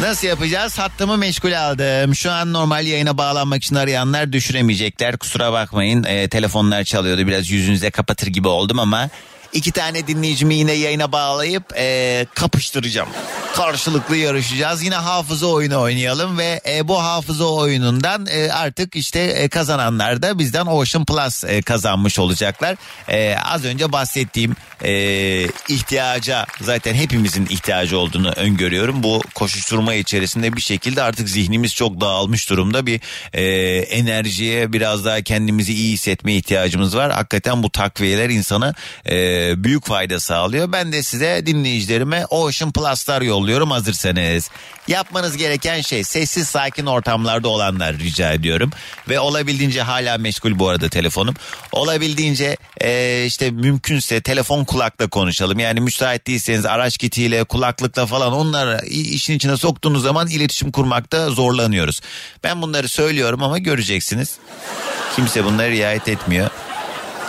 Nasıl 0.05 0.26
yapacağız? 0.26 0.78
Hattımı 0.78 1.16
meşgul 1.16 1.52
aldım. 1.52 2.14
Şu 2.14 2.32
an 2.32 2.52
normal 2.52 2.86
yayına 2.86 3.18
bağlanmak 3.18 3.62
için 3.62 3.76
arayanlar 3.76 4.32
düşüremeyecekler. 4.32 5.16
Kusura 5.16 5.52
bakmayın. 5.52 6.05
Ee, 6.05 6.28
telefonlar 6.28 6.84
çalıyordu. 6.84 7.26
Biraz 7.26 7.50
yüzünüze 7.50 7.90
kapatır 7.90 8.26
gibi 8.26 8.48
oldum 8.48 8.78
ama 8.78 9.09
iki 9.52 9.72
tane 9.72 10.07
dinleyicimi 10.07 10.55
yine 10.55 10.72
yayına 10.72 11.12
bağlayıp 11.12 11.62
ee, 11.76 12.26
kapıştıracağım. 12.34 13.09
Karşılıklı 13.57 14.16
yarışacağız. 14.16 14.82
Yine 14.82 14.94
hafıza 14.94 15.46
oyunu 15.46 15.80
oynayalım 15.80 16.38
ve 16.38 16.61
e, 16.68 16.88
bu 16.88 17.02
hafıza 17.02 17.44
oyunundan 17.44 18.26
e, 18.30 18.52
artık 18.52 18.96
işte 18.96 19.20
e, 19.20 19.48
kazananlar 19.48 20.22
da 20.22 20.38
bizden 20.38 20.66
Ocean 20.66 21.05
Plus 21.05 21.44
e, 21.44 21.62
kazanmış 21.62 22.18
olacaklar. 22.18 22.76
E, 23.09 23.36
az 23.44 23.64
önce 23.64 23.92
bahsettiğim 23.92 24.57
e, 24.85 25.49
ihtiyaca 25.68 26.47
zaten 26.61 26.95
hepimizin 26.95 27.47
ihtiyacı 27.47 27.99
olduğunu 27.99 28.30
öngörüyorum. 28.30 29.03
Bu 29.03 29.22
koşuşturma 29.35 29.95
içerisinde 29.95 30.57
bir 30.57 30.61
şekilde 30.61 31.03
artık 31.03 31.28
zihnimiz 31.28 31.74
çok 31.74 32.01
dağılmış 32.01 32.51
durumda. 32.51 32.87
Bir 32.87 33.01
e, 33.32 33.45
enerjiye 33.78 34.72
biraz 34.72 35.05
daha 35.05 35.22
kendimizi 35.22 35.72
iyi 35.72 35.93
hissetme 35.93 36.35
ihtiyacımız 36.35 36.97
var. 36.97 37.12
Hakikaten 37.12 37.62
bu 37.62 37.70
takviyeler 37.70 38.30
insana 38.30 38.74
e, 39.09 39.14
büyük 39.64 39.87
fayda 39.87 40.20
sağlıyor. 40.20 40.72
Ben 40.72 40.93
de 40.93 41.03
size 41.03 41.47
dinleyicilerime 41.47 42.26
Ocean 42.26 42.72
Plus'lar 42.72 43.22
yolluyorum 43.22 43.70
hazırsanız. 43.70 44.51
Yapmanız 44.89 45.37
gereken 45.37 45.80
şey 45.80 46.05
sessiz 46.05 46.49
sakin 46.49 46.87
ortamlarda 46.87 47.49
olanlar 47.49 47.99
rica 47.99 48.32
ediyorum. 48.32 48.70
Ve 49.09 49.20
olabildiğince 49.20 49.82
hala 49.82 50.18
meşgul 50.18 50.59
bu 50.59 50.68
arada 50.68 50.89
telefonum. 50.89 51.35
Olabildiğince 51.72 52.57
e, 52.80 53.24
işte 53.26 53.51
mümkünse 53.51 54.20
telefon 54.20 54.64
kulakla 54.74 55.08
konuşalım. 55.08 55.58
Yani 55.58 55.80
müsait 55.80 56.26
değilseniz 56.26 56.66
araç 56.66 56.98
kitiyle 56.98 57.44
kulaklıkla 57.44 58.06
falan 58.06 58.32
onları 58.32 58.86
işin 58.86 59.34
içine 59.34 59.56
soktuğunuz 59.56 60.02
zaman 60.02 60.28
iletişim 60.28 60.72
kurmakta 60.72 61.30
zorlanıyoruz. 61.30 62.00
Ben 62.44 62.62
bunları 62.62 62.88
söylüyorum 62.88 63.42
ama 63.42 63.58
göreceksiniz. 63.58 64.38
Kimse 65.16 65.44
bunları 65.44 65.70
riayet 65.70 66.08
etmiyor. 66.08 66.50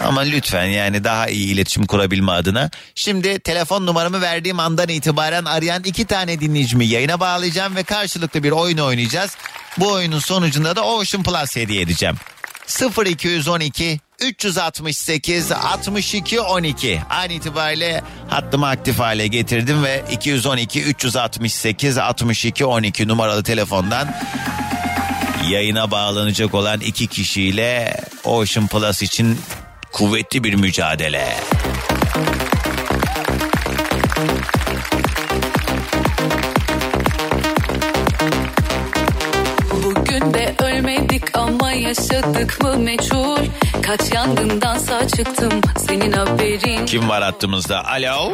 Ama 0.03 0.21
lütfen 0.21 0.65
yani 0.65 1.03
daha 1.03 1.27
iyi 1.27 1.53
iletişim 1.53 1.85
kurabilme 1.85 2.31
adına. 2.31 2.69
Şimdi 2.95 3.39
telefon 3.39 3.85
numaramı 3.85 4.21
verdiğim 4.21 4.59
andan 4.59 4.89
itibaren 4.89 5.45
arayan 5.45 5.83
iki 5.83 6.05
tane 6.05 6.39
dinleyicimi 6.39 6.85
yayına 6.85 7.19
bağlayacağım 7.19 7.75
ve 7.75 7.83
karşılıklı 7.83 8.43
bir 8.43 8.51
oyun 8.51 8.77
oynayacağız. 8.77 9.37
Bu 9.77 9.91
oyunun 9.91 10.19
sonucunda 10.19 10.75
da 10.75 10.85
Ocean 10.85 11.23
Plus 11.23 11.55
hediye 11.55 11.81
edeceğim. 11.81 12.15
0212 13.05 13.99
368 14.20 15.51
62 15.51 16.41
12 16.41 17.01
an 17.09 17.30
itibariyle 17.30 18.03
hattımı 18.30 18.68
aktif 18.68 18.99
hale 18.99 19.28
getirdim 19.28 19.84
ve 19.84 20.03
212 20.11 20.84
368 20.84 21.97
62 21.97 22.66
12 22.66 23.07
numaralı 23.07 23.43
telefondan 23.43 24.16
yayına 25.49 25.91
bağlanacak 25.91 26.53
olan 26.53 26.80
iki 26.80 27.07
kişiyle 27.07 27.97
Ocean 28.24 28.68
Plus 28.68 29.01
için 29.01 29.39
kuvvetli 29.91 30.43
bir 30.43 30.53
mücadele. 30.53 31.36
Ölmedik 40.76 41.38
ama 41.38 41.71
yaşadık 41.71 42.61
mı 42.63 42.78
meçhul 42.78 43.38
Kaç 43.84 44.13
yangındansa 44.13 45.07
çıktım 45.07 45.61
senin 45.88 46.11
haberin 46.11 46.86
Kim 46.86 47.09
var 47.09 47.23
hattımızda? 47.23 47.86
Alo. 47.88 48.32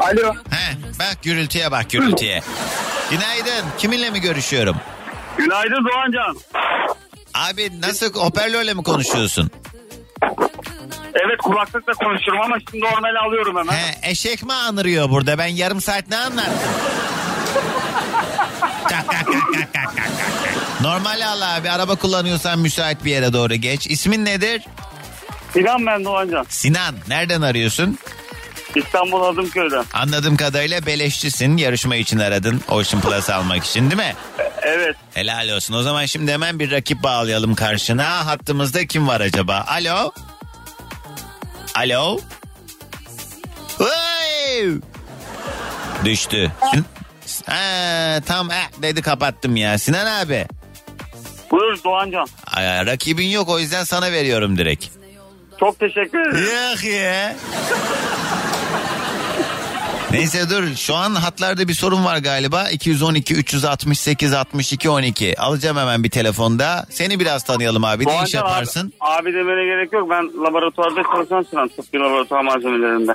Alo. 0.00 0.34
He, 0.50 0.76
bak 0.98 1.18
gürültüye 1.22 1.70
bak 1.70 1.90
gürültüye. 1.90 2.40
Günaydın. 3.10 3.64
Kiminle 3.78 4.10
mi 4.10 4.20
görüşüyorum? 4.20 4.76
Günaydın 5.36 5.84
Doğancan. 5.84 6.36
Abi 7.34 7.80
nasıl 7.80 8.14
hoparlörle 8.14 8.74
mi 8.74 8.82
konuşuyorsun? 8.82 9.50
Evet 11.14 11.38
kulaklıkla 11.42 11.92
konuşuyorum 11.92 12.42
ama 12.44 12.56
şimdi 12.70 12.84
normali 12.84 13.18
alıyorum 13.18 13.56
hemen. 13.56 13.72
He, 13.72 14.10
eşek 14.10 14.42
mi 14.42 14.52
anırıyor 14.52 15.10
burada? 15.10 15.38
Ben 15.38 15.46
yarım 15.46 15.80
saat 15.80 16.08
ne 16.08 16.16
anlattım? 16.16 16.52
Normal 20.86 21.20
al 21.26 21.40
abi. 21.56 21.70
Araba 21.70 21.94
kullanıyorsan 21.94 22.58
müsait 22.58 23.04
bir 23.04 23.10
yere 23.10 23.32
doğru 23.32 23.54
geç. 23.54 23.86
İsmin 23.86 24.24
nedir? 24.24 24.62
Sinan 25.52 25.86
ben 25.86 26.04
Doğancan. 26.04 26.46
Sinan. 26.48 26.94
Nereden 27.08 27.42
arıyorsun? 27.42 27.98
İstanbul 28.74 29.22
Adımköy'den. 29.22 29.84
Anladığım 29.92 30.36
kadarıyla 30.36 30.86
beleşçisin. 30.86 31.56
Yarışma 31.56 31.96
için 31.96 32.18
aradın. 32.18 32.60
Ocean 32.68 33.00
Plus 33.02 33.30
almak 33.30 33.64
için 33.64 33.90
değil 33.90 33.96
mi? 34.02 34.14
Evet. 34.62 34.96
Helal 35.14 35.48
olsun. 35.48 35.74
O 35.74 35.82
zaman 35.82 36.06
şimdi 36.06 36.32
hemen 36.32 36.58
bir 36.58 36.70
rakip 36.70 37.02
bağlayalım 37.02 37.54
karşına. 37.54 38.26
Hattımızda 38.26 38.86
kim 38.86 39.08
var 39.08 39.20
acaba? 39.20 39.64
Alo? 39.68 40.12
Alo? 41.74 42.18
Hey! 43.78 44.68
Düştü. 46.04 46.52
Sin- 46.72 46.84
Ha, 47.46 48.20
tam 48.26 48.50
eh 48.50 48.82
dedi 48.82 49.02
kapattım 49.02 49.56
ya. 49.56 49.78
Sinan 49.78 50.06
abi. 50.24 50.46
Buyur 51.50 51.84
Doğancan. 51.84 52.26
Ay, 52.54 52.86
rakibin 52.86 53.26
yok 53.26 53.48
o 53.48 53.58
yüzden 53.58 53.84
sana 53.84 54.12
veriyorum 54.12 54.58
direkt. 54.58 54.86
Çok 55.60 55.78
teşekkür 55.78 56.20
ederim. 56.20 56.44
Yok 56.44 56.84
ya. 56.84 57.36
Neyse 60.10 60.50
dur 60.50 60.74
şu 60.76 60.94
an 60.94 61.14
hatlarda 61.14 61.68
bir 61.68 61.74
sorun 61.74 62.04
var 62.04 62.16
galiba 62.18 62.68
212 62.70 63.34
368 63.34 64.32
62 64.34 64.90
12 64.90 65.40
alacağım 65.40 65.76
hemen 65.76 66.04
bir 66.04 66.10
telefonda 66.10 66.86
seni 66.90 67.20
biraz 67.20 67.44
tanıyalım 67.44 67.84
abi 67.84 68.06
ne 68.06 68.22
iş 68.24 68.34
yaparsın 68.34 68.92
Abi, 69.00 69.20
abi 69.20 69.34
demene 69.34 69.64
gerek 69.64 69.92
yok. 69.92 70.10
Ben 70.10 70.24
laboratuvarda 70.44 71.02
çalışan 71.02 71.46
Sinan. 71.50 71.68
Tıbbi 71.68 71.98
laboratuvar 71.98 72.40
malzemelerinde. 72.40 73.12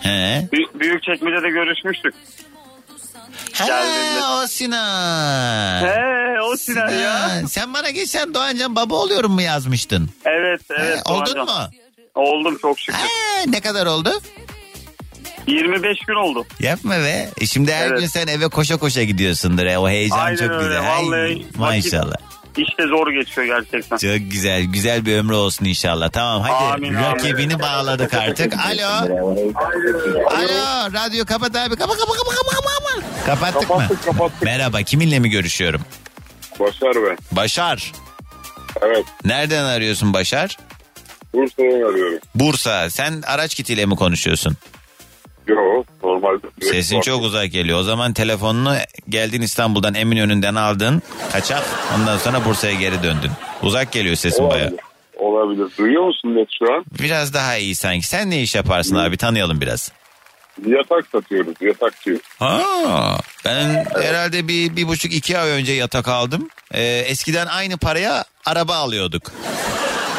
He. 0.00 0.48
Büyük, 0.52 0.80
büyük 0.80 1.02
çekmecede 1.02 1.48
görüşmüştük. 1.50 2.14
Ha, 3.58 4.42
o 4.42 4.46
Sinan. 4.46 5.82
He 5.86 6.40
o 6.42 6.56
Sinan 6.56 6.88
ya. 6.90 7.28
Sinan. 7.28 7.46
Sen 7.46 7.74
bana 7.74 7.90
geçen 7.90 8.34
Doğancan 8.34 8.76
baba 8.76 8.94
oluyorum 8.94 9.32
mu 9.32 9.42
yazmıştın? 9.42 10.10
Evet 10.24 10.60
evet. 10.70 10.96
He, 10.98 11.12
oldun 11.12 11.34
Doğancan. 11.36 11.46
mu? 11.46 11.70
Oldum 12.14 12.58
çok 12.62 12.80
şükür. 12.80 12.98
He, 12.98 13.50
ne 13.52 13.60
kadar 13.60 13.86
oldu? 13.86 14.20
25 15.46 15.98
gün 16.06 16.14
oldu. 16.14 16.46
Yapma 16.60 16.90
be. 16.98 17.30
E 17.40 17.46
şimdi 17.46 17.72
her 17.72 17.86
Evet. 17.86 18.00
gün 18.00 18.06
sen 18.06 18.26
eve 18.26 18.48
koşa 18.48 18.76
koşa 18.76 19.02
gidiyorsundur. 19.02 19.66
he. 19.66 19.78
O 19.78 19.88
heyecan 19.88 20.18
Aynen 20.18 20.36
çok 20.36 20.50
öyle. 20.50 20.62
güzel. 20.64 20.80
Ay, 20.96 21.04
Vallahi 21.06 21.46
maşallah. 21.56 22.16
İşte 22.56 22.86
zor 22.86 23.10
geçiyor 23.10 23.46
gerçekten. 23.46 23.96
Çok 23.96 24.30
güzel. 24.32 24.62
Güzel 24.64 25.06
bir 25.06 25.16
ömrü 25.16 25.34
olsun 25.34 25.64
inşallah. 25.64 26.10
Tamam 26.10 26.42
hadi 26.42 26.74
Amin, 26.74 26.94
rakibini 26.94 27.54
amin. 27.54 27.58
bağladık 27.66 28.14
artık. 28.14 28.54
Alo. 28.66 28.88
Alo. 30.30 30.92
Radyo 30.92 31.24
kapat 31.24 31.56
abi. 31.56 31.76
Kapa 31.76 31.92
kapa 31.96 32.12
kapa 32.12 32.30
kapa 32.30 32.50
kapa. 32.50 33.24
Kapattık 33.26 33.70
mı? 33.70 33.76
Kapattık, 33.76 34.04
kapattık. 34.04 34.42
Merhaba. 34.42 34.82
Kiminle 34.82 35.18
mi 35.18 35.30
görüşüyorum? 35.30 35.80
Başar 36.60 36.94
ben. 36.94 37.18
Başar. 37.32 37.92
Evet. 38.82 39.04
Nereden 39.24 39.64
arıyorsun 39.64 40.12
Başar? 40.12 40.58
Bursa'dan 41.34 41.64
arıyorum. 41.92 42.18
Bursa. 42.34 42.90
Sen 42.90 43.22
araç 43.26 43.54
kitiyle 43.54 43.86
mi 43.86 43.96
konuşuyorsun? 43.96 44.56
Yo 45.46 45.84
normalde. 46.02 46.46
Sesin 46.62 47.00
çok 47.00 47.22
uzak 47.22 47.52
geliyor. 47.52 47.78
O 47.78 47.82
zaman 47.82 48.12
telefonunu 48.12 48.74
geldin 49.08 49.42
İstanbul'dan 49.42 49.94
Eminönü'nden 49.94 50.54
aldın. 50.54 51.02
Kaçak. 51.32 51.62
Ondan 51.96 52.18
sonra 52.18 52.44
Bursa'ya 52.44 52.74
geri 52.74 53.02
döndün. 53.02 53.30
Uzak 53.62 53.92
geliyor 53.92 54.16
sesin 54.16 54.50
baya. 54.50 54.70
Olabilir. 55.18 55.66
Duyuyor 55.78 56.04
musun 56.06 56.34
net 56.34 56.48
şu 56.58 56.74
an? 56.74 56.84
Biraz 57.02 57.34
daha 57.34 57.56
iyi 57.56 57.74
sanki. 57.74 58.06
Sen 58.06 58.30
ne 58.30 58.42
iş 58.42 58.54
yaparsın 58.54 58.96
abi? 58.96 59.16
Tanıyalım 59.16 59.60
biraz. 59.60 59.92
Yatak 60.66 61.06
satıyoruz. 61.12 61.54
Yatakçı. 61.60 62.20
Aa, 62.40 63.16
ben 63.44 63.84
herhalde 64.02 64.48
bir, 64.48 64.76
bir 64.76 64.88
buçuk 64.88 65.14
iki 65.14 65.38
ay 65.38 65.50
önce 65.50 65.72
yatak 65.72 66.08
aldım. 66.08 66.48
Ee, 66.72 66.82
eskiden 66.82 67.46
aynı 67.46 67.76
paraya 67.76 68.24
araba 68.46 68.74
alıyorduk. 68.76 69.22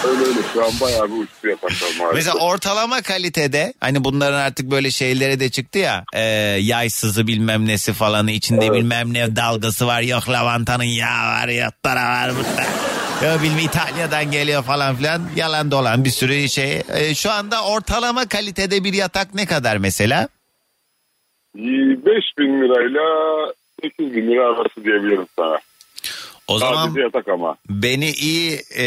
Öyle 0.08 0.20
öyle. 0.24 0.40
Şu 0.54 0.66
an 0.66 0.72
bayağı 0.82 1.08
bir 1.08 1.24
uçtu 1.24 1.48
yataklar 1.48 1.88
maalesef. 2.00 2.14
Mesela 2.16 2.36
ortalama 2.46 3.02
kalitede 3.02 3.74
hani 3.80 4.04
bunların 4.04 4.40
artık 4.40 4.72
böyle 4.72 4.92
şeyleri 4.92 5.40
de 5.40 5.50
çıktı 5.50 5.80
ya 5.80 6.04
e, 6.14 6.22
yaysızı 6.62 7.28
bilmem 7.28 7.68
nesi 7.68 7.94
falanı 7.94 8.32
içinde 8.32 8.74
bilmem 8.74 9.14
ne 9.14 9.36
dalgası 9.36 9.88
var 9.88 10.02
yok 10.02 10.30
lavantanın 10.30 10.84
yağı 10.84 11.26
var 11.28 11.48
yok 11.48 11.74
para 11.84 12.04
var 12.04 12.32
burada. 12.36 12.70
Yok 13.24 13.44
bilmem 13.44 13.60
İtalya'dan 13.60 14.32
geliyor 14.32 14.64
falan 14.64 14.96
filan 14.96 15.22
yalan 15.36 15.72
dolan 15.72 16.06
bir 16.06 16.10
sürü 16.10 16.50
şey. 16.50 16.82
E, 16.94 17.16
şu 17.16 17.32
anda 17.32 17.64
ortalama 17.64 18.26
kalitede 18.28 18.84
bir 18.84 18.94
yatak 18.94 19.34
ne 19.36 19.46
kadar 19.46 19.78
mesela? 19.78 20.28
5 21.56 21.64
bin 22.40 22.62
lirayla 22.62 23.02
8 23.84 24.16
bin 24.16 24.28
lira 24.28 24.46
arası 24.46 24.84
diyebilirim 24.86 25.28
sana. 25.36 25.58
O 26.48 26.58
zaman 26.60 26.86
Sadece 26.86 27.02
yatak 27.02 27.28
ama. 27.28 27.56
beni 27.70 28.12
iyi 28.12 28.62
e, 28.78 28.86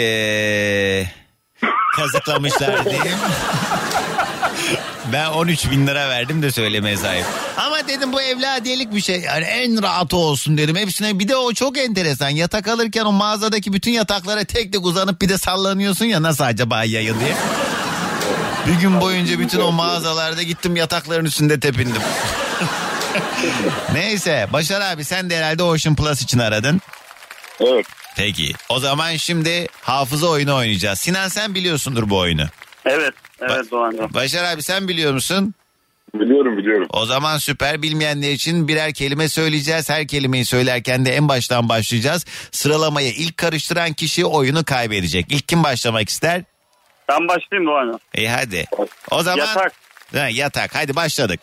kazıklamışlar 1.97 2.85
diyeyim. 2.91 3.19
Ben 5.13 5.27
13 5.27 5.71
bin 5.71 5.87
lira 5.87 6.09
verdim 6.09 6.43
de 6.43 6.51
söylemeye 6.51 6.97
sahip. 6.97 7.25
Ama 7.57 7.89
dedim 7.89 8.13
bu 8.13 8.23
evladiyelik 8.23 8.95
bir 8.95 9.01
şey. 9.01 9.21
Yani 9.21 9.45
en 9.45 9.83
rahatı 9.83 10.17
olsun 10.17 10.59
dedim. 10.59 10.77
Hepsine 10.77 11.19
bir 11.19 11.29
de 11.29 11.37
o 11.37 11.53
çok 11.53 11.79
enteresan. 11.79 12.29
Yatak 12.29 12.69
alırken 12.69 13.05
o 13.05 13.13
mağazadaki 13.13 13.73
bütün 13.73 13.91
yataklara 13.91 14.45
tek 14.45 14.73
tek 14.73 14.87
uzanıp 14.87 15.23
bir 15.23 15.29
de 15.29 15.39
sallanıyorsun 15.39 16.05
ya 16.05 16.23
nasıl 16.23 16.45
acaba 16.45 16.85
yayı 16.85 17.15
diye. 17.21 17.35
Bir 18.67 18.81
gün 18.81 19.01
boyunca 19.01 19.39
bütün 19.39 19.61
o 19.61 19.73
mağazalarda 19.73 20.43
gittim 20.43 20.77
yatakların 20.77 21.25
üstünde 21.25 21.61
tepindim. 21.61 22.03
Neyse 23.93 24.49
Başar 24.53 24.81
abi 24.81 25.05
sen 25.05 25.31
de 25.31 25.37
herhalde 25.37 25.63
Ocean 25.63 25.97
Plus 25.97 26.23
için 26.23 26.39
aradın. 26.39 26.81
Evet. 27.61 27.87
Peki 28.17 28.53
o 28.69 28.81
zaman 28.81 29.17
şimdi 29.17 29.67
hafıza 29.83 30.27
oyunu 30.27 30.57
oynayacağız. 30.57 30.99
Sinan 30.99 31.29
sen 31.29 31.55
biliyorsundur 31.55 32.11
bu 32.11 32.19
oyunu. 32.19 32.47
Evet. 32.85 33.15
Evet 33.41 33.71
Doğancan. 33.71 34.15
Başar 34.15 34.45
abi 34.45 34.63
sen 34.63 34.89
biliyor 34.89 35.13
musun? 35.13 35.55
Biliyorum 36.15 36.59
biliyorum. 36.59 36.87
O 36.93 37.07
zaman 37.07 37.39
süper 37.39 37.83
bilmeyenler 37.83 38.31
için 38.31 38.69
birer 38.69 38.95
kelime 38.95 39.29
söyleyeceğiz. 39.29 39.91
Her 39.91 40.07
kelimeyi 40.09 40.45
söylerken 40.45 41.07
de 41.07 41.15
en 41.15 41.29
baştan 41.29 41.69
başlayacağız. 41.69 42.25
Sıralamayı 42.53 43.13
ilk 43.13 43.37
karıştıran 43.37 43.93
kişi 43.93 44.25
oyunu 44.27 44.65
kaybedecek. 44.65 45.27
İlk 45.31 45.49
kim 45.49 45.65
başlamak 45.65 46.09
ister? 46.09 46.43
Ben 47.09 47.29
başlayayım 47.29 47.71
Doğancan. 47.71 48.01
İyi 48.15 48.29
hadi. 48.29 48.65
O 49.11 49.23
zaman 49.23 49.47
Yatak. 49.47 49.73
Ha, 50.15 50.29
yatak. 50.29 50.75
Hadi 50.75 50.97
başladık. 50.97 51.41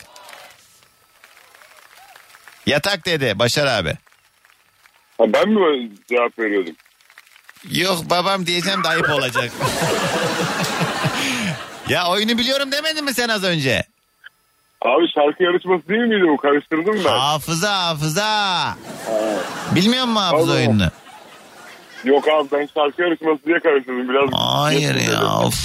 Yatak 2.65 3.05
dedi 3.05 3.39
Başar 3.39 3.67
abi. 3.67 3.93
Ha, 5.17 5.23
ben 5.33 5.49
mi 5.49 5.91
cevap 6.09 6.39
veriyordum? 6.39 6.75
Yok 7.71 8.09
babam 8.09 8.45
diyeceğim 8.45 8.83
de 8.83 8.87
ayıp 8.87 9.09
olacak. 9.09 9.51
ya 11.89 12.07
oyunu 12.07 12.37
biliyorum 12.37 12.71
demedin 12.71 13.05
mi 13.05 13.13
sen 13.13 13.29
az 13.29 13.43
önce? 13.43 13.83
Abi 14.81 15.07
şarkı 15.15 15.43
yarışması 15.43 15.87
değil 15.87 16.01
miydi 16.01 16.23
bu? 16.27 16.37
Karıştırdım 16.37 16.95
ben. 17.05 17.09
Hafıza 17.09 17.73
hafıza. 17.87 18.73
Bilmiyor 19.75 20.05
musun 20.05 20.21
hafıza 20.21 20.51
Allah. 20.51 20.59
oyununu? 20.59 20.87
Yok 22.03 22.27
abi 22.29 22.47
ben 22.51 22.69
şarkı 22.75 23.01
yarışması 23.01 23.45
diye 23.45 23.59
karıştırdım. 23.59 24.09
Biraz 24.09 24.29
Hayır 24.33 24.95
ya 24.95 25.07
dedim. 25.11 25.27
of. 25.27 25.55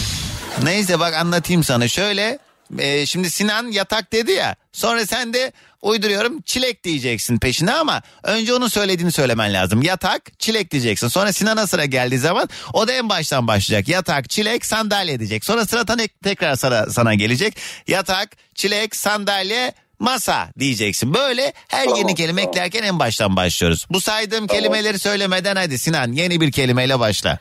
Neyse 0.62 1.00
bak 1.00 1.14
anlatayım 1.14 1.64
sana. 1.64 1.88
Şöyle 1.88 2.38
e, 2.78 3.06
şimdi 3.06 3.30
Sinan 3.30 3.66
yatak 3.66 4.12
dedi 4.12 4.32
ya. 4.32 4.56
Sonra 4.72 5.06
sen 5.06 5.34
de 5.34 5.52
uyduruyorum 5.82 6.42
çilek 6.42 6.84
diyeceksin 6.84 7.38
peşine 7.38 7.72
ama 7.72 8.02
önce 8.22 8.54
onun 8.54 8.68
söylediğini 8.68 9.12
söylemen 9.12 9.54
lazım. 9.54 9.82
Yatak 9.82 10.40
çilek 10.40 10.70
diyeceksin. 10.70 11.08
Sonra 11.08 11.32
Sinan'a 11.32 11.66
sıra 11.66 11.84
geldiği 11.84 12.18
zaman 12.18 12.48
o 12.72 12.88
da 12.88 12.92
en 12.92 13.08
baştan 13.08 13.46
başlayacak. 13.46 13.88
Yatak 13.88 14.30
çilek 14.30 14.66
sandalye 14.66 15.18
diyecek. 15.18 15.44
Sonra 15.44 15.66
sıra 15.66 15.84
tekrar 16.24 16.56
sana, 16.56 16.86
sana 16.86 17.14
gelecek. 17.14 17.56
Yatak 17.86 18.36
çilek 18.54 18.96
sandalye 18.96 19.72
masa 19.98 20.48
diyeceksin. 20.58 21.14
Böyle 21.14 21.52
her 21.68 21.96
yeni 21.96 22.14
kelime 22.14 22.42
eklerken 22.42 22.82
en 22.82 22.98
baştan 22.98 23.36
başlıyoruz. 23.36 23.86
Bu 23.90 24.00
saydığım 24.00 24.46
kelimeleri 24.46 24.98
söylemeden 24.98 25.56
hadi 25.56 25.78
Sinan 25.78 26.12
yeni 26.12 26.40
bir 26.40 26.52
kelimeyle 26.52 26.98
başla. 26.98 27.38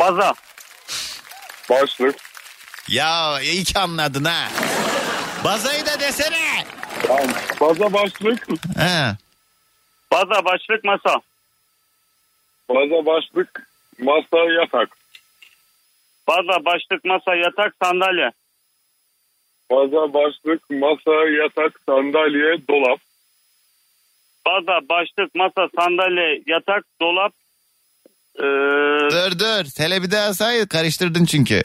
Baza. 0.00 0.34
Başlık. 1.70 2.27
Ya 2.88 3.40
iyi 3.42 3.64
ki 3.64 3.78
anladın 3.78 4.24
ha. 4.24 4.48
Bazayı 5.44 5.86
da 5.86 6.00
desene. 6.00 6.64
Tamam. 7.06 7.26
Baza 7.60 7.92
başlık. 7.92 8.46
He. 8.78 9.16
Baza 10.12 10.44
başlık 10.44 10.84
masa. 10.84 11.20
Baza 12.68 13.06
başlık. 13.06 13.68
Masa 13.98 14.52
yatak. 14.60 14.88
Baza 16.28 16.64
başlık 16.64 17.04
masa 17.04 17.34
yatak 17.34 17.74
sandalye. 17.82 18.30
Baza 19.70 20.14
başlık. 20.14 20.70
Masa 20.70 21.14
yatak. 21.42 21.80
Sandalye. 21.88 22.58
Dolap. 22.70 23.00
Baza 24.46 24.80
başlık 24.88 25.34
masa 25.34 25.68
sandalye 25.78 26.42
yatak 26.46 26.84
dolap. 27.00 27.32
Ee, 28.38 28.42
Dur 29.10 29.38
dur. 29.38 29.64
Hele 29.78 30.02
bir 30.02 30.10
daha 30.10 30.34
say 30.34 30.66
karıştırdın 30.68 31.24
çünkü. 31.24 31.62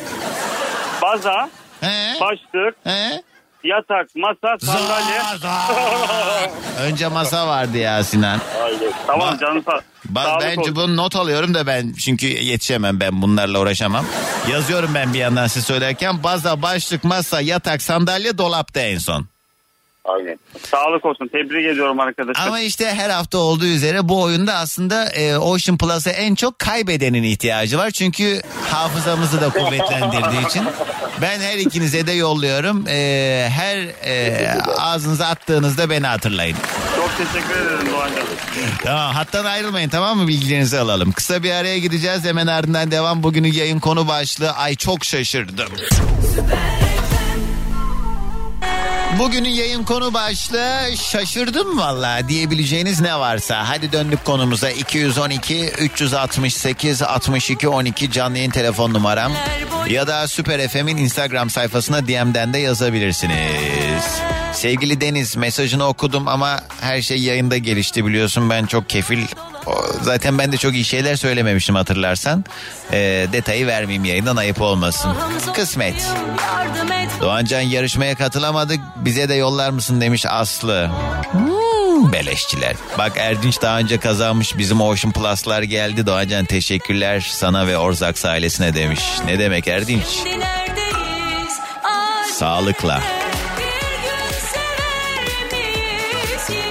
Baza 1.03 1.49
He? 1.81 2.19
başlık 2.21 2.75
He? 2.83 3.21
yatak 3.63 4.07
masa 4.15 4.57
sandalye. 4.65 5.19
Za- 5.19 5.37
za- 5.37 6.49
Önce 6.81 7.07
masa 7.07 7.47
vardı 7.47 7.77
ya 7.77 8.03
Sinan. 8.03 8.39
Aynen. 8.63 8.79
Tamam 9.07 9.33
Ba- 9.35 9.39
canım 9.39 9.63
sağ. 9.65 9.79
Sağlık 10.23 10.41
bence 10.41 10.61
olsun. 10.61 10.75
bunu 10.75 10.97
not 10.97 11.15
alıyorum 11.15 11.53
da 11.53 11.67
ben 11.67 11.93
çünkü 11.93 12.27
yetişemem 12.27 12.99
ben 12.99 13.21
bunlarla 13.21 13.59
uğraşamam. 13.59 14.05
Yazıyorum 14.51 14.91
ben 14.95 15.13
bir 15.13 15.19
yandan 15.19 15.47
siz 15.47 15.65
söylerken 15.65 16.23
baza, 16.23 16.61
başlık, 16.61 17.03
masa, 17.03 17.41
yatak, 17.41 17.81
sandalye, 17.81 18.37
dolapta 18.37 18.79
en 18.79 18.97
son. 18.97 19.27
Aynen. 20.05 20.39
Sağlık 20.71 21.05
olsun. 21.05 21.27
Tebrik 21.27 21.65
ediyorum 21.65 21.99
arkadaşlar. 21.99 22.47
Ama 22.47 22.59
işte 22.59 22.85
her 22.85 23.09
hafta 23.09 23.37
olduğu 23.37 23.65
üzere 23.65 24.09
bu 24.09 24.21
oyunda 24.21 24.53
aslında 24.53 25.05
e, 25.09 25.37
Ocean 25.37 25.77
Plus'a 25.77 26.09
en 26.11 26.35
çok 26.35 26.59
kaybedenin 26.59 27.23
ihtiyacı 27.23 27.77
var. 27.77 27.91
Çünkü 27.91 28.41
hafızamızı 28.71 29.41
da 29.41 29.49
kuvvetlendirdiği 29.49 30.47
için. 30.47 30.63
Ben 31.21 31.39
her 31.39 31.57
ikinize 31.57 32.07
de 32.07 32.11
yolluyorum. 32.11 32.85
E, 32.87 33.47
her 33.51 33.77
e, 34.05 34.47
ağzınıza 34.77 35.25
attığınızda 35.27 35.89
beni 35.89 36.07
hatırlayın. 36.07 36.57
Çok 36.95 37.11
teşekkür 37.17 37.61
ederim 37.61 37.91
Doğancan. 37.91 38.23
Tamam 38.83 39.13
hattan 39.15 39.45
ayrılmayın 39.45 39.89
tamam 39.89 40.17
mı 40.17 40.27
bilgilerinizi 40.27 40.79
alalım. 40.79 41.11
Kısa 41.11 41.43
bir 41.43 41.51
araya 41.51 41.77
gideceğiz 41.79 42.25
hemen 42.25 42.47
ardından 42.47 42.91
devam. 42.91 43.23
Bugünün 43.23 43.53
yayın 43.53 43.79
konu 43.79 44.07
başlığı 44.07 44.51
ay 44.51 44.75
çok 44.75 45.05
şaşırdım. 45.05 45.69
Bugünün 49.19 49.49
yayın 49.49 49.83
konu 49.83 50.13
başlığı 50.13 50.97
şaşırdım 50.97 51.77
valla 51.77 52.29
diyebileceğiniz 52.29 53.01
ne 53.01 53.19
varsa. 53.19 53.69
Hadi 53.69 53.91
döndük 53.91 54.25
konumuza 54.25 54.69
212 54.69 55.65
368 55.67 57.01
62 57.01 57.67
12 57.67 58.11
canlı 58.11 58.37
yayın 58.37 58.51
telefon 58.51 58.93
numaram. 58.93 59.31
Ya 59.89 60.07
da 60.07 60.27
Süper 60.27 60.67
FM'in 60.67 60.97
Instagram 60.97 61.49
sayfasına 61.49 62.07
DM'den 62.07 62.53
de 62.53 62.57
yazabilirsiniz. 62.57 64.03
Sevgili 64.53 65.01
Deniz 65.01 65.35
mesajını 65.35 65.87
okudum 65.87 66.27
ama 66.27 66.59
her 66.81 67.01
şey 67.01 67.21
yayında 67.21 67.57
gelişti 67.57 68.05
biliyorsun 68.05 68.49
ben 68.49 68.65
çok 68.65 68.89
kefil. 68.89 69.25
Zaten 70.01 70.37
ben 70.37 70.51
de 70.51 70.57
çok 70.57 70.73
iyi 70.73 70.85
şeyler 70.85 71.15
söylememişim 71.15 71.75
hatırlarsan. 71.75 72.45
Ee, 72.91 73.27
detayı 73.33 73.67
vermeyeyim 73.67 74.05
yayından 74.05 74.35
ayıp 74.35 74.61
olmasın. 74.61 75.15
Kısmet. 75.53 76.07
Doğancan 77.21 77.61
yarışmaya 77.61 78.15
katılamadık 78.15 78.79
bize 78.95 79.29
de 79.29 79.33
yollar 79.33 79.69
mısın 79.69 80.01
demiş 80.01 80.25
Aslı. 80.25 80.91
Hmm, 81.31 82.13
beleşçiler. 82.13 82.75
Bak 82.97 83.11
Erdinç 83.17 83.61
daha 83.61 83.79
önce 83.79 83.97
kazanmış 83.97 84.57
bizim 84.57 84.81
Ocean 84.81 85.11
Plus'lar 85.11 85.61
geldi. 85.61 86.05
Doğancan 86.05 86.45
teşekkürler 86.45 87.27
sana 87.31 87.67
ve 87.67 87.77
Orzaks 87.77 88.25
ailesine 88.25 88.73
demiş. 88.73 89.01
Ne 89.25 89.39
demek 89.39 89.67
Erdinç? 89.67 90.19
Sağlıkla. 92.33 93.01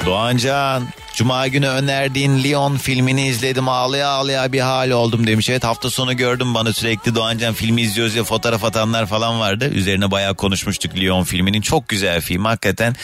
Doğancan 0.06 0.88
Cuma 1.14 1.48
günü 1.48 1.68
önerdiğin 1.68 2.44
Leon 2.44 2.76
filmini 2.76 3.26
izledim 3.26 3.68
ağlaya 3.68 4.08
ağlaya 4.08 4.52
bir 4.52 4.60
hal 4.60 4.90
oldum 4.90 5.26
demiş. 5.26 5.50
Evet 5.50 5.64
hafta 5.64 5.90
sonu 5.90 6.16
gördüm 6.16 6.54
bana 6.54 6.72
sürekli 6.72 7.14
Doğancan 7.14 7.54
filmi 7.54 7.82
izliyoruz 7.82 8.14
ya 8.14 8.24
fotoğraf 8.24 8.64
atanlar 8.64 9.06
falan 9.06 9.40
vardı. 9.40 9.68
Üzerine 9.68 10.10
bayağı 10.10 10.34
konuşmuştuk 10.34 10.96
Leon 10.96 11.24
filminin. 11.24 11.60
Çok 11.60 11.88
güzel 11.88 12.20
film 12.20 12.44
hakikaten. 12.44 12.96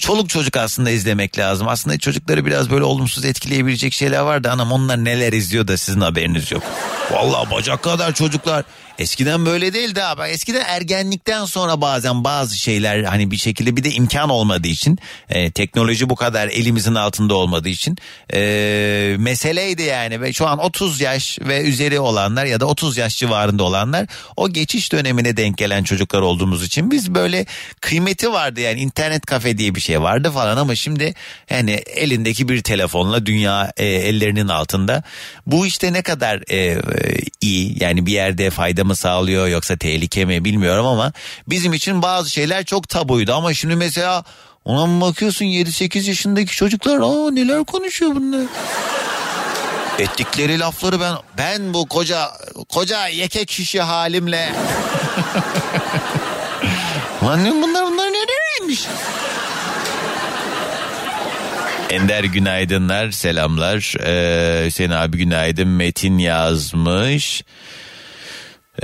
Çoluk 0.00 0.28
çocuk 0.28 0.56
aslında 0.56 0.90
izlemek 0.90 1.38
lazım. 1.38 1.68
Aslında 1.68 1.98
çocukları 1.98 2.46
biraz 2.46 2.70
böyle 2.70 2.84
olumsuz 2.84 3.24
etkileyebilecek 3.24 3.92
şeyler 3.92 4.20
vardı. 4.20 4.50
Anam 4.50 4.72
onlar 4.72 5.04
neler 5.04 5.32
izliyor 5.32 5.68
da 5.68 5.76
sizin 5.76 6.00
haberiniz 6.00 6.52
yok. 6.52 6.62
Vallahi 7.10 7.50
bacak 7.50 7.82
kadar 7.82 8.14
çocuklar. 8.14 8.64
Eskiden 8.98 9.46
böyle 9.46 9.72
değildi 9.72 10.04
abi. 10.04 10.22
Eskiden 10.22 10.64
ergenlikten 10.66 11.44
sonra 11.44 11.80
bazen 11.80 12.24
bazı 12.24 12.58
şeyler 12.58 13.02
hani 13.02 13.30
bir 13.30 13.36
şekilde 13.36 13.76
bir 13.76 13.84
de 13.84 13.90
imkan 13.90 14.30
olmadığı 14.30 14.68
için 14.68 14.98
e, 15.28 15.50
teknoloji 15.50 16.10
bu 16.10 16.16
kadar 16.16 16.48
elimizin 16.48 16.94
altında 16.94 17.34
olmadığı 17.34 17.68
için 17.68 17.96
e, 18.34 19.16
meseleydi 19.18 19.82
yani. 19.82 20.20
Ve 20.20 20.32
şu 20.32 20.46
an 20.46 20.58
30 20.58 21.00
yaş 21.00 21.38
ve 21.40 21.62
üzeri 21.62 22.00
olanlar 22.00 22.44
ya 22.44 22.60
da 22.60 22.66
30 22.66 22.96
yaş 22.96 23.18
civarında 23.18 23.62
olanlar 23.62 24.06
o 24.36 24.48
geçiş 24.48 24.92
dönemine 24.92 25.36
denk 25.36 25.58
gelen 25.58 25.84
çocuklar 25.84 26.20
olduğumuz 26.20 26.64
için 26.64 26.90
biz 26.90 27.14
böyle 27.14 27.46
kıymeti 27.80 28.32
vardı 28.32 28.60
yani. 28.60 28.80
İnternet 28.80 29.26
kafe 29.26 29.58
diye 29.58 29.74
bir 29.74 29.80
şey 29.80 30.00
vardı 30.02 30.30
falan 30.30 30.56
ama 30.56 30.74
şimdi 30.74 31.14
yani 31.50 31.70
elindeki 31.70 32.48
bir 32.48 32.62
telefonla 32.62 33.26
dünya 33.26 33.72
e, 33.76 33.86
ellerinin 33.86 34.48
altında. 34.48 35.02
Bu 35.46 35.66
işte 35.66 35.92
ne 35.92 36.02
kadar 36.02 36.42
e, 36.48 36.56
e, 36.56 36.80
iyi 37.40 37.82
yani 37.84 38.06
bir 38.06 38.12
yerde 38.12 38.50
fayda 38.50 38.87
mı 38.88 38.96
sağlıyor 38.96 39.48
yoksa 39.48 39.76
tehlike 39.76 40.24
mi 40.24 40.44
bilmiyorum 40.44 40.86
ama 40.86 41.12
bizim 41.48 41.72
için 41.72 42.02
bazı 42.02 42.30
şeyler 42.30 42.64
çok 42.64 42.88
tabuydu 42.88 43.34
ama 43.34 43.54
şimdi 43.54 43.76
mesela 43.76 44.24
ona 44.64 45.00
bakıyorsun 45.00 45.44
7-8 45.44 46.08
yaşındaki 46.08 46.56
çocuklar 46.56 46.98
aa 46.98 47.30
neler 47.30 47.64
konuşuyor 47.64 48.14
bunlar. 48.14 48.46
Ettikleri 49.98 50.58
lafları 50.58 51.00
ben 51.00 51.14
ben 51.38 51.74
bu 51.74 51.86
koca 51.88 52.28
koca 52.68 53.06
yeke 53.06 53.44
kişi 53.44 53.80
halimle 53.80 54.52
diyorum 57.22 57.62
bunlar 57.62 57.86
bunlar 57.86 58.06
neredeymiş? 58.06 58.86
Ender 61.90 62.24
günaydınlar 62.24 63.10
selamlar. 63.10 63.94
Ee, 64.06 64.66
Hüseyin 64.66 64.90
abi 64.90 65.18
günaydın. 65.18 65.68
Metin 65.68 66.18
yazmış. 66.18 67.42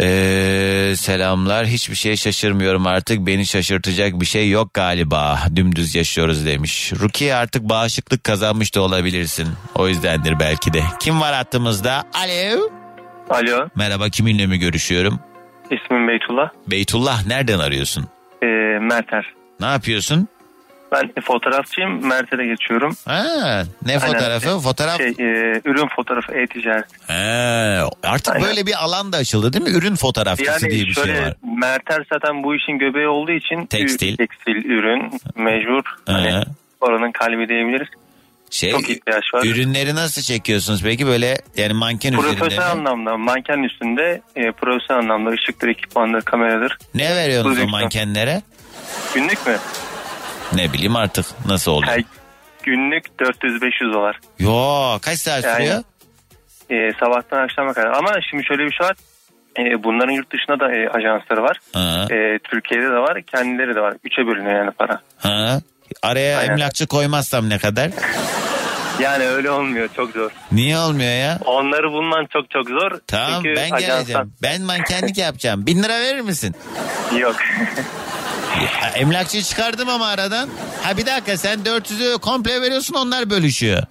Ee, 0.01 0.93
selamlar 0.97 1.67
hiçbir 1.67 1.95
şeye 1.95 2.17
şaşırmıyorum 2.17 2.87
artık 2.87 3.27
beni 3.27 3.47
şaşırtacak 3.47 4.21
bir 4.21 4.27
şey 4.27 4.51
yok 4.51 4.75
galiba 4.75 5.39
dümdüz 5.57 5.95
yaşıyoruz 5.95 6.47
demiş. 6.47 6.93
Rukiye 7.01 7.35
artık 7.35 7.63
bağışıklık 7.63 8.25
kazanmış 8.25 8.75
da 8.75 8.81
olabilirsin 8.81 9.49
o 9.75 9.89
yüzdendir 9.89 10.39
belki 10.41 10.73
de. 10.73 10.81
Kim 11.01 11.21
var 11.21 11.35
hattımızda? 11.35 12.05
Alo. 12.15 12.71
Alo. 13.31 13.69
Merhaba 13.75 14.09
kiminle 14.09 14.47
mi 14.47 14.59
görüşüyorum? 14.59 15.21
İsmim 15.71 16.09
Beytullah. 16.09 16.51
Beytullah 16.71 17.27
nereden 17.27 17.59
arıyorsun? 17.59 18.09
Ee, 18.43 18.47
Merter. 18.81 19.25
Ne 19.61 19.67
yapıyorsun? 19.67 20.29
Ben 20.95 21.23
fotoğrafçıyım. 21.23 22.07
Merter'e 22.09 22.47
geçiyorum. 22.47 22.97
Ha, 23.07 23.63
ne 23.87 23.99
fotoğrafı? 23.99 24.49
Aynen. 24.49 24.61
Fotoğraf. 24.61 24.97
Şey, 24.97 25.09
e, 25.09 25.61
ürün 25.65 25.89
fotoğrafı 25.97 26.33
e-ticaret. 26.33 26.85
Ha, 27.09 27.89
artık 28.03 28.35
Aynen. 28.35 28.49
böyle 28.49 28.67
bir 28.67 28.85
alan 28.85 29.13
da 29.13 29.17
açıldı 29.17 29.53
değil 29.53 29.65
mi? 29.65 29.71
Ürün 29.71 29.95
fotoğrafçısı 29.95 30.51
Yani 30.65 30.71
diye 30.75 30.85
bir 30.85 30.93
şöyle 30.93 31.15
şey 31.15 31.23
var. 31.23 31.35
Merter 31.59 32.05
zaten 32.13 32.43
bu 32.43 32.55
işin 32.57 32.79
göbeği 32.79 33.09
olduğu 33.09 33.33
için 33.33 33.67
Tekstil. 33.67 34.17
tekstil 34.17 34.65
ürün 34.65 35.21
mecbur. 35.37 35.83
Hani 36.07 36.31
Ha. 36.31 36.43
oranın 36.81 37.13
kalbi 37.13 37.49
diyebiliriz. 37.49 37.89
Şey, 38.51 38.71
Çok 38.71 38.91
ihtiyaç 38.91 39.25
var. 39.35 39.45
Ürünleri 39.45 39.95
nasıl 39.95 40.23
çekiyorsunuz 40.23 40.83
peki 40.83 41.07
böyle 41.07 41.39
yani 41.57 41.73
manken 41.73 42.13
üzerinde 42.13 42.37
Profesyonel 42.39 42.71
anlamda 42.71 43.17
manken 43.17 43.59
üstünde 43.63 44.21
e, 44.37 44.53
profesyonel 44.53 45.03
anlamda 45.03 45.31
ışıktır, 45.31 45.69
ekipmandır, 45.69 46.23
kameradır. 46.23 46.79
Ne 46.95 47.17
veriyorsunuz 47.17 47.57
o 47.57 47.61
Prodüksiyon. 47.61 47.71
mankenlere? 47.71 48.43
Günlük 49.15 49.47
mü? 49.47 49.57
Ne 50.53 50.73
bileyim 50.73 50.97
artık 50.97 51.27
nasıl 51.47 51.71
oluyor? 51.73 51.93
Her 51.93 52.03
günlük 52.63 53.07
400-500 53.21 53.93
dolar. 53.95 54.19
Yo 54.39 54.99
kaç 55.03 55.19
saat 55.19 55.45
Yani- 55.45 55.57
sürüyor? 55.57 55.83
E, 56.71 56.93
sabahtan 57.01 57.39
akşama 57.45 57.73
kadar. 57.73 57.91
Ama 57.93 58.13
şimdi 58.31 58.45
şöyle 58.45 58.63
bir 58.67 58.73
şey 58.73 58.87
var. 58.87 58.97
E, 59.59 59.85
bunların 59.85 60.13
yurt 60.13 60.33
dışında 60.33 60.61
da 60.61 60.73
e, 60.77 60.89
ajansları 60.89 61.43
var. 61.43 61.59
Ha. 61.73 62.07
E, 62.11 62.39
Türkiye'de 62.39 62.87
de 62.87 62.97
var, 62.99 63.23
kendileri 63.23 63.75
de 63.75 63.81
var. 63.81 63.95
Üçe 64.05 64.27
bölünüyor 64.27 64.57
yani 64.59 64.71
para. 64.71 65.01
Ha. 65.19 65.61
Araya 66.03 66.39
Aynen. 66.39 66.53
emlakçı 66.53 66.87
koymazsam 66.87 67.49
ne 67.49 67.59
kadar? 67.59 67.91
Yani 69.01 69.25
öyle 69.29 69.51
olmuyor, 69.51 69.89
çok 69.97 70.11
zor. 70.11 70.31
Niye 70.53 70.79
olmuyor 70.79 71.11
ya? 71.13 71.39
Onları 71.45 71.93
bulman 71.93 72.27
çok 72.33 72.51
çok 72.51 72.69
zor. 72.69 72.91
Tamam 73.07 73.43
Çünkü 73.43 73.57
ben 73.61 73.71
ajanstan- 73.71 73.79
geleceğim. 73.81 74.33
Ben 74.43 74.63
mankenlik 74.63 75.19
yapacağım. 75.19 75.67
Bin 75.67 75.83
lira 75.83 76.01
verir 76.01 76.21
misin? 76.21 76.55
Yok. 77.19 77.37
Ha, 78.81 78.89
Emlakçıyı 78.89 79.43
çıkardım 79.43 79.89
ama 79.89 80.07
aradan. 80.09 80.49
Ha 80.83 80.97
bir 80.97 81.07
dakika 81.07 81.37
sen 81.37 81.59
400'ü 81.61 82.19
komple 82.19 82.63
veriyorsun 82.63 82.95
onlar 82.95 83.31
bölüşüyor. 83.31 83.83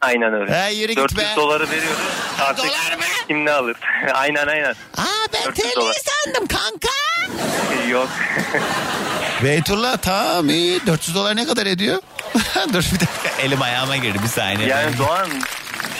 aynen 0.00 0.34
öyle. 0.34 0.54
Ha, 0.60 0.68
yürü 0.68 0.88
git 0.92 0.98
400 0.98 1.18
be. 1.20 1.26
doları 1.36 1.70
veriyoruz. 1.70 1.98
Artık 2.40 2.64
Dolar 2.64 2.96
mı? 2.96 3.02
kim 3.28 3.44
ne 3.44 3.50
alır? 3.52 3.76
aynen 4.14 4.46
aynen. 4.46 4.74
Aa 4.96 5.04
ben 5.32 5.44
400 5.44 5.72
TL 5.72 5.76
dolar. 5.80 5.94
sandım 6.24 6.46
kanka. 6.46 6.88
Yok. 7.88 8.08
Beytullah 9.44 9.96
tamam 9.96 10.48
iyi 10.50 10.86
400 10.86 11.14
dolar 11.16 11.36
ne 11.36 11.46
kadar 11.46 11.66
ediyor? 11.66 12.02
Dur 12.72 12.84
bir 12.94 13.00
dakika 13.00 13.42
elim 13.42 13.62
ayağıma 13.62 13.96
girdi 13.96 14.18
bir 14.22 14.28
saniye. 14.28 14.68
yani 14.68 14.98
Doğan 14.98 15.28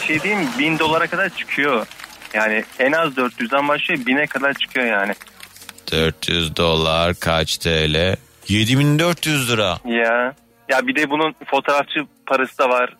bir 0.00 0.06
şey 0.06 0.22
diyeyim 0.22 0.48
1000 0.58 0.78
dolara 0.78 1.06
kadar 1.06 1.28
çıkıyor. 1.28 1.86
Yani 2.34 2.64
en 2.78 2.92
az 2.92 3.12
400'den 3.12 3.68
başlıyor 3.68 4.00
1000'e 4.00 4.26
kadar 4.26 4.54
çıkıyor 4.54 4.86
yani. 4.86 5.14
400 5.92 6.56
dolar 6.56 7.14
kaç 7.20 7.58
TL? 7.58 8.16
7400 8.48 9.50
lira. 9.50 9.78
Ya 9.84 10.34
ya 10.68 10.86
bir 10.86 10.96
de 10.96 11.10
bunun 11.10 11.34
fotoğrafçı 11.46 12.00
parası 12.26 12.58
da 12.58 12.68
var. 12.68 12.96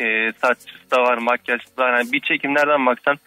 E, 0.00 0.32
saççısı 0.40 0.90
da 0.90 0.96
var, 1.02 1.16
makyajcısı 1.18 1.76
da 1.76 1.82
var. 1.82 1.98
Yani 1.98 2.12
bir 2.12 2.20
çekimlerden 2.20 2.86
baksan 2.86 3.18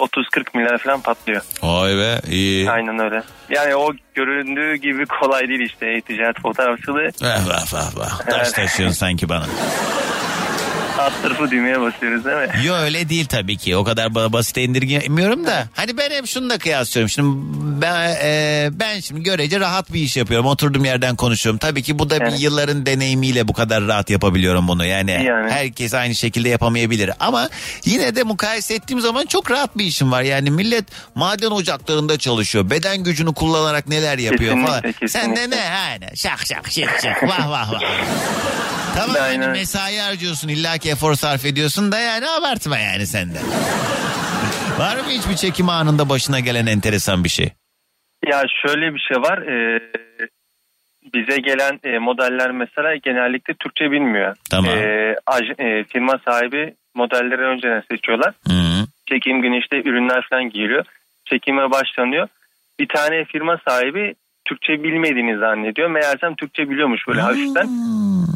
30-40 0.00 0.44
milyar 0.54 0.78
falan 0.78 1.00
patlıyor. 1.00 1.42
Vay 1.62 1.96
be 1.96 2.20
iyi. 2.30 2.70
Aynen 2.70 2.98
öyle. 2.98 3.22
Yani 3.50 3.76
o 3.76 3.92
göründüğü 4.14 4.74
gibi 4.74 5.06
kolay 5.06 5.48
değil 5.48 5.60
işte 5.60 5.86
e-ticaret 5.86 6.40
fotoğrafçılığı. 6.40 7.08
Vah 7.22 7.48
vah 7.48 7.72
vah 7.74 7.96
vah. 7.96 8.26
Taş 8.30 8.52
taşıyorsun 8.52 8.94
sanki 8.96 9.28
bana. 9.28 9.46
Alt 10.98 11.22
tarafı 11.22 11.50
düğmeye 11.50 11.80
basıyoruz 11.80 12.24
değil 12.24 12.36
mi? 12.36 12.48
Yo 12.64 12.74
öyle 12.74 13.08
değil 13.08 13.26
tabii 13.26 13.56
ki. 13.56 13.76
O 13.76 13.84
kadar 13.84 14.06
ba- 14.06 14.32
basite 14.32 14.62
indirgemiyorum 14.62 15.46
da. 15.46 15.66
Hani 15.74 15.96
ben 15.98 16.10
hep 16.10 16.26
şunu 16.26 16.50
da 16.50 16.58
kıyaslıyorum. 16.58 17.08
Şimdi 17.10 17.36
ben 17.82 18.16
e, 18.22 18.68
ben 18.72 19.00
şimdi 19.00 19.22
görece 19.22 19.60
rahat 19.60 19.92
bir 19.92 20.00
iş 20.00 20.16
yapıyorum. 20.16 20.46
Oturduğum 20.46 20.84
yerden 20.84 21.16
konuşuyorum. 21.16 21.58
Tabii 21.58 21.82
ki 21.82 21.98
bu 21.98 22.10
da 22.10 22.20
bir 22.20 22.24
Evet. 22.26 22.40
yılların 22.40 22.86
deneyimiyle 22.86 23.48
bu 23.48 23.52
kadar 23.52 23.86
rahat 23.86 24.10
yapabiliyorum 24.10 24.68
bunu. 24.68 24.84
Yani, 24.84 25.10
Yani. 25.10 25.50
herkes 25.52 25.94
aynı 25.94 26.14
şekilde 26.14 26.48
yapamayabilir. 26.48 27.10
Ama 27.20 27.48
yine 27.84 28.16
de 28.16 28.22
mukayese 28.22 28.74
ettiğim 28.74 29.00
zaman 29.00 29.26
çok 29.26 29.50
rahat 29.50 29.78
bir 29.78 29.84
işim 29.84 30.12
var. 30.12 30.22
Yani 30.22 30.50
millet 30.50 30.84
maden 31.14 31.50
ocaklarında 31.50 32.18
çalışıyor. 32.18 32.70
Beden 32.70 33.04
gücünü 33.04 33.34
kullanarak 33.34 33.88
neler 33.88 34.18
yapıyor 34.18 34.50
Kesinlikle, 34.54 34.70
falan. 34.70 34.82
kesinlikle. 34.82 35.08
Sen 35.08 35.36
de 35.36 35.50
ne? 35.50 35.56
Yani 35.60 36.16
şak 36.16 36.46
şak 36.46 36.66
şık 36.70 36.90
şık 37.02 37.22
vah 37.28 37.48
vah 37.50 37.72
vah. 37.72 37.80
Tamam 38.96 39.16
hani 39.20 39.46
mesai 39.48 39.96
harcıyorsun 39.98 40.48
illa 40.48 40.78
ki 40.78 40.85
efor 40.86 41.14
sarf 41.14 41.44
ediyorsun 41.44 41.92
da 41.92 41.98
yani 41.98 42.28
abartma 42.28 42.78
yani 42.78 43.06
sen 43.06 43.34
de. 43.34 43.38
Var 44.78 44.96
mı 44.96 45.08
hiçbir 45.10 45.36
çekim 45.36 45.68
anında 45.68 46.08
başına 46.08 46.40
gelen 46.40 46.66
enteresan 46.66 47.24
bir 47.24 47.28
şey? 47.28 47.48
Ya 48.26 48.42
şöyle 48.62 48.94
bir 48.94 48.98
şey 49.00 49.16
var. 49.16 49.38
e, 49.38 49.80
bize 51.14 51.36
gelen 51.40 51.80
e, 51.84 51.98
modeller 51.98 52.50
mesela 52.50 52.96
genellikle 52.96 53.54
Türkçe 53.54 53.90
bilmiyor. 53.90 54.36
Tamam. 54.50 54.70
E, 54.78 55.14
aj- 55.26 55.54
e, 55.62 55.84
firma 55.84 56.20
sahibi 56.24 56.74
modelleri 56.94 57.42
önceden 57.42 57.82
seçiyorlar. 57.90 58.34
Hı. 58.48 58.86
Çekim 59.08 59.42
günü 59.42 59.58
işte 59.60 59.76
ürünler 59.82 60.26
falan 60.30 60.50
giyiliyor. 60.50 60.84
Çekime 61.24 61.70
başlanıyor. 61.70 62.28
Bir 62.80 62.88
tane 62.88 63.24
firma 63.24 63.58
sahibi 63.68 64.14
Türkçe 64.46 64.82
bilmediğini 64.82 65.38
zannediyor. 65.38 65.90
Meğersem 65.90 66.34
Türkçe 66.34 66.70
biliyormuş 66.70 67.00
böyle 67.08 67.20
hafiften. 67.20 67.68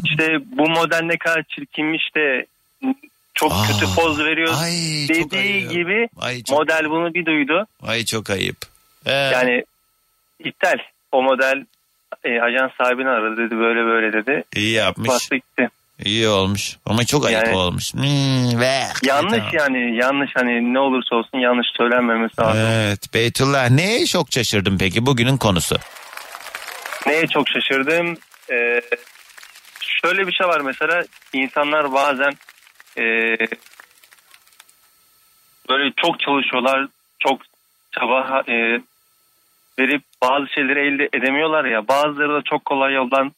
İşte 0.05 0.37
bu 0.57 0.69
model 0.69 1.01
ne 1.03 1.17
kadar 1.17 1.43
çirkinmiş 1.43 2.15
de 2.15 2.45
çok 3.33 3.51
Aa, 3.51 3.63
kötü 3.67 3.95
poz 3.95 4.19
veriyor 4.19 4.53
ay, 4.63 4.71
dediği 5.09 5.67
gibi 5.67 6.07
Ay 6.19 6.43
çok, 6.43 6.59
model 6.59 6.89
bunu 6.89 7.13
bir 7.13 7.25
duydu. 7.25 7.65
ay 7.87 8.05
çok 8.05 8.29
ayıp. 8.29 8.57
Ee, 9.05 9.11
Yani 9.11 9.63
iptal. 10.39 10.77
O 11.11 11.21
model 11.23 11.65
e, 12.23 12.41
ajans 12.41 12.71
sahibini 12.77 13.09
aradı 13.09 13.37
dedi 13.37 13.57
böyle 13.57 13.85
böyle 13.85 14.13
dedi. 14.13 14.43
iyi 14.55 14.71
yapmış. 14.71 15.09
Bastı 15.09 15.35
gitti. 15.35 15.69
İyi 16.05 16.27
olmuş. 16.27 16.77
Ama 16.85 17.05
çok 17.05 17.25
ayıp 17.25 17.43
Yani- 17.45 17.55
olmuş. 17.57 17.93
Hmm, 17.93 18.59
ve, 18.59 18.79
Yanlış 19.03 19.33
Tamam. 19.37 19.49
yani 19.53 19.95
yanlış 19.97 20.31
hani 20.35 20.73
ne 20.73 20.79
olursa 20.79 21.15
olsun 21.15 21.37
yanlış 21.37 21.67
söylenmemesi 21.77 22.41
lazım. 22.41 22.61
Evet 22.65 23.13
Beytullah 23.13 23.69
neye 23.69 24.05
çok 24.05 24.31
şaşırdın 24.31 24.77
peki 24.77 25.05
bugünün 25.05 25.37
konusu? 25.37 25.75
Neye 27.07 27.27
çok 27.27 27.49
şaşırdım? 27.49 28.17
Ee, 28.51 28.81
şöyle 29.81 30.27
bir 30.27 30.31
şey 30.31 30.47
var 30.47 30.61
mesela 30.61 31.03
insanlar 31.33 31.93
bazen 31.93 32.33
e, 32.97 33.03
böyle 35.69 35.91
çok 35.97 36.19
çalışıyorlar, 36.19 36.87
çok 37.19 37.41
çaba 37.91 38.43
e, 38.47 38.81
verip 39.79 40.03
bazı 40.23 40.47
şeyleri 40.47 40.79
elde 40.79 41.09
edemiyorlar 41.13 41.65
ya. 41.65 41.87
Bazıları 41.87 42.33
da 42.33 42.41
çok 42.41 42.65
kolay 42.65 42.93
yoldan 42.93 43.31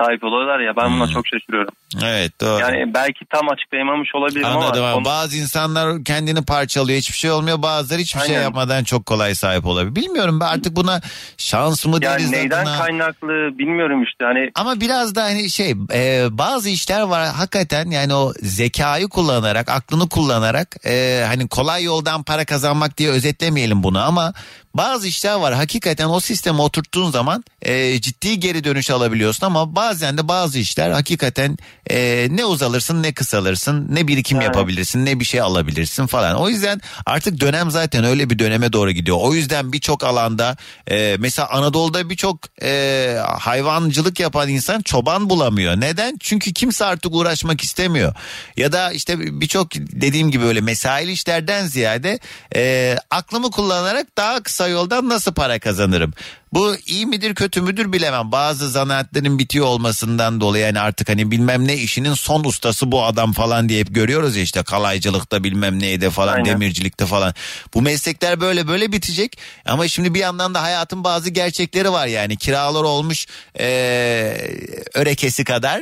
sahip 0.00 0.24
oluyorlar 0.24 0.60
ya. 0.60 0.72
Ben 0.76 0.92
buna 0.92 1.06
Hmm. 1.06 1.12
çok 1.12 1.26
şaşırıyorum. 1.26 1.74
Evet 2.04 2.40
doğru. 2.40 2.60
Yani 2.60 2.94
belki 2.94 3.24
tam 3.32 3.48
açıklayamamış 3.48 4.14
olabilirim 4.14 4.46
Anladım 4.46 4.84
ama 4.84 4.94
onu- 4.96 5.04
bazı 5.04 5.36
insanlar 5.36 6.04
kendini 6.04 6.44
parçalıyor 6.44 6.98
hiçbir 6.98 7.16
şey 7.16 7.30
olmuyor 7.30 7.62
bazıları 7.62 8.00
hiçbir 8.00 8.20
şey 8.20 8.30
Aynen. 8.36 8.42
yapmadan 8.44 8.84
çok 8.84 9.06
kolay 9.06 9.34
sahip 9.34 9.66
olabilir. 9.66 9.94
Bilmiyorum 9.96 10.40
ben 10.40 10.46
artık 10.46 10.76
buna 10.76 11.00
şans 11.38 11.86
mı 11.86 12.02
deriz 12.02 12.24
yani 12.24 12.32
neyden 12.42 12.62
adına. 12.66 12.78
kaynaklı 12.78 13.58
bilmiyorum 13.58 14.02
işte 14.02 14.24
hani 14.24 14.50
Ama 14.54 14.80
biraz 14.80 15.14
da 15.14 15.22
hani 15.22 15.50
şey 15.50 15.74
e, 15.92 16.26
bazı 16.30 16.68
işler 16.70 17.00
var 17.02 17.26
hakikaten 17.28 17.90
yani 17.90 18.14
o 18.14 18.32
zekayı 18.42 19.08
kullanarak 19.08 19.68
aklını 19.68 20.08
kullanarak 20.08 20.86
e, 20.86 21.24
hani 21.26 21.48
kolay 21.48 21.84
yoldan 21.84 22.22
para 22.22 22.44
kazanmak 22.44 22.98
diye 22.98 23.10
özetlemeyelim 23.10 23.82
bunu 23.82 23.98
ama 24.02 24.32
bazı 24.74 25.06
işler 25.08 25.34
var 25.34 25.54
hakikaten 25.54 26.08
o 26.08 26.20
sisteme 26.20 26.62
oturttuğun 26.62 27.10
zaman 27.10 27.44
e, 27.62 28.00
ciddi 28.00 28.40
geri 28.40 28.64
dönüş 28.64 28.90
alabiliyorsun 28.90 29.46
ama 29.46 29.76
bazen 29.76 30.18
de 30.18 30.28
bazı 30.28 30.58
işler 30.58 30.90
hakikaten 30.90 31.56
e, 31.90 32.28
ne 32.30 32.44
uzalırsın 32.44 33.02
ne 33.02 33.12
kısalırsın 33.14 33.86
ne 33.90 34.08
birikim 34.08 34.36
Evet. 34.36 34.46
yapabilirsin 34.46 35.06
ne 35.06 35.20
bir 35.20 35.24
şey 35.24 35.40
alabilirsin 35.40 36.06
falan. 36.06 36.36
O 36.36 36.48
yüzden 36.48 36.80
artık 37.06 37.40
dönem 37.40 37.70
zaten 37.70 38.04
öyle 38.04 38.30
bir 38.30 38.38
döneme 38.38 38.72
doğru 38.72 38.90
gidiyor. 38.90 39.16
O 39.20 39.34
yüzden 39.34 39.72
birçok 39.72 40.04
alanda 40.04 40.56
e, 40.90 41.16
mesela 41.18 41.48
Anadolu'da 41.50 42.10
birçok 42.10 42.38
e, 42.62 43.16
hayvancılık 43.38 44.20
yapan 44.20 44.48
insan 44.48 44.82
çoban 44.82 45.30
bulamıyor. 45.30 45.80
Neden? 45.80 46.16
Çünkü 46.20 46.52
kimse 46.52 46.84
artık 46.84 47.14
uğraşmak 47.14 47.60
istemiyor. 47.60 48.14
Ya 48.56 48.72
da 48.72 48.92
işte 48.92 49.40
birçok 49.40 49.74
dediğim 49.74 50.30
gibi 50.30 50.44
öyle 50.44 50.60
mesail 50.60 51.08
işlerden 51.08 51.66
ziyade 51.66 52.18
e, 52.56 52.96
aklımı 53.10 53.50
kullanarak 53.50 54.06
daha 54.16 54.42
kısa 54.42 54.63
yoldan 54.68 55.08
nasıl 55.08 55.34
para 55.34 55.58
kazanırım? 55.58 56.12
Bu 56.52 56.76
iyi 56.86 57.06
midir 57.06 57.34
kötü 57.34 57.60
müdür 57.60 57.92
bilemem. 57.92 58.32
Bazı 58.32 58.70
zanaatlerin 58.70 59.38
bitiyor 59.38 59.66
olmasından 59.66 60.40
dolayı 60.40 60.64
yani 60.64 60.80
artık 60.80 61.08
hani 61.08 61.30
bilmem 61.30 61.68
ne 61.68 61.74
işinin 61.74 62.14
son 62.14 62.44
ustası 62.44 62.92
bu 62.92 63.04
adam 63.04 63.32
falan 63.32 63.68
diye 63.68 63.80
hep 63.80 63.94
görüyoruz 63.94 64.36
ya 64.36 64.42
işte 64.42 64.62
kalaycılıkta 64.62 65.44
bilmem 65.44 65.78
neyde 65.78 66.10
falan 66.10 66.32
Aynen. 66.32 66.44
demircilikte 66.46 67.06
falan. 67.06 67.34
Bu 67.74 67.82
meslekler 67.82 68.40
böyle 68.40 68.68
böyle 68.68 68.92
bitecek 68.92 69.38
ama 69.66 69.88
şimdi 69.88 70.14
bir 70.14 70.20
yandan 70.20 70.54
da 70.54 70.62
hayatın 70.62 71.04
bazı 71.04 71.30
gerçekleri 71.30 71.92
var 71.92 72.06
yani 72.06 72.36
kiralar 72.36 72.82
olmuş 72.82 73.26
eee 73.58 74.84
örekesi 74.94 75.44
kadar. 75.44 75.80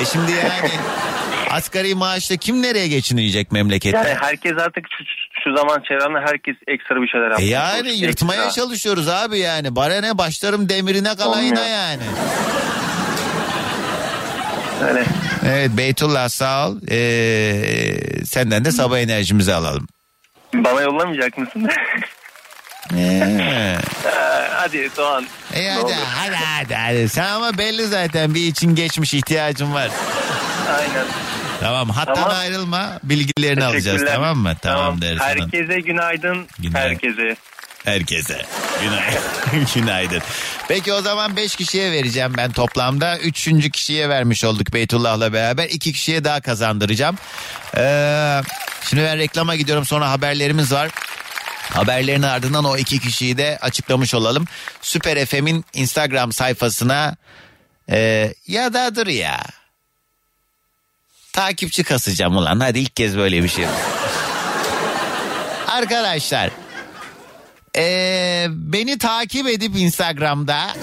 E 0.00 0.04
şimdi 0.12 0.32
yani 0.32 0.70
asgari 1.52 1.94
maaşla 1.94 2.36
kim 2.36 2.62
nereye 2.62 2.88
geçinecek 2.88 3.52
memlekette? 3.52 3.96
Yani 3.98 4.14
herkes 4.20 4.52
artık 4.58 4.84
şu, 4.98 5.04
şu 5.44 5.56
zaman 5.56 5.82
çevremde 5.88 6.18
herkes 6.30 6.56
ekstra 6.66 7.02
bir 7.02 7.08
şeyler 7.08 7.26
E 7.26 7.30
yapıyor. 7.44 7.48
yani 7.50 7.92
yırtmaya 7.98 8.44
Ekstra. 8.44 8.62
çalışıyoruz 8.62 9.08
abi 9.08 9.38
yani. 9.38 9.76
Bana 9.76 10.00
ne 10.00 10.18
başlarım 10.18 10.68
demirine 10.68 11.16
kalayına 11.16 11.60
Olmuyor. 11.60 11.76
yani. 11.76 12.02
Öyle. 14.88 15.04
Evet 15.46 15.70
Beytullah 15.76 16.28
sağ 16.28 16.68
ol. 16.68 16.76
Ee, 16.90 18.24
senden 18.24 18.64
de 18.64 18.72
sabah 18.72 18.98
enerjimizi 18.98 19.54
alalım. 19.54 19.86
Bana 20.54 20.80
yollamayacak 20.80 21.38
mısın? 21.38 21.68
Ee, 22.96 23.76
hadi 24.50 24.90
Doğan. 24.96 25.26
e 25.54 25.70
hadi, 25.70 25.92
hadi 25.94 26.34
hadi 26.36 26.74
hadi. 26.74 27.08
Sen 27.08 27.24
ama 27.24 27.58
belli 27.58 27.86
zaten 27.86 28.34
bir 28.34 28.40
için 28.46 28.74
geçmiş 28.74 29.14
ihtiyacın 29.14 29.74
var. 29.74 29.90
Aynen. 30.78 31.06
Tamam 31.60 31.90
hattan 31.90 32.14
Tamam. 32.14 32.30
ayrılma 32.38 32.98
bilgilerini 33.02 33.64
alacağız 33.64 34.02
tamam 34.06 34.38
mı? 34.38 34.54
Tamamdır. 34.62 35.18
sana. 35.18 35.28
Herkese 35.28 35.80
günaydın. 35.80 36.46
Günaydın. 36.58 36.88
Herkese. 36.88 37.36
Herkese. 37.84 38.42
Günaydın. 38.82 39.66
Günaydın. 39.74 40.22
Peki 40.68 40.92
o 40.92 41.00
zaman 41.02 41.36
5 41.36 41.56
kişiye 41.56 41.92
vereceğim 41.92 42.32
ben 42.36 42.52
toplamda. 42.52 43.18
Üçüncü 43.18 43.70
kişiye 43.70 44.08
vermiş 44.08 44.44
olduk 44.44 44.72
Beytullah'la 44.72 45.32
beraber. 45.32 45.64
iki 45.64 45.92
kişiye 45.92 46.24
daha 46.24 46.40
kazandıracağım. 46.40 47.16
Ee, 47.76 48.40
şimdi 48.88 49.02
ben 49.02 49.18
reklama 49.18 49.56
gidiyorum 49.56 49.84
sonra 49.84 50.10
haberlerimiz 50.10 50.72
var. 50.72 50.90
Haberlerin 51.74 52.22
ardından 52.22 52.64
o 52.64 52.76
iki 52.76 53.00
kişiyi 53.00 53.38
de 53.38 53.58
açıklamış 53.60 54.14
olalım. 54.14 54.44
Süper 54.82 55.26
FM'in 55.26 55.64
Instagram 55.74 56.32
sayfasına 56.32 57.16
e, 57.90 58.32
ya 58.46 58.74
da 58.74 58.96
dur 58.96 59.06
ya. 59.06 59.40
Takipçi 61.32 61.84
kasacağım 61.84 62.36
ulan 62.36 62.60
hadi 62.60 62.78
ilk 62.78 62.96
kez 62.96 63.16
böyle 63.16 63.42
bir 63.42 63.48
şey. 63.48 63.66
Arkadaşlar 65.66 66.50
ee, 67.76 68.46
beni 68.50 68.98
takip 68.98 69.48
edip 69.48 69.76
Instagram'da 69.76 70.74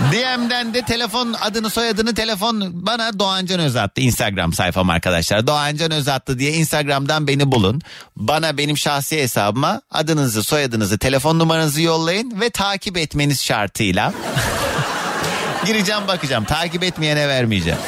DM'den 0.00 0.74
de 0.74 0.82
telefon 0.82 1.32
adını 1.40 1.70
soyadını 1.70 2.14
telefon 2.14 2.86
bana 2.86 3.18
Doğancan 3.18 3.60
Özattı 3.60 4.00
Instagram 4.00 4.52
sayfam 4.52 4.90
arkadaşlar. 4.90 5.46
Doğancan 5.46 5.90
Özattı 5.90 6.38
diye 6.38 6.52
Instagram'dan 6.52 7.26
beni 7.26 7.52
bulun. 7.52 7.80
Bana 8.16 8.58
benim 8.58 8.76
şahsi 8.76 9.22
hesabıma 9.22 9.82
adınızı 9.90 10.44
soyadınızı 10.44 10.98
telefon 10.98 11.38
numaranızı 11.38 11.82
yollayın 11.82 12.40
ve 12.40 12.50
takip 12.50 12.96
etmeniz 12.96 13.42
şartıyla. 13.42 14.12
Gireceğim 15.66 16.02
bakacağım 16.08 16.44
takip 16.44 16.82
etmeyene 16.82 17.28
vermeyeceğim. 17.28 17.78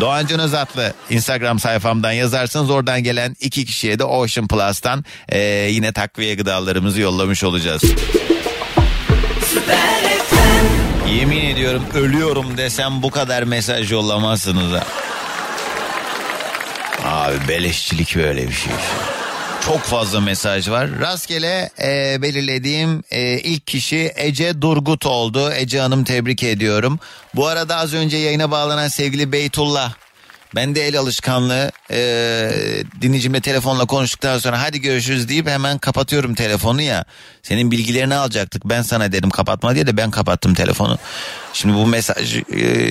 Doğan 0.00 0.26
Can 0.26 0.40
Özatlı 0.40 0.94
Instagram 1.10 1.58
sayfamdan 1.58 2.12
yazarsanız 2.12 2.70
oradan 2.70 3.02
gelen 3.02 3.36
iki 3.40 3.64
kişiye 3.66 3.98
de 3.98 4.04
Ocean 4.04 4.48
Plus'tan 4.48 5.04
eee, 5.32 5.38
yine 5.70 5.92
takviye 5.92 6.34
gıdalarımızı 6.34 7.00
yollamış 7.00 7.44
olacağız. 7.44 7.82
Yemin 11.18 11.44
ediyorum 11.44 11.82
ölüyorum 11.94 12.56
desem 12.56 13.02
bu 13.02 13.10
kadar 13.10 13.42
mesaj 13.42 13.92
yollamazsınız 13.92 14.72
ha. 14.72 14.84
Abi 17.04 17.48
beleşçilik 17.48 18.16
böyle 18.16 18.48
bir 18.48 18.52
şey. 18.52 18.72
Çok 19.66 19.80
fazla 19.80 20.20
mesaj 20.20 20.70
var. 20.70 20.88
Rastgele 21.00 21.70
e, 21.82 22.22
belirlediğim 22.22 23.02
e, 23.10 23.38
ilk 23.38 23.66
kişi 23.66 24.12
Ece 24.16 24.62
Durgut 24.62 25.06
oldu. 25.06 25.52
Ece 25.52 25.80
Hanım 25.80 26.04
tebrik 26.04 26.42
ediyorum. 26.42 26.98
Bu 27.34 27.46
arada 27.46 27.76
az 27.76 27.94
önce 27.94 28.16
yayına 28.16 28.50
bağlanan 28.50 28.88
sevgili 28.88 29.32
Beytullah. 29.32 29.92
Ben 30.54 30.74
de 30.74 30.88
el 30.88 30.98
alışkanlığı 30.98 31.72
e, 31.90 32.00
dinleyicimle 33.00 33.40
telefonla 33.40 33.86
konuştuktan 33.86 34.38
sonra 34.38 34.62
hadi 34.62 34.80
görüşürüz 34.80 35.28
deyip 35.28 35.48
hemen 35.48 35.78
kapatıyorum 35.78 36.34
telefonu 36.34 36.82
ya. 36.82 37.04
Senin 37.42 37.70
bilgilerini 37.70 38.14
alacaktık. 38.14 38.64
Ben 38.64 38.82
sana 38.82 39.12
dedim 39.12 39.30
kapatma 39.30 39.74
diye 39.74 39.86
de 39.86 39.96
ben 39.96 40.10
kapattım 40.10 40.54
telefonu. 40.54 40.98
Şimdi 41.52 41.74
bu 41.74 41.86
mesaj 41.86 42.36
e, 42.36 42.42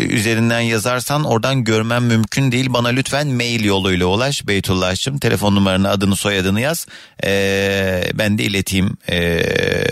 üzerinden 0.07 0.59
yazarsan 0.59 1.23
oradan 1.23 1.63
görmem 1.63 2.05
mümkün 2.05 2.51
değil. 2.51 2.73
Bana 2.73 2.87
lütfen 2.87 3.27
mail 3.27 3.63
yoluyla 3.63 4.05
ulaş 4.05 4.47
Beytullah'cığım. 4.47 5.17
Telefon 5.17 5.55
numaranı 5.55 5.89
adını 5.89 6.15
soyadını 6.15 6.61
yaz. 6.61 6.87
E, 7.23 8.03
ben 8.13 8.37
de 8.37 8.43
ileteyim 8.43 8.97
e, 9.09 9.41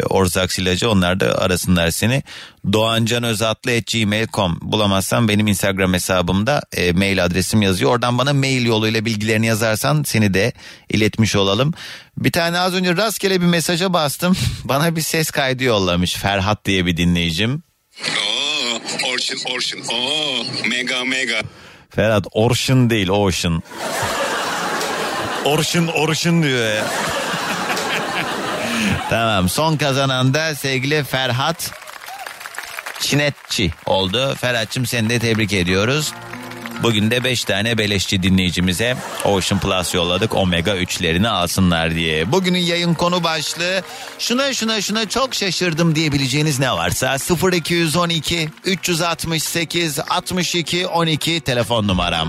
Orzak 0.09 0.51
Silacı. 0.51 0.89
Onlar 0.89 1.19
da 1.19 1.37
arasınlar 1.37 1.91
seni. 1.91 2.23
doğancanözatlı.gmail.com 2.73 4.59
Bulamazsan 4.61 5.27
benim 5.27 5.47
Instagram 5.47 5.93
hesabımda 5.93 6.61
e, 6.73 6.91
mail 6.91 7.25
adresim 7.25 7.61
yazıyor. 7.61 7.91
Oradan 7.91 8.17
bana 8.17 8.33
mail 8.33 8.65
yoluyla 8.65 9.05
bilgilerini 9.05 9.45
yazarsan 9.45 10.03
seni 10.03 10.33
de 10.33 10.53
iletmiş 10.89 11.35
olalım. 11.35 11.73
Bir 12.17 12.31
tane 12.31 12.59
az 12.59 12.73
önce 12.73 12.97
rastgele 12.97 13.41
bir 13.41 13.45
mesaja 13.45 13.93
bastım. 13.93 14.37
Bana 14.63 14.95
bir 14.95 15.01
ses 15.01 15.31
kaydı 15.31 15.63
yollamış 15.63 16.13
Ferhat 16.13 16.65
diye 16.65 16.85
bir 16.85 16.97
dinleyicim. 16.97 17.63
Oo, 18.05 19.11
Orçun 19.13 19.37
Orçun. 19.55 19.79
Oo, 19.79 20.45
mega 20.69 21.03
mega. 21.03 21.41
Ferhat 21.89 22.25
Orşun 22.31 22.89
değil 22.89 23.09
Ocean. 23.09 23.63
Orşun 25.45 25.87
Orşun 25.87 26.43
diyor 26.43 26.75
ya. 26.75 26.85
tamam 29.09 29.49
son 29.49 29.77
kazanan 29.77 30.33
da 30.33 30.55
sevgili 30.55 31.03
Ferhat 31.03 31.71
Çinetçi 32.99 33.71
oldu. 33.85 34.35
Ferhat'cığım 34.35 34.85
seni 34.85 35.09
de 35.09 35.19
tebrik 35.19 35.53
ediyoruz. 35.53 36.13
Bugün 36.83 37.11
de 37.11 37.23
5 37.23 37.43
tane 37.43 37.77
beleşçi 37.77 38.23
dinleyicimize 38.23 38.97
Ocean 39.25 39.59
Plus 39.59 39.93
yolladık 39.93 40.35
Omega 40.35 40.77
3'lerini 40.77 41.27
alsınlar 41.27 41.95
diye. 41.95 42.31
Bugünün 42.31 42.59
yayın 42.59 42.93
konu 42.93 43.23
başlığı 43.23 43.81
şuna 44.19 44.53
şuna 44.53 44.81
şuna 44.81 45.09
çok 45.09 45.35
şaşırdım 45.35 45.95
diyebileceğiniz 45.95 46.59
ne 46.59 46.71
varsa 46.71 47.17
0212 47.53 48.49
368 48.65 49.99
62 49.99 50.87
12 50.87 51.41
telefon 51.41 51.87
numaram. 51.87 52.27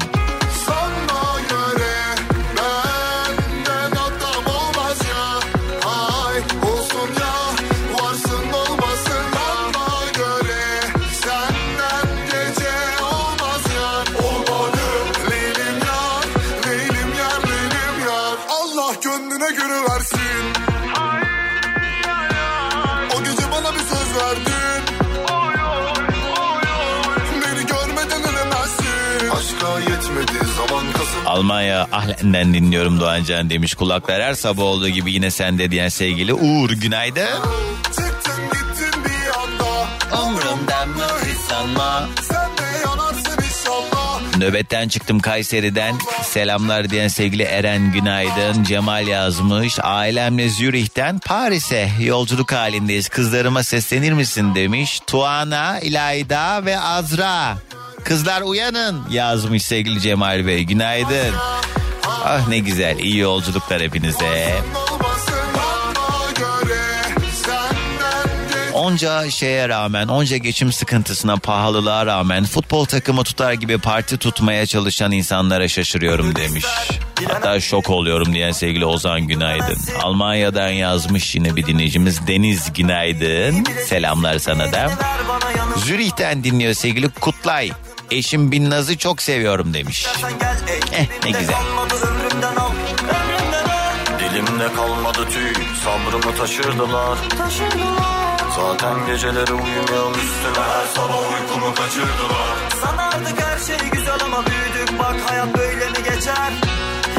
Almanya 31.30 31.88
Ahlen'den 31.92 32.54
dinliyorum 32.54 33.00
Doğancan 33.00 33.50
demiş. 33.50 33.74
Kulaklar 33.74 34.22
her 34.22 34.34
sabah 34.34 34.62
olduğu 34.62 34.88
gibi 34.88 35.12
yine 35.12 35.30
sende 35.30 35.70
diyen 35.70 35.88
sevgili 35.88 36.34
Uğur 36.34 36.70
günaydın. 36.70 37.28
Çıktın 37.84 38.44
gittin 38.52 39.04
bir 39.04 39.40
anda 39.40 39.88
Umrumdan 40.22 40.88
mı 40.88 41.06
hiç 41.26 41.38
sanma. 41.38 42.08
Sen 42.22 42.36
de 42.36 42.78
yanarsın 42.84 43.42
inşallah 43.42 44.36
Nöbetten 44.38 44.88
çıktım 44.88 45.20
Kayseri'den. 45.20 45.94
Selamlar 46.22 46.90
diyen 46.90 47.08
sevgili 47.08 47.42
Eren 47.42 47.92
Günaydın. 47.92 48.64
Cemal 48.64 49.06
yazmış. 49.06 49.78
Ailemle 49.82 50.48
Zürih'ten 50.48 51.18
Paris'e 51.18 51.88
yolculuk 52.00 52.52
halindeyiz. 52.52 53.08
Kızlarıma 53.08 53.62
seslenir 53.62 54.12
misin 54.12 54.54
demiş. 54.54 55.00
Tuana, 55.06 55.80
İlayda 55.80 56.64
ve 56.64 56.78
Azra. 56.80 57.56
Kızlar 58.04 58.42
uyanın 58.42 59.02
yazmış 59.10 59.62
sevgili 59.64 60.00
Cemal 60.00 60.46
Bey. 60.46 60.62
Günaydın. 60.64 61.34
Ah 62.24 62.48
ne 62.48 62.58
güzel. 62.58 62.98
iyi 62.98 63.18
yolculuklar 63.18 63.82
hepinize. 63.82 64.54
Onca 68.74 69.30
şeye 69.30 69.68
rağmen, 69.68 70.08
onca 70.08 70.36
geçim 70.36 70.72
sıkıntısına, 70.72 71.36
pahalılığa 71.36 72.06
rağmen 72.06 72.44
futbol 72.44 72.84
takımı 72.84 73.24
tutar 73.24 73.52
gibi 73.52 73.78
parti 73.78 74.16
tutmaya 74.18 74.66
çalışan 74.66 75.12
insanlara 75.12 75.68
şaşırıyorum 75.68 76.36
demiş. 76.36 76.64
Hatta 77.28 77.60
şok 77.60 77.90
oluyorum 77.90 78.34
diyen 78.34 78.52
sevgili 78.52 78.84
Ozan 78.84 79.20
Günaydın. 79.20 79.78
Almanya'dan 80.02 80.68
yazmış 80.68 81.34
yine 81.34 81.56
bir 81.56 81.66
dinleyicimiz 81.66 82.26
Deniz 82.26 82.72
Günaydın. 82.72 83.64
Selamlar 83.86 84.38
sana 84.38 84.72
da. 84.72 84.90
Zürih'ten 85.76 86.44
dinliyor 86.44 86.74
sevgili 86.74 87.08
Kutlay. 87.08 87.70
Eşim 88.10 88.52
Binnaz'ı 88.52 88.98
çok 88.98 89.22
seviyorum 89.22 89.74
demiş. 89.74 90.06
Eh 90.92 91.06
ne 91.24 91.30
güzel. 91.30 91.54
Dilimde 94.18 94.72
kalmadı 94.72 95.28
tüy 95.30 95.52
sabrımı 95.84 96.36
taşırdılar. 96.36 97.18
Zaten 98.56 99.06
geceleri 99.06 99.52
uyumuyorum 99.52 100.12
üstüne 100.14 100.64
her 100.64 100.86
sabah 100.94 101.18
uykumu 101.32 101.74
kaçırdılar. 101.74 102.56
Sanardık 102.82 103.42
her 103.42 103.58
şey 103.58 103.88
güzel 103.92 104.18
ama 104.24 104.44
büyüdük. 104.46 104.98
Bak 104.98 105.16
hayat 105.26 105.58
böyle 105.58 105.86
mi 105.90 105.98
geçer? 106.14 106.52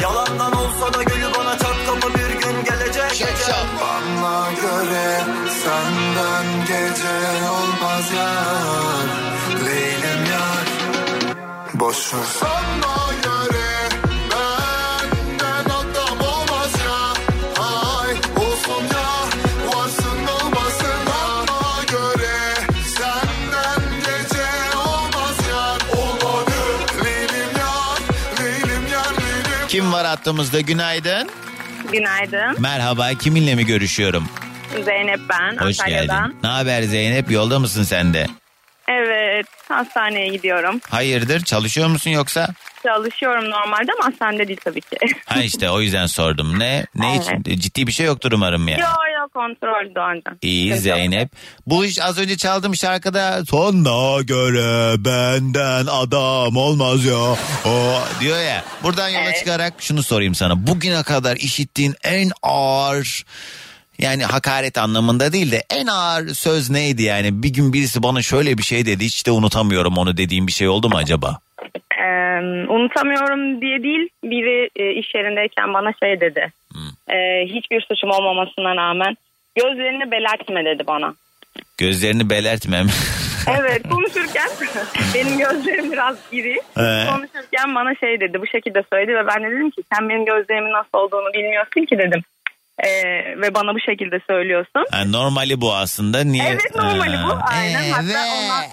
Yalandan 0.02 0.52
olsa 0.52 0.94
da 0.94 1.02
gülü 1.02 1.26
bana 1.38 1.58
çat 1.58 1.76
kapı 1.86 2.14
bir 2.14 2.30
gün 2.40 2.64
gelecek. 2.64 3.10
Geçer 3.10 3.66
Bana 3.80 4.50
göre 4.52 5.20
senden 5.62 6.60
gece 6.60 7.48
olmaz 7.50 8.12
yar 8.16 9.21
Boş 11.82 12.14
ver 12.14 12.20
Sana 12.40 12.96
göre 13.22 13.88
benden 14.30 15.64
adam 15.64 16.18
olmaz 16.20 16.72
ya 16.86 17.12
Ay 17.64 18.10
olsun 18.46 18.84
ya 18.94 19.10
varsın 19.66 20.18
olmasın 20.26 20.98
Bana 21.06 21.84
göre 21.90 22.36
senden 22.86 23.90
gece 23.98 24.76
olmaz 24.78 25.36
yar 25.50 25.80
Olmadı 25.98 26.52
Leylim 27.04 27.58
yar 27.58 27.98
Leylim 28.40 28.86
yar 28.92 29.04
Leylim 29.12 29.68
Kim 29.68 29.92
var 29.92 30.06
hattımızda 30.06 30.60
günaydın? 30.60 31.28
Günaydın. 31.92 32.62
Merhaba 32.62 33.14
kiminle 33.14 33.54
mi 33.54 33.66
görüşüyorum? 33.66 34.28
Zeynep 34.84 35.20
ben 35.28 35.56
Hoş 35.66 35.80
Antalya'dan. 35.80 36.24
geldin. 36.28 36.38
Ne 36.42 36.48
haber 36.48 36.82
Zeynep 36.82 37.30
yolda 37.30 37.58
mısın 37.58 37.82
sen 37.82 38.14
de? 38.14 38.26
Evet 38.92 39.46
hastaneye 39.68 40.28
gidiyorum. 40.28 40.80
Hayırdır 40.88 41.40
çalışıyor 41.44 41.88
musun 41.88 42.10
yoksa? 42.10 42.48
Çalışıyorum 42.82 43.50
normalde 43.50 43.92
ama 44.00 44.06
hastanede 44.12 44.48
değil 44.48 44.60
tabii 44.64 44.80
ki. 44.80 44.96
Ha 45.26 45.42
işte 45.42 45.70
o 45.70 45.80
yüzden 45.80 46.06
sordum. 46.06 46.58
Ne 46.58 46.86
ne 46.94 47.14
Evet. 47.14 47.22
için 47.46 47.60
ciddi 47.60 47.86
bir 47.86 47.92
şey 47.92 48.06
yoktur 48.06 48.32
umarım 48.32 48.68
yani. 48.68 48.80
Yok 48.80 48.90
yok 49.20 49.34
kontrol 49.34 49.94
Doğancan. 49.94 50.38
İyi 50.42 50.76
Zeynep. 50.76 51.28
Bu 51.66 51.84
iş 51.84 52.00
az 52.00 52.18
önce 52.18 52.36
çaldığım 52.36 52.76
şarkıda 52.76 53.44
sonra 53.44 54.22
göre 54.22 54.94
benden 55.04 55.86
adam 55.90 56.56
olmaz 56.56 57.04
ya. 57.04 57.18
O 57.66 58.02
diyor 58.20 58.38
ya. 58.42 58.64
Buradan 58.82 59.08
yola 59.08 59.22
Evet. 59.24 59.38
çıkarak 59.38 59.74
şunu 59.78 60.02
sorayım 60.02 60.34
sana. 60.34 60.66
Bugüne 60.66 61.02
kadar 61.02 61.36
işittiğin 61.36 61.94
en 62.04 62.30
ağır 62.42 63.24
yani 63.98 64.24
hakaret 64.24 64.78
anlamında 64.78 65.32
değil 65.32 65.52
de 65.52 65.62
en 65.70 65.86
ağır 65.86 66.28
söz 66.28 66.70
neydi 66.70 67.02
yani? 67.02 67.42
Bir 67.42 67.52
gün 67.52 67.72
birisi 67.72 68.02
bana 68.02 68.22
şöyle 68.22 68.58
bir 68.58 68.62
şey 68.62 68.86
dedi 68.86 69.04
hiç 69.04 69.26
de 69.26 69.30
unutamıyorum 69.30 69.98
onu 69.98 70.16
dediğim 70.16 70.46
bir 70.46 70.52
şey 70.52 70.68
oldu 70.68 70.88
mu 70.88 70.96
acaba? 70.96 71.38
Ee, 71.98 72.40
unutamıyorum 72.68 73.60
diye 73.60 73.82
değil 73.82 74.08
biri 74.24 74.70
e, 74.76 74.92
iş 75.00 75.14
yerindeyken 75.14 75.74
bana 75.74 75.92
şey 76.02 76.20
dedi. 76.20 76.52
Ee, 77.08 77.46
hiçbir 77.46 77.80
suçum 77.80 78.10
olmamasına 78.10 78.76
rağmen 78.76 79.16
gözlerini 79.56 80.10
belertme 80.10 80.64
dedi 80.64 80.86
bana. 80.86 81.14
Gözlerini 81.78 82.30
belertmem. 82.30 82.86
Evet 83.60 83.82
konuşurken 83.90 84.48
benim 85.14 85.38
gözlerim 85.38 85.92
biraz 85.92 86.16
iri. 86.32 86.60
Ee? 86.76 87.06
Konuşurken 87.10 87.74
bana 87.74 87.94
şey 87.94 88.20
dedi 88.20 88.40
bu 88.40 88.46
şekilde 88.46 88.82
söyledi 88.92 89.14
ve 89.14 89.26
ben 89.26 89.42
de 89.42 89.50
dedim 89.50 89.70
ki 89.70 89.82
sen 89.94 90.08
benim 90.08 90.24
gözlerimin 90.24 90.72
nasıl 90.72 90.98
olduğunu 90.98 91.32
bilmiyorsun 91.34 91.84
ki 91.84 91.98
dedim. 91.98 92.22
Ee, 92.78 92.88
ve 93.42 93.54
bana 93.54 93.74
bu 93.74 93.80
şekilde 93.80 94.16
söylüyorsun. 94.30 94.84
Ha, 94.90 95.04
normali 95.04 95.60
bu 95.60 95.74
aslında. 95.74 96.24
Niye? 96.24 96.44
Evet 96.48 96.74
normali 96.74 97.16
bu 97.24 97.28
Ha. 97.30 97.46
aynen. 97.52 97.90
Hatta 97.90 98.24
ondan, 98.36 98.64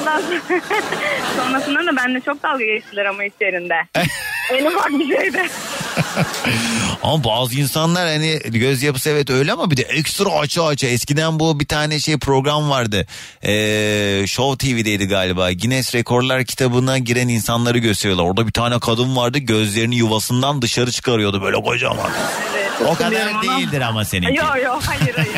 ondan 0.00 0.22
sonrasında 1.36 1.86
da 1.92 1.96
benimle 1.96 2.20
çok 2.20 2.42
dalga 2.42 2.64
geçtiler 2.64 3.04
ama 3.04 3.24
iş 3.24 3.32
yerinde. 3.40 3.74
en 4.54 4.66
ufak 4.66 4.90
bir 4.90 5.16
şeyde. 5.16 5.48
Ama 7.02 7.24
bazı 7.24 7.54
insanlar 7.60 8.06
hani 8.06 8.38
göz 8.44 8.82
yapısı 8.82 9.10
evet 9.10 9.30
öyle 9.30 9.52
ama 9.52 9.70
bir 9.70 9.76
de 9.76 9.82
ekstra 9.82 10.30
açı 10.30 10.62
açı. 10.64 10.86
Eskiden 10.86 11.40
bu 11.40 11.60
bir 11.60 11.66
tane 11.66 12.00
şey 12.00 12.18
program 12.18 12.70
vardı. 12.70 13.06
Ee, 13.42 14.24
Show 14.26 14.66
TV'deydi 14.68 15.08
galiba. 15.08 15.52
Guinness 15.52 15.94
Rekorlar 15.94 16.44
kitabına 16.44 16.98
giren 16.98 17.28
insanları 17.28 17.78
gösteriyorlar. 17.78 18.24
Orada 18.24 18.46
bir 18.46 18.52
tane 18.52 18.78
kadın 18.80 19.16
vardı 19.16 19.38
gözlerini 19.38 19.96
yuvasından 19.96 20.62
dışarı 20.62 20.90
çıkarıyordu 20.92 21.42
böyle 21.42 21.56
kocaman. 21.62 22.10
Evet, 22.56 22.70
O 22.88 22.94
kadar 22.94 23.35
ama- 23.38 23.58
değildir 23.58 23.80
ama 23.80 24.04
seninki. 24.04 24.36
Yok 24.36 24.56
yok 24.64 24.82
hayır 24.86 25.14
hayır. 25.14 25.36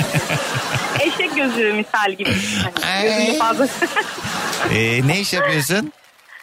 Eşek 1.01 1.37
gözü 1.37 1.73
misal 1.73 2.13
gibi. 2.13 2.31
Hani 2.83 3.03
gözünü 3.03 3.39
fazla. 3.39 3.67
Ee, 4.75 5.07
ne 5.07 5.21
iş 5.21 5.33
yapıyorsun? 5.33 5.93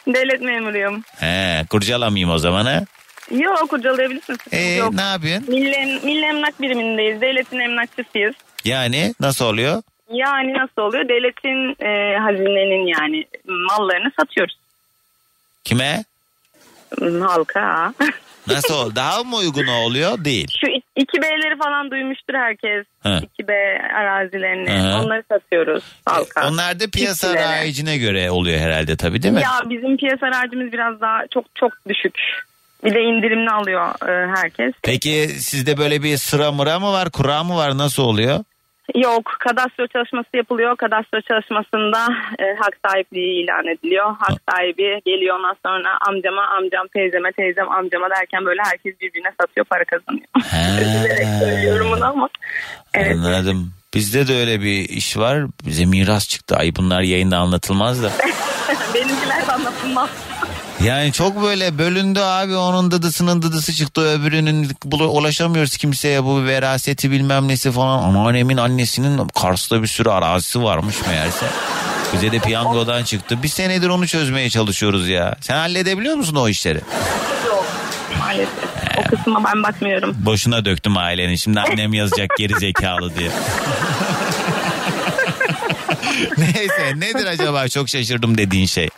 Devlet 0.08 0.42
memuruyum. 0.42 1.04
He, 1.20 1.66
kurcalamayayım 1.70 2.30
o 2.30 2.38
zaman 2.38 2.66
ha. 2.66 2.86
Yok 3.32 3.70
kurcalayabilirsin. 3.70 4.38
Ee, 4.52 4.62
Yok. 4.74 4.94
ne 4.94 5.02
yapıyorsun? 5.02 5.50
Milli, 5.50 6.00
milli 6.04 6.26
emlak 6.26 6.62
birimindeyiz. 6.62 7.22
Devletin 7.22 7.60
emlakçısıyız. 7.60 8.36
Yani 8.66 9.14
nasıl 9.20 9.46
oluyor? 9.46 9.82
Yani 10.14 10.54
nasıl 10.54 10.82
oluyor? 10.82 11.10
Devletin 11.10 11.86
e, 11.86 12.18
hazinenin 12.20 12.88
yani 12.88 13.26
mallarını 13.46 14.12
satıyoruz. 14.20 14.58
Kime? 15.64 16.04
Halka. 17.22 17.94
Nasıl 18.48 18.74
ol? 18.74 18.96
Daha 18.96 19.24
mı 19.24 19.36
uygun 19.36 19.68
oluyor? 19.68 20.26
Değil. 20.26 20.48
Şu 20.62 20.68
ik- 20.68 20.84
iki 20.96 21.22
B'leri 21.22 21.58
falan 21.58 21.92
duymuştur 21.92 22.34
herkes. 22.34 22.86
Ha. 23.04 23.20
İki 23.24 23.48
B 23.48 23.54
arazilerini. 24.00 24.72
Aha. 24.72 25.04
Onları 25.04 25.24
satıyoruz 25.32 25.84
halka. 26.06 26.48
Onlar 26.50 26.80
da 26.80 26.84
piyasa 26.94 27.34
rayicine 27.36 27.98
göre 27.98 28.32
oluyor 28.32 28.60
herhalde 28.60 28.98
tabii 28.98 29.24
değil 29.24 29.34
mi? 29.34 29.42
Ya 29.42 29.70
bizim 29.70 29.98
piyasa 29.98 30.28
harcımız 30.40 30.72
biraz 30.72 31.02
daha 31.02 31.22
çok 31.34 31.46
çok 31.56 31.74
düşük. 31.90 32.16
Bir 32.84 32.94
de 32.96 33.02
indirimli 33.02 33.50
alıyor 33.50 33.90
e, 34.10 34.36
herkes. 34.36 34.74
Peki 34.84 35.28
sizde 35.40 35.78
böyle 35.78 36.04
bir 36.04 36.18
sıra 36.18 36.52
mıra 36.52 36.80
mı 36.80 36.92
var, 36.92 37.12
kura 37.12 37.44
mı 37.44 37.56
var, 37.56 37.78
nasıl 37.78 38.04
oluyor? 38.04 38.40
Yok 38.96 39.36
kadastro 39.40 39.88
çalışması 39.88 40.30
yapılıyor. 40.34 40.78
Kadastro 40.78 41.22
çalışmasında 41.22 42.08
e, 42.40 42.46
hak 42.60 42.78
sahipliği 42.86 43.44
ilan 43.44 43.68
ediliyor. 43.68 44.16
Hak 44.20 44.38
sahibi 44.52 45.02
geliyor 45.06 45.38
ondan 45.38 45.56
sonra 45.66 45.98
amcama 46.08 46.42
amcam 46.42 46.88
teyzeme 46.88 47.32
teyzem 47.32 47.72
amcama 47.72 48.10
derken 48.10 48.46
böyle 48.46 48.62
herkes 48.64 49.02
birbirine 49.02 49.32
satıyor 49.42 49.66
para 49.66 49.84
kazanıyor. 49.86 50.28
Üzülerek 50.82 51.28
söylüyorum 51.40 51.88
bunu 51.96 52.06
ama. 52.06 52.30
Evet. 52.94 53.16
Anladım. 53.16 53.74
Bizde 53.94 54.28
de 54.28 54.34
öyle 54.40 54.62
bir 54.62 54.90
iş 54.90 55.18
var. 55.18 55.44
Bize 55.66 55.86
miras 55.86 56.30
çıktı. 56.30 56.56
Ay 56.56 56.72
bunlar 56.76 57.02
yayında 57.02 57.38
anlatılmaz 57.38 58.04
da. 58.04 58.12
Benimkiler 58.94 59.48
de 59.48 59.52
anlatılmaz. 59.52 60.10
Yani 60.86 61.12
çok 61.12 61.42
böyle 61.44 61.78
bölündü 61.78 62.20
abi 62.20 62.56
onun 62.56 62.92
dıdısının 62.92 63.42
dıdısı 63.42 63.74
çıktı 63.74 64.02
öbürünün 64.02 64.72
ulaşamıyoruz 64.92 65.78
kimseye 65.78 66.24
bu 66.24 66.46
veraseti 66.46 67.12
bilmem 67.12 67.48
nesi 67.48 67.72
falan. 67.72 68.04
Anneannemin 68.04 68.58
annesinin 68.58 69.28
Kars'ta 69.28 69.82
bir 69.82 69.88
sürü 69.88 70.10
arazisi 70.10 70.64
varmış 70.64 70.96
meğerse. 71.08 71.46
Bize 72.14 72.32
de 72.32 72.40
piyangodan 72.40 73.04
çıktı. 73.04 73.44
Bir 73.44 73.48
senedir 73.48 73.90
onu 73.90 74.08
çözmeye 74.08 74.50
çalışıyoruz 74.50 75.10
ya. 75.10 75.36
Sen 75.42 75.56
halledebiliyor 75.58 76.16
musun 76.16 76.36
o 76.36 76.50
işleri? 76.50 76.80
Yok 77.48 77.66
maalesef. 78.20 78.50
O 78.98 79.04
kısma 79.10 79.44
ben 79.44 79.64
bakmıyorum. 79.64 80.16
Boşuna 80.20 80.66
döktüm 80.66 80.98
ailenin. 80.98 81.36
Şimdi 81.36 81.60
annem 81.60 81.94
yazacak 81.94 82.30
geri 82.38 82.60
zekalı 82.60 83.16
diye. 83.16 83.32
Neyse 86.38 86.94
nedir 86.96 87.26
acaba 87.26 87.68
çok 87.68 87.90
şaşırdım 87.90 88.38
dediğin 88.38 88.66
şey? 88.66 88.90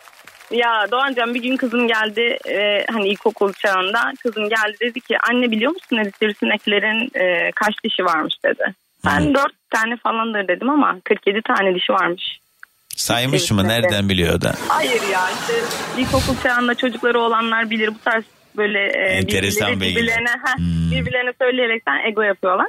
Ya 0.51 0.87
Doğancan 0.91 1.33
bir 1.33 1.41
gün 1.41 1.57
kızım 1.57 1.87
geldi 1.87 2.37
e, 2.49 2.85
hani 2.91 3.07
ilkokul 3.07 3.53
çağında 3.53 4.13
kızım 4.23 4.49
geldi 4.49 4.77
dedi 4.81 5.01
ki 5.01 5.17
anne 5.29 5.51
biliyor 5.51 5.71
musun 5.71 5.97
dedi 5.97 6.11
sivrisineklerin 6.19 7.11
e, 7.15 7.51
kaç 7.51 7.83
dişi 7.83 8.05
varmış 8.05 8.35
dedi. 8.45 8.73
Ben 9.05 9.33
dört 9.33 9.53
tane 9.69 9.97
falandır 9.97 10.47
dedim 10.47 10.69
ama 10.69 10.97
47 11.03 11.41
tane 11.41 11.75
dişi 11.75 11.93
varmış. 11.93 12.39
Saymış 12.95 13.51
mı? 13.51 13.67
Nereden 13.67 14.09
biliyor 14.09 14.41
da? 14.41 14.53
Hayır 14.67 15.01
ya 15.11 15.21
işte 15.29 15.53
ilkokul 16.01 16.41
çağında 16.43 16.75
çocukları 16.75 17.19
olanlar 17.19 17.69
bilir 17.69 17.87
bu 17.87 17.99
tarz 18.05 18.23
böyle 18.57 18.79
e, 18.79 19.17
Enteresan 19.17 19.71
birbirleri- 19.73 19.81
birbirlerine, 19.95 20.29
heh, 20.29 20.57
birbirlerine 20.91 21.31
söyleyerekten 21.41 22.11
ego 22.11 22.21
yapıyorlar. 22.21 22.67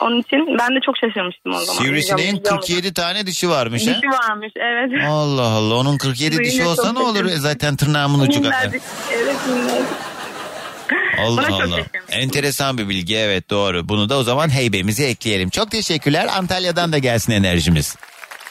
Onun 0.00 0.20
için 0.20 0.58
ben 0.58 0.68
de 0.76 0.78
çok 0.86 0.94
şaşırmıştım 0.98 1.54
o 1.54 1.58
zaman. 1.60 1.82
Sivrisineğin 1.82 2.36
Biliyor 2.36 2.54
musun? 2.54 2.74
47 2.74 2.94
tane 2.94 3.26
dişi 3.26 3.48
varmış 3.50 3.82
ha? 3.86 3.90
Dişi 3.90 4.08
varmış 4.28 4.52
evet. 4.56 5.04
Allah 5.08 5.42
Allah 5.48 5.74
onun 5.74 5.98
47 5.98 6.38
dişi 6.38 6.64
olsa 6.64 6.92
ne 6.92 6.98
olur. 6.98 7.24
E 7.24 7.36
zaten 7.36 7.76
tırnağımın 7.76 8.20
ucu 8.20 8.42
kadar. 8.42 8.68
Evet. 9.12 9.36
Allah 11.18 11.46
Buna 11.48 11.56
Allah. 11.56 11.76
Enteresan 12.10 12.78
bir 12.78 12.88
bilgi 12.88 13.16
evet 13.16 13.50
doğru. 13.50 13.88
Bunu 13.88 14.08
da 14.08 14.18
o 14.18 14.22
zaman 14.22 14.50
heybemize 14.54 15.04
ekleyelim. 15.04 15.50
Çok 15.50 15.70
teşekkürler. 15.70 16.26
Antalya'dan 16.36 16.92
da 16.92 16.98
gelsin 16.98 17.32
enerjimiz. 17.32 17.96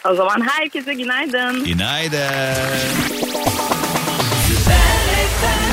O 0.10 0.14
zaman 0.16 0.48
herkese 0.48 0.94
günaydın. 0.94 1.66
Günaydın. 1.66 2.20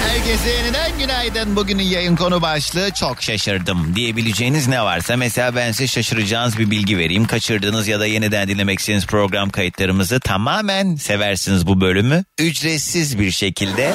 Herkese 0.09 0.51
yeniden 0.51 0.99
günaydın. 0.99 1.57
Bugünün 1.57 1.83
yayın 1.83 2.17
konu 2.17 2.43
başlığı 2.43 2.91
çok 2.91 3.23
şaşırdım 3.23 3.95
diyebileceğiniz 3.95 4.69
ne 4.69 4.83
varsa 4.83 5.17
mesela 5.17 5.57
ben 5.57 5.73
size 5.73 5.87
şaşıracağınız 5.87 6.59
bir 6.59 6.71
bilgi 6.71 6.99
vereyim. 6.99 7.27
Kaçırdığınız 7.27 7.89
ya 7.89 8.01
da 8.01 8.07
yeniden 8.07 8.49
dinlemek 8.49 8.79
istediğiniz 8.79 9.07
program 9.07 9.51
kayıtlarımızı 9.51 10.21
tamamen 10.21 10.97
seversiniz 10.97 11.67
bu 11.67 11.81
bölümü. 11.81 12.25
Ücretsiz 12.39 13.19
bir 13.19 13.31
şekilde 13.31 13.95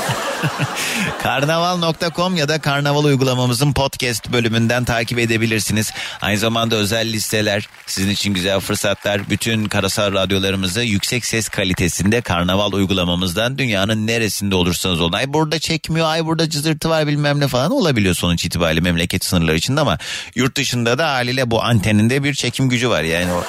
karnaval.com 1.23 2.35
ya 2.37 2.47
da 2.49 2.61
karnaval 2.61 3.03
uygulamamızın 3.03 3.73
podcast 3.73 4.31
bölümünden 4.31 4.83
takip 4.83 5.19
edebilirsiniz. 5.19 5.93
Aynı 6.21 6.37
zamanda 6.37 6.75
özel 6.75 7.13
listeler, 7.13 7.67
sizin 7.87 8.09
için 8.09 8.33
güzel 8.33 8.59
fırsatlar, 8.59 9.29
bütün 9.29 9.65
karasal 9.65 10.13
radyolarımızı 10.13 10.81
yüksek 10.81 11.25
ses 11.25 11.49
kalitesinde 11.49 12.21
karnaval 12.21 12.71
uygulamamızdan 12.73 13.57
dünyanın 13.57 14.07
neresinde 14.07 14.55
olursanız 14.55 15.01
olun. 15.01 15.13
Ay 15.13 15.33
burada 15.33 15.59
çekmiyor, 15.63 16.07
ay 16.07 16.25
burada 16.25 16.49
cızırtı 16.49 16.89
var 16.89 17.07
bilmem 17.07 17.39
ne 17.39 17.47
falan 17.47 17.71
olabiliyor 17.71 18.15
sonuç 18.15 18.45
itibariyle 18.45 18.81
memleket 18.81 19.25
sınırları 19.25 19.55
içinde 19.55 19.81
ama 19.81 19.97
yurt 20.35 20.57
dışında 20.57 20.97
da 20.97 21.11
haliyle 21.11 21.51
bu 21.51 21.63
anteninde 21.63 22.23
bir 22.23 22.33
çekim 22.33 22.69
gücü 22.69 22.89
var. 22.89 23.03
Yani 23.03 23.31
o 23.31 23.43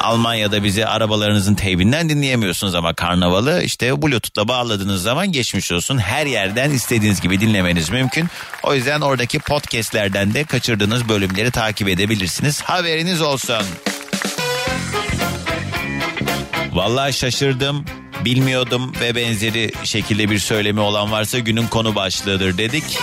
Almanya'da 0.00 0.64
bizi 0.64 0.86
arabalarınızın 0.86 1.54
teybinden 1.54 2.08
dinleyemiyorsunuz 2.08 2.74
ama 2.74 2.94
karnavalı 2.94 3.62
işte 3.62 4.02
bluetooth'la 4.02 4.48
bağladığınız 4.48 5.02
zaman 5.02 5.32
geçmiş 5.32 5.72
olsun. 5.72 5.98
Her 5.98 6.26
yerden 6.26 6.70
istediğiniz 6.70 7.20
gibi 7.20 7.40
dinlemeniz 7.40 7.90
mümkün. 7.90 8.28
O 8.62 8.74
yüzden 8.74 9.00
oradaki 9.00 9.38
podcastlerden 9.38 10.34
de 10.34 10.44
kaçırdığınız 10.44 11.08
bölümleri 11.08 11.50
takip 11.50 11.88
edebilirsiniz. 11.88 12.62
Haberiniz 12.62 13.20
olsun. 13.20 13.64
Vallahi 16.72 17.12
şaşırdım. 17.12 17.84
Bilmiyordum 18.24 18.92
ve 19.00 19.14
benzeri 19.14 19.72
şekilde 19.84 20.30
bir 20.30 20.38
söylemi 20.38 20.80
olan 20.80 21.12
varsa 21.12 21.38
günün 21.38 21.66
konu 21.66 21.94
başlığıdır 21.94 22.58
dedik. 22.58 22.98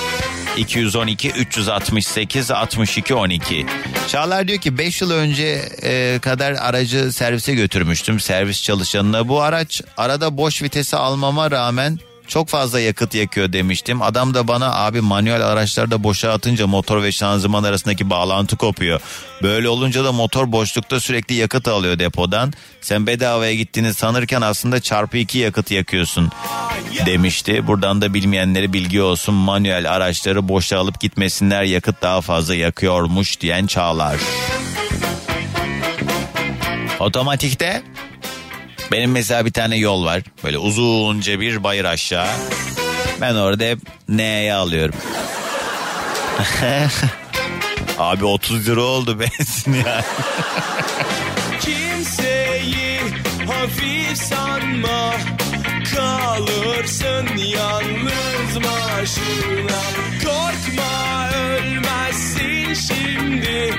212 0.58 1.30
368 1.30 2.52
62 2.52 3.16
12. 3.16 3.66
Çağlar 4.08 4.48
diyor 4.48 4.60
ki 4.60 4.78
5 4.78 5.02
yıl 5.02 5.12
önce 5.12 5.62
e, 5.84 6.20
kadar 6.22 6.52
aracı 6.52 7.14
servise 7.14 7.54
götürmüştüm 7.54 8.20
servis 8.20 8.64
çalışanına. 8.64 9.28
Bu 9.28 9.41
araç 9.41 9.82
arada 9.98 10.38
boş 10.38 10.64
vitesi 10.64 10.98
almama 10.98 11.52
rağmen 11.52 12.00
çok 12.30 12.47
fazla 12.49 12.80
yakıt 12.80 13.15
yakıyor 13.15 13.53
demiştim. 13.53 14.01
Adam 14.01 14.34
da 14.34 14.47
bana 14.47 14.76
abi 14.76 15.01
manuel 15.01 15.47
araçlarda 15.47 16.03
boşa 16.03 16.31
atınca 16.31 16.68
motor 16.68 17.03
ve 17.03 17.11
şanzıman 17.11 17.64
arasındaki 17.64 18.10
bağlantı 18.10 18.57
kopuyor. 18.57 19.01
Böyle 19.43 19.69
olunca 19.69 20.03
da 20.03 20.11
motor 20.11 20.51
boşlukta 20.51 20.99
sürekli 20.99 21.35
yakıt 21.35 21.68
alıyor 21.68 21.99
depodan. 21.99 22.53
Sen 22.81 23.07
bedavaya 23.07 23.53
gittiğini 23.53 23.93
sanırken 23.93 24.41
aslında 24.41 24.80
çarpı 24.80 25.18
iki 25.18 25.38
yakıt 25.38 25.72
yakıyorsun 25.72 26.31
demişti. 27.06 27.68
Buradan 27.68 28.01
da 28.01 28.14
bilmeyenlere 28.14 28.73
bilgi 28.73 29.01
olsun 29.01 29.35
manuel 29.35 29.91
araçları 29.91 30.47
boşa 30.47 30.80
alıp 30.80 30.99
gitmesinler 30.99 31.64
yakıt 31.64 32.01
daha 32.01 32.22
fazla 32.22 32.56
yakıyormuş 32.56 33.41
diyen 33.41 33.68
Çağlar. 33.68 34.18
Otomatikte 36.99 37.84
benim 38.91 39.11
mesela 39.11 39.45
bir 39.45 39.53
tane 39.53 39.78
yol 39.78 40.06
var. 40.06 40.24
Böyle 40.44 40.57
uzunca 40.57 41.40
bir 41.40 41.64
bayır 41.64 41.86
aşağı. 41.86 42.28
Ben 43.22 43.36
orada 43.36 43.64
hep 43.64 43.80
N'ye 44.10 44.53
alıyorum. 44.53 44.95
Abi 47.99 48.26
30 48.26 48.68
lira 48.68 48.82
oldu 48.82 49.20
benzin 49.20 49.74
yani. 49.74 50.03
Kimseyi 51.60 52.99
hafif 53.48 54.18
sanma 54.18 55.14
Kalırsın 55.95 57.38
yalnız 57.38 58.56
başına 58.56 59.82
Korkma 60.24 61.30
ölmezsin 61.32 62.74
şimdi 62.74 63.74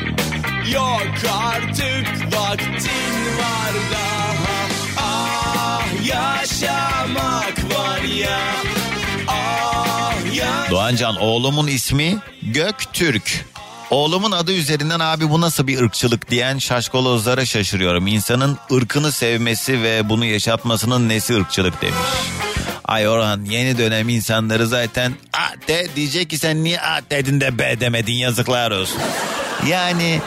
Yok 0.72 1.12
artık 1.42 2.36
vaktin 2.36 3.38
var 3.38 3.72
daha 3.92 4.20
Ah 4.46 4.69
yaşamak 6.10 7.54
var 7.76 8.02
ya 8.02 8.38
Ah 9.28 10.14
yaşamak 10.34 10.70
Doğancan 10.70 11.16
oğlumun 11.16 11.66
ismi 11.66 12.18
Göktürk. 12.42 13.44
Oğlumun 13.90 14.30
adı 14.32 14.52
üzerinden 14.52 15.00
abi 15.00 15.30
bu 15.30 15.40
nasıl 15.40 15.66
bir 15.66 15.80
ırkçılık 15.80 16.30
diyen 16.30 16.58
şaşkolozlara 16.58 17.46
şaşırıyorum. 17.46 18.06
İnsanın 18.06 18.58
ırkını 18.72 19.12
sevmesi 19.12 19.82
ve 19.82 20.08
bunu 20.08 20.24
yaşatmasının 20.24 21.08
nesi 21.08 21.34
ırkçılık 21.34 21.82
demiş. 21.82 21.96
Ay 22.84 23.08
Orhan 23.08 23.44
yeni 23.44 23.78
dönem 23.78 24.08
insanları 24.08 24.66
zaten 24.66 25.12
a 25.32 25.68
de 25.68 25.86
diyecek 25.96 26.30
ki 26.30 26.38
sen 26.38 26.64
niye 26.64 26.80
a 26.80 27.00
dedin 27.10 27.40
de 27.40 27.58
b 27.58 27.80
demedin 27.80 28.12
yazıklar 28.14 28.70
olsun. 28.70 28.98
Yani 29.68 30.20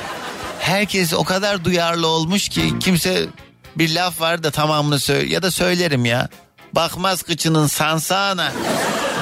herkes 0.60 1.14
o 1.14 1.24
kadar 1.24 1.66
duyarlı 1.66 2.08
olmuş 2.08 2.50
ki 2.50 2.74
kimse 2.80 3.26
bir 3.76 3.96
laf 3.96 4.22
var 4.22 4.44
da 4.44 4.52
tamamını 4.52 5.00
söyle 5.00 5.34
ya 5.34 5.42
da 5.42 5.52
söylerim 5.52 6.06
ya. 6.06 6.30
Bakmaz 6.74 7.22
kıçının 7.24 7.68
sansağına 7.68 8.52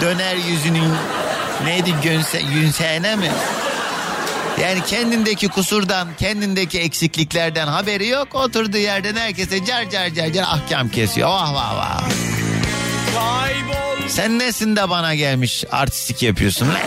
döner 0.01 0.35
yüzünün 0.35 0.91
neydi 1.63 1.95
gönse, 2.03 2.41
yünseğine 2.53 3.15
mi? 3.15 3.31
Yani 4.61 4.85
kendindeki 4.85 5.47
kusurdan, 5.47 6.07
kendindeki 6.19 6.79
eksikliklerden 6.79 7.67
haberi 7.67 8.07
yok. 8.07 8.35
Oturduğu 8.35 8.77
yerden 8.77 9.15
herkese 9.15 9.65
car 9.65 9.89
car 9.89 10.09
car 10.09 10.27
car 10.33 10.43
ahkam 10.43 10.89
kesiyor. 10.89 11.29
Vah 11.29 11.53
vah 11.53 11.77
vah. 11.77 12.01
Kaybol 13.13 14.07
Sen 14.07 14.39
nesin 14.39 14.75
de 14.75 14.89
bana 14.89 15.15
gelmiş 15.15 15.63
artistik 15.71 16.23
yapıyorsun 16.23 16.67
lan? 16.67 16.77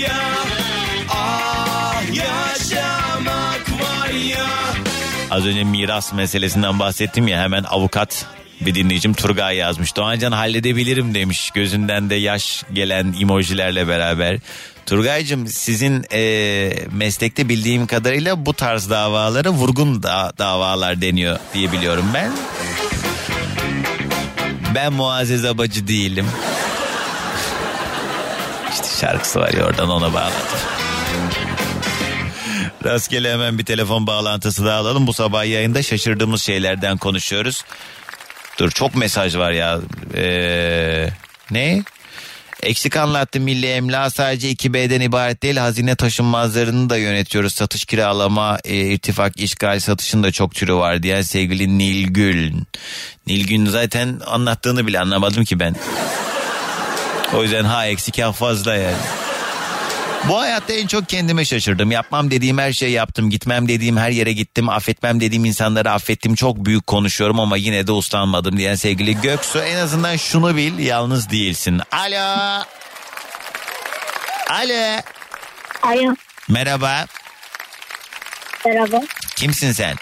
Ya 0.00 0.20
Ah 1.10 2.02
yaşamak 2.14 3.64
var 3.82 4.10
ya 4.10 4.46
Az 5.30 5.46
önce 5.46 5.64
miras 5.64 6.12
meselesinden 6.12 6.78
bahsettim 6.78 7.28
ya 7.28 7.40
hemen 7.42 7.64
avukat 7.64 8.26
bir 8.60 8.74
dinleyicim 8.74 9.14
Turgay 9.14 9.56
yazmış. 9.56 9.96
Doğancan 9.96 10.32
halledebilirim 10.32 11.14
demiş 11.14 11.50
gözünden 11.50 12.10
de 12.10 12.14
yaş 12.14 12.64
gelen 12.72 13.14
emojilerle 13.20 13.88
beraber. 13.88 14.38
Turgaycığım 14.86 15.46
sizin 15.46 16.04
e, 16.12 16.72
meslekte 16.92 17.48
bildiğim 17.48 17.86
kadarıyla 17.86 18.46
bu 18.46 18.52
tarz 18.54 18.90
davalara 18.90 19.50
vurgun 19.50 20.02
da, 20.02 20.32
davalar 20.38 21.00
deniyor 21.00 21.38
diye 21.54 21.72
biliyorum 21.72 22.04
ben. 22.14 22.32
Ben 24.74 24.92
Muazzez 24.92 25.44
Abacı 25.44 25.88
değilim. 25.88 26.26
İşte 28.72 28.86
şarkısı 29.00 29.40
var 29.40 29.52
ya 29.52 29.66
oradan 29.66 29.90
ona 29.90 30.14
bağladım. 30.14 30.58
Rastgele 32.84 33.32
hemen 33.32 33.58
bir 33.58 33.64
telefon 33.64 34.06
bağlantısı 34.06 34.64
daha 34.64 34.78
alalım. 34.78 35.06
Bu 35.06 35.12
sabah 35.12 35.44
yayında 35.44 35.82
şaşırdığımız 35.82 36.42
şeylerden 36.42 36.98
konuşuyoruz. 36.98 37.64
Dur 38.58 38.70
çok 38.70 38.94
mesaj 38.94 39.36
var 39.36 39.50
ya. 39.50 39.78
Ee, 40.14 41.08
ne? 41.50 41.82
Eksik 42.62 42.96
anlattı 42.96 43.40
milli 43.40 43.66
emlak 43.66 44.12
sadece 44.12 44.52
2B'den 44.52 45.00
ibaret 45.00 45.42
değil 45.42 45.56
hazine 45.56 45.96
taşınmazlarını 45.96 46.90
da 46.90 46.96
yönetiyoruz. 46.96 47.54
Satış 47.54 47.84
kiralama, 47.84 48.58
e, 48.64 48.76
irtifak, 48.76 49.40
işgal 49.40 49.80
satışın 49.80 50.22
da 50.22 50.32
çok 50.32 50.54
türü 50.54 50.74
var 50.74 51.02
diyen 51.02 51.22
sevgili 51.22 51.78
Nilgül. 51.78 52.52
Nilgün 53.26 53.66
zaten 53.66 54.20
anlattığını 54.26 54.86
bile 54.86 55.00
anlamadım 55.00 55.44
ki 55.44 55.60
ben. 55.60 55.76
O 57.34 57.42
yüzden 57.42 57.64
ha 57.64 57.86
eksik 57.86 58.18
ha 58.18 58.32
fazla 58.32 58.74
yani. 58.74 58.96
Bu 60.28 60.38
hayatta 60.38 60.72
en 60.72 60.86
çok 60.86 61.08
kendime 61.08 61.44
şaşırdım. 61.44 61.90
Yapmam 61.90 62.30
dediğim 62.30 62.58
her 62.58 62.72
şeyi 62.72 62.92
yaptım. 62.92 63.30
Gitmem 63.30 63.68
dediğim 63.68 63.96
her 63.96 64.10
yere 64.10 64.32
gittim. 64.32 64.68
Affetmem 64.68 65.20
dediğim 65.20 65.44
insanları 65.44 65.90
affettim. 65.90 66.34
Çok 66.34 66.56
büyük 66.56 66.86
konuşuyorum 66.86 67.40
ama 67.40 67.56
yine 67.56 67.86
de 67.86 67.92
uslanmadım 67.92 68.56
diyen 68.56 68.74
sevgili 68.74 69.20
Göksu. 69.20 69.58
En 69.58 69.76
azından 69.76 70.16
şunu 70.16 70.56
bil 70.56 70.78
yalnız 70.78 71.30
değilsin. 71.30 71.80
Alo. 71.92 72.62
Alo. 74.50 75.00
Alo. 75.82 76.14
Merhaba. 76.48 77.06
Merhaba. 78.66 79.00
Kimsin 79.36 79.72
sen? 79.72 79.96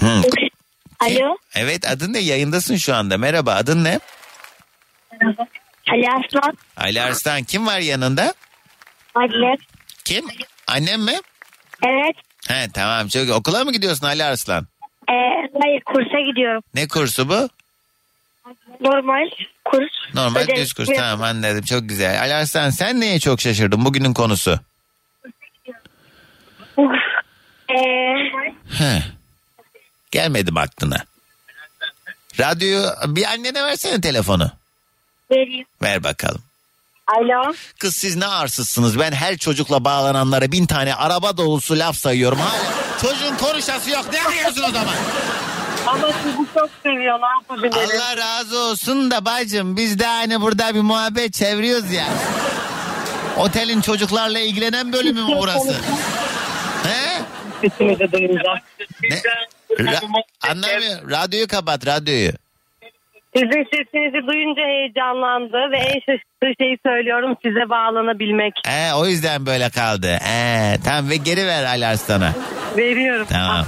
Hı. 0.00 0.22
Alo. 1.00 1.36
Evet 1.54 1.90
adın 1.90 2.12
ne? 2.12 2.18
Yayındasın 2.18 2.76
şu 2.76 2.94
anda. 2.94 3.18
Merhaba 3.18 3.54
adın 3.54 3.84
ne? 3.84 4.00
Ali 5.92 6.06
Aslan. 6.10 6.56
Ali 6.76 7.02
Arslan. 7.02 7.42
Kim 7.42 7.66
var 7.66 7.78
yanında? 7.78 8.34
Annem. 9.14 9.56
Kim? 10.04 10.24
Annem 10.66 11.02
mi? 11.02 11.20
Evet. 11.86 12.16
He 12.48 12.68
tamam 12.74 13.08
çok 13.08 13.30
okula 13.30 13.64
mı 13.64 13.72
gidiyorsun 13.72 14.06
Ali 14.06 14.24
Arslan? 14.24 14.66
Ee, 15.08 15.12
hayır 15.62 15.80
kursa 15.84 16.20
gidiyorum. 16.30 16.62
Ne 16.74 16.88
kursu 16.88 17.28
bu? 17.28 17.48
Normal 18.80 19.30
kurs. 19.64 20.14
Normal 20.14 20.40
Ödev- 20.40 20.56
düz 20.56 20.72
kurs 20.72 20.88
tamam 20.96 21.22
anladım 21.22 21.62
çok 21.62 21.88
güzel. 21.88 22.20
Ali 22.20 22.34
Arslan 22.34 22.70
sen 22.70 23.00
neye 23.00 23.20
çok 23.20 23.40
şaşırdın 23.40 23.84
bugünün 23.84 24.14
konusu? 24.14 24.60
Ee. 28.80 29.00
Gelmedim 30.10 30.56
aklına. 30.56 31.04
Radyoyu 32.40 32.86
bir 33.06 33.24
annene 33.24 33.62
versene 33.64 34.00
telefonu. 34.00 34.52
Vereyim. 35.30 35.66
Ver 35.82 36.04
bakalım. 36.04 36.42
Alo. 37.18 37.52
Kız 37.78 37.96
siz 37.96 38.16
ne 38.16 38.26
arsızsınız? 38.26 38.98
Ben 38.98 39.12
her 39.12 39.36
çocukla 39.36 39.84
bağlananlara 39.84 40.52
bin 40.52 40.66
tane 40.66 40.94
araba 40.94 41.36
dolusu 41.36 41.78
laf 41.78 41.96
sayıyorum. 41.96 42.38
Hala 42.38 42.60
çocuğun 43.02 43.36
konuşası 43.36 43.90
yok. 43.90 44.04
Ne 44.12 44.22
arıyorsun 44.22 44.62
o 44.62 44.70
zaman? 44.70 44.94
Ama 45.86 46.08
sizi 46.22 46.36
çok 46.54 46.70
seviyor. 46.82 47.20
Ne 47.20 47.26
yapabilirim? 47.40 47.78
Allah 47.96 48.16
razı 48.16 48.58
olsun 48.58 49.10
da 49.10 49.24
bacım 49.24 49.76
biz 49.76 49.98
de 49.98 50.06
hani 50.06 50.40
burada 50.40 50.74
bir 50.74 50.80
muhabbet 50.80 51.34
çeviriyoruz 51.34 51.92
ya. 51.92 52.08
Otelin 53.36 53.80
çocuklarla 53.80 54.38
ilgilenen 54.38 54.92
bölümü 54.92 55.22
mü 55.24 55.32
burası? 55.38 55.76
He? 56.84 57.22
Ne? 59.02 59.22
Ra- 59.70 60.22
anlamıyorum. 60.50 61.10
Radyoyu 61.10 61.48
kapat 61.48 61.86
radyoyu. 61.86 62.32
Sizin 63.36 63.64
sesinizi 63.64 64.26
duyunca 64.26 64.62
heyecanlandı 64.62 65.70
ve 65.72 65.76
en 65.76 66.00
şaşırtığı 66.00 66.52
şeyi 66.60 66.78
söylüyorum 66.86 67.36
size 67.44 67.70
bağlanabilmek. 67.70 68.52
He, 68.66 68.94
o 68.94 69.06
yüzden 69.06 69.46
böyle 69.46 69.70
kaldı. 69.70 70.18
He, 70.22 70.78
tamam 70.84 71.10
ve 71.10 71.16
geri 71.16 71.46
ver 71.46 71.64
Ali 71.64 71.86
Arslan'a. 71.86 72.32
Veriyorum. 72.76 73.26
Tamam. 73.30 73.66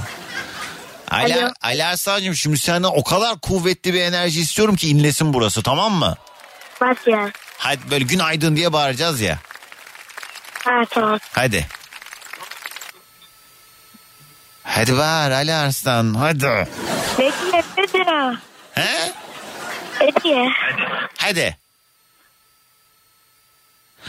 Ali, 1.11 1.35
Alo. 1.35 1.49
Ali 1.61 1.83
Arslan'cığım 1.85 2.35
şimdi 2.35 2.57
senden 2.57 2.87
o 2.87 3.03
kadar 3.03 3.39
kuvvetli 3.41 3.93
bir 3.93 4.01
enerji 4.01 4.41
istiyorum 4.41 4.75
ki 4.75 4.89
inlesin 4.89 5.33
burası 5.33 5.63
tamam 5.63 5.93
mı? 5.93 6.15
Nasıl 6.81 7.11
ya? 7.11 7.31
Hadi 7.57 7.79
böyle 7.91 8.05
günaydın 8.05 8.55
diye 8.55 8.73
bağıracağız 8.73 9.21
ya. 9.21 9.37
Ha 10.63 10.81
tamam. 10.89 11.19
Hadi. 11.31 11.65
Hadi 14.63 14.97
bağır 14.97 15.31
Ali 15.31 15.53
Arslan 15.53 16.13
hadi. 16.13 16.67
Bekle. 17.19 17.63
He? 18.75 19.11
Hediye. 20.03 20.49
Hadi. 21.17 21.57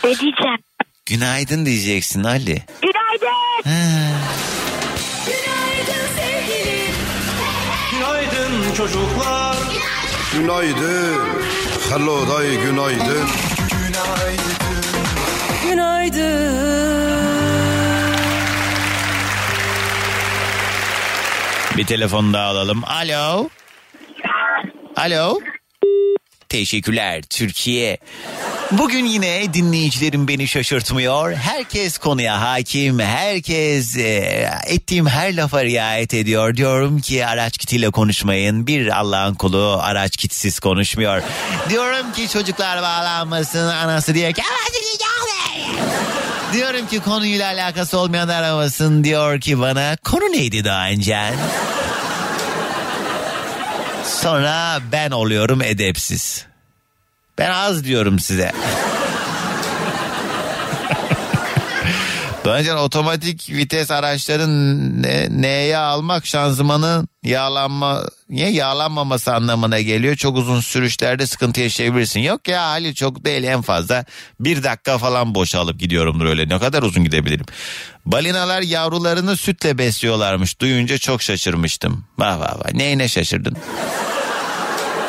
Ne 0.04 0.10
diyeceğim? 0.10 0.58
Günaydın 1.06 1.66
diyeceksin 1.66 2.24
Ali. 2.24 2.62
Günaydın. 2.82 4.18
Günaydın 7.90 8.74
çocuklar. 8.76 9.56
Günaydın. 10.32 11.20
Hello 11.90 12.28
day 12.28 12.56
günaydın. 12.56 13.28
Bir 21.76 21.86
telefon 21.86 22.32
daha 22.32 22.46
alalım. 22.46 22.84
Alo. 22.84 23.48
Alo. 24.96 25.38
Teşekkürler 26.54 27.22
Türkiye. 27.30 27.98
Bugün 28.72 29.04
yine 29.04 29.54
dinleyicilerim 29.54 30.28
beni 30.28 30.48
şaşırtmıyor. 30.48 31.32
Herkes 31.32 31.98
konuya 31.98 32.40
hakim. 32.40 32.98
Herkes 32.98 33.96
e, 33.96 34.50
ettiğim 34.66 35.06
her 35.06 35.36
lafa 35.36 35.64
riayet 35.64 36.14
ediyor. 36.14 36.56
Diyorum 36.56 37.00
ki 37.00 37.26
araç 37.26 37.58
kitiyle 37.58 37.90
konuşmayın. 37.90 38.66
Bir 38.66 38.98
Allah'ın 38.98 39.34
kulu 39.34 39.78
araç 39.82 40.16
kitsiz 40.16 40.60
konuşmuyor. 40.60 41.22
Diyorum 41.70 42.12
ki 42.12 42.28
çocuklar 42.28 42.82
bağlanmasın. 42.82 43.66
Anası 43.68 44.14
diyor 44.14 44.32
ki 44.32 44.42
"Ama 44.42 44.64
Diyorum 46.52 46.86
ki 46.88 47.00
konuyla 47.00 47.46
alakası 47.52 47.98
olmayan 47.98 48.28
aramasın. 48.28 49.04
Diyor 49.04 49.40
ki 49.40 49.60
bana 49.60 49.96
konu 50.04 50.24
neydi 50.24 50.64
daha 50.64 50.88
önce? 50.88 51.18
Sonra 54.24 54.80
ben 54.92 55.10
oluyorum 55.10 55.62
edepsiz. 55.62 56.46
Ben 57.38 57.50
az 57.50 57.84
diyorum 57.84 58.18
size. 58.18 58.52
Önce 62.44 62.74
otomatik 62.74 63.50
vites 63.50 63.90
araçların 63.90 65.02
ne, 65.02 65.28
neye 65.30 65.76
almak 65.76 66.26
şanzımanın 66.26 67.08
yağlanma 67.22 68.02
niye 68.28 68.50
yağlanmaması 68.50 69.34
anlamına 69.34 69.80
geliyor. 69.80 70.16
Çok 70.16 70.36
uzun 70.36 70.60
sürüşlerde 70.60 71.26
sıkıntı 71.26 71.60
yaşayabilirsin. 71.60 72.20
Yok 72.20 72.48
ya 72.48 72.62
hali 72.62 72.94
çok 72.94 73.24
değil 73.24 73.42
en 73.44 73.62
fazla 73.62 74.04
bir 74.40 74.62
dakika 74.62 74.98
falan 74.98 75.34
boşalıp 75.34 75.80
gidiyorumdur 75.80 76.26
öyle. 76.26 76.48
Ne 76.48 76.58
kadar 76.58 76.82
uzun 76.82 77.04
gidebilirim. 77.04 77.46
Balinalar 78.06 78.62
yavrularını 78.62 79.36
sütle 79.36 79.78
besliyorlarmış. 79.78 80.60
Duyunca 80.60 80.98
çok 80.98 81.22
şaşırmıştım. 81.22 82.04
Vah 82.18 82.40
vah 82.40 82.58
vah 82.58 82.72
neyine 82.72 83.08
şaşırdın? 83.08 83.56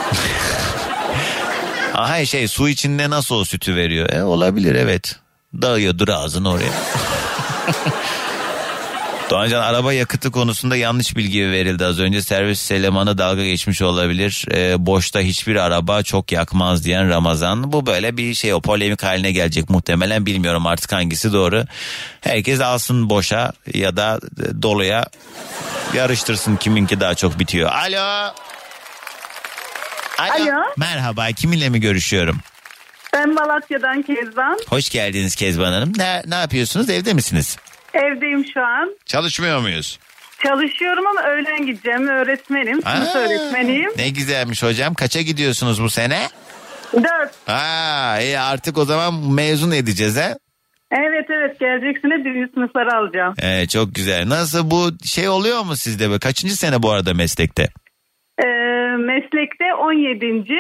Aha 1.94 2.26
şey 2.26 2.48
su 2.48 2.70
içinde 2.70 3.10
nasıl 3.10 3.36
o 3.36 3.46
sütü 3.46 3.76
veriyor? 3.76 4.10
E, 4.10 4.24
olabilir 4.24 4.76
evet. 4.76 5.16
Dağıyordur 5.62 6.08
ağzını 6.08 6.52
oraya. 6.52 6.72
Doğancan 9.30 9.62
araba 9.62 9.94
yakıtı 9.94 10.32
konusunda 10.32 10.76
yanlış 10.76 11.16
bilgi 11.16 11.52
verildi 11.52 11.86
az 11.86 12.00
önce. 12.00 12.22
Servis 12.22 12.72
elemanı 12.72 13.18
dalga 13.18 13.44
geçmiş 13.46 13.82
olabilir. 13.82 14.46
E, 14.52 14.86
boşta 14.86 15.20
hiçbir 15.20 15.56
araba 15.56 16.04
çok 16.04 16.32
yakmaz 16.32 16.86
diyen 16.86 17.10
Ramazan. 17.10 17.72
Bu 17.72 17.86
böyle 17.86 18.18
bir 18.18 18.34
şey 18.34 18.54
o 18.54 18.62
polemik 18.62 19.04
haline 19.04 19.32
gelecek 19.32 19.70
muhtemelen. 19.70 20.26
Bilmiyorum 20.26 20.68
artık 20.68 20.94
hangisi 20.94 21.34
doğru. 21.34 21.66
Herkes 22.22 22.62
alsın 22.62 23.10
boşa 23.10 23.54
ya 23.74 23.98
da 23.98 24.20
doluya 24.62 25.06
yarıştırsın 25.94 26.56
kiminki 26.56 27.00
daha 27.00 27.16
çok 27.16 27.40
bitiyor. 27.40 27.72
Alo. 27.72 28.34
Alo. 30.20 30.64
Merhaba 30.78 31.28
kiminle 31.32 31.70
mi 31.70 31.80
görüşüyorum? 31.80 32.38
Ben 33.14 33.34
Malatya'dan 33.34 34.02
Kezban. 34.02 34.60
Hoş 34.70 34.90
geldiniz 34.90 35.36
Kezban 35.36 35.72
Hanım. 35.72 35.92
Ne, 35.98 36.22
ne 36.26 36.36
yapıyorsunuz 36.36 36.90
evde 36.90 37.14
misiniz? 37.14 37.58
Evdeyim 37.94 38.46
şu 38.54 38.62
an. 38.62 38.98
Çalışmıyor 39.06 39.60
muyuz? 39.62 40.00
Çalışıyorum 40.44 41.08
ama 41.08 41.22
öğlen 41.24 41.66
gideceğim. 41.66 42.08
Öğretmenim. 42.08 42.82
Sınıf 42.82 43.16
Aa, 43.16 43.20
öğretmeniyim. 43.20 43.92
Ne 43.98 44.10
güzelmiş 44.10 44.64
hocam. 44.64 44.94
Kaça 44.94 45.22
gidiyorsunuz 45.22 45.82
bu 45.84 45.90
sene? 45.90 46.28
Dört. 46.94 47.50
Aa, 47.50 48.20
iyi 48.22 48.40
artık 48.40 48.78
o 48.78 48.86
zaman 48.86 49.14
mezun 49.34 49.72
edeceğiz 49.72 50.18
ha? 50.18 50.36
Evet 50.92 51.26
evet 51.30 51.60
gelecek 51.60 51.98
sene 52.02 52.26
birinci 52.26 52.54
sınıfları 52.54 52.96
alacağım. 52.98 53.34
Evet 53.40 53.70
çok 53.70 53.96
güzel. 53.96 54.30
Nasıl 54.30 54.72
bu 54.72 54.92
şey 55.06 55.30
oluyor 55.30 55.62
mu 55.64 55.76
sizde? 55.76 56.08
Böyle? 56.10 56.20
Kaçıncı 56.20 56.56
sene 56.58 56.84
bu 56.84 56.92
arada 56.92 57.14
meslekte? 57.14 57.64
Ee, 58.44 58.46
meslekte 58.98 59.74
17. 59.80 60.54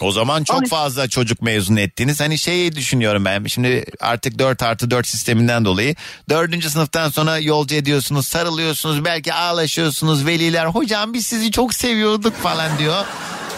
O 0.00 0.12
zaman 0.12 0.44
çok 0.44 0.68
fazla 0.68 1.08
çocuk 1.08 1.42
mezun 1.42 1.76
ettiniz. 1.76 2.20
Hani 2.20 2.38
şeyi 2.38 2.72
düşünüyorum 2.72 3.24
ben. 3.24 3.44
Şimdi 3.44 3.84
artık 4.00 4.38
4 4.38 4.62
artı 4.62 4.90
4 4.90 5.06
sisteminden 5.06 5.64
dolayı. 5.64 5.94
Dördüncü 6.28 6.70
sınıftan 6.70 7.08
sonra 7.08 7.38
yolcu 7.38 7.74
ediyorsunuz, 7.74 8.26
sarılıyorsunuz, 8.26 9.04
belki 9.04 9.32
ağlaşıyorsunuz. 9.32 10.26
Veliler 10.26 10.66
hocam 10.66 11.14
biz 11.14 11.26
sizi 11.26 11.50
çok 11.50 11.74
seviyorduk 11.74 12.34
falan 12.34 12.78
diyor. 12.78 13.04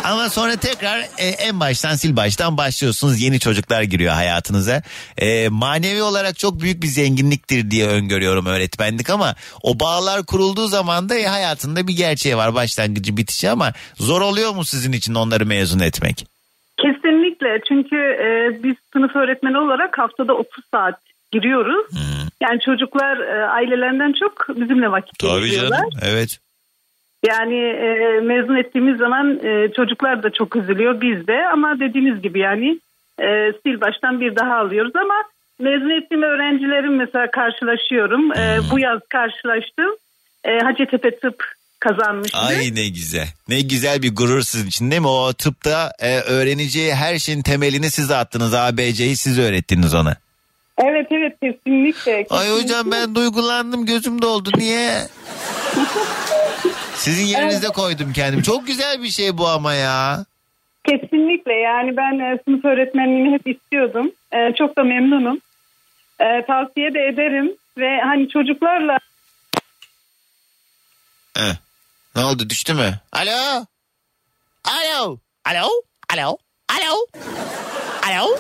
Ama 0.05 0.31
sonra 0.31 0.57
tekrar 0.57 0.99
e, 0.99 1.27
en 1.27 1.61
baştan 1.61 1.95
sil 2.01 2.13
baştan 2.17 2.57
başlıyorsunuz. 2.57 3.21
Yeni 3.21 3.41
çocuklar 3.41 3.83
giriyor 3.83 4.15
hayatınıza. 4.15 4.83
E, 5.19 5.49
manevi 5.49 6.03
olarak 6.03 6.39
çok 6.39 6.61
büyük 6.61 6.83
bir 6.83 6.87
zenginliktir 6.87 7.71
diye 7.71 7.89
öngörüyorum 7.89 8.47
öğretmenlik 8.47 9.11
ama 9.11 9.35
o 9.63 9.81
bağlar 9.81 10.27
kurulduğu 10.27 10.67
zaman 10.67 11.09
da 11.09 11.15
e, 11.15 11.27
hayatında 11.27 11.89
bir 11.89 11.97
gerçeği 11.97 12.37
var 12.37 12.55
başlangıcı 12.55 13.17
bitişi 13.17 13.51
ama 13.51 13.73
zor 13.95 14.21
oluyor 14.21 14.55
mu 14.55 14.65
sizin 14.65 14.93
için 14.93 15.15
onları 15.15 15.47
mezun 15.47 15.81
etmek? 15.81 16.27
Kesinlikle 16.79 17.61
çünkü 17.69 17.97
e, 17.97 18.63
biz 18.65 18.75
sınıf 18.93 19.17
öğretmeni 19.17 19.59
olarak 19.59 19.99
haftada 19.99 20.33
30 20.33 20.65
saat 20.71 20.95
giriyoruz. 21.33 21.87
Yani 22.43 22.61
çocuklar 22.61 23.17
e, 23.19 23.47
ailelerinden 23.47 24.13
çok 24.21 24.57
bizimle 24.61 24.91
vakit 24.91 25.19
Tabii 25.19 25.41
geçiriyorlar. 25.41 25.79
canım 25.79 25.91
evet. 26.03 26.39
Yani 27.29 27.59
e, 27.59 28.21
mezun 28.21 28.57
ettiğimiz 28.57 28.99
zaman 28.99 29.41
e, 29.45 29.73
çocuklar 29.77 30.23
da 30.23 30.31
çok 30.31 30.57
üzülüyor 30.57 31.01
biz 31.01 31.27
de 31.27 31.47
ama 31.53 31.81
dediğiniz 31.81 32.23
gibi 32.23 32.39
yani 32.39 32.79
e, 33.21 33.27
sil 33.61 33.77
baştan 33.81 34.21
bir 34.21 34.37
daha 34.37 34.57
alıyoruz 34.57 34.97
ama 34.97 35.15
mezun 35.59 36.03
ettiğim 36.03 36.23
öğrencilerim 36.23 36.97
mesela 36.97 37.31
karşılaşıyorum. 37.31 38.33
E, 38.33 38.59
bu 38.71 38.79
yaz 38.79 39.01
karşılaştım. 39.09 39.91
E, 40.45 40.59
Hacettepe 40.59 41.19
tıp 41.19 41.45
kazanmıştı. 41.81 42.39
Ay 42.39 42.75
ne 42.75 42.89
güzel. 42.89 43.29
Ne 43.49 43.61
güzel 43.61 44.03
bir 44.03 44.15
gurur 44.17 44.41
sizin 44.41 44.69
için 44.69 44.91
değil 44.91 45.03
mi? 45.03 45.09
O 45.09 45.33
tıpta 45.33 45.93
e, 46.01 46.19
öğreneceği 46.21 46.95
her 46.95 47.19
şeyin 47.19 47.43
temelini 47.43 47.91
siz 47.91 48.11
attınız. 48.11 48.55
ABC'yi 48.55 49.17
siz 49.17 49.39
öğrettiniz 49.39 49.95
ona. 49.95 50.17
Evet 50.79 51.07
evet 51.11 51.33
kesinlikle. 51.43 52.15
Ay 52.15 52.25
kesinlikle. 52.25 52.63
hocam 52.63 52.91
ben 52.91 53.15
duygulandım 53.15 53.87
gözüm 53.87 54.23
doldu. 54.23 54.51
Niye? 54.57 54.99
Sizin 57.03 57.27
yerinizde 57.27 57.69
koydum 57.69 58.13
kendimi. 58.13 58.43
Çok 58.43 58.67
güzel 58.67 59.03
bir 59.03 59.09
şey 59.09 59.39
bu 59.39 59.49
ama 59.49 59.75
ya. 59.75 60.25
Kesinlikle 60.85 61.53
yani 61.53 61.97
ben 61.97 62.19
e, 62.19 62.39
sınıf 62.45 62.65
öğretmenliğini 62.65 63.35
hep 63.35 63.47
istiyordum. 63.47 64.13
E, 64.33 64.55
çok 64.59 64.77
da 64.77 64.85
memnunum. 64.85 65.39
E, 66.21 66.47
tavsiye 66.47 66.95
de 66.95 67.01
ederim 67.01 67.57
ve 67.79 68.01
hani 68.05 68.29
çocuklarla 68.29 68.99
Heh. 71.37 71.57
Ne 72.17 72.25
oldu 72.25 72.51
düştü 72.51 72.75
mü? 72.75 72.95
Alo? 73.13 73.65
Alo? 74.65 75.19
Alo? 75.45 75.69
Alo? 76.15 76.37
Alo? 76.69 77.07
Alo? 78.07 78.37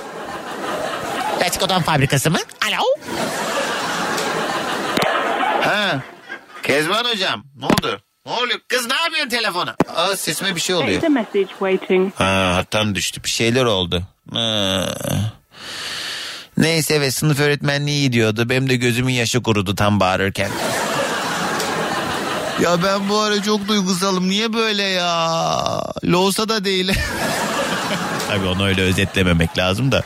Let's 1.40 1.84
fabrikası 1.84 2.30
mı? 2.30 2.38
Alo? 2.66 2.84
Ha. 5.62 6.02
Kezban 6.62 7.04
hocam 7.04 7.44
ne 7.56 7.66
oldu? 7.66 8.02
Ne 8.26 8.32
oluyor? 8.32 8.58
Kız 8.68 8.86
ne 8.86 8.94
yapıyorsun 8.94 9.28
telefona? 9.28 9.76
Aa 9.96 10.16
sesime 10.16 10.54
bir 10.56 10.60
şey 10.60 10.74
oluyor. 10.76 11.02
Message 11.08 11.46
waiting. 11.48 12.12
Ha 12.14 12.52
hattan 12.56 12.94
düştü. 12.94 13.24
Bir 13.24 13.28
şeyler 13.28 13.64
oldu. 13.64 14.02
Ha. 14.32 14.94
Neyse 16.56 17.00
ve 17.00 17.10
sınıf 17.10 17.40
öğretmenliği 17.40 18.02
gidiyordu. 18.02 18.48
Benim 18.48 18.68
de 18.68 18.76
gözümün 18.76 19.12
yaşı 19.12 19.42
kurudu 19.42 19.74
tam 19.74 20.00
bağırırken. 20.00 20.50
ya 22.62 22.82
ben 22.82 23.08
bu 23.08 23.18
ara 23.20 23.42
çok 23.42 23.68
duygusalım. 23.68 24.28
Niye 24.28 24.52
böyle 24.52 24.82
ya? 24.82 25.58
Loğusa 26.04 26.48
da 26.48 26.64
değil. 26.64 26.92
Tabii 28.28 28.46
onu 28.46 28.66
öyle 28.66 28.82
özetlememek 28.82 29.58
lazım 29.58 29.92
da. 29.92 30.02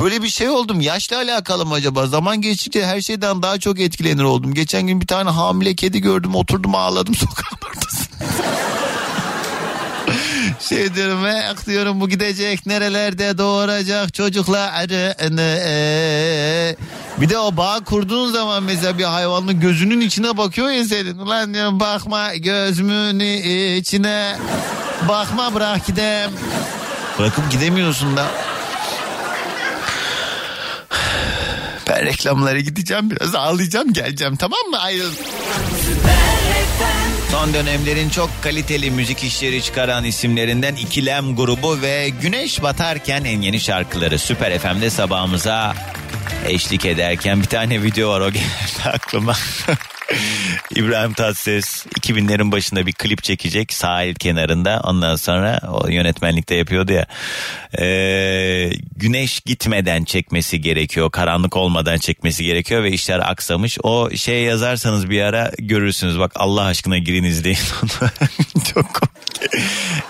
Böyle 0.00 0.22
bir 0.22 0.28
şey 0.28 0.48
oldum. 0.48 0.80
Yaşla 0.80 1.16
alakalı 1.16 1.66
mı 1.66 1.74
acaba? 1.74 2.06
Zaman 2.06 2.40
geçtikçe 2.40 2.86
her 2.86 3.00
şeyden 3.00 3.42
daha 3.42 3.58
çok 3.58 3.80
etkilenir 3.80 4.22
oldum. 4.22 4.54
Geçen 4.54 4.86
gün 4.86 5.00
bir 5.00 5.06
tane 5.06 5.30
hamile 5.30 5.74
kedi 5.74 6.00
gördüm. 6.00 6.34
Oturdum 6.34 6.74
ağladım 6.74 7.14
sokağın 7.24 7.58
ortasında. 7.68 8.14
şey 10.60 10.94
diyorum 10.94 11.26
eh 11.26 11.66
diyorum 11.66 12.00
bu 12.00 12.08
gidecek 12.08 12.66
nerelerde 12.66 13.38
doğuracak 13.38 14.14
çocuklarını. 14.14 15.14
Bir 17.20 17.28
de 17.28 17.38
o 17.38 17.56
bağ 17.56 17.80
kurduğun 17.84 18.32
zaman 18.32 18.62
mesela 18.62 18.98
bir 18.98 19.04
hayvanın 19.04 19.60
gözünün 19.60 20.00
içine 20.00 20.36
bakıyor 20.36 20.70
ya 20.70 20.84
senin. 20.84 21.18
Ulan 21.18 21.54
diyorum 21.54 21.80
bakma 21.80 22.34
gözümün 22.34 23.20
içine. 23.78 24.36
Bakma 25.08 25.54
bırak 25.54 25.86
gidem. 25.86 26.30
Bırakıp 27.18 27.50
gidemiyorsun 27.50 28.16
da. 28.16 28.26
Ben 31.88 32.04
reklamlara 32.04 32.60
gideceğim 32.60 33.10
biraz 33.10 33.34
ağlayacağım 33.34 33.92
geleceğim 33.92 34.36
tamam 34.36 34.58
mı 34.70 34.78
ayrıl. 34.80 35.12
Son 37.30 37.54
dönemlerin 37.54 38.08
çok 38.08 38.30
kaliteli 38.42 38.90
müzik 38.90 39.24
işleri 39.24 39.62
çıkaran 39.62 40.04
isimlerinden 40.04 40.74
İkilem 40.76 41.36
grubu 41.36 41.82
ve 41.82 42.08
Güneş 42.22 42.62
Batarken 42.62 43.24
en 43.24 43.40
yeni 43.42 43.60
şarkıları 43.60 44.18
Süper 44.18 44.58
FM'de 44.58 44.90
sabahımıza 44.90 45.74
eşlik 46.46 46.84
ederken 46.86 47.40
bir 47.42 47.46
tane 47.46 47.82
video 47.82 48.10
var 48.10 48.20
o 48.20 48.30
geldi 48.30 48.44
aklıma. 48.84 49.36
İbrahim 50.76 51.12
Tatlıses 51.12 51.86
2000'lerin 51.86 52.52
başında 52.52 52.86
bir 52.86 52.92
klip 52.92 53.22
çekecek 53.22 53.72
sahil 53.72 54.14
kenarında. 54.14 54.80
Ondan 54.84 55.16
sonra 55.16 55.60
o 55.68 55.88
yönetmenlikte 55.88 56.54
yapıyordu 56.54 56.92
ya. 56.92 57.06
Ee, 57.78 58.70
güneş 58.96 59.40
gitmeden 59.40 60.04
çekmesi 60.04 60.60
gerekiyor. 60.60 61.10
Karanlık 61.10 61.56
olmadan 61.56 61.98
çekmesi 61.98 62.44
gerekiyor 62.44 62.82
ve 62.82 62.90
işler 62.90 63.30
aksamış. 63.30 63.78
O 63.82 64.10
şey 64.10 64.42
yazarsanız 64.42 65.10
bir 65.10 65.20
ara 65.20 65.50
görürsünüz. 65.58 66.18
Bak 66.18 66.32
Allah 66.34 66.64
aşkına 66.64 66.98
girin 66.98 67.24
izleyin 67.24 67.58
onu. 67.82 68.10
Çok 68.74 68.94
komik. 68.94 69.14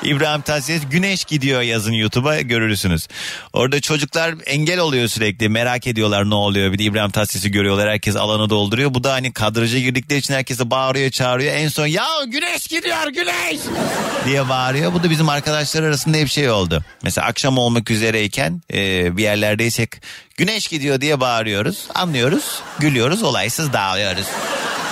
İbrahim 0.03 0.41
Tatlıses 0.41 0.83
güneş 0.91 1.25
gidiyor 1.25 1.63
yazın 1.63 1.93
YouTube'a 1.93 2.41
görürsünüz. 2.41 3.09
Orada 3.53 3.81
çocuklar 3.81 4.35
engel 4.47 4.79
oluyor 4.79 5.09
sürekli. 5.09 5.49
Merak 5.49 5.87
ediyorlar 5.87 6.31
ne 6.31 6.35
oluyor. 6.35 6.73
Bir 6.73 6.79
de 6.79 6.83
İbrahim 6.83 7.11
Tatlıses'i 7.11 7.51
görüyorlar. 7.51 7.91
Herkes 7.91 8.17
alanı 8.17 8.51
dolduruyor. 8.51 8.95
Bu 8.95 9.05
da 9.05 9.13
hani 9.13 9.33
kadraja 9.33 9.79
girdikleri 9.95 10.19
için 10.19 10.35
herkese 10.35 10.71
bağırıyor 10.71 11.11
çağırıyor. 11.11 11.55
En 11.55 11.69
son 11.69 11.87
ya 11.87 12.07
güneş 12.27 12.67
gidiyor 12.67 13.07
güneş 13.09 13.61
diye 14.27 14.49
bağırıyor. 14.49 14.93
Bu 14.93 15.03
da 15.03 15.11
bizim 15.11 15.29
arkadaşlar 15.29 15.83
arasında 15.83 16.17
hep 16.17 16.29
şey 16.29 16.51
oldu. 16.51 16.85
Mesela 17.03 17.27
akşam 17.27 17.59
olmak 17.59 17.91
üzereyken 17.91 18.63
e, 18.73 19.17
bir 19.17 19.23
yerlerdeysek 19.23 19.91
güneş 20.37 20.69
gidiyor 20.69 21.01
diye 21.01 21.21
bağırıyoruz. 21.21 21.89
Anlıyoruz, 21.95 22.63
gülüyoruz, 22.79 23.23
olaysız 23.23 23.73
dağılıyoruz. 23.73 24.27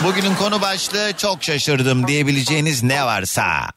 Bugünün 0.05 0.35
konu 0.35 0.61
başlığı 0.61 1.13
çok 1.17 1.45
şaşırdım 1.45 2.09
diyebileceğiniz 2.09 2.83
ne 2.83 3.05
varsa. 3.05 3.71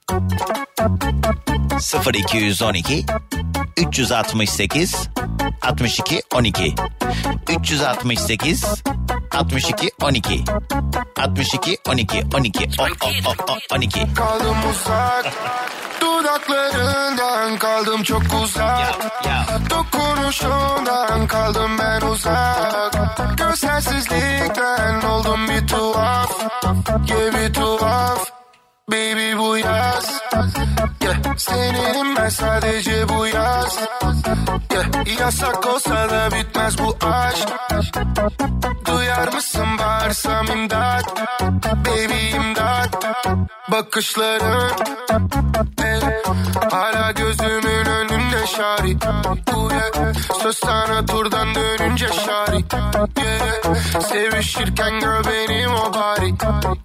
0212 2.14 3.06
368 3.78 4.96
62 5.62 6.22
12 6.36 6.76
368 7.50 8.84
62 9.32 9.92
12 10.02 10.44
62 11.18 11.78
12 11.88 12.24
12 12.36 12.70
o, 12.80 12.84
o, 12.84 13.08
o, 13.08 13.54
o, 13.54 13.76
12 13.76 14.14
Kaldım 14.14 14.58
uzak 14.72 15.34
Dudaklarından 16.02 17.58
kaldım 17.58 18.04
çok 18.04 18.24
uzak. 18.44 18.96
Dokunuşundan 19.70 21.28
kaldım 21.28 21.72
ben 21.80 22.02
uzak. 22.02 22.94
Gözsensizlikten 23.38 25.02
oldum 25.02 25.48
bir 25.48 25.68
tuhaf 25.68 26.32
Yeah 27.10 27.34
bir 27.34 27.54
tuhaf 27.54 28.45
Baby 28.92 29.38
bu 29.38 29.58
yaz 29.58 30.22
yeah. 31.04 31.38
Seninim 31.38 32.16
ben 32.16 32.30
sadece 32.30 33.10
bu 33.10 33.28
yaz 33.28 33.80
yeah. 34.74 35.20
Yasak 35.20 35.68
olsa 35.68 36.10
da 36.10 36.30
bitmez 36.32 36.78
bu 36.78 36.98
aşk 37.06 37.50
Duyar 38.88 39.34
mısın 39.34 39.68
bağırsam 39.80 40.46
imdat 40.48 41.22
Baby 41.86 42.30
imdat 42.36 43.15
Bakışların 43.72 44.72
evet. 45.84 46.28
Hala 46.72 47.12
gözümün 47.12 47.86
önünde 47.86 48.48
şari 48.48 48.90
yeah. 48.90 50.14
Söz 50.42 50.58
sana 50.58 51.06
turdan 51.06 51.56
dönünce 51.56 52.08
şari 52.08 52.56
yeah. 52.56 54.02
Sevişirken 54.02 55.00
gör 55.00 55.24
benim 55.26 55.72
o 55.72 55.94
bari 55.94 56.26
yeah. 56.26 56.76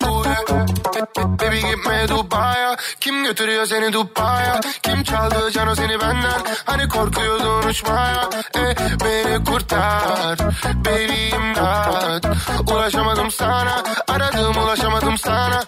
Baby 1.39 1.61
gitme 1.61 2.09
Dubai'ye 2.09 2.77
Kim 3.01 3.25
götürüyor 3.25 3.67
seni 3.67 3.93
Dubai'ye 3.93 4.61
Kim 4.83 5.03
çaldı 5.03 5.51
cano 5.51 5.75
seni 5.75 6.01
benden 6.01 6.41
Hani 6.65 6.89
korkuyordun 6.89 7.69
uçmaya 7.69 8.31
e, 8.57 8.61
Beni 9.05 9.45
kurtar 9.45 10.39
Baby 10.85 11.29
imdat 11.29 12.27
Ulaşamadım 12.73 13.31
sana 13.31 13.83
Aradım 14.09 14.63
ulaşamadım 14.63 15.19
sana 15.19 15.61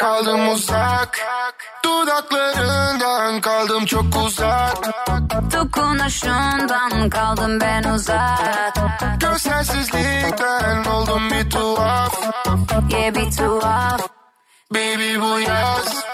Kaldım 0.00 0.48
uzak. 0.48 1.18
Dudaklarından 1.84 3.40
kaldım 3.40 3.84
çok 3.84 4.04
uzak. 4.26 4.76
Dokunuşundan 5.52 7.10
kaldım 7.10 7.60
ben 7.60 7.84
uzak. 7.84 8.74
Gözsensizlikten 9.20 10.84
oldum 10.84 11.30
bir 11.30 11.50
tuhaf. 11.50 12.14
Yeah 12.90 13.14
bir 13.14 13.36
tuhaf 13.36 14.19
Baby 14.74 15.20
bu 15.20 15.40
yaz 15.40 16.04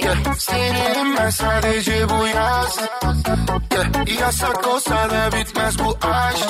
yeah. 0.00 0.34
Seninim 0.38 1.16
ben 1.16 1.30
sadece 1.30 2.08
bu 2.08 2.26
yaz 2.26 2.78
yeah. 3.72 4.20
Yasak 4.20 4.66
olsa 4.66 5.10
da 5.10 5.30
bitmez 5.36 5.78
bu 5.78 5.98
aşk 6.02 6.48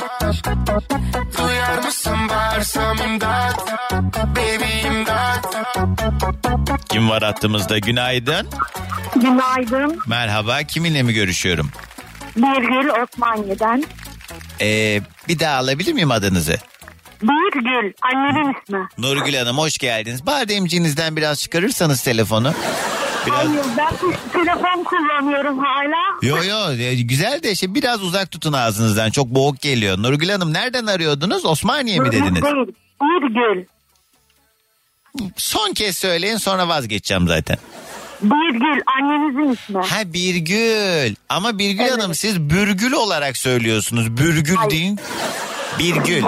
Duyar 1.38 1.78
mısın 1.78 2.16
bağırsam 2.28 2.96
imdat 2.98 3.72
Baby 4.36 4.86
imdat 4.86 5.56
Kim 6.88 7.10
var 7.10 7.22
hattımızda 7.22 7.78
günaydın. 7.78 8.48
Günaydın. 9.14 9.98
Merhaba 10.06 10.62
kiminle 10.62 11.02
mi 11.02 11.12
görüşüyorum? 11.12 11.70
Birgül 12.36 12.88
Osmaniye'den. 12.88 13.84
Ee, 14.60 15.00
bir 15.28 15.38
daha 15.38 15.56
alabilir 15.56 15.92
miyim 15.92 16.10
adınızı? 16.10 16.58
Birgül 17.22 17.92
annemin 18.02 18.54
ismi. 18.54 18.88
Nurgül 18.98 19.34
Hanım 19.34 19.58
hoş 19.58 19.78
geldiniz. 19.78 20.26
Bademciğinizden 20.26 21.16
biraz 21.16 21.40
çıkarırsanız 21.40 22.02
telefonu. 22.02 22.54
Biraz... 23.26 23.38
Hayır 23.38 23.64
ben 23.78 23.94
telefon 24.32 24.84
kullanıyorum 24.84 25.58
hala. 25.58 25.96
Yo 26.22 26.36
yo 26.44 26.72
e, 26.72 26.94
güzel 26.94 27.42
de 27.42 27.54
şey 27.54 27.74
biraz 27.74 28.02
uzak 28.02 28.30
tutun 28.30 28.52
ağzınızdan 28.52 29.10
çok 29.10 29.26
boğuk 29.26 29.60
geliyor. 29.60 29.98
Nurgül 30.02 30.28
Hanım 30.28 30.54
nereden 30.54 30.86
arıyordunuz? 30.86 31.44
Osmaniye 31.44 31.98
mi 32.00 32.12
dediniz? 32.12 32.42
Değil. 32.42 32.66
Birgül. 33.02 33.64
Son 35.36 35.72
kez 35.72 35.96
söyleyin 35.96 36.36
sonra 36.36 36.68
vazgeçeceğim 36.68 37.28
zaten. 37.28 37.56
Birgül 38.22 38.82
annenizin 38.98 39.52
ismi. 39.52 39.82
Ha 39.82 40.12
Birgül. 40.12 41.14
Ama 41.28 41.58
Birgül 41.58 41.88
Hanım 41.88 42.14
siz 42.14 42.40
Bürgül 42.40 42.92
olarak 42.92 43.36
söylüyorsunuz. 43.36 44.16
Bürgül 44.16 44.56
değil. 44.70 44.90
Birgül. 44.92 45.04
Birgül. 45.78 46.22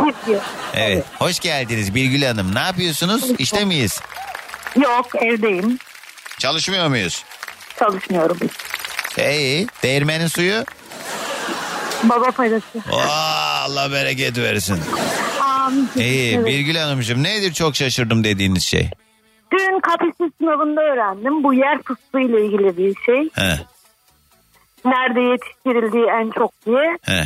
Evet. 0.74 1.05
Hoş 1.18 1.40
geldiniz 1.40 1.94
Birgül 1.94 2.22
Hanım. 2.22 2.55
Ne 2.55 2.60
yapıyorsunuz? 2.60 3.31
İşte 3.39 3.64
miyiz? 3.64 4.01
Yok 4.77 5.22
evdeyim. 5.22 5.78
Çalışmıyor 6.39 6.89
muyuz? 6.89 7.24
Çalışmıyorum. 7.78 8.39
İyi. 9.18 9.66
Değirmenin 9.82 10.27
suyu? 10.27 10.64
Baba 12.02 12.31
parası. 12.31 12.78
Allah 12.93 13.93
bereket 13.93 14.39
versin. 14.39 14.78
Amin. 15.40 15.89
İyi. 15.97 16.35
Evet. 16.35 16.47
Birgül 16.47 16.77
Hanımcığım 16.77 17.22
nedir 17.22 17.52
çok 17.52 17.77
şaşırdım 17.77 18.24
dediğiniz 18.24 18.64
şey? 18.64 18.90
Dün 19.52 19.81
KPSS 19.81 20.31
sınavında 20.39 20.81
öğrendim. 20.81 21.44
Bu 21.44 21.55
yer 21.55 21.82
fıstığı 21.82 22.20
ile 22.20 22.47
ilgili 22.47 22.77
bir 22.77 22.94
şey. 23.06 23.28
He. 23.35 23.59
Nerede 24.85 25.20
yetiştirildiği 25.20 26.05
en 26.06 26.31
çok 26.31 26.52
diye. 26.66 26.98
He. 27.02 27.24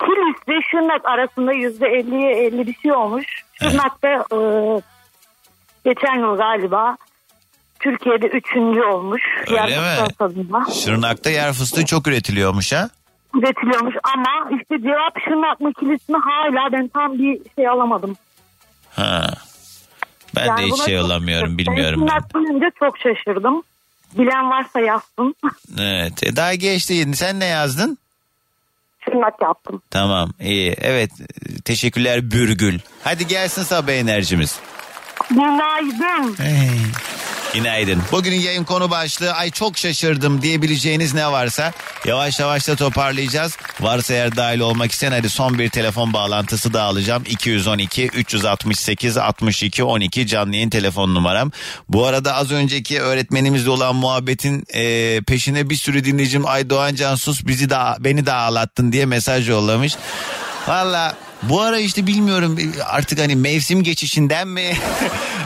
Kilis 0.00 0.48
ve 0.48 0.54
Şırnak 0.70 1.04
arasında 1.04 1.52
yüzde 1.52 1.86
elliye 1.86 2.30
elli 2.44 2.66
bir 2.66 2.74
şey 2.82 2.92
olmuş. 2.92 3.26
Şırnak'ta 3.52 4.08
e, 4.08 4.38
geçen 5.84 6.18
yıl 6.20 6.36
galiba 6.36 6.96
Türkiye'de 7.80 8.26
üçüncü 8.26 8.82
olmuş. 8.82 9.22
Öyle 9.50 9.78
mi? 9.80 10.08
tadında. 10.18 10.64
Şırnak'ta 10.72 11.30
yer 11.30 11.52
fıstığı 11.52 11.84
çok 11.86 12.06
üretiliyormuş 12.06 12.72
ha? 12.72 12.88
Üretiliyormuş 13.34 13.94
ama 14.14 14.50
işte 14.60 14.82
cevap 14.82 15.18
Şırnak 15.24 15.60
mı 15.60 15.72
Kilis 15.80 16.08
mi 16.08 16.16
hala 16.24 16.72
ben 16.72 16.88
tam 16.88 17.18
bir 17.18 17.38
şey 17.56 17.68
alamadım. 17.68 18.16
Ha. 18.96 19.26
Ben 20.36 20.46
Yani 20.46 20.58
de 20.60 20.64
hiç 20.66 20.76
şey 20.82 20.96
şaşırdım. 20.98 21.58
bilmiyorum. 21.58 22.00
Ben 22.00 22.08
Şırnak 22.08 22.34
duyunca 22.34 22.70
çok 22.78 22.98
şaşırdım. 22.98 23.62
Bilen 24.18 24.50
varsa 24.50 24.80
yazsın. 24.80 25.34
Evet. 25.80 26.22
E, 26.22 26.36
Daha 26.36 26.54
geç 26.54 26.90
değil. 26.90 27.12
Sen 27.12 27.40
ne 27.40 27.44
yazdın? 27.44 27.98
Şırnak 29.04 29.34
yaptım. 29.42 29.82
Tamam 29.90 30.30
iyi. 30.40 30.74
Evet. 30.80 31.10
Teşekkürler 31.64 32.30
Bürgül. 32.30 32.78
Hadi 33.02 33.26
gelsin 33.26 33.62
sabah 33.62 33.92
enerjimiz. 33.92 34.60
Günaydın. 35.30 36.36
Günaydın. 37.54 38.02
Bugünün 38.12 38.40
yayın 38.40 38.64
konu 38.64 38.90
başlığı 38.90 39.32
ay 39.32 39.50
çok 39.50 39.78
şaşırdım 39.78 40.42
diyebileceğiniz 40.42 41.14
ne 41.14 41.32
varsa 41.32 41.72
yavaş 42.04 42.40
yavaş 42.40 42.68
da 42.68 42.76
toparlayacağız. 42.76 43.56
Varsa 43.80 44.14
eğer 44.14 44.36
dahil 44.36 44.60
olmak 44.60 44.92
isteyen 44.92 45.12
hadi 45.12 45.30
son 45.30 45.58
bir 45.58 45.68
telefon 45.68 46.12
bağlantısı 46.12 46.72
da 46.72 46.82
alacağım. 46.82 47.22
212 47.28 48.06
368 48.06 49.16
62 49.16 49.84
12 49.84 50.26
canlı 50.26 50.54
yayın 50.54 50.70
telefon 50.70 51.14
numaram. 51.14 51.52
Bu 51.88 52.06
arada 52.06 52.34
az 52.34 52.52
önceki 52.52 53.00
öğretmenimizle 53.00 53.70
olan 53.70 53.96
muhabbetin 53.96 54.64
e, 54.74 55.20
peşine 55.20 55.70
bir 55.70 55.76
sürü 55.76 56.04
dinleyicim 56.04 56.46
ay 56.46 56.70
Doğan 56.70 56.94
Can 56.94 57.14
sus 57.14 57.46
bizi 57.46 57.70
de 57.70 57.76
beni 58.00 58.26
de 58.26 58.32
ağlattın 58.32 58.92
diye 58.92 59.06
mesaj 59.06 59.48
yollamış. 59.48 59.96
Valla 60.68 61.16
bu 61.42 61.60
ara 61.60 61.78
işte 61.78 62.06
bilmiyorum 62.06 62.58
artık 62.86 63.20
hani 63.20 63.36
mevsim 63.36 63.82
geçişinden 63.82 64.48
mi 64.48 64.62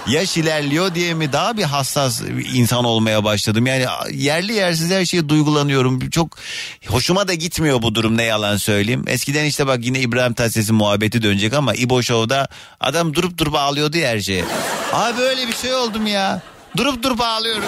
yaş 0.09 0.37
ilerliyor 0.37 0.95
diye 0.95 1.15
mi 1.15 1.33
daha 1.33 1.57
bir 1.57 1.63
hassas 1.63 2.23
insan 2.55 2.85
olmaya 2.85 3.25
başladım. 3.25 3.67
Yani 3.67 3.87
yerli 4.13 4.53
yersiz 4.53 4.91
her 4.91 5.05
şeye 5.05 5.29
duygulanıyorum. 5.29 6.11
Çok 6.11 6.39
hoşuma 6.87 7.29
da 7.29 7.35
gitmiyor 7.35 7.83
bu 7.83 7.95
durum 7.95 8.17
ne 8.17 8.23
yalan 8.23 8.57
söyleyeyim. 8.57 9.05
Eskiden 9.07 9.45
işte 9.45 9.67
bak 9.67 9.79
yine 9.83 10.01
İbrahim 10.01 10.35
Tatlıses'in 10.35 10.75
muhabbeti 10.75 11.23
dönecek 11.23 11.55
ama 11.55 11.75
İbo 11.75 12.03
Show'da 12.03 12.49
adam 12.81 13.15
durup 13.15 13.39
durup 13.39 13.55
ağlıyordu 13.55 13.97
ya 13.99 14.09
her 14.09 14.21
şeye. 14.21 14.45
Abi 14.93 15.19
böyle 15.19 15.49
bir 15.49 15.57
şey 15.57 15.75
oldum 15.75 16.07
ya. 16.07 16.43
Durup 16.77 17.03
durup 17.03 17.21
ağlıyorum. 17.21 17.65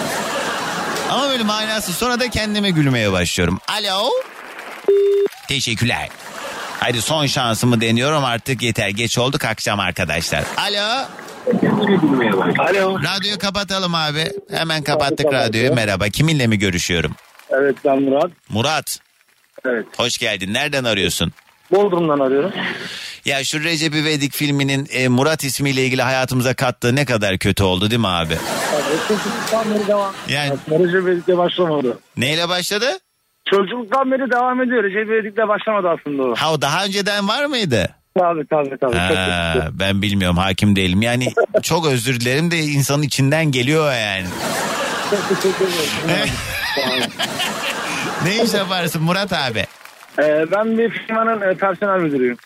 Ama 1.09 1.29
böyle 1.29 1.43
manası 1.43 1.93
sonra 1.93 2.19
da 2.19 2.29
kendime 2.29 2.69
gülmeye 2.69 3.11
başlıyorum. 3.11 3.59
Alo. 3.67 4.09
Teşekkürler. 5.47 6.09
Hadi 6.79 7.01
son 7.01 7.25
şansımı 7.25 7.81
deniyorum 7.81 8.23
artık 8.25 8.61
yeter 8.61 8.89
geç 8.89 9.17
olduk 9.17 9.45
akşam 9.45 9.79
arkadaşlar. 9.79 10.43
Alo. 10.57 11.05
Alo. 12.59 12.99
Radyoyu 12.99 13.37
kapatalım 13.39 13.95
abi. 13.95 14.23
Hemen 14.51 14.83
kapattık 14.83 15.33
radyoyu. 15.33 15.73
Merhaba. 15.75 16.09
Kiminle 16.09 16.47
mi 16.47 16.59
görüşüyorum? 16.59 17.11
Evet 17.49 17.75
ben 17.85 18.01
Murat. 18.01 18.31
Murat. 18.49 18.99
Evet. 19.65 19.85
Hoş 19.97 20.17
geldin. 20.17 20.53
Nereden 20.53 20.83
arıyorsun? 20.83 21.31
Bodrum'dan 21.71 22.19
arıyorum. 22.19 22.51
Ya 23.25 23.43
şu 23.43 23.63
Recep 23.63 23.95
İvedik 23.95 24.33
filminin 24.33 24.87
e, 24.91 25.07
Murat 25.07 25.43
ismiyle 25.43 25.85
ilgili 25.85 26.01
hayatımıza 26.01 26.53
kattığı 26.53 26.95
ne 26.95 27.05
kadar 27.05 27.37
kötü 27.37 27.63
oldu 27.63 27.89
değil 27.89 28.01
mi 28.01 28.07
abi? 28.07 28.33
Çocukluktan 29.07 29.73
beri 29.75 29.87
devam. 29.87 30.13
Yani 30.29 30.51
Recep 30.69 31.01
İvedik'le 31.03 31.37
başlamadı. 31.37 31.99
neyle 32.17 32.49
başladı? 32.49 32.85
Çocukluktan 33.49 34.11
beri 34.11 34.31
devam 34.31 34.61
ediyor. 34.61 34.83
Recep 34.83 35.07
İvedik'le 35.07 35.47
başlamadı 35.47 35.87
aslında 35.89 36.23
o. 36.23 36.35
Ha 36.35 36.53
o 36.53 36.61
daha 36.61 36.85
önceden 36.85 37.27
var 37.27 37.45
mıydı? 37.45 37.89
Tabii 38.19 38.47
tabii 38.49 38.77
tabii. 38.81 38.95
Ha, 38.95 39.67
ben 39.73 40.01
bilmiyorum 40.01 40.37
hakim 40.37 40.75
değilim. 40.75 41.01
Yani 41.01 41.27
çok 41.63 41.87
özür 41.87 42.19
dilerim 42.19 42.51
de 42.51 42.57
insanın 42.57 43.03
içinden 43.03 43.51
geliyor 43.51 43.93
yani. 43.93 44.27
Çok 45.09 45.29
teşekkür 45.29 45.65
ederim. 45.65 46.29
Ne 48.25 48.43
iş 48.43 48.53
yaparsın 48.53 49.03
Murat 49.03 49.33
abi? 49.33 49.65
Ee, 50.19 50.45
ben 50.51 50.77
bir 50.77 50.89
firmanın 50.89 51.41
e, 51.41 51.53
personel 51.53 51.99
müdürüyüm. 51.99 52.37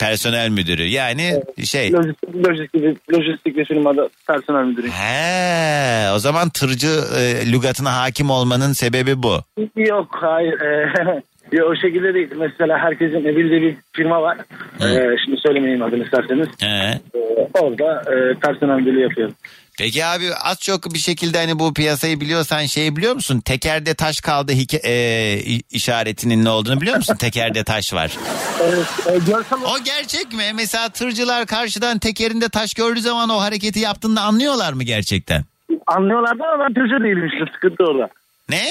Personel 0.00 0.48
müdürü 0.48 0.82
yani 0.82 1.42
şey. 1.64 1.92
Lojistik, 1.92 2.34
lojistik, 2.46 3.12
lojistik 3.14 3.56
bir 3.56 3.64
firmada 3.64 4.08
personel 4.26 4.64
müdürüyüm. 4.64 4.92
He, 4.94 6.10
o 6.14 6.18
zaman 6.18 6.48
tırcı 6.50 7.00
e, 7.18 7.52
lügatına 7.52 7.96
hakim 7.96 8.30
olmanın 8.30 8.72
sebebi 8.72 9.22
bu. 9.22 9.40
Yok 9.76 10.08
hayır. 10.20 10.60
E, 10.60 10.92
yok, 11.52 11.70
o 11.70 11.76
şekilde 11.76 12.14
değil. 12.14 12.28
Mesela 12.36 12.78
herkesin 12.78 13.24
bildiği 13.24 13.62
bir 13.62 13.76
firma 13.92 14.22
var. 14.22 14.38
E, 14.80 15.16
şimdi 15.24 15.40
söylemeyeyim 15.40 15.82
adını 15.82 16.04
isterseniz. 16.04 16.48
He. 16.60 16.66
E, 17.14 17.48
orada 17.60 18.00
e, 18.00 18.34
personel 18.34 18.96
yapıyorum. 19.00 19.34
Peki 19.78 20.04
abi 20.04 20.24
az 20.44 20.60
çok 20.60 20.94
bir 20.94 20.98
şekilde 20.98 21.38
hani 21.38 21.58
bu 21.58 21.74
piyasayı 21.74 22.20
biliyorsan 22.20 22.62
şey 22.62 22.96
biliyor 22.96 23.14
musun? 23.14 23.40
Tekerde 23.40 23.94
taş 23.94 24.20
kaldı 24.20 24.52
hike- 24.52 24.86
e, 24.86 25.38
işaretinin 25.70 26.44
ne 26.44 26.50
olduğunu 26.50 26.80
biliyor 26.80 26.96
musun? 26.96 27.16
Tekerde 27.16 27.64
taş 27.64 27.94
var. 27.94 28.10
Evet, 28.62 28.86
e, 29.06 29.66
O 29.66 29.84
gerçek 29.84 30.32
mi? 30.32 30.42
Mesela 30.54 30.88
tırcılar 30.88 31.46
karşıdan 31.46 31.98
tekerinde 31.98 32.48
taş 32.48 32.74
gördüğü 32.74 33.00
zaman 33.00 33.28
o 33.28 33.40
hareketi 33.40 33.80
yaptığında 33.80 34.20
anlıyorlar 34.20 34.72
mı 34.72 34.82
gerçekten? 34.82 35.44
anlıyorlardı 35.86 36.42
ama 36.44 36.64
ben 36.64 36.74
tırcı 36.74 37.04
değilim 37.04 37.26
işte 37.26 37.52
sıkıntı 37.54 37.84
orada. 37.84 38.08
Ne? 38.48 38.62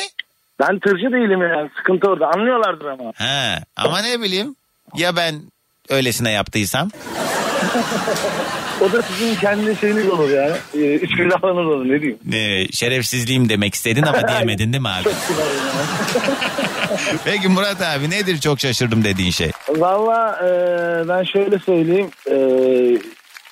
Ben 0.59 0.79
tırcı 0.79 1.11
değilim 1.11 1.41
yani 1.41 1.69
sıkıntı 1.77 2.07
orada 2.07 2.27
anlıyorlardır 2.27 2.85
ama. 2.85 3.11
He, 3.15 3.59
ama 3.75 4.01
ne 4.01 4.21
bileyim 4.21 4.55
ya 4.95 5.15
ben 5.15 5.35
öylesine 5.89 6.31
yaptıysam? 6.31 6.89
O 8.81 8.91
da 8.91 9.01
sizin 9.01 9.35
kendi 9.35 9.75
şeyiniz 9.75 10.09
olur 10.09 10.29
yani. 10.29 10.55
Üç 10.95 11.15
gün 11.15 11.29
davranır 11.29 11.65
olur 11.65 11.85
ne 11.85 12.01
diyeyim. 12.01 12.19
E, 12.33 12.67
şerefsizliğim 12.71 13.49
demek 13.49 13.75
istedin 13.75 14.03
ama 14.03 14.27
diyemedin 14.27 14.73
değil 14.73 14.81
mi 14.81 14.89
abi? 14.89 15.09
Peki 17.25 17.47
Murat 17.47 17.81
abi 17.81 18.09
nedir 18.09 18.37
çok 18.37 18.59
şaşırdım 18.59 19.03
dediğin 19.03 19.31
şey? 19.31 19.51
Valla 19.69 20.39
e, 20.43 20.49
ben 21.07 21.23
şöyle 21.23 21.59
söyleyeyim. 21.59 22.09
E, 22.27 22.35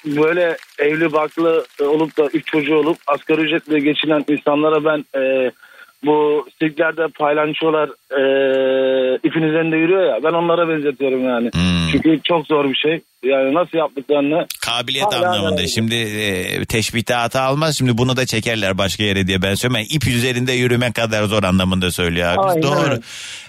böyle 0.05 0.57
evli 0.79 1.13
baklı 1.13 1.65
olup 1.81 2.17
da 2.17 2.25
üç 2.33 2.45
çocuğu 2.47 2.75
olup 2.75 2.97
asgari 3.07 3.41
ücretle 3.41 3.79
geçinen 3.79 4.25
insanlara 4.27 4.85
ben 4.85 5.19
e, 5.21 5.51
bu 6.05 6.45
sirklerde 6.59 7.07
paylaşıyorlar 7.07 7.89
e, 8.11 8.21
ipin 9.27 9.41
üzerinde 9.41 9.77
yürüyor 9.77 10.03
ya 10.03 10.23
ben 10.23 10.33
onlara 10.33 10.69
benzetiyorum 10.69 11.23
yani. 11.23 11.49
Çünkü 11.91 12.19
çok 12.23 12.47
zor 12.47 12.69
bir 12.69 12.75
şey. 12.75 13.01
Yani 13.23 13.53
nasıl 13.53 13.77
yaptıklarını 13.77 14.45
Kabiliyet 14.61 15.05
Hala 15.05 15.29
anlamında. 15.29 15.57
öyle. 15.61 15.67
Şimdi 15.67 15.95
e, 15.95 16.65
teşbihte 16.65 17.13
hata 17.13 17.41
almaz. 17.41 17.77
Şimdi 17.77 17.97
bunu 17.97 18.17
da 18.17 18.25
çekerler 18.25 18.77
başka 18.77 19.03
yere 19.03 19.27
diye 19.27 19.41
ben 19.41 19.53
söyleyeyim. 19.55 19.87
İp 19.91 20.07
üzerinde 20.07 20.51
yürüme 20.53 20.91
kadar 20.91 21.23
zor 21.23 21.43
anlamında 21.43 21.91
söylüyor 21.91 22.29
abi. 22.29 22.39
Aynen. 22.41 22.63
Doğru. 22.63 22.99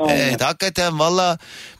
Aynen. 0.00 0.16
Evet 0.16 0.44
hakikaten 0.44 0.98
valla 0.98 1.38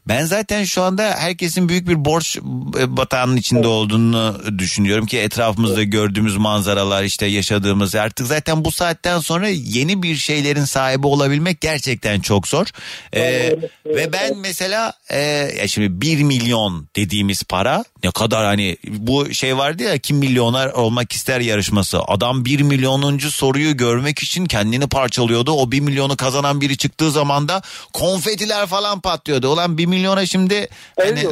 ben 0.08 0.24
zaten 0.24 0.64
şu 0.64 0.82
anda 0.82 1.02
herkesin 1.18 1.68
büyük 1.68 1.88
bir 1.88 2.04
borç 2.04 2.36
e, 2.80 2.96
batağının 2.96 3.36
içinde 3.36 3.66
olduğunu 3.68 4.36
düşünüyorum 4.58 5.06
ki 5.06 5.18
etrafımızda 5.18 5.82
gördüğümüz 5.82 6.36
manzaralar 6.36 7.04
işte 7.04 7.26
yaşadığımız 7.26 7.94
artık 7.94 8.26
zaten 8.26 8.64
bu 8.64 8.72
saatten 8.72 9.18
sonra 9.18 9.48
yeni 9.48 10.02
bir 10.02 10.14
şeylerin 10.16 10.64
sahibi 10.64 11.06
olabilmek 11.06 11.60
gerçekten 11.60 12.20
çok 12.20 12.48
zor. 12.48 12.66
Ee, 13.14 13.56
ve 13.86 14.12
ben 14.12 14.36
mesela 14.36 14.92
e, 15.10 15.20
ya 15.58 15.68
şimdi 15.68 16.00
1 16.00 16.22
milyon 16.22 16.88
dediğimiz 16.96 17.42
para 17.42 17.84
ne 18.04 18.10
kadar 18.10 18.44
hani 18.44 18.76
bu 18.88 19.34
şey 19.34 19.56
vardı 19.56 19.82
ya 19.82 19.98
kim 19.98 20.16
milyoner 20.16 20.66
olmak 20.66 21.12
ister 21.12 21.40
yarışması. 21.40 22.00
Adam 22.02 22.44
1 22.44 22.60
milyonuncu 22.60 23.30
soruyu 23.30 23.76
görmek 23.76 24.18
için 24.18 24.46
kendini 24.46 24.88
parçalıyordu. 24.88 25.52
O 25.52 25.72
1 25.72 25.80
milyonu 25.80 26.16
kazanan 26.16 26.60
biri 26.60 26.76
çıktığı 26.76 27.10
zaman 27.10 27.48
da 27.48 27.62
konfetiler 27.92 28.66
falan 28.66 29.00
patlıyordu. 29.00 29.48
Ulan 29.48 29.78
1 29.78 29.86
milyona 29.86 30.26
şimdi 30.26 30.68
hani, 31.00 31.26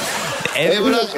eve 0.56 0.84
bırak 0.84 1.08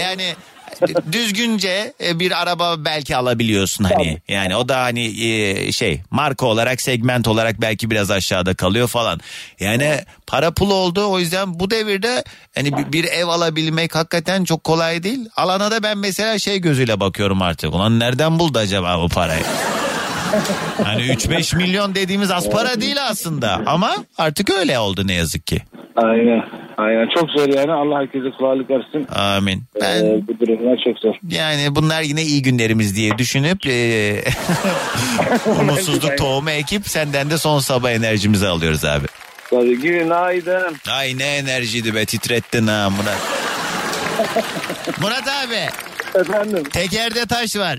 yani 0.00 0.34
düzgünce 1.12 1.92
e, 2.04 2.20
bir 2.20 2.42
araba 2.42 2.84
belki 2.84 3.16
alabiliyorsun 3.16 3.84
hani. 3.84 4.18
Yani 4.28 4.56
o 4.56 4.68
da 4.68 4.82
hani 4.82 5.24
e, 5.24 5.72
şey 5.72 6.00
marka 6.10 6.46
olarak 6.46 6.80
segment 6.80 7.28
olarak 7.28 7.60
belki 7.60 7.90
biraz 7.90 8.10
aşağıda 8.10 8.54
kalıyor 8.54 8.88
falan. 8.88 9.20
Yani 9.60 10.00
para 10.26 10.50
pul 10.50 10.70
oldu. 10.70 11.06
O 11.06 11.18
yüzden 11.18 11.60
bu 11.60 11.70
devirde 11.70 12.24
hani 12.54 12.76
bir, 12.76 12.92
bir 12.92 13.04
ev 13.04 13.26
alabilmek 13.26 13.94
hakikaten 13.94 14.44
çok 14.44 14.64
kolay 14.64 15.02
değil. 15.02 15.28
Alana 15.36 15.70
da 15.70 15.82
ben 15.82 15.98
mesela 15.98 16.38
şey 16.38 16.58
gözüyle 16.58 17.00
bakıyorum 17.00 17.42
artık. 17.42 17.74
Ulan 17.74 18.00
nereden 18.00 18.38
buldu 18.38 18.58
acaba 18.58 19.02
bu 19.02 19.08
parayı 19.08 19.42
Hani 20.84 21.02
3-5 21.02 21.56
milyon 21.56 21.94
dediğimiz 21.94 22.30
az 22.30 22.50
para 22.50 22.80
değil 22.80 22.96
aslında. 23.08 23.60
Ama 23.66 23.96
artık 24.18 24.50
öyle 24.50 24.78
oldu 24.78 25.06
ne 25.06 25.14
yazık 25.14 25.46
ki. 25.46 25.62
Aynen. 25.96 26.42
Aynen. 26.78 27.08
Çok 27.18 27.30
zor 27.30 27.48
yani. 27.48 27.72
Allah 27.72 27.98
herkese 27.98 28.30
kolaylık 28.38 28.70
versin. 28.70 29.06
Amin. 29.14 29.64
Ben 29.80 30.04
Ee, 30.04 30.20
bu 30.28 30.40
durumlar 30.40 30.78
çok 30.84 30.98
zor. 30.98 31.14
yani 31.30 31.74
bunlar 31.74 32.02
yine 32.02 32.22
iyi 32.22 32.42
günlerimiz 32.42 32.96
diye 32.96 33.18
düşünüp 33.18 33.66
e, 33.66 34.24
umutsuzluk 35.60 36.18
tohumu 36.18 36.50
ekip 36.50 36.88
senden 36.88 37.30
de 37.30 37.38
son 37.38 37.58
sabah 37.58 37.90
enerjimizi 37.90 38.48
alıyoruz 38.48 38.84
abi. 38.84 39.06
Tabii 39.50 39.78
günaydın. 39.80 40.76
Ay 40.90 41.18
ne 41.18 41.36
enerjiydi 41.36 41.94
be 41.94 42.04
titrettin 42.04 42.66
ha 42.66 42.90
Murat. 42.90 43.18
Murat 45.00 45.28
abi. 45.28 45.68
Efendim. 46.20 46.62
Tekerde 46.72 47.26
taş 47.26 47.56
var. 47.56 47.78